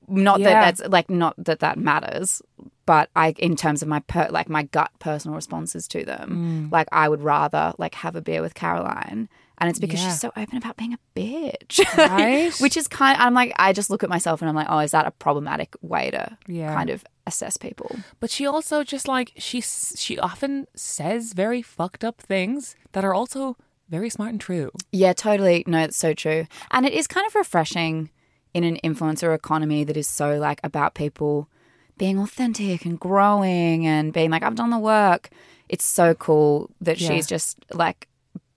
Not 0.09 0.41
Yeah. 0.41 0.49
that 0.63 0.77
that's 0.79 0.91
like 0.91 1.11
not 1.11 1.35
that 1.37 1.61
that 1.61 1.77
matters, 1.79 2.41
but 2.87 3.11
I 3.15 3.35
in 3.39 3.57
terms 3.57 3.83
of 3.83 3.89
my 3.89 4.01
per, 4.01 4.29
like 4.31 4.49
my 4.49 4.63
gut 4.63 4.91
personal 5.01 5.35
responses 5.35 5.87
to 5.89 5.99
Mm. 5.99 6.07
them, 6.07 6.69
like 6.73 6.89
I 6.93 7.11
would 7.11 7.21
rather 7.23 7.75
like 7.77 7.95
have 7.97 8.17
a 8.17 8.23
beer 8.23 8.41
with 8.41 8.55
Caroline. 8.55 9.29
And 9.59 9.71
it's 9.71 9.79
because 9.79 10.01
Yeah. 10.03 10.09
she's 10.11 10.21
so 10.21 10.33
open 10.37 10.57
about 10.59 10.77
being 10.77 10.95
a 10.95 10.99
bitch. 11.15 11.79
Right. 11.97 12.53
Which 12.61 12.77
is 12.77 12.89
kind 12.89 13.17
of, 13.17 13.25
I'm 13.25 13.35
like, 13.35 13.53
I 13.57 13.73
just 13.73 13.89
look 13.89 14.03
at 14.03 14.11
myself 14.11 14.43
and 14.43 14.49
I'm 14.49 14.55
like, 14.57 14.67
oh, 14.69 14.79
is 14.81 14.91
that 14.91 15.07
a 15.07 15.11
problematic 15.13 15.75
way 15.81 16.11
to 16.11 16.37
Yeah. 16.49 16.75
kind 16.75 16.91
of 16.91 17.05
assess 17.27 17.57
people? 17.57 17.95
But 18.21 18.31
she 18.31 18.47
also 18.47 18.83
just 18.83 19.07
like 19.07 19.33
she 19.39 19.61
she 19.61 20.19
often 20.19 20.67
says 20.75 21.33
very 21.35 21.63
fucked 21.63 22.05
up 22.05 22.21
things 22.21 22.75
that 22.93 23.05
are 23.05 23.15
also 23.15 23.57
very 23.89 24.11
smart 24.11 24.31
and 24.33 24.41
true. 24.41 24.71
Yeah, 24.91 25.13
totally. 25.13 25.63
No, 25.69 25.81
it's 25.85 25.97
so 25.97 26.15
true. 26.15 26.47
And 26.73 26.85
it 26.85 26.93
is 26.93 27.07
kind 27.07 27.27
of 27.27 27.35
refreshing 27.35 28.11
in 28.55 28.65
an 28.65 28.79
influencer 28.83 29.35
economy 29.35 29.85
that 29.85 29.97
is 29.97 30.09
so 30.09 30.37
like 30.39 30.61
about 30.65 30.95
people 30.95 31.49
being 31.97 32.19
authentic 32.19 32.85
and 32.85 32.99
growing 32.99 33.87
and 33.87 34.13
being 34.13 34.31
like, 34.31 34.43
I've 34.43 34.57
done 34.57 34.71
the 34.71 34.79
work. 34.79 35.29
It's 35.69 35.85
so 35.85 36.13
cool 36.15 36.71
that 36.81 37.01
Yeah. 37.01 37.09
she's 37.09 37.27
just 37.29 37.59
like 37.73 38.09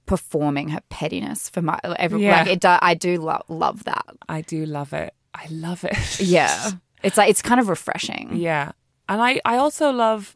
performing 0.08 0.70
her 0.70 0.80
pettiness 0.90 1.50
for 1.50 1.62
my 1.62 1.80
every 2.00 2.24
Yeah. 2.24 2.40
like 2.40 2.48
it 2.48 2.60
do, 2.62 2.70
I 2.82 2.96
do 2.96 3.22
lo- 3.22 3.44
love 3.48 3.84
that. 3.84 4.06
I 4.28 4.42
do 4.42 4.66
love 4.66 4.94
it. 4.94 5.14
I 5.36 5.46
love 5.52 5.84
it. 5.84 6.20
Yeah. 6.20 6.72
it's 7.04 7.18
like 7.18 7.30
it's 7.30 7.44
kind 7.44 7.60
of 7.60 7.70
refreshing. 7.70 8.36
yeah. 8.38 8.72
And 9.08 9.22
I 9.22 9.40
I 9.46 9.58
also 9.58 9.92
love 9.92 10.36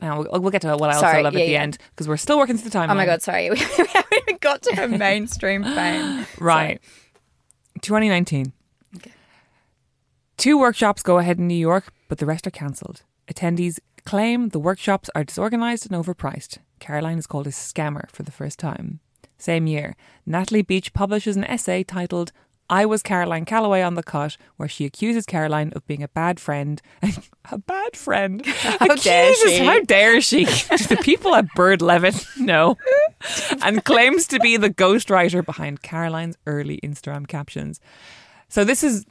now 0.00 0.22
we'll, 0.22 0.40
we'll 0.42 0.50
get 0.50 0.62
to 0.62 0.76
what 0.76 0.90
I 0.90 0.94
also 0.94 1.00
Sorry, 1.06 1.22
love 1.22 1.34
yeah, 1.34 1.40
at 1.40 1.46
the 1.46 1.52
yeah. 1.52 1.62
end 1.62 1.78
because 1.90 2.08
we're 2.08 2.16
still 2.16 2.38
working 2.38 2.56
through 2.56 2.70
the 2.70 2.78
timeline. 2.78 2.90
Oh 2.90 2.94
my 2.94 3.06
god, 3.06 3.22
sorry. 3.22 3.50
We 3.54 3.56
haven't 3.58 4.14
even 4.22 4.38
got 4.40 4.62
to 4.62 4.74
her 4.76 4.88
mainstream 5.06 5.62
fame. 5.64 6.26
Right. 6.40 6.80
2019. 7.82 8.52
Two 10.36 10.56
workshops 10.58 11.02
go 11.02 11.18
ahead 11.18 11.38
in 11.38 11.48
New 11.48 11.54
York, 11.54 11.92
but 12.08 12.18
the 12.18 12.26
rest 12.26 12.46
are 12.46 12.50
cancelled. 12.52 13.02
Attendees 13.32 13.78
claim 14.04 14.50
the 14.50 14.58
workshops 14.60 15.10
are 15.14 15.24
disorganized 15.24 15.90
and 15.90 16.00
overpriced. 16.04 16.58
Caroline 16.78 17.18
is 17.18 17.26
called 17.26 17.46
a 17.46 17.50
scammer 17.50 18.10
for 18.10 18.22
the 18.22 18.32
first 18.32 18.58
time. 18.58 19.00
Same 19.36 19.66
year, 19.66 19.94
Natalie 20.26 20.62
Beach 20.62 20.92
publishes 20.92 21.36
an 21.36 21.44
essay 21.44 21.84
titled 21.84 22.32
I 22.70 22.84
Was 22.84 23.02
Caroline 23.02 23.46
Calloway 23.46 23.80
on 23.80 23.94
the 23.94 24.02
Cut, 24.02 24.36
where 24.56 24.68
she 24.68 24.84
accuses 24.84 25.24
Caroline 25.24 25.72
of 25.74 25.86
being 25.86 26.02
a 26.02 26.08
bad 26.08 26.38
friend. 26.38 26.82
a 27.50 27.58
bad 27.58 27.96
friend? 27.96 28.44
How 28.44 28.94
dare 28.96 29.34
she. 29.34 29.58
How 29.64 29.80
dare 29.80 30.20
she? 30.20 30.44
Do 30.44 30.76
the 30.76 31.00
people 31.02 31.34
at 31.34 31.46
Byrd 31.54 31.80
Leavell 31.80 32.26
know? 32.38 32.76
and 33.62 33.84
claims 33.84 34.26
to 34.26 34.38
be 34.40 34.56
the 34.56 34.70
ghostwriter 34.70 35.44
behind 35.44 35.82
Caroline's 35.82 36.36
early 36.46 36.78
Instagram 36.82 37.26
captions. 37.26 37.80
So 38.48 38.64
this 38.64 38.84
is 38.84 39.06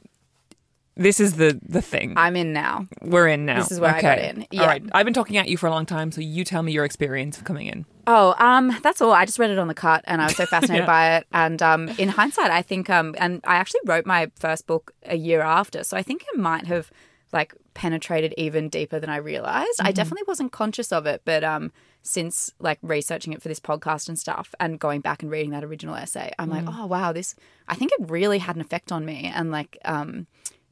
this 0.98 1.20
is 1.20 1.34
the 1.34 1.58
the 1.66 1.80
thing 1.80 2.12
I'm 2.16 2.36
in 2.36 2.52
now. 2.52 2.86
we're 3.02 3.28
in 3.28 3.46
now. 3.46 3.60
this 3.60 3.70
is 3.72 3.80
where 3.80 3.94
I 3.94 4.02
got 4.02 4.18
in. 4.18 4.46
Yeah. 4.50 4.60
All 4.62 4.66
right. 4.66 4.82
I've 4.92 5.04
been 5.06 5.14
talking 5.14 5.36
at 5.38 5.48
you 5.48 5.56
for 5.56 5.66
a 5.66 5.70
long 5.70 5.86
time, 5.86 6.12
so 6.12 6.20
you 6.20 6.44
tell 6.44 6.62
me 6.62 6.72
your 6.72 6.84
experience 6.84 7.38
of 7.38 7.44
coming 7.44 7.66
in. 7.68 7.86
Oh, 8.06 8.34
um, 8.38 8.76
that's 8.82 9.00
all. 9.00 9.12
I 9.12 9.24
just 9.24 9.38
read 9.38 9.50
it 9.50 9.58
on 9.58 9.68
the 9.68 9.74
cut, 9.74 10.02
and 10.06 10.20
I 10.20 10.26
was 10.26 10.36
so 10.36 10.44
fascinated 10.54 10.82
Yeah. 10.82 10.86
by 10.86 11.16
it. 11.16 11.26
And 11.32 11.62
um, 11.62 11.88
in 11.98 12.08
hindsight, 12.08 12.50
I 12.50 12.62
think, 12.62 12.90
um, 12.90 13.14
and 13.18 13.40
I 13.44 13.56
actually 13.56 13.80
wrote 13.86 14.04
my 14.06 14.30
first 14.38 14.66
book 14.66 14.92
a 15.06 15.16
year 15.16 15.40
after, 15.40 15.84
so 15.84 15.96
I 15.96 16.02
think 16.02 16.24
it 16.34 16.38
might 16.38 16.66
have 16.66 16.90
like 17.32 17.54
penetrated 17.74 18.32
even 18.38 18.68
deeper 18.70 18.98
than 18.98 19.10
I 19.10 19.16
realized. 19.18 19.80
I 19.82 19.92
definitely 19.92 20.24
wasn't 20.26 20.50
conscious 20.50 20.90
of 20.92 21.04
it, 21.06 21.20
but 21.26 21.44
um, 21.44 21.70
since 22.02 22.50
like 22.58 22.78
researching 22.82 23.34
it 23.34 23.42
for 23.42 23.48
this 23.48 23.60
podcast 23.60 24.08
and 24.08 24.18
stuff, 24.18 24.54
and 24.58 24.80
going 24.80 25.00
back 25.02 25.22
and 25.22 25.30
reading 25.30 25.50
that 25.50 25.62
original 25.62 25.94
essay, 25.94 26.32
I'm 26.38 26.48
like, 26.48 26.64
oh 26.66 26.86
wow, 26.86 27.12
this. 27.12 27.34
I 27.68 27.74
think 27.74 27.92
it 27.92 28.10
really 28.10 28.38
had 28.38 28.56
an 28.56 28.62
effect 28.62 28.90
on 28.90 29.04
me, 29.04 29.30
and 29.34 29.50
like 29.50 29.76
um, 29.84 30.26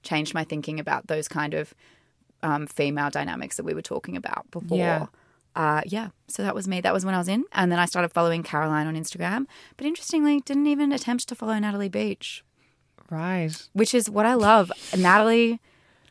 changed 0.07 0.33
my 0.35 0.45
thinking 0.45 0.79
about 0.81 1.07
those 1.09 1.29
kind 1.29 1.53
of 1.55 1.75
um, 2.43 2.67
female 2.67 3.11
dynamics 3.11 3.57
that 3.57 3.65
we 3.65 3.75
were 3.75 3.83
talking 3.83 4.17
about 4.17 4.51
before 4.51 4.79
Yeah. 4.79 5.07
uh, 5.57 5.81
yeah, 5.87 6.09
so 6.29 6.43
that 6.43 6.55
was 6.55 6.67
me. 6.69 6.81
That 6.81 6.93
was 6.93 7.05
when 7.05 7.15
I 7.15 7.19
was 7.19 7.29
in. 7.29 7.45
And 7.53 7.71
then 7.73 7.79
I 7.79 7.87
started 7.87 8.11
following 8.13 8.43
Caroline 8.43 8.87
on 8.87 8.95
Instagram. 8.95 9.47
But 9.77 9.87
interestingly, 9.87 10.41
didn't 10.41 10.67
even 10.67 10.93
attempt 10.93 11.27
to 11.29 11.35
follow 11.35 11.59
Natalie 11.59 11.89
Beach, 11.89 12.45
Right. 13.11 13.51
which 13.73 13.95
is 13.95 14.11
what 14.11 14.27
I 14.27 14.35
love. 14.35 14.71
Natalie 14.97 15.61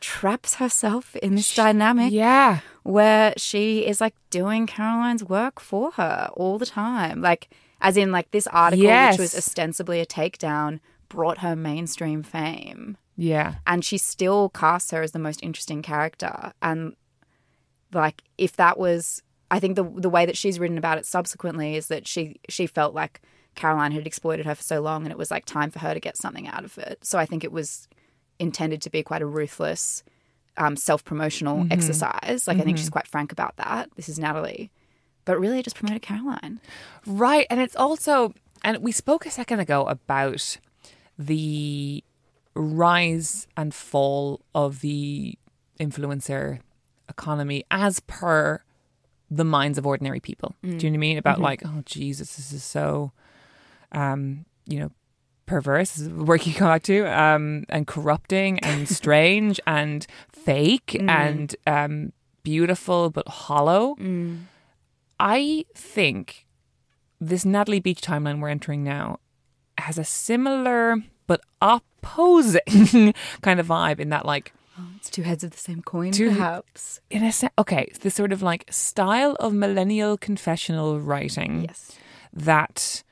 traps 0.00 0.56
herself 0.56 1.14
in 1.16 1.36
this 1.36 1.54
dynamic 1.54 2.12
Yeah. 2.12 2.60
where 2.82 3.32
she 3.36 3.86
is 3.86 4.00
like 4.00 4.14
doing 4.30 4.66
Caroline's 4.66 5.24
work 5.24 5.60
for 5.60 5.92
her 5.92 6.28
all 6.34 6.58
the 6.58 6.66
time. 6.66 7.20
Like, 7.20 7.48
as 7.80 7.96
in, 7.96 8.10
like, 8.10 8.30
this 8.30 8.46
article, 8.48 8.84
Yes. 8.84 9.14
which 9.14 9.20
was 9.20 9.34
ostensibly 9.36 10.00
a 10.00 10.06
takedown, 10.06 10.80
brought 11.08 11.38
her 11.38 11.54
mainstream 11.54 12.22
fame 12.22 12.96
Yeah. 13.16 13.54
and 13.66 13.84
she 13.84 13.98
still 13.98 14.50
casts 14.50 14.90
her 14.90 15.02
as 15.02 15.12
the 15.12 15.18
most 15.18 15.42
interesting 15.42 15.82
character. 15.82 16.52
And 16.60 16.94
like 17.92 18.22
if 18.36 18.56
that 18.56 18.78
was 18.78 19.22
i 19.50 19.60
think 19.60 19.76
the 19.76 19.84
the 19.84 20.10
way 20.10 20.26
that 20.26 20.36
she's 20.36 20.58
written 20.58 20.76
about 20.76 20.98
it 20.98 21.06
subsequently 21.06 21.76
is 21.76 21.86
that 21.86 22.06
she 22.06 22.36
she 22.48 22.66
felt 22.66 22.94
like 22.94 23.20
caroline 23.54 23.92
had 23.92 24.06
exploited 24.06 24.44
her 24.44 24.54
for 24.54 24.62
so 24.62 24.80
long 24.80 25.04
and 25.04 25.12
it 25.12 25.16
was 25.16 25.30
like 25.30 25.44
time 25.44 25.70
for 25.70 25.78
her 25.78 25.94
to 25.94 26.00
get 26.00 26.16
something 26.16 26.48
out 26.48 26.64
of 26.64 26.76
it. 26.78 26.98
So 27.02 27.18
i 27.18 27.24
think 27.24 27.44
it 27.44 27.52
was 27.52 27.88
intended 28.38 28.82
to 28.82 28.90
be 28.90 29.02
quite 29.02 29.22
a 29.22 29.26
ruthless 29.26 30.02
um, 30.58 30.74
self-promotional 30.76 31.66
exercise. 31.70 32.46
Like 32.46 32.58
i 32.58 32.62
think 32.62 32.76
she's 32.76 32.90
quite 32.90 33.06
frank 33.06 33.30
about 33.32 33.56
that. 33.56 33.88
This 33.96 34.08
is 34.08 34.18
natalie. 34.18 34.70
But 35.24 35.38
really 35.40 35.58
it 35.60 35.64
just 35.64 35.76
promoted 35.76 36.02
caroline. 36.02 36.60
Right. 37.06 37.46
And 37.50 37.60
it's 37.60 37.74
also, 37.76 38.32
and 38.62 38.78
we 38.78 38.92
spoke 38.92 39.26
a 39.26 39.30
second 39.30 39.58
ago 39.60 39.84
about 39.86 40.58
the 41.18 42.02
rise 42.56 43.46
and 43.56 43.74
fall 43.74 44.40
of 44.54 44.80
the 44.80 45.38
influencer 45.78 46.60
economy 47.08 47.64
as 47.70 48.00
per 48.00 48.62
the 49.30 49.44
minds 49.44 49.78
of 49.78 49.86
ordinary 49.86 50.20
people. 50.20 50.54
Do 50.62 50.68
you 50.86 50.90
know 50.90 50.94
what 50.94 50.94
I 50.94 50.98
mean? 50.98 51.18
About 51.18 51.40
like, 51.40 51.62
oh 51.64 51.82
Jesus, 51.84 52.36
this 52.36 52.52
is 52.52 52.64
so, 52.64 53.12
um, 53.92 54.44
you 54.66 54.78
know, 54.78 54.90
perverse. 55.46 55.92
This 55.92 56.02
is 56.06 56.08
the 56.16 56.24
word 56.24 56.46
you 56.46 56.54
come 56.54 56.68
back 56.68 56.82
to, 56.84 57.04
um, 57.06 57.64
and 57.68 57.86
corrupting 57.86 58.58
and 58.60 58.88
strange 59.00 59.60
and 59.66 60.06
fake 60.32 60.96
and 61.08 61.54
um, 61.66 62.12
beautiful 62.42 63.10
but 63.10 63.26
hollow. 63.28 63.96
I 65.18 65.64
think 65.74 66.46
this 67.20 67.44
Natalie 67.44 67.80
Beach 67.80 68.00
timeline 68.00 68.40
we're 68.40 68.48
entering 68.48 68.84
now 68.84 69.18
has 69.78 69.98
a 69.98 70.04
similar 70.04 70.96
but 71.26 71.40
opposing 72.06 73.14
kind 73.42 73.60
of 73.60 73.66
vibe 73.66 73.98
in 74.00 74.08
that 74.10 74.24
like 74.24 74.52
oh, 74.78 74.84
it's 74.96 75.10
two 75.10 75.22
heads 75.22 75.42
of 75.44 75.50
the 75.50 75.58
same 75.58 75.82
coin 75.82 76.12
Two- 76.12 76.30
perhaps. 76.30 77.00
in 77.10 77.24
a 77.24 77.32
sense 77.32 77.52
okay 77.58 77.86
it's 77.88 77.98
this 77.98 78.14
sort 78.14 78.32
of 78.32 78.42
like 78.42 78.64
style 78.70 79.36
of 79.40 79.52
millennial 79.52 80.16
confessional 80.16 81.00
writing 81.00 81.64
yes. 81.64 81.92
that 82.32 83.02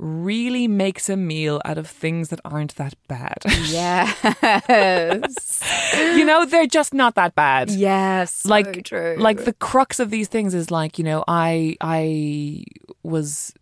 really 0.00 0.66
makes 0.66 1.08
a 1.08 1.16
meal 1.16 1.60
out 1.64 1.78
of 1.78 1.86
things 1.86 2.28
that 2.28 2.40
aren't 2.44 2.74
that 2.74 2.94
bad. 3.06 3.38
Yes. 3.66 5.62
You 5.94 6.24
know 6.24 6.44
they're 6.44 6.66
just 6.66 6.92
not 6.92 7.14
that 7.14 7.36
bad. 7.36 7.70
Yes, 7.70 8.34
so 8.34 8.48
like 8.48 8.84
true. 8.84 9.14
like 9.18 9.44
the 9.44 9.52
crux 9.52 10.00
of 10.00 10.10
these 10.10 10.26
things 10.26 10.52
is 10.52 10.70
like 10.70 10.98
you 10.98 11.04
know 11.04 11.22
i 11.28 11.76
i 11.80 12.64
was 13.04 13.54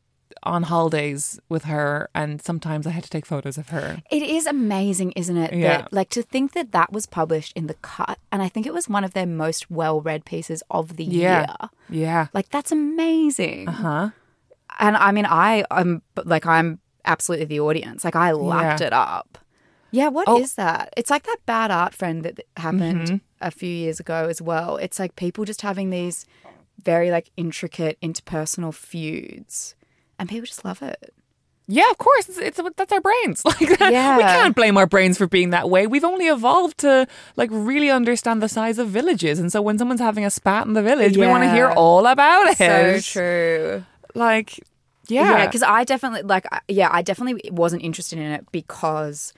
on 0.45 0.65
holidays 0.65 1.39
with 1.49 1.65
her 1.65 2.09
and 2.15 2.43
sometimes 2.43 2.87
i 2.87 2.91
had 2.91 3.05
to 3.05 3.11
take 3.11 3.25
photos 3.25 3.57
of 3.59 3.69
her 3.69 4.03
it 4.11 4.23
is 4.23 4.47
amazing, 4.47 5.13
isn't 5.13 5.37
it? 5.37 5.53
Yeah. 5.55 5.83
That 5.83 5.93
like 5.93 6.11
to 6.11 6.23
think 6.23 6.53
that 6.53 6.73
that 6.73 6.93
was 6.93 7.07
published 7.07 7.53
in 7.57 7.67
the 7.67 7.75
Cut, 7.75 8.19
and 8.33 8.43
I 8.43 8.49
think 8.49 8.67
it 8.67 8.75
was 8.75 8.89
one 8.89 9.05
of 9.05 9.13
their 9.15 9.27
most 9.27 9.71
well-read 9.71 10.25
pieces 10.25 10.63
of 10.71 10.97
the 10.97 11.05
yeah 11.05 11.47
year. 11.91 12.03
yeah 12.07 12.27
Like 12.35 12.49
that's 12.51 12.73
amazing. 12.73 13.69
Uh 13.69 13.73
huh 13.73 14.09
And 14.81 14.97
I 14.97 15.13
mean, 15.13 15.27
I 15.27 15.65
am 15.71 16.03
like 16.25 16.47
I'm 16.47 16.79
absolutely 17.05 17.47
the 17.47 17.61
audience. 17.61 18.05
Like 18.05 18.17
I 18.17 18.33
lapped 18.33 18.81
Yeah. 18.81 18.87
it 18.89 18.93
up. 18.93 19.39
Yeah, 19.91 20.09
what 20.09 20.27
is 20.41 20.55
Oh. 20.59 20.63
that? 20.63 20.93
It's 20.97 21.11
like 21.11 21.25
that 21.25 21.41
bad 21.47 21.71
art 21.71 21.95
friend 21.95 22.23
that 22.25 22.41
happened 22.57 23.07
Mm-hmm. 23.09 23.17
a 23.41 23.51
few 23.51 23.69
years 23.85 24.01
ago 24.01 24.27
as 24.29 24.41
well. 24.41 24.77
It's 24.85 24.99
like 24.99 25.15
people 25.17 25.45
just 25.45 25.63
having 25.63 25.91
these 25.91 26.25
very 26.83 27.11
like 27.11 27.31
intricate 27.37 27.97
interpersonal 28.01 28.73
feuds, 28.75 29.75
and 30.23 30.29
people 30.31 30.47
just 30.47 30.65
love 30.65 30.81
it. 30.83 31.13
yeah 31.67 31.91
of 31.91 31.99
course 31.99 32.29
it's, 32.29 32.39
it's 32.39 32.61
that's 32.77 32.93
our 32.93 33.01
brains 33.01 33.45
like 33.51 33.59
that. 33.79 33.93
Yeah. 33.93 34.17
we 34.17 34.23
can't 34.23 34.55
blame 34.57 34.77
our 34.79 34.87
brains 34.87 35.19
for 35.19 35.27
being 35.27 35.51
that 35.51 35.69
way 35.69 35.87
we've 35.87 36.05
only 36.05 36.27
evolved 36.29 36.79
to 36.79 37.07
like 37.37 37.51
really 37.53 37.91
understand 37.91 38.41
the 38.43 38.49
size 38.49 38.79
of 38.79 38.89
villages 38.89 39.39
and 39.39 39.51
so 39.53 39.61
when 39.61 39.79
someone's 39.79 40.01
having 40.01 40.25
a 40.25 40.31
spat 40.31 40.67
in 40.67 40.73
the 40.75 40.83
village 40.83 41.17
we 41.17 41.27
want 41.27 41.43
to 41.45 41.51
hear 41.51 41.69
all 41.71 42.07
about 42.07 42.47
it 42.53 42.57
So 42.59 43.01
true. 43.01 43.85
like 44.15 44.59
yeah 45.09 45.39
Yeah, 45.39 45.47
because 45.47 45.63
I 45.65 45.83
definitely 45.85 46.23
like 46.23 46.47
yeah, 46.69 46.89
I 46.93 47.03
definitely 47.03 47.51
wasn't 47.51 47.83
interested 47.83 48.19
in 48.19 48.31
it 48.33 48.47
because 48.53 49.33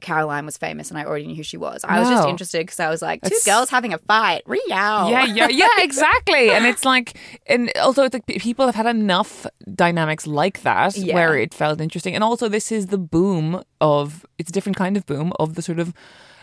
Caroline 0.00 0.46
was 0.46 0.56
famous 0.56 0.90
and 0.90 0.98
I 0.98 1.04
already 1.04 1.26
knew 1.26 1.34
who 1.34 1.42
she 1.42 1.56
was. 1.56 1.82
I 1.84 1.98
was 2.00 2.08
just 2.08 2.28
interested 2.28 2.60
because 2.60 2.78
I 2.78 2.88
was 2.88 3.02
like, 3.02 3.20
two 3.22 3.26
It's- 3.26 3.44
girls 3.44 3.68
having 3.68 3.92
a 3.92 3.98
fight, 3.98 4.44
Riao. 4.46 5.10
Yeah, 5.10 5.24
yeah, 5.24 5.48
yeah, 5.50 5.68
exactly. 5.78 6.50
And 6.50 6.64
it's 6.66 6.84
like, 6.84 7.18
and 7.46 7.72
also 7.78 8.04
it's 8.04 8.14
like 8.14 8.24
people 8.26 8.66
have 8.66 8.76
had 8.76 8.86
enough 8.86 9.44
dynamics 9.74 10.26
like 10.26 10.62
that 10.62 10.96
Yeah. 10.96 11.14
where 11.14 11.36
it 11.36 11.52
felt 11.52 11.80
interesting. 11.80 12.14
And 12.14 12.22
also, 12.22 12.48
this 12.48 12.70
is 12.70 12.86
the 12.86 12.98
boom 12.98 13.62
of 13.80 14.24
it's 14.38 14.50
a 14.50 14.52
different 14.52 14.76
kind 14.76 14.96
of 14.96 15.04
boom 15.04 15.32
of 15.40 15.54
the 15.56 15.62
sort 15.62 15.80
of 15.80 15.92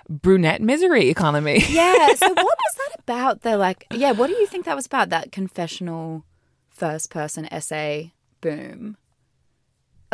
brunette 0.10 0.62
misery 0.62 1.10
economy. 1.10 1.64
Yeah. 1.70 2.14
So 2.16 2.28
what 2.28 2.38
was 2.66 2.76
that 2.78 3.00
about? 3.00 3.42
The 3.42 3.58
like, 3.58 3.86
yeah. 3.92 4.12
What 4.12 4.28
do 4.28 4.34
you 4.34 4.48
think 4.48 4.66
that 4.66 4.76
was 4.76 4.86
about? 4.86 5.10
That 5.10 5.32
confessional 5.32 6.26
first 6.70 7.10
person 7.10 7.46
essay 7.54 8.14
boom. 8.42 8.98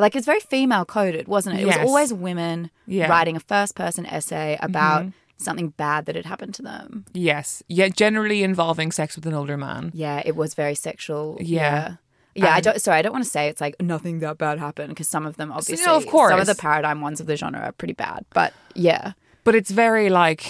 Like 0.02 0.16
it's 0.18 0.26
very 0.26 0.40
female 0.42 0.86
coded, 0.86 1.28
wasn't 1.28 1.58
it? 1.58 1.62
It 1.64 1.68
Yes. 1.68 1.78
was 1.80 1.88
always 1.88 2.14
women 2.14 2.70
Yeah. 2.88 3.08
writing 3.08 3.36
a 3.36 3.40
first 3.40 3.76
person 3.76 4.06
essay 4.06 4.58
about 4.62 5.02
mm-hmm. 5.02 5.10
something 5.38 5.70
bad 5.70 6.06
that 6.08 6.16
had 6.16 6.26
happened 6.26 6.54
to 6.56 6.62
them. 6.62 7.06
yes, 7.14 7.64
yeah, 7.68 7.88
generally 7.88 8.44
involving 8.44 8.92
sex 8.92 9.16
with 9.16 9.26
an 9.26 9.34
older 9.34 9.58
man. 9.58 9.92
Yeah, 9.94 10.22
it 10.26 10.36
was 10.36 10.54
very 10.56 10.76
sexual. 10.76 11.38
Yeah. 11.40 11.60
Yeah. 11.60 11.96
Yeah, 12.34 12.56
I 12.56 12.62
don't. 12.62 12.80
Sorry, 12.82 12.98
I 13.00 13.02
don't 13.02 13.12
want 13.12 13.26
to 13.26 13.30
say 13.30 13.50
it's 13.50 13.60
like 13.60 13.76
nothing 13.82 14.20
that 14.20 14.38
bad 14.38 14.58
happened 14.58 14.90
because 14.90 15.10
some 15.10 15.26
of 15.26 15.36
them 15.36 15.52
obviously, 15.52 15.86
of 15.86 16.06
course, 16.08 16.30
some 16.32 16.40
course. 16.40 16.50
of 16.50 16.56
the 16.56 16.62
paradigm 16.62 17.02
ones 17.02 17.20
of 17.20 17.28
the 17.28 17.36
genre 17.36 17.60
are 17.60 17.74
pretty 17.74 17.94
bad. 17.94 18.24
But 18.34 18.54
yeah, 18.74 19.14
But 19.44 19.54
it's 19.56 19.70
very 19.72 20.10
like 20.10 20.42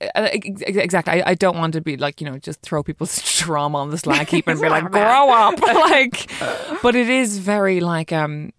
exactly. 0.00 1.22
I, 1.22 1.30
I 1.30 1.34
don't 1.34 1.56
want 1.56 1.72
to 1.74 1.80
be 1.80 1.96
like 1.96 2.20
you 2.20 2.28
know 2.30 2.38
just 2.38 2.62
throw 2.62 2.82
people's 2.82 3.20
trauma 3.38 3.78
on 3.78 3.90
the 3.90 3.98
slag 3.98 4.28
heap 4.28 4.48
and 4.48 4.60
be 4.60 4.68
like 4.68 4.84
grow 4.90 5.30
up. 5.30 5.60
like, 5.90 6.30
but 6.82 6.94
it 6.94 7.08
is 7.08 7.38
very 7.38 7.80
like 7.80 8.12
um 8.12 8.52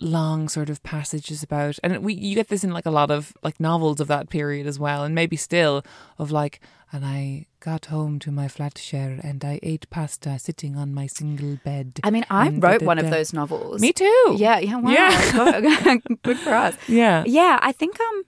long 0.00 0.48
sort 0.48 0.68
of 0.68 0.82
passages 0.82 1.42
about 1.44 1.78
and 1.84 2.04
we 2.04 2.14
you 2.14 2.34
get 2.34 2.48
this 2.48 2.64
in 2.64 2.72
like 2.72 2.84
a 2.86 2.90
lot 2.90 3.12
of 3.12 3.32
like 3.44 3.60
novels 3.60 4.00
of 4.00 4.08
that 4.08 4.28
period 4.28 4.66
as 4.66 4.76
well 4.76 5.04
and 5.04 5.14
maybe 5.14 5.36
still 5.36 5.84
of 6.18 6.32
like 6.32 6.58
and 6.92 7.04
I 7.04 7.46
got 7.60 7.86
home 7.86 8.18
to 8.20 8.30
my 8.32 8.48
flat 8.48 8.76
share 8.78 9.18
and 9.22 9.44
I 9.44 9.58
ate 9.62 9.88
pasta 9.90 10.38
sitting 10.38 10.76
on 10.76 10.94
my 10.94 11.08
single 11.08 11.58
bed. 11.64 11.98
I 12.04 12.10
mean, 12.12 12.24
I 12.30 12.46
and 12.46 12.62
wrote 12.62 12.80
da, 12.80 12.86
one 12.86 12.98
da, 12.98 13.04
of 13.04 13.10
those 13.10 13.32
novels. 13.32 13.80
Me 13.80 13.92
too. 13.92 14.36
Yeah, 14.36 14.60
yeah, 14.60 14.76
wow. 14.78 14.90
Yeah. 14.92 15.96
Good- 15.96 16.22
Good 16.22 16.38
for 16.38 16.50
us. 16.54 16.76
Yeah. 16.86 17.24
Yeah, 17.26 17.58
I 17.62 17.72
think 17.72 17.98
um 18.00 18.22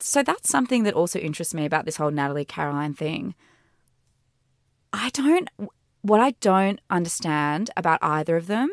so 0.00 0.22
that's 0.22 0.48
something 0.48 0.82
that 0.84 0.94
also 0.94 1.18
interests 1.18 1.54
me 1.54 1.64
about 1.64 1.84
this 1.84 1.96
whole 1.96 2.10
Natalie 2.10 2.44
Caroline 2.44 2.94
thing. 2.94 3.34
I 4.92 5.10
don't 5.10 5.48
what 6.02 6.20
I 6.20 6.32
don't 6.40 6.80
understand 6.90 7.70
about 7.76 7.98
either 8.02 8.36
of 8.36 8.46
them 8.46 8.70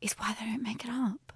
is 0.00 0.12
why 0.12 0.34
they 0.38 0.46
don't 0.46 0.62
make 0.62 0.84
it 0.84 0.90
up. 0.90 1.32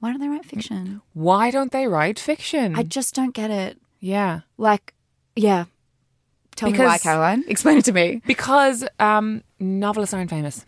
Why 0.00 0.10
don't 0.10 0.20
they 0.20 0.28
write 0.28 0.44
fiction? 0.44 1.00
Why 1.14 1.50
don't 1.50 1.72
they 1.72 1.86
write 1.86 2.18
fiction? 2.18 2.74
I 2.76 2.82
just 2.82 3.14
don't 3.14 3.34
get 3.34 3.50
it. 3.50 3.78
yeah. 4.00 4.40
Like, 4.58 4.94
yeah. 5.36 5.64
Tell 6.56 6.70
me 6.70 6.78
why, 6.78 6.84
Because- 6.84 7.02
Caroline. 7.02 7.44
Explain 7.48 7.78
it 7.78 7.84
to 7.86 7.92
me. 7.92 8.20
Because 8.26 8.84
um, 8.98 9.42
novelists 9.60 10.12
aren't 10.12 10.28
famous. 10.30 10.66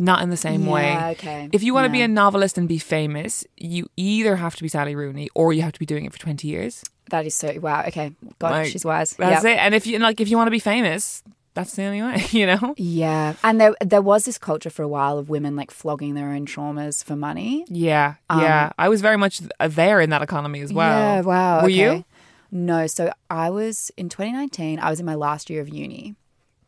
Not 0.00 0.22
in 0.22 0.30
the 0.30 0.36
same 0.36 0.64
Yeah, 0.66 0.72
way. 0.72 0.96
okay. 1.12 1.48
If 1.52 1.62
you 1.62 1.74
want 1.74 1.84
to 1.86 1.92
be 1.92 2.00
a 2.02 2.08
novelist 2.08 2.56
and 2.58 2.66
be 2.66 2.78
famous, 2.78 3.44
you 3.56 3.86
either 3.96 4.36
have 4.36 4.56
to 4.56 4.62
be 4.62 4.68
Sally 4.68 4.94
Rooney 4.94 5.28
or 5.34 5.52
you 5.52 5.62
have 5.62 5.72
to 5.72 5.78
be 5.78 5.86
doing 5.86 6.04
it 6.06 6.12
for 6.12 6.18
20 6.18 6.48
years. 6.48 6.82
That 7.10 7.26
is 7.26 7.34
so 7.34 7.52
wow. 7.60 7.84
Okay, 7.88 8.12
God, 8.38 8.50
Like, 8.50 8.70
she's 8.72 8.84
wise. 8.84 9.12
That's 9.14 9.44
Yep. 9.44 9.52
it. 9.52 9.58
And 9.58 9.74
if 9.74 9.86
you 9.86 9.98
like 9.98 10.20
if 10.20 10.28
you 10.30 10.36
want 10.36 10.46
to 10.46 10.52
be 10.52 10.60
famous, 10.60 11.22
that's 11.54 11.74
the 11.74 11.82
only 11.84 12.00
way, 12.02 12.24
you 12.30 12.46
know? 12.46 12.74
Yeah, 12.78 13.34
and 13.42 13.60
there 13.60 13.74
there 13.84 14.00
was 14.00 14.24
this 14.24 14.38
culture 14.38 14.70
for 14.70 14.82
a 14.84 14.88
while 14.88 15.18
of 15.18 15.28
women 15.28 15.56
like 15.56 15.70
flogging 15.72 16.14
their 16.14 16.30
own 16.30 16.46
traumas 16.46 17.02
for 17.04 17.16
money. 17.16 17.64
Yeah. 17.68 18.14
yeah. 18.30 18.70
I 18.78 18.88
was 18.88 19.00
very 19.02 19.16
much 19.18 19.40
there 19.58 20.00
in 20.00 20.10
that 20.10 20.22
economy 20.22 20.60
as 20.62 20.72
well. 20.72 20.96
Um, 20.96 21.02
Yeah, 21.16 21.20
wow. 21.22 21.56
Were 21.62 21.64
okay. 21.64 21.96
you? 21.96 22.04
No, 22.52 22.86
so 22.86 23.12
I 23.28 23.50
was 23.50 23.90
in 23.96 24.08
2019. 24.08 24.78
I 24.78 24.88
was 24.90 25.00
in 25.00 25.06
my 25.06 25.14
last 25.16 25.50
year 25.50 25.60
of 25.60 25.68
uni, 25.68 26.14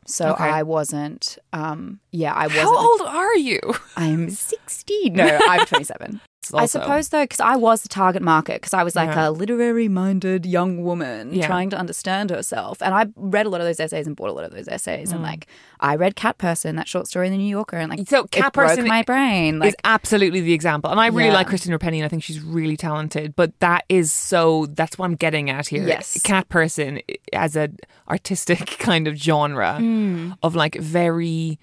so 0.06 0.32
Okay. 0.32 0.44
I 0.44 0.62
wasn't. 0.62 1.38
Um, 1.52 2.00
yeah, 2.10 2.32
I 2.34 2.46
wasn't. 2.46 2.62
How 2.64 2.76
old 2.90 3.00
are 3.02 3.36
you? 3.36 3.60
I'm 3.96 4.30
16. 4.30 5.12
No, 5.12 5.38
I'm 5.48 5.66
27. 5.66 6.20
I 6.54 6.66
suppose 6.66 7.08
though, 7.10 7.22
because 7.24 7.40
I 7.40 7.56
was 7.56 7.82
the 7.82 7.88
target 7.88 8.22
market, 8.22 8.54
because 8.60 8.74
I 8.74 8.82
was 8.82 8.96
like 8.96 9.10
Yeah. 9.10 9.28
a 9.28 9.30
literary-minded 9.30 10.44
young 10.46 10.82
woman 10.82 11.32
Yeah. 11.32 11.46
trying 11.46 11.70
to 11.70 11.76
understand 11.76 12.30
herself, 12.30 12.82
and 12.82 12.94
I 12.94 13.06
read 13.16 13.46
a 13.46 13.48
lot 13.48 13.60
of 13.60 13.66
those 13.66 13.80
essays 13.80 14.06
and 14.06 14.16
bought 14.16 14.28
a 14.28 14.32
lot 14.32 14.44
of 14.44 14.52
those 14.52 14.68
essays, 14.68 15.10
Mm. 15.10 15.14
and 15.14 15.22
like 15.22 15.46
I 15.80 15.96
read 15.96 16.16
Cat 16.16 16.38
Person, 16.38 16.76
that 16.76 16.88
short 16.88 17.06
story 17.06 17.26
in 17.26 17.32
the 17.32 17.38
New 17.38 17.48
Yorker, 17.48 17.76
and 17.76 17.90
like 17.90 18.08
So 18.08 18.24
Cat 18.24 18.52
Person 18.52 18.86
my 18.88 19.02
brain. 19.02 19.58
Like 19.58 19.68
is 19.70 19.74
absolutely 19.84 20.40
the 20.40 20.52
example. 20.52 20.90
And 20.90 21.00
I 21.00 21.06
really 21.08 21.28
Yeah. 21.28 21.34
like 21.34 21.46
Christine 21.48 21.76
Penny 21.78 21.98
and 22.00 22.04
I 22.04 22.08
think 22.08 22.22
she's 22.22 22.40
really 22.40 22.76
talented. 22.76 23.34
But 23.36 23.58
that 23.60 23.84
is 23.88 24.12
so 24.12 24.66
that's 24.74 24.98
what 24.98 25.06
I'm 25.06 25.14
getting 25.16 25.48
at 25.50 25.68
here. 25.68 25.86
Yes. 25.86 26.20
Cat 26.22 26.48
person 26.48 27.00
as 27.32 27.56
an 27.56 27.78
artistic 28.08 28.66
kind 28.78 29.06
of 29.08 29.16
genre 29.16 29.76
Hmm. 29.78 30.32
of 30.42 30.54
like 30.54 30.76
very 30.76 31.58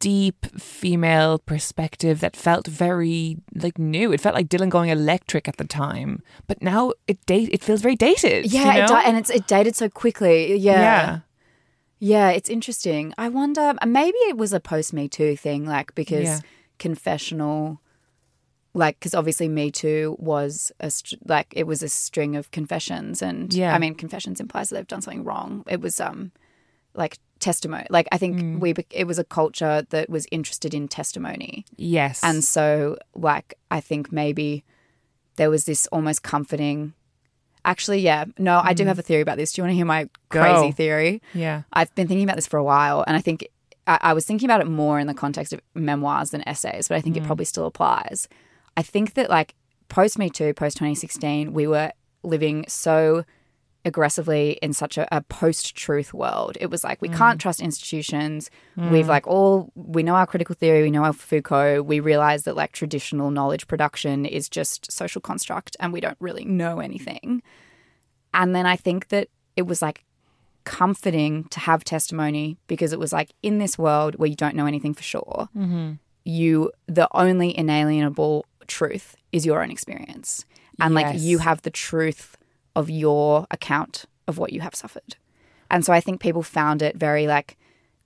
deep 0.00 0.46
female 0.58 1.38
perspective 1.38 2.18
that 2.20 2.34
felt 2.34 2.66
very 2.66 3.36
like 3.54 3.78
new. 3.78 4.12
It 4.12 4.20
felt 4.20 4.34
like 4.34 4.48
Dylan 4.48 4.68
going 4.70 4.90
electric 4.90 5.46
at 5.46 5.56
the 5.58 5.64
time. 5.64 6.22
But 6.48 6.60
now 6.62 6.92
it 7.06 7.24
date 7.26 7.50
it 7.52 7.62
feels 7.62 7.80
very 7.82 7.96
dated. 7.96 8.52
yeah, 8.52 8.64
you 8.64 8.70
it 8.70 8.80
know? 8.82 8.86
di- 8.88 9.04
and 9.04 9.16
it's 9.16 9.30
it 9.30 9.46
dated 9.46 9.76
so 9.76 9.88
quickly. 9.88 10.56
Yeah. 10.56 10.80
yeah. 10.80 11.18
Yeah, 12.02 12.30
it's 12.30 12.48
interesting. 12.48 13.12
I 13.18 13.28
wonder, 13.28 13.74
maybe 13.86 14.16
it 14.30 14.38
was 14.38 14.54
a 14.54 14.60
post 14.60 14.94
Me 14.94 15.06
Too 15.06 15.36
thing, 15.36 15.66
like 15.66 15.94
because 15.94 16.24
Yeah. 16.24 16.40
confessional, 16.78 17.80
like, 18.72 18.98
because 18.98 19.14
obviously 19.14 19.48
Me 19.48 19.70
Too 19.70 20.16
was 20.18 20.72
a, 20.80 20.90
like, 21.26 21.52
it 21.54 21.66
was 21.66 21.82
a 21.82 21.90
string 21.90 22.36
of 22.36 22.50
confessions. 22.52 23.20
And 23.20 23.52
Yeah. 23.52 23.74
I 23.74 23.78
mean, 23.78 23.94
confessions 23.94 24.40
implies 24.40 24.70
that 24.70 24.76
they've 24.76 24.86
done 24.86 25.02
something 25.02 25.24
wrong. 25.24 25.62
It 25.68 25.82
was, 25.82 26.00
um, 26.00 26.32
like, 26.94 27.18
testimony. 27.40 27.86
Like, 27.90 28.06
I 28.12 28.18
think 28.18 28.36
Mm. 28.38 28.60
we, 28.60 28.74
it 28.90 29.06
was 29.06 29.18
a 29.18 29.24
culture 29.24 29.86
that 29.90 30.08
was 30.08 30.26
interested 30.30 30.74
in 30.74 30.86
testimony. 30.88 31.64
Yes. 31.76 32.20
And 32.22 32.44
so, 32.44 32.96
like, 33.14 33.54
I 33.70 33.80
think 33.80 34.12
maybe 34.12 34.64
there 35.36 35.50
was 35.50 35.64
this 35.64 35.86
almost 35.88 36.22
comforting. 36.22 36.92
Actually, 37.64 38.00
yeah. 38.00 38.24
No, 38.38 38.60
I 38.62 38.72
do 38.74 38.84
have 38.86 38.98
a 38.98 39.02
theory 39.02 39.20
about 39.22 39.36
this. 39.36 39.52
Do 39.52 39.60
you 39.60 39.64
want 39.64 39.72
to 39.72 39.76
hear 39.76 39.84
my 39.86 40.04
Mm. 40.04 40.08
Go. 40.28 40.40
crazy 40.40 40.72
theory? 40.72 41.22
yeah. 41.34 41.62
I've 41.72 41.94
been 41.94 42.06
thinking 42.08 42.24
about 42.24 42.36
this 42.36 42.46
for 42.46 42.56
a 42.58 42.64
while, 42.64 43.04
and 43.06 43.16
I 43.16 43.20
think 43.20 43.46
I, 43.86 43.98
I 44.02 44.12
was 44.12 44.24
thinking 44.26 44.46
about 44.46 44.60
it 44.60 44.66
more 44.68 44.98
in 45.00 45.06
the 45.06 45.14
context 45.14 45.52
of 45.52 45.60
memoirs 45.74 46.30
than 46.30 46.46
essays, 46.48 46.88
but 46.88 46.96
I 46.96 47.00
think 47.00 47.16
it 47.16 47.24
probably 47.24 47.44
still 47.46 47.66
applies. 47.66 48.28
I 48.76 48.82
think 48.82 49.14
that 49.14 49.28
like 49.30 49.54
post 49.88 50.18
Me 50.18 50.30
Too, 50.30 50.52
post 50.54 50.76
2016, 50.76 51.52
we 51.52 51.66
were 51.66 51.90
living 52.22 52.64
so 52.68 53.24
aggressively 53.84 54.58
in 54.62 54.72
such 54.72 54.98
a, 54.98 55.08
a 55.14 55.22
post 55.22 55.74
truth 55.74 56.12
world. 56.12 56.56
It 56.60 56.70
was 56.70 56.84
like 56.84 57.00
we 57.00 57.08
can't 57.08 57.38
mm. 57.38 57.42
trust 57.42 57.60
institutions. 57.60 58.50
We've 58.76 59.06
mm. 59.06 59.08
like 59.08 59.26
all 59.26 59.72
we 59.74 60.02
know 60.02 60.14
our 60.14 60.26
critical 60.26 60.54
theory, 60.54 60.82
we 60.82 60.90
know 60.90 61.04
our 61.04 61.12
Foucault. 61.12 61.82
We 61.82 62.00
realize 62.00 62.44
that 62.44 62.56
like 62.56 62.72
traditional 62.72 63.30
knowledge 63.30 63.66
production 63.66 64.26
is 64.26 64.48
just 64.48 64.90
social 64.92 65.20
construct, 65.20 65.76
and 65.80 65.92
we 65.92 66.00
don't 66.00 66.18
really 66.20 66.44
know 66.44 66.80
anything. 66.80 67.42
And 68.34 68.54
then 68.54 68.66
I 68.66 68.76
think 68.76 69.08
that 69.08 69.28
it 69.56 69.62
was 69.62 69.82
like 69.82 70.04
comforting 70.64 71.44
to 71.44 71.60
have 71.60 71.82
testimony 71.82 72.58
because 72.66 72.92
it 72.92 72.98
was 72.98 73.12
like 73.12 73.32
in 73.42 73.58
this 73.58 73.78
world 73.78 74.16
where 74.16 74.28
you 74.28 74.36
don't 74.36 74.54
know 74.54 74.66
anything 74.66 74.94
for 74.94 75.02
sure, 75.02 75.48
mm-hmm. 75.56 75.92
you 76.24 76.70
the 76.86 77.08
only 77.12 77.56
inalienable 77.56 78.44
truth 78.66 79.16
is 79.32 79.46
your 79.46 79.62
own 79.62 79.70
experience, 79.70 80.44
and 80.78 80.94
like 80.94 81.18
you 81.18 81.38
have 81.38 81.62
the 81.62 81.70
truth 81.70 82.36
of 82.76 82.88
your 82.90 83.46
account 83.50 84.04
of 84.26 84.38
what 84.38 84.52
you 84.52 84.60
have 84.60 84.74
suffered. 84.74 85.16
And 85.70 85.84
so 85.84 85.92
I 85.92 86.00
think 86.00 86.20
people 86.20 86.42
found 86.42 86.82
it 86.82 86.96
very 86.96 87.26
like 87.26 87.56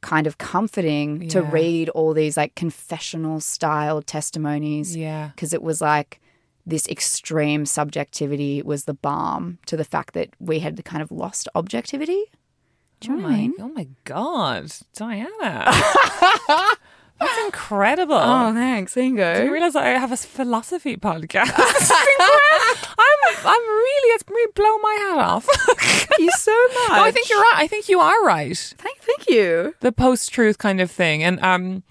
kind 0.00 0.26
of 0.26 0.36
comforting 0.38 1.28
to 1.30 1.40
read 1.42 1.88
all 1.90 2.12
these 2.12 2.36
like 2.36 2.54
confessional 2.54 3.40
style 3.40 4.02
testimonies 4.02 4.94
Yeah. 4.94 5.28
because 5.34 5.54
it 5.54 5.62
was 5.62 5.80
like 5.80 6.20
this 6.66 6.86
extreme 6.88 7.64
subjectivity 7.66 8.62
was 8.62 8.84
the 8.84 8.94
balm 8.94 9.58
to 9.66 9.76
the 9.76 9.84
fact 9.84 10.14
that 10.14 10.28
we 10.38 10.58
had 10.60 10.76
the 10.76 10.82
kind 10.82 11.02
of 11.02 11.10
lost 11.10 11.48
objectivity. 11.54 12.22
Do 13.00 13.08
you 13.10 13.16
know 13.16 13.20
oh 13.26 13.28
what 13.28 13.34
I 13.34 13.36
mean? 13.38 13.54
Oh 13.60 13.68
my 13.68 13.88
God, 14.04 14.72
Diana. 14.94 15.72
That's 17.20 17.44
incredible. 17.44 18.14
Oh, 18.16 18.52
thanks. 18.52 18.94
There 18.94 19.04
you 19.04 19.10
Do 19.10 19.16
you 19.16 19.46
go. 19.46 19.46
realize 19.52 19.76
I 19.76 19.86
have 19.90 20.12
a 20.12 20.16
philosophy 20.16 20.96
podcast? 20.96 21.52
I'm, 21.56 23.36
I'm 23.46 23.60
really, 23.62 24.08
it's 24.14 24.24
really 24.28 24.52
blow 24.54 24.78
my 24.78 24.94
hat 25.08 25.18
off. 25.18 25.44
Thank 25.46 26.18
you 26.20 26.30
so 26.38 26.52
much. 26.68 26.88
no, 26.88 27.02
I 27.04 27.10
think 27.12 27.28
you're 27.30 27.40
right. 27.40 27.54
I 27.56 27.66
think 27.66 27.88
you 27.88 28.00
are 28.00 28.24
right. 28.24 28.56
Thank, 28.78 28.98
thank 28.98 29.28
you. 29.30 29.74
The 29.80 29.92
post-truth 29.92 30.58
kind 30.58 30.80
of 30.80 30.90
thing, 30.90 31.22
and 31.22 31.40
um, 31.40 31.82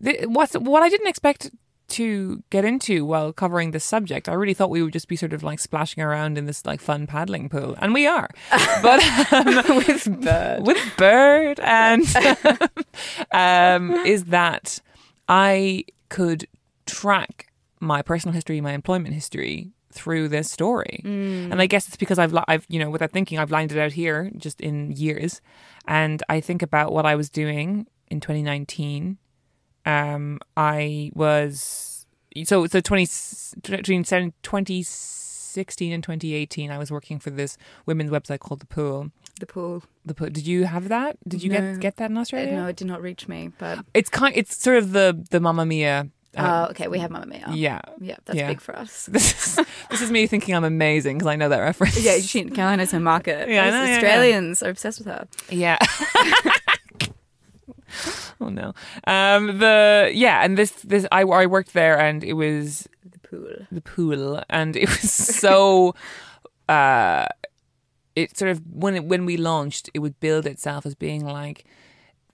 the, 0.00 0.26
what's 0.26 0.54
what 0.54 0.82
I 0.82 0.88
didn't 0.88 1.08
expect 1.08 1.50
to 1.90 2.42
get 2.50 2.64
into 2.64 3.04
while 3.04 3.32
covering 3.32 3.70
this 3.72 3.84
subject. 3.84 4.28
I 4.28 4.32
really 4.34 4.54
thought 4.54 4.70
we 4.70 4.82
would 4.82 4.92
just 4.92 5.08
be 5.08 5.16
sort 5.16 5.32
of 5.32 5.42
like 5.42 5.58
splashing 5.58 6.02
around 6.02 6.38
in 6.38 6.46
this 6.46 6.64
like 6.64 6.80
fun 6.80 7.06
paddling 7.06 7.48
pool, 7.48 7.76
and 7.80 7.92
we 7.94 8.06
are, 8.06 8.28
but 8.82 9.02
um, 9.32 9.46
With 9.76 10.20
Byrd. 10.22 10.66
with 10.66 10.92
Byrd 10.96 11.60
and 11.60 12.02
um, 13.32 13.90
is 14.06 14.24
that 14.26 14.80
I 15.28 15.84
could 16.08 16.46
track 16.86 17.52
my 17.80 18.02
personal 18.02 18.34
history, 18.34 18.60
my 18.60 18.72
employment 18.72 19.14
history 19.14 19.70
through 19.92 20.28
this 20.28 20.50
story, 20.50 21.00
and 21.04 21.60
I 21.60 21.66
guess 21.66 21.86
it's 21.88 21.96
because 21.96 22.18
I've 22.18 22.32
li- 22.32 22.44
I've 22.48 22.64
you 22.68 22.78
know 22.78 22.90
without 22.90 23.10
thinking 23.10 23.38
I've 23.38 23.50
lined 23.50 23.72
it 23.72 23.78
out 23.78 23.92
here 23.92 24.30
just 24.36 24.60
in 24.60 24.92
years, 24.92 25.40
and 25.86 26.22
I 26.28 26.40
think 26.40 26.62
about 26.62 26.92
what 26.92 27.06
I 27.06 27.14
was 27.16 27.28
doing 27.30 27.86
in 28.08 28.20
2019. 28.20 29.18
Um, 29.90 30.38
I 30.56 31.10
was 31.14 32.06
so 32.44 32.66
so 32.66 32.80
20 32.80 33.06
between 33.62 34.04
2016 34.04 35.92
and 35.92 36.02
2018, 36.02 36.70
I 36.70 36.78
was 36.78 36.90
working 36.90 37.18
for 37.18 37.30
this 37.30 37.56
women's 37.86 38.10
website 38.10 38.38
called 38.40 38.60
The 38.60 38.66
Pool. 38.66 39.10
The 39.40 39.46
pool. 39.46 39.82
The 40.04 40.14
Pool. 40.14 40.28
Did 40.28 40.46
you 40.46 40.64
have 40.64 40.88
that? 40.88 41.16
Did 41.26 41.42
you 41.42 41.50
No. 41.50 41.60
get 41.72 41.80
get 41.80 41.96
that 41.96 42.10
in 42.10 42.18
Australia? 42.18 42.52
No, 42.52 42.66
it 42.66 42.76
did 42.76 42.86
not 42.86 43.00
reach 43.02 43.26
me, 43.26 43.50
but 43.58 43.78
It's 43.94 44.10
kind. 44.10 44.34
It's 44.36 44.54
sort 44.62 44.76
of 44.76 44.92
the 44.92 45.06
the 45.30 45.38
Mamamia. 45.40 46.10
uh, 46.36 46.66
oh, 46.66 46.70
okay, 46.70 46.86
we 46.88 46.98
have 47.00 47.10
Mamamia. 47.10 47.44
yeah. 47.54 47.80
yeah, 48.00 48.16
that's 48.26 48.38
Yeah. 48.38 48.48
big 48.48 48.60
for 48.60 48.76
us. 48.76 49.08
This 49.12 49.26
is 49.58 49.66
this 49.90 50.00
is 50.02 50.10
me 50.10 50.26
thinking 50.26 50.54
I'm 50.54 50.64
amazing 50.64 51.18
because 51.18 51.32
I 51.32 51.36
know 51.36 51.48
that 51.48 51.58
reference. 51.60 51.98
Yeah, 52.04 52.18
she, 52.18 52.44
Caroline 52.44 52.78
knows 52.78 52.92
her 52.92 53.00
market. 53.00 53.48
Yeah, 53.48 53.70
know, 53.70 53.76
yeah, 53.76 53.86
yeah. 53.86 53.94
Australians 53.96 54.62
are 54.62 54.70
obsessed 54.70 54.98
with 55.00 55.08
her. 55.08 55.26
Yeah. 55.48 55.78
oh 58.40 58.48
no. 58.48 58.72
Um. 59.06 59.58
The 59.58 60.10
yeah, 60.14 60.44
and 60.44 60.56
this 60.56 60.70
this 60.82 61.06
I 61.12 61.22
I 61.22 61.46
worked 61.46 61.72
there, 61.72 61.98
and 61.98 62.22
it 62.24 62.34
was 62.34 62.88
The 63.04 63.18
pool. 63.18 63.66
the 63.72 63.80
pool, 63.82 64.42
and 64.48 64.76
it 64.76 64.88
was 64.88 65.12
so. 65.12 65.94
uh 66.68 67.26
It 68.16 68.36
sort 68.36 68.50
of 68.50 68.60
when 68.72 68.94
it, 68.96 69.04
when 69.04 69.24
we 69.26 69.36
launched, 69.36 69.90
it 69.94 70.00
would 70.00 70.18
build 70.20 70.46
itself 70.46 70.84
as 70.86 70.94
being 70.94 71.24
like 71.24 71.64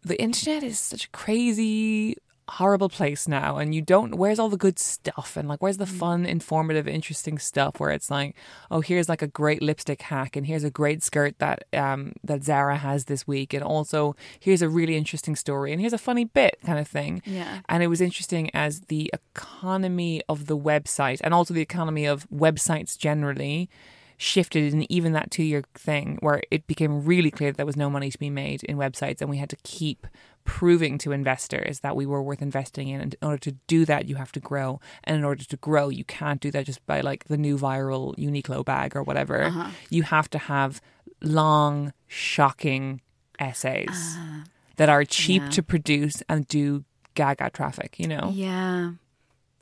the 0.03 0.17
internet 0.23 0.63
is 0.63 0.79
such 0.79 1.05
a 1.07 1.11
crazy 1.11 2.17
horrible 2.49 2.89
place 2.89 3.27
now 3.27 3.57
and 3.57 3.75
you 3.75 3.83
don't 3.83 4.15
where's 4.15 4.39
all 4.39 4.49
the 4.49 4.57
good 4.57 4.79
stuff? 4.79 5.37
And 5.37 5.49
like 5.49 5.61
where's 5.63 5.79
the 5.79 5.87
fun 5.87 6.25
informative 6.27 6.87
interesting 6.87 7.39
stuff 7.39 7.81
where 7.81 7.91
it's 7.91 8.11
like 8.11 8.37
oh 8.71 8.81
here's 8.81 9.09
like 9.09 9.23
a 9.23 9.27
great 9.27 9.63
lipstick 9.63 10.03
hack 10.03 10.37
and 10.37 10.47
here's 10.47 10.65
a 10.65 10.71
great 10.71 11.03
skirt 11.03 11.39
that 11.39 11.65
um 11.73 12.13
that 12.23 12.45
Zara 12.45 12.77
has 12.77 13.07
this 13.07 13.27
week 13.27 13.53
and 13.53 13.65
also 13.65 14.15
here's 14.39 14.63
a 14.63 14.69
really 14.69 14.97
interesting 14.97 15.35
story 15.37 15.73
and 15.73 15.81
here's 15.81 15.93
a 15.93 15.99
funny 15.99 16.25
bit 16.25 16.59
kind 16.65 16.79
of 16.79 16.87
thing. 16.87 17.23
Yeah. 17.25 17.61
and 17.69 17.83
it 17.83 17.89
was 17.89 18.01
interesting 18.01 18.51
as 18.55 18.81
the 18.83 19.11
economy 19.13 20.23
of 20.29 20.47
the 20.47 20.57
website 20.57 21.21
and 21.23 21.35
also 21.35 21.53
the 21.53 21.61
economy 21.63 22.07
of 22.07 22.29
websites 22.31 22.97
generally 22.97 23.69
shifted 24.17 24.73
in 24.73 24.91
even 24.91 25.13
that 25.13 25.31
two 25.31 25.43
year 25.43 25.63
thing 25.75 26.19
where 26.21 26.43
it 26.51 26.67
became 26.67 27.05
really 27.05 27.31
clear 27.31 27.51
that 27.51 27.57
there 27.57 27.67
was 27.67 27.77
no 27.77 27.91
money 27.91 28.11
to 28.11 28.19
be 28.19 28.31
made 28.31 28.63
in 28.65 28.77
websites 28.77 29.21
and 29.21 29.29
we 29.29 29.37
had 29.37 29.51
to 29.51 29.57
keep 29.63 30.07
proving 30.45 30.97
to 30.97 31.13
investors 31.13 31.81
that 31.81 31.97
we 31.97 32.07
were 32.07 32.23
worth 32.23 32.41
investing 32.41 32.89
in 32.89 33.01
and 33.01 33.15
in 33.21 33.29
order 33.29 33.39
to 33.39 33.53
do 33.67 33.85
that 33.85 34.07
you 34.07 34.15
have 34.15 34.33
to 34.33 34.41
grow 34.41 34.81
and 35.05 35.17
in 35.17 35.25
order 35.25 35.45
to 35.45 35.57
grow 35.57 35.89
you 35.89 36.05
can't 36.05 36.41
do 36.41 36.51
that 36.51 36.65
just 36.65 36.85
by 36.87 37.01
like 37.01 37.25
the 37.25 37.37
new 37.37 37.59
viral 37.59 38.17
Uniqlo 38.17 38.65
bag 38.65 38.97
or 38.97 39.03
whatever 39.03 39.43
uh-huh. 39.43 39.71
you 39.91 40.03
have 40.03 40.31
to 40.31 40.39
have 40.39 40.81
long 41.23 41.93
shocking 42.07 43.01
essays 43.39 44.17
uh, 44.19 44.45
that 44.77 44.89
are 44.89 45.05
cheap 45.05 45.43
yeah. 45.43 45.51
to 45.51 45.63
produce 45.63 46.23
and 46.29 46.47
do 46.49 46.85
gaga 47.15 47.51
traffic 47.51 47.99
you 47.99 48.07
know 48.09 48.31
Yeah. 48.33 48.93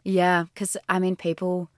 Yeah. 0.05 0.45
Because, 0.45 0.77
I 0.89 0.99
mean, 0.99 1.17
people. 1.17 1.71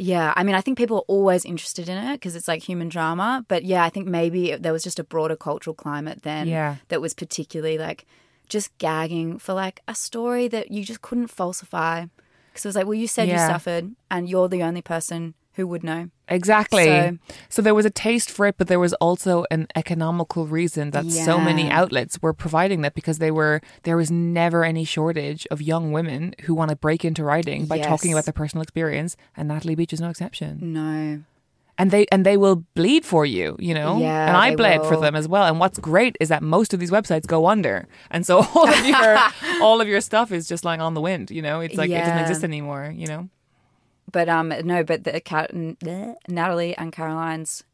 Yeah. 0.00 0.32
I 0.36 0.44
mean, 0.44 0.54
I 0.54 0.60
think 0.60 0.78
people 0.78 0.98
are 0.98 1.08
always 1.08 1.44
interested 1.44 1.88
in 1.88 1.98
it 1.98 2.12
because 2.14 2.36
it's 2.36 2.46
like 2.48 2.62
human 2.62 2.88
drama. 2.88 3.44
But 3.48 3.64
yeah, 3.64 3.82
I 3.84 3.90
think 3.90 4.06
maybe 4.06 4.54
there 4.54 4.72
was 4.72 4.84
just 4.84 4.98
a 4.98 5.04
broader 5.04 5.36
cultural 5.36 5.74
climate 5.74 6.22
then 6.22 6.46
Yeah. 6.46 6.76
that 6.88 7.00
was 7.00 7.14
particularly 7.14 7.78
like 7.78 8.06
just 8.48 8.76
gagging 8.78 9.38
for 9.38 9.54
like 9.54 9.80
a 9.88 9.94
story 9.94 10.48
that 10.48 10.70
you 10.70 10.84
just 10.84 11.02
couldn't 11.02 11.26
falsify. 11.28 12.06
Because 12.48 12.64
it 12.64 12.68
was 12.68 12.76
like, 12.76 12.86
well, 12.86 12.94
you 12.94 13.08
said 13.08 13.28
you 13.28 13.36
suffered 13.38 13.90
and 14.10 14.28
you're 14.28 14.48
the 14.48 14.62
only 14.62 14.82
person 14.82 15.34
who 15.58 15.66
would 15.66 15.82
know. 15.82 16.08
Exactly. 16.28 16.84
So, 16.84 17.18
So- 17.48 17.62
there 17.62 17.74
was 17.74 17.84
a 17.84 17.90
taste 17.90 18.30
for 18.30 18.46
it, 18.46 18.54
but 18.56 18.68
there 18.68 18.78
was 18.78 18.94
also 18.94 19.44
an 19.50 19.66
economical 19.74 20.46
reason 20.46 20.92
that 20.92 21.10
so 21.10 21.38
many 21.38 21.68
outlets 21.68 22.22
were 22.22 22.32
providing 22.32 22.82
that 22.82 22.94
because 22.94 23.18
they 23.18 23.32
were 23.32 23.60
there 23.82 23.96
was 23.96 24.08
never 24.10 24.64
any 24.64 24.84
shortage 24.84 25.46
of 25.50 25.60
young 25.60 25.90
women 25.90 26.34
who 26.44 26.54
want 26.54 26.70
to 26.70 26.76
break 26.76 27.04
into 27.04 27.24
writing 27.24 27.66
by 27.66 27.78
talking 27.80 28.12
about 28.12 28.24
their 28.24 28.32
personal 28.32 28.62
experience, 28.62 29.16
and 29.36 29.48
Natalie 29.48 29.74
Beach 29.74 29.92
is 29.92 30.00
no 30.00 30.10
exception. 30.10 30.58
No. 30.62 31.22
And 31.80 31.90
they 31.90 32.06
and 32.12 32.24
they 32.26 32.36
will 32.36 32.64
bleed 32.74 33.04
for 33.04 33.26
you, 33.26 33.56
you 33.58 33.74
know. 33.74 33.98
Yeah, 33.98 34.28
and 34.28 34.36
I 34.36 34.54
bled 34.54 34.84
for 34.86 34.96
them 34.96 35.14
as 35.16 35.26
well. 35.26 35.44
And 35.44 35.58
what's 35.58 35.78
great 35.78 36.16
is 36.20 36.28
that 36.28 36.42
most 36.42 36.72
of 36.74 36.78
these 36.80 36.90
websites 36.92 37.26
go 37.26 37.46
under, 37.48 37.86
and 38.10 38.24
so 38.26 38.38
all 38.54 38.68
of 38.68 38.84
your 38.86 39.18
all 39.62 39.80
of 39.80 39.88
your 39.88 40.00
stuff 40.00 40.30
is 40.30 40.46
just 40.48 40.64
lying 40.64 40.80
on 40.80 40.94
the 40.94 41.00
wind. 41.00 41.30
You 41.30 41.42
know, 41.42 41.60
it's 41.60 41.76
like 41.76 41.90
it 41.90 41.98
doesn't 41.98 42.18
exist 42.18 42.44
anymore. 42.44 42.92
You 42.94 43.06
know. 43.08 43.28
But 44.10 44.28
um, 44.28 44.52
no, 44.64 44.82
but 44.84 45.04
the 45.04 45.20
Cat- 45.20 45.52
Natalie 46.28 46.76
and 46.76 46.92
Caroline's, 46.92 47.64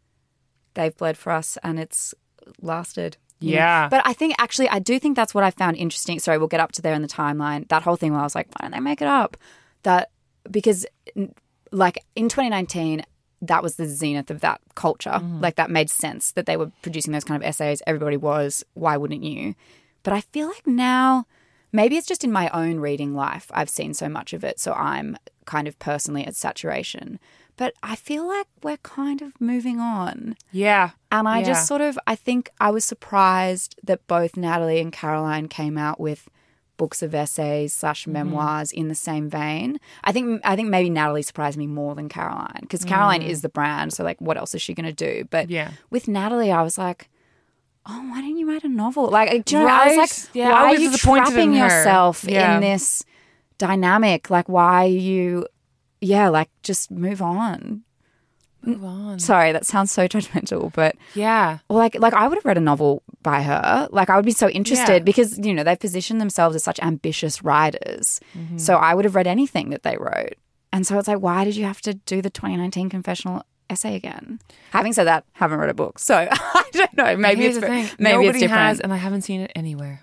they've 0.74 0.96
bled 0.96 1.16
for 1.16 1.32
us, 1.32 1.56
and 1.62 1.78
it's 1.78 2.14
lasted. 2.60 3.16
Yeah. 3.40 3.88
But 3.88 4.02
I 4.04 4.12
think 4.14 4.34
actually, 4.38 4.68
I 4.68 4.78
do 4.78 4.98
think 4.98 5.16
that's 5.16 5.34
what 5.34 5.44
I 5.44 5.50
found 5.50 5.76
interesting. 5.76 6.18
Sorry, 6.18 6.38
we'll 6.38 6.48
get 6.48 6.60
up 6.60 6.72
to 6.72 6.82
there 6.82 6.94
in 6.94 7.02
the 7.02 7.08
timeline. 7.08 7.68
That 7.68 7.82
whole 7.82 7.96
thing 7.96 8.12
where 8.12 8.20
I 8.20 8.24
was 8.24 8.34
like, 8.34 8.48
why 8.48 8.64
don't 8.64 8.72
they 8.72 8.80
make 8.80 9.02
it 9.02 9.08
up? 9.08 9.36
That 9.82 10.10
because, 10.50 10.86
like 11.70 12.04
in 12.14 12.28
2019. 12.28 13.04
That 13.42 13.62
was 13.62 13.76
the 13.76 13.84
zenith 13.84 14.30
of 14.30 14.40
that 14.40 14.62
culture. 14.74 15.20
Like 15.20 15.56
that 15.56 15.68
made 15.70 15.90
sense 15.90 16.32
that 16.32 16.46
they 16.46 16.56
were 16.56 16.72
producing 16.80 17.12
those 17.12 17.24
kind 17.24 17.42
of 17.42 17.46
essays. 17.46 17.82
Everybody 17.86 18.16
was. 18.16 18.64
Why 18.72 18.96
wouldn't 18.96 19.22
you? 19.22 19.54
But 20.02 20.14
I 20.14 20.22
feel 20.22 20.48
like 20.48 20.66
now, 20.66 21.26
maybe 21.74 21.96
it's 21.96 22.06
just 22.06 22.24
in 22.24 22.32
my 22.32 22.48
own 22.50 22.78
reading 22.80 23.14
life, 23.14 23.50
I've 23.52 23.68
seen 23.68 23.92
so 23.94 24.08
much 24.08 24.32
of 24.32 24.42
it. 24.44 24.58
So 24.60 24.72
I'm 24.72 25.16
kind 25.44 25.66
of 25.68 25.78
personally 25.78 26.24
at 26.26 26.34
saturation. 26.36 27.18
But 27.56 27.74
I 27.82 27.94
feel 27.96 28.26
like 28.26 28.46
we're 28.62 28.78
kind 28.78 29.20
of 29.22 29.40
moving 29.40 29.78
on. 29.80 30.36
Yeah. 30.50 30.90
And 31.12 31.28
I 31.28 31.38
Yeah. 31.40 31.46
just 31.52 31.66
sort 31.68 31.80
of, 31.82 31.98
I 32.06 32.14
think 32.16 32.50
I 32.60 32.70
was 32.70 32.84
surprised 32.84 33.74
that 33.84 34.06
both 34.06 34.36
Natalie 34.36 34.80
and 34.80 34.92
Caroline 34.92 35.48
came 35.48 35.76
out 35.78 36.00
with 36.00 36.28
books 36.76 37.00
of 37.02 37.14
essays 37.14 37.72
slash 37.72 38.02
Mm-hmm. 38.02 38.12
memoirs 38.12 38.72
in 38.72 38.88
the 38.88 38.94
same 38.96 39.28
vein. 39.30 39.78
I 40.02 40.10
think 40.10 40.40
I 40.44 40.56
think 40.56 40.68
maybe 40.68 40.90
Natalie 40.90 41.22
surprised 41.22 41.56
me 41.56 41.68
more 41.68 41.94
than 41.94 42.08
Caroline 42.08 42.58
because 42.62 42.84
Caroline 42.84 43.22
is 43.22 43.42
the 43.42 43.48
brand. 43.48 43.92
So 43.92 44.02
like, 44.02 44.20
what 44.20 44.36
else 44.36 44.54
is 44.56 44.62
she 44.62 44.74
going 44.74 44.86
to 44.86 44.92
do? 44.92 45.24
But 45.30 45.46
Mm. 45.48 45.50
Yeah. 45.50 45.70
with 45.90 46.08
Natalie, 46.08 46.50
I 46.52 46.62
was 46.62 46.78
like. 46.78 47.08
Oh, 47.86 48.00
why 48.10 48.20
didn't 48.22 48.38
you 48.38 48.48
write 48.48 48.64
a 48.64 48.68
novel? 48.68 49.08
Like, 49.10 49.44
do 49.44 49.56
you 49.56 49.62
know, 49.62 49.68
I 49.68 49.88
was 49.88 49.96
like, 49.96 50.34
Yeah, 50.34 50.50
why 50.52 50.74
are 50.74 50.76
you 50.76 50.96
trapping 50.96 51.52
in 51.52 51.58
yourself 51.58 52.24
Yeah. 52.24 52.54
in 52.56 52.60
this 52.62 53.04
dynamic? 53.58 54.30
Like, 54.30 54.48
why 54.48 54.84
are 54.84 54.88
you, 54.88 55.46
yeah, 56.00 56.28
like, 56.28 56.48
just 56.62 56.90
move 56.90 57.20
on. 57.22 57.82
Move 58.62 58.82
on. 58.82 59.18
Sorry, 59.18 59.52
that 59.52 59.66
sounds 59.66 59.92
so 59.92 60.08
judgmental, 60.08 60.72
but 60.72 60.96
Yeah. 61.14 61.58
well, 61.68 61.78
like 61.78 61.94
like 62.00 62.14
I 62.14 62.26
would 62.26 62.36
have 62.38 62.46
read 62.46 62.56
a 62.56 62.62
novel 62.62 63.02
by 63.22 63.42
her. 63.42 63.88
Like 63.92 64.08
I 64.08 64.16
would 64.16 64.24
be 64.24 64.32
so 64.32 64.48
interested 64.48 64.92
Yeah. 64.94 64.98
because 65.00 65.38
you 65.38 65.52
know 65.52 65.62
they've 65.62 65.78
positioned 65.78 66.18
themselves 66.18 66.56
as 66.56 66.64
such 66.64 66.80
ambitious 66.80 67.42
writers. 67.44 68.20
So 68.56 68.76
I 68.76 68.94
would 68.94 69.04
have 69.04 69.14
read 69.14 69.26
anything 69.26 69.68
that 69.68 69.82
they 69.82 69.98
wrote. 69.98 70.36
And 70.72 70.86
so 70.86 70.98
it's 70.98 71.06
like, 71.08 71.18
why 71.20 71.44
did 71.44 71.56
you 71.56 71.64
have 71.66 71.82
to 71.82 71.92
do 71.92 72.22
the 72.22 72.30
2019 72.30 72.88
confessional 72.88 73.44
essay 73.70 73.94
again? 73.96 74.40
Having 74.70 74.92
said 74.94 75.04
that, 75.04 75.24
haven't 75.32 75.58
read 75.58 75.70
a 75.70 75.74
book, 75.74 75.98
so 75.98 76.28
I 76.30 76.64
don't 76.72 76.96
know. 76.96 77.16
Maybe 77.16 77.42
Here's 77.42 77.56
it's 77.56 77.66
maybe 77.66 77.88
Nobody 77.98 78.28
it's 78.28 78.38
different. 78.40 78.50
has, 78.62 78.80
and 78.80 78.92
I 78.92 78.96
haven't 78.96 79.22
seen 79.22 79.40
it 79.40 79.52
anywhere. 79.54 80.02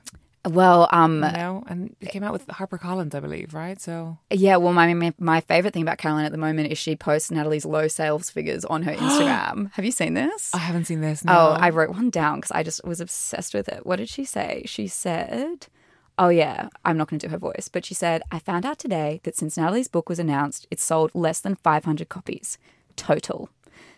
well, 0.49 0.87
um, 0.91 1.19
know, 1.19 1.63
and 1.67 1.95
it 2.01 2.09
came 2.09 2.23
out 2.23 2.33
with 2.33 2.47
Harper 2.49 2.77
Collins, 2.79 3.13
I 3.13 3.19
believe, 3.19 3.53
right? 3.53 3.79
So 3.79 4.17
yeah. 4.31 4.55
Well, 4.57 4.73
my 4.73 4.91
my- 4.93 5.13
my 5.19 5.41
favorite 5.41 5.73
thing 5.73 5.83
about 5.83 5.99
Caroline 5.99 6.25
at 6.25 6.31
the 6.31 6.37
moment 6.39 6.71
is 6.71 6.77
she 6.79 6.95
posts 6.95 7.29
Natalie's 7.29 7.63
low 7.65 7.87
sales 7.87 8.29
figures 8.31 8.65
on 8.65 8.81
her 8.83 8.93
Instagram. 8.95 9.71
have 9.73 9.85
you 9.85 9.91
seen 9.91 10.15
this? 10.15 10.49
I 10.53 10.57
haven't 10.59 10.85
seen 10.85 11.01
this. 11.01 11.23
No. 11.23 11.33
Oh, 11.33 11.51
I 11.59 11.69
wrote 11.69 11.91
one 11.91 12.09
down 12.09 12.37
because 12.39 12.51
I 12.51 12.63
just 12.63 12.83
was 12.83 12.99
obsessed 12.99 13.53
with 13.53 13.69
it. 13.69 13.85
What 13.85 13.97
did 13.97 14.09
she 14.09 14.25
say? 14.25 14.63
She 14.65 14.87
said, 14.87 15.67
Oh, 16.17 16.29
yeah, 16.29 16.69
I'm 16.85 16.97
not 16.97 17.07
going 17.09 17.19
to 17.19 17.27
do 17.27 17.31
her 17.31 17.37
voice, 17.37 17.69
but 17.71 17.85
she 17.85 17.93
said, 17.93 18.21
I 18.31 18.37
found 18.39 18.65
out 18.65 18.77
today 18.77 19.21
that 19.23 19.35
since 19.35 19.57
Natalie's 19.57 19.87
book 19.87 20.07
was 20.09 20.19
announced, 20.19 20.67
it 20.69 20.79
sold 20.79 21.09
less 21.15 21.39
than 21.39 21.55
500 21.55 22.09
copies 22.09 22.57
total. 22.95 23.49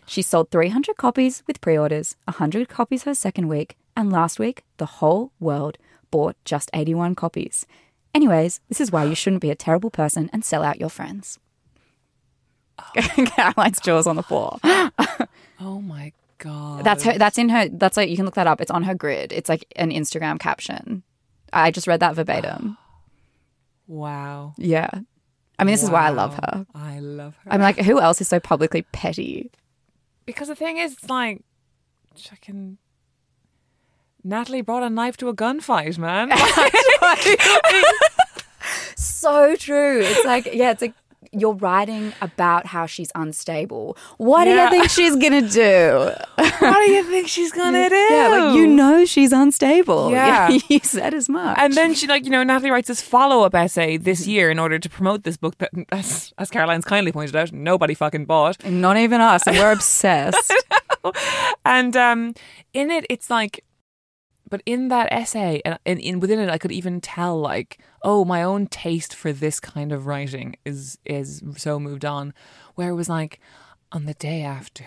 She 0.06 0.22
sold 0.22 0.50
300 0.50 0.96
copies 0.96 1.42
with 1.46 1.60
pre 1.60 1.78
orders, 1.78 2.16
100 2.24 2.68
copies 2.68 3.04
her 3.04 3.14
second 3.14 3.48
week, 3.48 3.76
and 3.96 4.12
last 4.12 4.38
week, 4.38 4.64
the 4.76 4.86
whole 4.86 5.32
world 5.40 5.78
bought 6.10 6.36
just 6.44 6.70
81 6.74 7.14
copies. 7.14 7.66
Anyways, 8.14 8.60
this 8.68 8.80
is 8.80 8.92
why 8.92 9.04
you 9.04 9.14
shouldn't 9.14 9.42
be 9.42 9.50
a 9.50 9.56
terrible 9.56 9.90
person 9.90 10.30
and 10.32 10.44
sell 10.44 10.62
out 10.62 10.78
your 10.78 10.88
friends. 10.88 11.38
Oh. 12.78 12.90
Caroline's 13.26 13.80
jaws 13.80 14.06
on 14.06 14.16
the 14.16 14.22
floor. 14.22 14.58
oh 15.60 15.80
my 15.80 16.12
god. 16.38 16.84
That's 16.84 17.02
her. 17.04 17.18
That's 17.18 17.38
in 17.38 17.48
her. 17.48 17.68
That's 17.68 17.96
like 17.96 18.10
you 18.10 18.16
can 18.16 18.24
look 18.24 18.34
that 18.34 18.46
up. 18.46 18.60
It's 18.60 18.70
on 18.70 18.84
her 18.84 18.94
grid. 18.94 19.32
It's 19.32 19.48
like 19.48 19.64
an 19.76 19.90
Instagram 19.90 20.38
caption. 20.38 21.02
I 21.52 21.70
just 21.70 21.86
read 21.86 22.00
that 22.00 22.14
verbatim. 22.14 22.76
wow. 23.86 24.54
Yeah. 24.58 24.90
I 25.58 25.64
mean, 25.64 25.72
this 25.72 25.82
is 25.82 25.90
why 25.90 26.06
I 26.06 26.10
love 26.10 26.34
her. 26.34 26.66
I 26.74 26.98
love 26.98 27.36
her. 27.44 27.52
I'm 27.52 27.60
like, 27.60 27.78
who 27.78 28.00
else 28.00 28.20
is 28.20 28.28
so 28.28 28.40
publicly 28.40 28.82
petty? 28.92 29.50
because 30.26 30.48
the 30.48 30.54
thing 30.54 30.78
is, 30.78 30.94
it's 30.94 31.10
like, 31.10 31.42
fucking. 32.16 32.78
Natalie 34.26 34.62
brought 34.62 34.82
a 34.82 34.88
knife 34.88 35.18
to 35.18 35.28
a 35.28 35.34
gunfight, 35.34 35.98
man. 35.98 36.30
So 38.96 39.56
true. 39.56 40.00
It's 40.00 40.24
like, 40.24 40.48
yeah, 40.52 40.70
it's 40.70 40.82
like 40.82 40.94
you're 41.32 41.54
writing 41.54 42.12
about 42.20 42.66
how 42.66 42.86
she's 42.86 43.10
unstable. 43.14 43.96
What 44.18 44.44
do 44.44 44.50
you 44.50 44.70
think 44.70 44.90
she's 44.90 45.16
gonna 45.16 45.48
do? 45.48 46.10
what 46.36 46.86
do 46.86 46.92
you 46.92 47.04
think 47.04 47.28
she's 47.28 47.52
gonna 47.52 47.88
do? 47.88 47.94
Yeah, 47.94 48.28
like 48.28 48.56
you 48.56 48.66
know 48.66 49.04
she's 49.04 49.32
unstable. 49.32 50.12
Yeah. 50.24 50.48
you 50.68 50.80
said 50.82 51.12
as 51.12 51.28
much. 51.28 51.58
And 51.58 51.72
then 51.74 51.94
she, 51.94 52.06
like, 52.06 52.24
you 52.24 52.30
know, 52.30 52.42
Natalie 52.42 52.70
writes 52.70 52.88
this 52.88 53.00
follow 53.00 53.44
up 53.44 53.54
essay 53.54 53.96
this 53.96 54.26
year 54.26 54.50
in 54.50 54.58
order 54.58 54.78
to 54.78 54.88
promote 54.88 55.24
this 55.24 55.36
book 55.36 55.58
that, 55.58 55.70
as, 55.90 56.32
as 56.38 56.50
Caroline's 56.50 56.84
kindly 56.84 57.10
pointed 57.10 57.34
out, 57.34 57.52
nobody 57.52 57.94
fucking 57.94 58.26
bought. 58.26 58.64
not 58.64 58.96
even 58.96 59.20
us, 59.20 59.46
and 59.46 59.56
we're 59.56 59.72
obsessed. 59.72 60.52
And 61.64 61.96
um, 61.96 62.34
in 62.72 62.90
it, 62.90 63.06
it's 63.08 63.30
like, 63.30 63.64
but 64.48 64.62
in 64.66 64.88
that 64.88 65.08
essay, 65.12 65.62
and 65.64 65.78
in, 65.84 65.98
in 65.98 66.20
within 66.20 66.38
it, 66.38 66.50
I 66.50 66.58
could 66.58 66.72
even 66.72 67.00
tell, 67.00 67.40
like, 67.40 67.78
oh, 68.02 68.24
my 68.24 68.42
own 68.42 68.66
taste 68.66 69.14
for 69.14 69.32
this 69.32 69.60
kind 69.60 69.92
of 69.92 70.06
writing 70.06 70.56
is 70.64 70.98
is 71.04 71.42
so 71.56 71.78
moved 71.80 72.04
on. 72.04 72.34
Where 72.74 72.90
it 72.90 72.94
was 72.94 73.08
like, 73.08 73.40
on 73.92 74.06
the 74.06 74.14
day 74.14 74.42
after 74.42 74.86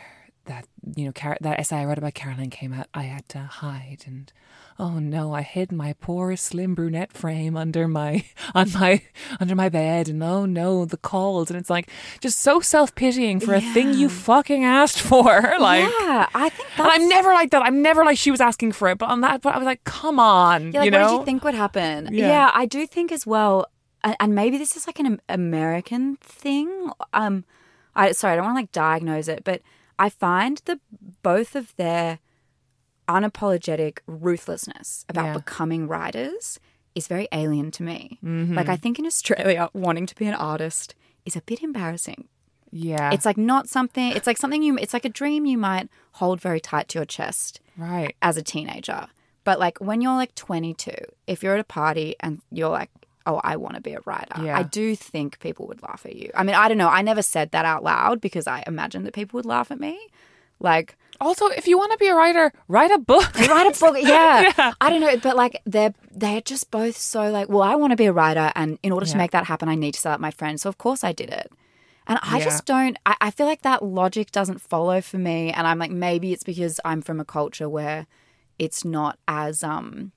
you 0.96 1.06
know, 1.06 1.12
Car- 1.12 1.38
that 1.42 1.60
essay 1.60 1.78
I 1.78 1.86
wrote 1.86 1.98
about 1.98 2.14
Caroline 2.14 2.50
came 2.50 2.74
out, 2.74 2.88
I 2.94 3.04
had 3.04 3.28
to 3.30 3.40
hide 3.40 4.04
and. 4.06 4.32
Oh 4.80 5.00
no! 5.00 5.34
I 5.34 5.42
hid 5.42 5.72
my 5.72 5.94
poor 6.00 6.36
slim 6.36 6.76
brunette 6.76 7.12
frame 7.12 7.58
under 7.58 7.88
my 7.88 8.24
on 8.54 8.72
my 8.74 9.02
under 9.40 9.56
my 9.56 9.70
bed, 9.70 10.08
and 10.08 10.22
oh 10.22 10.46
no, 10.46 10.86
the 10.86 10.98
calls, 10.98 11.50
and 11.50 11.60
it's 11.60 11.72
like 11.72 11.90
just 12.20 12.40
so 12.40 12.60
self 12.60 12.94
pitying 12.94 13.40
for 13.40 13.56
a 13.56 13.60
thing 13.74 13.96
you 13.96 14.08
fucking 14.08 14.64
asked 14.64 15.00
for. 15.02 15.56
Like, 15.60 15.82
yeah, 16.00 16.28
I 16.36 16.50
think 16.50 16.70
and. 16.78 16.88
I'm 16.90 17.10
never 17.10 17.34
like 17.34 17.50
that. 17.50 17.64
I'm 17.64 17.82
never 17.82 18.06
like 18.06 18.20
she 18.20 18.30
was 18.30 18.40
asking 18.40 18.74
for 18.74 18.88
it. 18.90 19.00
But 19.00 19.10
on 19.10 19.22
that, 19.22 19.42
but 19.42 19.56
I 19.56 19.58
was 19.58 19.66
like, 19.66 19.84
come 19.84 20.20
on, 20.20 20.72
Yeah, 20.74 20.82
like, 20.82 20.86
you 20.86 20.92
what 20.92 21.00
know. 21.00 21.10
did 21.10 21.20
you 21.22 21.26
think 21.26 21.44
would 21.44 21.56
happen? 21.56 22.10
Yeah. 22.14 22.28
Yeah, 22.28 22.52
I 22.54 22.68
do 22.68 22.86
think 22.86 23.12
as 23.12 23.26
well, 23.26 23.66
and, 24.04 24.16
and 24.20 24.36
maybe 24.36 24.60
this 24.60 24.78
is 24.78 24.86
like 24.86 25.00
an 25.00 25.20
American 25.28 26.18
thing. 26.18 26.92
Um, 27.14 27.46
I 27.96 28.12
sorry, 28.12 28.34
I 28.34 28.36
don't 28.36 28.46
want 28.46 28.58
to 28.58 28.62
like 28.62 28.72
diagnose 28.74 29.28
it, 29.28 29.44
but 29.44 29.64
I 29.99 30.10
find 30.10 30.61
that 30.65 30.80
both 31.24 31.56
of 31.56 31.76
their 31.76 32.19
unapologetic 33.07 33.99
ruthlessness 34.07 35.06
about 35.10 35.26
Yeah. 35.28 35.34
becoming 35.34 35.88
writers 35.88 36.60
is 36.95 37.07
very 37.07 37.28
alien 37.32 37.72
to 37.72 37.84
me. 37.84 38.19
Mm-hmm. 38.24 38.56
Like 38.56 38.69
I 38.69 38.76
think 38.76 38.99
in 38.99 39.06
Australia, 39.06 39.69
wanting 39.74 40.06
to 40.07 40.15
be 40.15 40.26
an 40.26 40.34
artist 40.34 40.95
is 41.26 41.36
a 41.36 41.41
bit 41.41 41.61
embarrassing. 41.61 42.28
Yeah, 42.69 43.11
It's 43.14 43.26
like 43.26 43.38
not 43.38 43.69
something. 43.69 44.11
It's 44.11 44.28
like 44.28 44.38
something 44.38 44.61
you. 44.61 44.78
It's 44.78 44.94
like 44.94 45.06
a 45.06 45.10
dream 45.10 45.45
you 45.45 45.57
might 45.57 45.90
hold 46.14 46.41
very 46.41 46.60
tight 46.60 46.90
to 46.90 46.99
your 46.99 47.06
chest 47.06 47.61
right. 47.78 48.14
as 48.22 48.36
a 48.36 48.41
teenager. 48.44 49.07
But 49.45 49.57
like 49.57 49.78
when 49.78 50.02
you're 50.02 50.15
like 50.15 50.36
22, 50.36 50.91
if 51.28 51.41
you're 51.41 51.53
at 51.53 51.61
a 51.61 51.64
party 51.64 52.15
and 52.19 52.41
you're 52.52 52.69
like, 52.69 52.90
oh, 53.28 53.40
I 53.44 53.56
want 53.58 53.76
to 53.76 53.82
be 53.82 53.94
a 53.94 53.99
writer, 54.06 54.41
Yeah. 54.41 54.58
I 54.58 54.64
do 54.64 54.95
think 54.95 55.40
people 55.40 55.68
would 55.68 55.82
laugh 55.84 56.02
at 56.06 56.16
you. 56.16 56.30
I 56.34 56.44
mean, 56.44 56.56
I 56.56 56.68
don't 56.68 56.78
know. 56.78 56.90
I 56.90 57.02
never 57.02 57.22
said 57.22 57.52
that 57.52 57.66
out 57.66 57.84
loud 57.84 58.22
because 58.22 58.48
I 58.48 58.64
imagined 58.66 59.06
that 59.06 59.14
people 59.14 59.38
would 59.38 59.45
laugh 59.45 59.70
at 59.72 59.80
me. 59.80 59.99
Like, 60.60 60.98
Also, 61.22 61.45
if 61.48 61.68
you 61.68 61.78
want 61.78 61.91
to 61.91 61.98
be 61.99 62.08
a 62.08 62.16
writer, 62.16 62.52
write 62.68 62.90
a 62.91 62.98
book. 62.98 63.32
write 63.54 63.68
a 63.76 63.80
book. 63.80 63.95
Yeah. 64.02 64.74
I 64.82 64.90
don't 64.90 65.02
know. 65.02 65.16
But 65.18 65.36
like, 65.36 65.62
they're, 65.66 65.94
they're 66.12 66.41
just 66.41 66.72
both 66.72 66.98
so 66.98 67.30
like, 67.32 67.48
well, 67.49 67.62
I 67.62 67.76
want 67.76 67.91
to 67.91 67.98
be 67.98 68.06
a 68.06 68.14
writer. 68.14 68.52
And 68.56 68.80
in 68.82 68.91
order 68.91 69.06
to 69.06 69.18
make 69.18 69.32
that 69.32 69.45
happen, 69.45 69.70
I 69.70 69.76
need 69.76 69.94
to 69.95 69.99
sell 69.99 70.14
out 70.14 70.20
my 70.22 70.32
friends. 70.32 70.62
So 70.64 70.70
of 70.70 70.78
course 70.80 71.04
I 71.04 71.12
did 71.12 71.30
it. 71.30 71.52
And 72.08 72.18
I 72.24 72.38
Yeah. 72.40 72.45
just 72.45 72.66
don't, 72.66 72.98
I, 73.06 73.16
I 73.20 73.32
feel 73.32 73.45
like 73.45 73.62
that 73.64 73.84
logic 73.84 74.32
doesn't 74.32 74.62
follow 74.62 75.02
for 75.02 75.18
me. 75.18 75.52
And 75.52 75.68
I'm 75.68 75.78
like, 75.80 75.91
maybe 75.91 76.32
it's 76.34 76.44
because 76.44 76.80
I'm 76.86 77.02
from 77.02 77.20
a 77.20 77.26
culture 77.26 77.68
where 77.68 78.08
it's 78.58 78.86
not 78.86 79.20
as 79.28 79.62
um 79.64 80.12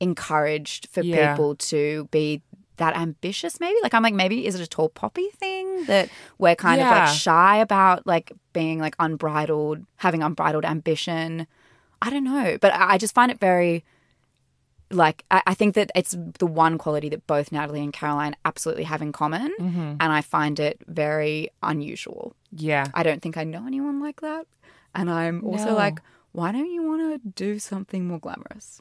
encouraged 0.00 0.88
for 0.90 1.02
Yeah. 1.02 1.32
people 1.32 1.54
to 1.56 2.08
be 2.10 2.42
that 2.76 2.96
ambitious 2.96 3.58
maybe 3.58 3.76
like 3.82 3.92
i'm 3.92 4.04
like 4.04 4.14
maybe 4.14 4.46
is 4.46 4.54
it 4.54 4.60
a 4.60 4.66
tall 4.68 4.88
poppy 4.88 5.30
thing 5.30 5.84
that 5.86 6.08
we're 6.38 6.54
kind 6.54 6.80
of 6.80 6.86
like 6.86 7.08
shy 7.08 7.56
about 7.56 8.06
like 8.06 8.30
being 8.52 8.78
like 8.78 8.94
unbridled 9.00 9.84
having 9.96 10.22
unbridled 10.22 10.64
ambition 10.64 11.46
i 12.00 12.08
don't 12.08 12.22
know 12.22 12.56
but 12.60 12.72
i 12.72 12.96
just 12.96 13.14
find 13.14 13.32
it 13.32 13.40
very 13.40 13.84
like 14.90 15.24
I, 15.30 15.42
I 15.48 15.54
think 15.54 15.74
that 15.74 15.90
it's 15.94 16.16
the 16.38 16.46
one 16.46 16.78
quality 16.78 17.08
that 17.08 17.26
both 17.26 17.50
natalie 17.50 17.82
and 17.82 17.92
caroline 17.92 18.36
absolutely 18.44 18.84
have 18.84 19.02
in 19.02 19.10
common 19.12 19.52
mm-hmm. 19.58 19.94
and 19.98 20.12
i 20.12 20.20
find 20.20 20.60
it 20.60 20.80
very 20.86 21.48
unusual 21.62 22.34
yeah, 22.50 22.86
I 22.94 23.02
don't 23.02 23.20
think 23.20 23.36
I 23.36 23.44
know 23.44 23.66
anyone 23.66 24.00
like 24.00 24.22
that. 24.22 24.46
And 24.94 25.10
I'm 25.10 25.44
also 25.44 25.66
No. 25.66 25.74
like, 25.74 26.00
why 26.32 26.50
don't 26.50 26.70
you 26.70 26.82
want 26.82 27.02
to 27.22 27.28
do 27.44 27.58
something 27.58 28.06
more 28.08 28.18
glamorous? 28.18 28.80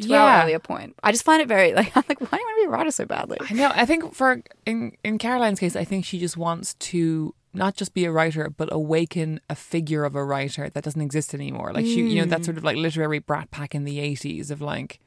To 0.00 0.08
yeah. 0.08 0.22
our 0.22 0.42
earlier 0.44 0.58
point. 0.58 0.96
I 1.02 1.12
just 1.12 1.24
find 1.24 1.42
it 1.42 1.48
very 1.48 1.74
like 1.74 1.92
I'm 1.96 2.04
like, 2.08 2.20
why 2.20 2.38
do 2.38 2.40
you 2.40 2.46
want 2.46 2.56
to 2.58 2.62
be 2.62 2.66
a 2.66 2.70
writer 2.70 2.90
so 2.90 3.04
badly? 3.04 3.38
I 3.40 3.52
know. 3.52 3.70
I 3.74 3.84
think 3.84 4.14
for 4.14 4.42
in 4.66 4.96
in 5.04 5.18
Caroline's 5.18 5.60
case, 5.60 5.76
I 5.76 5.84
think 5.84 6.04
she 6.04 6.18
just 6.18 6.36
wants 6.36 6.74
to 6.74 7.34
not 7.54 7.76
just 7.76 7.92
be 7.92 8.06
a 8.06 8.12
writer, 8.12 8.48
but 8.48 8.72
awaken 8.72 9.40
a 9.50 9.54
figure 9.54 10.04
of 10.04 10.14
a 10.14 10.24
writer 10.24 10.70
that 10.70 10.82
doesn't 10.82 11.02
exist 11.02 11.34
anymore. 11.34 11.72
Like 11.72 11.84
she, 11.84 12.08
you 12.08 12.20
know, 12.20 12.26
that 12.26 12.40
mm. 12.40 12.44
sort 12.46 12.56
of 12.56 12.64
like 12.64 12.76
literary 12.76 13.18
brat 13.18 13.50
pack 13.50 13.74
in 13.74 13.84
the 13.84 14.00
eighties 14.00 14.50
of 14.50 14.62
like 14.62 14.98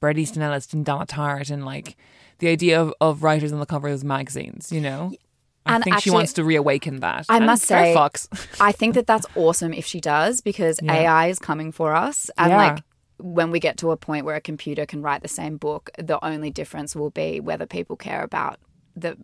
Bret 0.00 0.16
Easton 0.18 0.42
Ellis 0.42 0.72
and 0.72 0.84
Donna 0.84 1.06
Tartt, 1.06 1.50
and 1.50 1.64
like 1.64 1.96
the 2.38 2.48
idea 2.48 2.80
of, 2.80 2.94
of 3.00 3.22
writers 3.22 3.52
on 3.52 3.60
the 3.60 3.66
cover 3.66 3.88
of 3.88 4.02
magazines. 4.02 4.72
You 4.72 4.80
know, 4.80 5.12
I 5.64 5.76
And 5.76 5.84
think 5.84 6.00
she 6.00 6.10
wants 6.10 6.32
to 6.34 6.44
reawaken 6.44 7.00
that. 7.00 7.26
I 7.28 7.36
And 7.36 7.46
must 7.46 7.64
say, 7.64 7.94
Fox. 7.94 8.28
I 8.60 8.72
think 8.72 8.94
that 8.94 9.06
that's 9.06 9.26
awesome 9.36 9.72
if 9.72 9.86
she 9.86 10.00
does 10.00 10.40
because 10.40 10.78
Yeah. 10.82 10.94
AI 10.94 11.28
is 11.28 11.38
coming 11.38 11.70
for 11.70 11.94
us. 11.94 12.30
And 12.36 12.50
Yeah. 12.50 12.56
like 12.56 12.82
when 13.22 13.50
we 13.50 13.60
get 13.60 13.76
to 13.78 13.90
a 13.90 13.96
point 13.96 14.24
where 14.24 14.36
a 14.36 14.40
computer 14.40 14.86
can 14.86 15.02
write 15.02 15.22
the 15.22 15.28
same 15.28 15.56
book, 15.56 15.90
the 15.98 16.22
only 16.24 16.50
difference 16.50 16.96
will 16.96 17.10
be 17.10 17.40
whether 17.40 17.66
people 17.66 17.96
care 17.96 18.22
about 18.22 18.58
the 18.96 19.16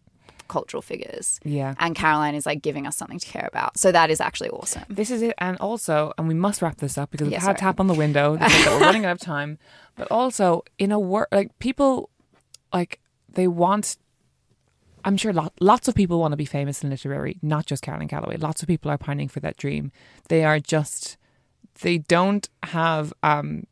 cultural 0.49 0.83
figures. 0.83 1.39
Yeah. 1.45 1.75
And 1.79 1.95
Caroline 1.95 2.35
is 2.35 2.47
like 2.47 2.63
giving 2.63 2.87
us 2.87 2.97
something 2.97 3.19
to 3.19 3.27
care 3.27 3.47
about. 3.47 3.79
So 3.79 3.93
that 3.93 4.11
is 4.11 4.21
actually 4.21 4.51
awesome. 4.51 4.85
This 4.89 5.11
is 5.11 5.23
it, 5.23 5.35
and 5.39 5.57
also, 5.59 6.13
and 6.19 6.27
we 6.27 6.35
must 6.35 6.61
wrap 6.63 6.79
this 6.79 6.99
up 6.99 7.11
because 7.11 7.29
we've 7.29 7.35
had 7.35 7.43
sorry. 7.43 7.55
a 7.55 7.59
tap 7.59 7.81
on 7.81 7.87
the 7.87 7.95
window. 7.95 8.37
That 8.37 8.67
we're 8.67 8.81
running 8.81 9.05
out 9.07 9.13
of 9.13 9.21
time, 9.21 9.59
but 9.97 10.09
also 10.11 10.65
in 10.79 10.91
a 10.91 10.99
work 10.99 11.29
like 11.31 11.57
people, 11.59 12.11
like 12.73 13.01
they 13.29 13.47
want. 13.47 13.97
I'm 15.05 15.17
sure 15.17 15.33
lot, 15.33 15.53
lots 15.61 15.87
of 15.87 15.95
people 15.95 16.19
want 16.19 16.33
to 16.33 16.37
be 16.37 16.45
famous 16.45 16.83
and 16.83 16.91
literary, 16.91 17.39
not 17.41 17.67
just 17.67 17.83
Caroline 17.83 18.09
Calloway. 18.09 18.37
Lots 18.37 18.63
of 18.63 18.69
people 18.69 18.91
are 18.91 18.99
pining 18.99 19.29
for 19.29 19.39
that 19.41 19.57
dream. 19.57 19.93
They 20.29 20.45
are 20.45 20.59
just, 20.59 21.17
they 21.83 21.99
don't 21.99 22.49
have 22.65 23.13
um, 23.23 23.65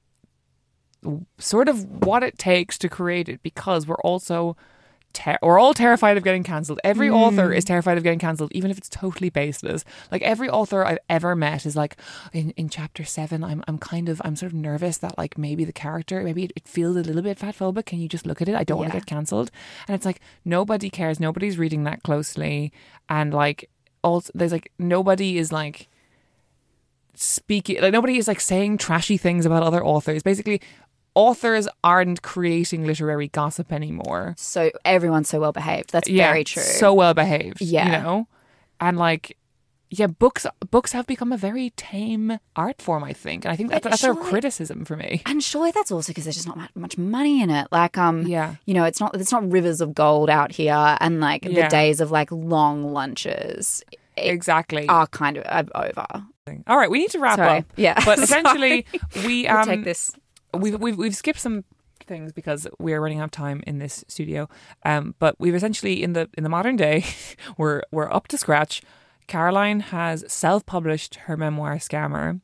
sort 1.38 1.68
of 1.68 2.04
what 2.04 2.22
it 2.22 2.38
takes 2.38 2.78
to 2.78 2.88
create 2.88 3.28
it 3.28 3.42
because 3.42 3.86
we're 3.86 3.96
also 3.96 4.56
ter- 5.16 5.38
we're 5.42 5.58
all 5.58 5.74
terrified 5.74 6.16
of 6.16 6.22
getting 6.22 6.44
cancelled. 6.44 6.78
Every 6.84 7.08
hmm. 7.08 7.14
author 7.14 7.52
is 7.52 7.64
terrified 7.64 7.96
of 7.96 8.04
getting 8.04 8.18
cancelled, 8.18 8.52
even 8.52 8.70
if 8.70 8.78
it's 8.78 8.88
totally 8.88 9.30
baseless. 9.30 9.84
Like 10.12 10.22
every 10.22 10.48
author 10.48 10.84
I've 10.84 10.98
ever 11.08 11.34
met 11.34 11.66
is 11.66 11.74
like, 11.74 11.96
in, 12.32 12.50
in 12.50 12.68
chapter 12.68 13.04
seven, 13.04 13.42
I'm 13.42 13.64
I'm 13.66 13.78
kind 13.78 14.08
of 14.08 14.22
I'm 14.24 14.36
sort 14.36 14.52
of 14.52 14.58
nervous 14.58 14.98
that 14.98 15.18
like 15.18 15.36
maybe 15.38 15.64
the 15.64 15.72
character 15.72 16.22
maybe 16.22 16.44
it, 16.44 16.52
it 16.54 16.68
feels 16.68 16.96
a 16.96 17.02
little 17.02 17.22
bit 17.22 17.38
fat 17.38 17.56
phobic. 17.56 17.86
Can 17.86 17.98
you 17.98 18.08
just 18.08 18.26
look 18.26 18.42
at 18.42 18.48
it? 18.48 18.54
I 18.54 18.64
don't 18.64 18.78
want 18.78 18.92
to 18.92 18.98
get 18.98 19.06
cancelled. 19.06 19.50
And 19.88 19.94
it's 19.94 20.06
like 20.06 20.20
nobody 20.44 20.90
cares. 20.90 21.18
Nobody's 21.18 21.58
reading 21.58 21.84
that 21.84 22.02
closely, 22.02 22.72
and 23.08 23.32
like 23.32 23.70
also 24.02 24.30
there's 24.34 24.52
like 24.52 24.70
nobody 24.78 25.38
is 25.38 25.50
like 25.50 25.88
speaking 27.14 27.80
like 27.80 27.92
nobody 27.92 28.18
is 28.18 28.28
like 28.28 28.40
saying 28.40 28.76
trashy 28.76 29.16
things 29.16 29.46
about 29.46 29.62
other 29.62 29.84
authors. 29.84 30.22
Basically, 30.22 30.60
authors 31.16 31.66
aren't 31.82 32.22
creating 32.22 32.86
literary 32.86 33.26
gossip 33.28 33.72
anymore. 33.72 34.34
So 34.38 34.70
everyone's 34.84 35.28
so 35.28 35.40
well 35.40 35.52
behaved. 35.52 35.90
That's 35.92 36.08
yeah, 36.08 36.28
very 36.30 36.44
true. 36.44 36.62
So 36.62 36.94
well 36.94 37.14
behaved. 37.14 37.60
Yeah. 37.60 37.86
You 37.86 37.90
know? 38.04 38.28
And 38.78 38.96
like 38.98 39.36
yeah, 39.88 40.08
books 40.08 40.44
books 40.70 40.90
have 40.92 41.06
become 41.06 41.32
a 41.32 41.36
very 41.36 41.70
tame 41.76 42.38
art 42.56 42.82
form, 42.82 43.04
I 43.04 43.12
think. 43.12 43.44
And 43.44 43.52
I 43.52 43.56
think 43.56 43.70
that, 43.70 43.82
that's 43.82 44.02
a 44.02 44.06
surely- 44.06 44.28
criticism 44.30 44.84
for 44.84 44.96
me. 44.96 45.22
And 45.26 45.42
surely 45.42 45.70
that's 45.70 45.90
also 45.92 46.10
because 46.10 46.24
there's 46.24 46.34
just 46.36 46.48
not 46.48 46.58
much 46.74 46.98
money 46.98 47.40
in 47.40 47.50
it. 47.50 47.68
Like, 47.70 47.96
um, 47.96 48.26
Yeah. 48.26 48.56
you 48.66 48.74
know, 48.74 48.84
it's 48.84 49.00
not 49.00 49.14
it's 49.18 49.32
not 49.32 49.50
rivers 49.50 49.80
of 49.80 49.94
gold 49.94 50.28
out 50.28 50.52
here, 50.52 50.96
and 51.00 51.20
like 51.20 51.44
Yeah. 51.44 51.62
the 51.64 51.68
days 51.70 52.00
of 52.00 52.10
like 52.10 52.30
long 52.32 52.92
lunches 52.92 53.82
Exactly. 54.16 54.88
are 54.88 55.06
kind 55.06 55.38
of 55.38 55.44
uh, 55.46 55.64
over. 55.74 56.06
All 56.68 56.76
right, 56.76 56.90
we 56.90 56.98
need 56.98 57.10
to 57.10 57.18
wrap 57.18 57.36
Sorry. 57.36 57.58
up. 57.58 57.64
Yeah, 57.76 57.98
But 58.04 58.18
essentially 58.26 58.86
we 59.24 59.44
We'll 59.44 59.56
um 59.56 59.66
take 59.66 59.84
this. 59.84 60.10
We've, 60.54 60.78
we've 60.80 60.96
we've 60.96 61.16
skipped 61.16 61.40
some 61.40 61.64
things 62.06 62.32
because 62.32 62.66
we're 62.78 63.00
running 63.00 63.20
out 63.20 63.26
of 63.26 63.30
time 63.30 63.62
in 63.66 63.78
this 63.78 64.04
studio. 64.08 64.48
Um, 64.84 65.14
but 65.18 65.36
we've 65.38 65.54
essentially 65.54 66.02
in 66.02 66.12
the 66.12 66.28
in 66.36 66.44
the 66.44 66.50
modern 66.50 66.76
day, 66.76 67.04
we're 67.58 67.82
we're 67.90 68.12
up 68.12 68.28
to 68.28 68.38
scratch. 68.38 68.82
Caroline 69.26 69.80
has 69.80 70.24
self-published 70.28 71.16
her 71.26 71.36
memoir 71.36 71.76
Scammer. 71.76 72.40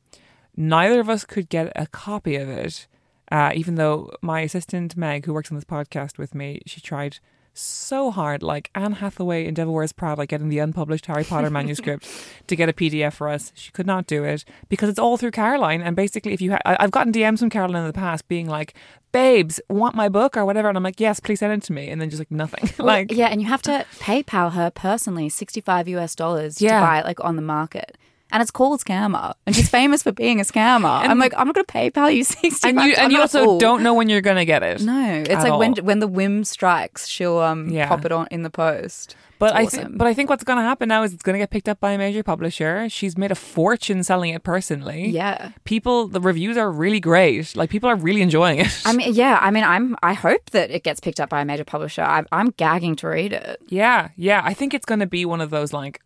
Neither 0.57 1.01
of 1.01 1.09
us 1.09 1.25
could 1.25 1.49
get 1.49 1.73
a 1.77 1.87
copy 1.87 2.35
of 2.37 2.49
it, 2.49 2.87
uh, 3.31 3.53
even 3.55 3.77
though 3.77 4.11
my 4.21 4.41
assistant 4.41 4.97
Meg, 4.97 5.25
who 5.25 5.33
works 5.33 5.51
on 5.51 5.55
this 5.55 5.65
podcast 5.65 6.19
with 6.19 6.35
me, 6.35 6.61
she 6.67 6.81
tried 6.81 7.21
so 7.55 8.11
hard, 8.11 8.43
like 8.43 8.71
Anne 8.75 8.93
Hathaway 8.93 9.47
in 9.47 9.55
Devil 9.55 9.75
Wears 9.75 9.93
Prada, 9.93 10.27
getting 10.27 10.49
the 10.49 10.59
unpublished 10.59 11.07
Harry 11.07 11.25
Potter 11.25 11.51
manuscript, 11.59 12.09
to 12.47 12.57
get 12.57 12.69
a 12.69 12.73
PDF 12.73 13.13
for 13.13 13.29
us. 13.29 13.53
She 13.55 13.71
could 13.73 13.87
not 13.87 14.07
do 14.07 14.25
it 14.25 14.45
because 14.69 14.89
it's 14.89 14.99
all 14.99 15.17
through 15.17 15.33
Caroline. 15.33 15.83
And 15.83 15.95
basically, 15.95 16.33
if 16.33 16.41
you, 16.41 16.53
ha- 16.53 16.61
I've 16.65 16.91
gotten 16.91 17.13
DMs 17.13 17.41
from 17.41 17.51
Caroline 17.51 17.83
in 17.83 17.87
the 17.87 17.93
past 17.93 18.27
being 18.29 18.49
like, 18.49 18.75
"Babes, 19.13 19.61
want 19.69 19.95
my 19.95 20.09
book 20.09 20.37
or 20.37 20.45
whatever," 20.45 20.69
and 20.69 20.77
I'm 20.77 20.83
like, 20.85 21.01
"Yes, 21.01 21.21
please 21.21 21.41
send 21.41 21.53
it 21.53 21.63
to 21.67 21.73
me," 21.73 21.89
and 21.89 22.01
then 22.01 22.09
just 22.11 22.21
like 22.21 22.31
nothing. 22.31 22.71
like, 22.85 23.13
yeah, 23.13 23.27
and 23.27 23.41
you 23.43 23.49
have 23.49 23.63
to 23.63 23.85
PayPal 23.99 24.53
her 24.53 24.71
personally 24.71 25.29
sixty 25.29 25.61
five 25.61 25.89
US 25.89 26.15
dollars 26.15 26.61
Yeah. 26.63 26.81
to 26.81 26.87
buy 26.87 26.99
it 27.01 27.05
like 27.05 27.23
on 27.25 27.37
the 27.37 27.43
market. 27.43 27.97
And 28.33 28.41
it's 28.43 28.51
called 28.51 28.81
Scammer, 28.81 29.35
and 29.47 29.55
she's 29.55 29.69
famous 29.69 30.03
for 30.03 30.11
being 30.13 30.41
a 30.41 30.45
scammer. 30.45 30.89
I'm 31.09 31.19
like, 31.19 31.35
I'm 31.37 31.47
not 31.47 31.55
going 31.55 31.67
to 31.67 31.73
PayPal 31.73 32.15
you 32.15 32.25
sixty. 32.41 32.69
and 32.71 32.81
you 32.81 32.95
and 32.97 33.13
you 33.13 33.21
also 33.21 33.59
don't 33.59 33.83
know 33.83 33.95
when 33.95 34.09
you're 34.09 34.23
gonna 34.23 34.45
get 34.47 34.63
it. 34.63 34.81
No, 34.81 35.23
it's 35.27 35.45
like 35.45 35.59
when 35.59 35.79
all. 35.79 35.85
when 35.85 35.99
the 36.01 36.09
whim 36.09 36.43
strikes, 36.45 37.07
she'll 37.07 37.39
um 37.39 37.69
Yeah. 37.69 37.89
pop 37.89 38.05
it 38.07 38.11
on 38.13 38.27
in 38.31 38.43
the 38.43 38.51
post. 38.51 39.15
But 39.39 39.57
I 39.57 39.63
It's 39.63 39.75
think, 39.77 39.99
but 39.99 40.07
I 40.07 40.15
think 40.15 40.31
what's 40.31 40.45
going 40.45 40.59
to 40.59 40.63
happen 40.63 40.89
now 40.89 41.03
is 41.03 41.13
it's 41.13 41.23
going 41.25 41.35
to 41.35 41.39
get 41.41 41.51
picked 41.51 41.69
up 41.69 41.81
by 41.81 41.91
a 41.91 41.99
major 41.99 42.23
publisher. 42.23 42.89
She's 42.89 43.19
made 43.19 43.33
a 43.33 43.35
fortune 43.35 44.05
selling 44.05 44.33
it 44.33 44.45
personally. 44.45 45.09
Yeah. 45.09 45.51
people, 45.65 46.07
the 46.07 46.21
reviews 46.21 46.57
are 46.57 46.71
really 46.71 47.01
great. 47.01 47.57
Like 47.57 47.69
people 47.69 47.91
are 47.91 47.97
really 47.97 48.23
enjoying 48.23 48.61
it. 48.61 48.83
I 48.85 48.93
mean, 48.93 49.13
yeah. 49.15 49.41
I 49.43 49.51
mean, 49.51 49.65
I'm. 49.65 49.97
I 50.01 50.13
hope 50.13 50.51
that 50.51 50.71
it 50.71 50.85
gets 50.85 51.01
picked 51.01 51.19
up 51.19 51.29
by 51.29 51.41
a 51.41 51.45
major 51.45 51.65
publisher. 51.65 52.03
I, 52.03 52.23
I'm 52.31 52.51
gagging 52.57 52.95
to 52.97 53.09
read 53.09 53.33
it. 53.33 53.61
yeah, 53.69 54.11
yeah. 54.17 54.43
I 54.45 54.55
think 54.55 54.75
it's 54.75 54.87
going 54.87 55.01
to 55.01 55.09
be 55.09 55.25
one 55.25 55.41
of 55.41 55.51
those 55.51 55.73
like 55.73 56.01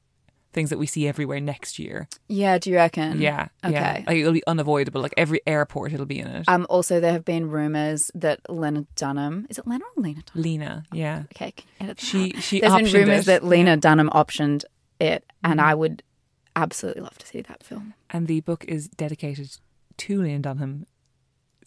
things 0.57 0.71
that 0.71 0.79
we 0.79 0.87
see 0.87 1.07
everywhere 1.07 1.39
next 1.39 1.79
year. 1.79 2.09
Yeah. 2.27 2.59
Do 2.59 2.71
you 2.71 2.77
reckon? 2.77 3.21
Yeah, 3.21 3.47
yeah. 3.63 4.03
Like 4.07 4.17
it'll 4.17 4.33
be 4.33 4.43
unavoidable. 4.49 5.01
Like 5.01 5.15
every 5.17 5.41
airport, 5.47 5.93
it'll 5.93 6.07
be 6.07 6.19
in 6.19 6.27
it. 6.27 6.45
Um. 6.49 6.67
Also, 6.69 6.99
there 6.99 7.13
have 7.13 7.25
been 7.25 7.49
rumors 7.49 8.11
that 8.15 8.41
Lena 8.51 8.87
Dunham 8.97 9.47
is 9.49 9.59
it 9.59 9.67
Lena 9.69 9.85
or 9.97 10.03
Lena 10.03 10.23
Dunham? 10.27 10.43
Lena, 10.43 10.83
yeah. 10.93 11.23
Okay, 11.37 11.53
can 11.53 11.67
you 11.79 11.85
edit 11.87 12.01
She- 12.01 12.35
out? 12.35 12.43
she 12.43 12.61
There's 12.61 12.75
been 12.75 13.01
rumors 13.03 13.23
it. 13.25 13.27
that 13.27 13.45
Lena 13.45 13.77
Dunham 13.77 14.11
optioned 14.11 14.65
it, 14.99 15.25
and 15.45 15.61
I 15.61 15.75
would 15.75 16.03
absolutely 16.57 17.03
love 17.03 17.19
to 17.19 17.27
see 17.27 17.43
that 17.43 17.63
film. 17.63 17.95
And 18.11 18.27
the 18.27 18.41
book 18.41 18.65
is 18.67 18.89
dedicated 18.89 19.59
to 19.99 20.23
Lena 20.23 20.39
Dunham. 20.41 20.87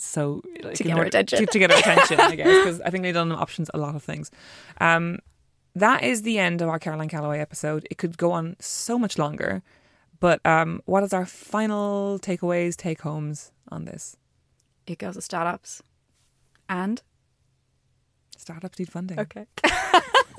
So 0.01 0.41
like, 0.63 0.75
To 0.75 0.83
get 0.83 0.93
her 0.97 1.03
order-. 1.03 1.23
To, 1.23 1.45
to 1.45 1.59
get 1.59 1.71
her 1.71 1.77
attention, 1.77 2.19
I 2.21 2.35
guess, 2.35 2.47
because 2.47 2.81
I 2.81 2.89
think 2.89 3.03
Lena 3.03 3.13
Dunham 3.19 3.37
options 3.37 3.69
a 3.73 3.77
lot 3.77 3.95
of 3.95 4.01
things. 4.03 4.31
Um, 4.81 5.19
that 5.75 6.03
is 6.03 6.21
the 6.23 6.39
end 6.39 6.61
of 6.61 6.69
our 6.69 6.79
Caroline 6.79 7.09
Calloway 7.09 7.39
episode. 7.39 7.87
It 7.89 7.97
could 7.97 8.17
go 8.17 8.31
on 8.31 8.55
so 8.59 8.97
much 8.99 9.17
longer, 9.17 9.61
but 10.19 10.45
um, 10.45 10.81
what 10.85 11.03
is 11.03 11.13
our 11.13 11.25
final 11.25 12.19
takeaways, 12.19 12.75
take 12.75 13.01
homes 13.01 13.51
on 13.69 13.85
this? 13.85 14.17
It 14.87 14.97
goes 14.97 15.15
to 15.15 15.21
startups, 15.21 15.81
and 16.67 17.01
Startups 18.37 18.79
need 18.79 18.89
funding. 18.89 19.19
okay, 19.19 19.45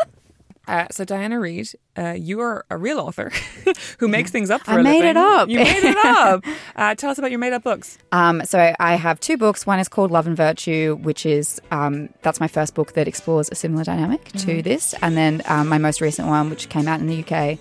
Uh, 0.70 0.86
so 0.92 1.04
Diana 1.04 1.40
Reid, 1.40 1.68
uh, 1.98 2.12
you 2.16 2.38
are 2.40 2.64
a 2.70 2.78
real 2.78 3.00
author 3.00 3.32
who 3.98 4.06
makes 4.06 4.30
things 4.30 4.50
up 4.50 4.60
for 4.62 4.70
I 4.70 4.80
a 4.80 4.82
made 4.84 4.98
living. 5.00 5.10
it 5.10 5.16
up. 5.16 5.48
You 5.48 5.58
made 5.58 5.84
it 5.84 5.96
up. 6.04 6.44
Uh, 6.76 6.94
tell 6.94 7.10
us 7.10 7.18
about 7.18 7.30
your 7.30 7.40
made 7.40 7.52
up 7.52 7.62
books. 7.62 7.98
Um, 8.12 8.42
so 8.46 8.72
I 8.78 8.94
have 8.94 9.20
two 9.20 9.36
books. 9.36 9.66
One 9.66 9.78
is 9.80 9.88
called 9.88 10.10
Love 10.10 10.26
and 10.26 10.36
Virtue, 10.36 10.96
which 11.02 11.26
is 11.26 11.60
um, 11.70 12.08
that's 12.22 12.40
my 12.40 12.48
first 12.48 12.74
book 12.74 12.94
that 12.94 13.06
explores 13.06 13.50
a 13.50 13.54
similar 13.54 13.84
dynamic 13.84 14.24
to 14.32 14.62
this, 14.62 14.94
and 15.02 15.14
then 15.16 15.42
um, 15.46 15.68
my 15.68 15.76
most 15.76 16.00
recent 16.00 16.28
one, 16.28 16.48
which 16.48 16.70
came 16.70 16.88
out 16.88 17.00
in 17.00 17.06
the 17.06 17.22
UK 17.22 17.58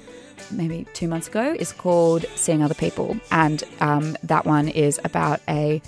maybe 0.51 0.85
two 0.93 1.07
months 1.09 1.27
ago, 1.27 1.53
is 1.59 1.73
called 1.73 2.23
Seeing 2.35 2.63
Other 2.63 2.75
People, 2.75 3.17
and 3.31 3.63
um, 3.81 4.15
that 4.23 4.45
one 4.45 4.69
is 4.69 5.01
about 5.03 5.41
a 5.49 5.81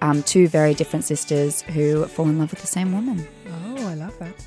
um, 0.00 0.22
two 0.22 0.48
very 0.48 0.72
different 0.72 1.04
sisters 1.04 1.60
who 1.62 2.06
fall 2.06 2.26
in 2.26 2.38
love 2.38 2.52
with 2.52 2.60
the 2.60 2.66
same 2.66 2.92
woman. 2.92 3.26
Oh, 3.66 3.86
I 3.86 3.94
love 3.94 4.18
that. 4.20 4.46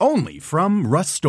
Only 0.00 0.38
from 0.38 0.86
Rust 0.86 1.24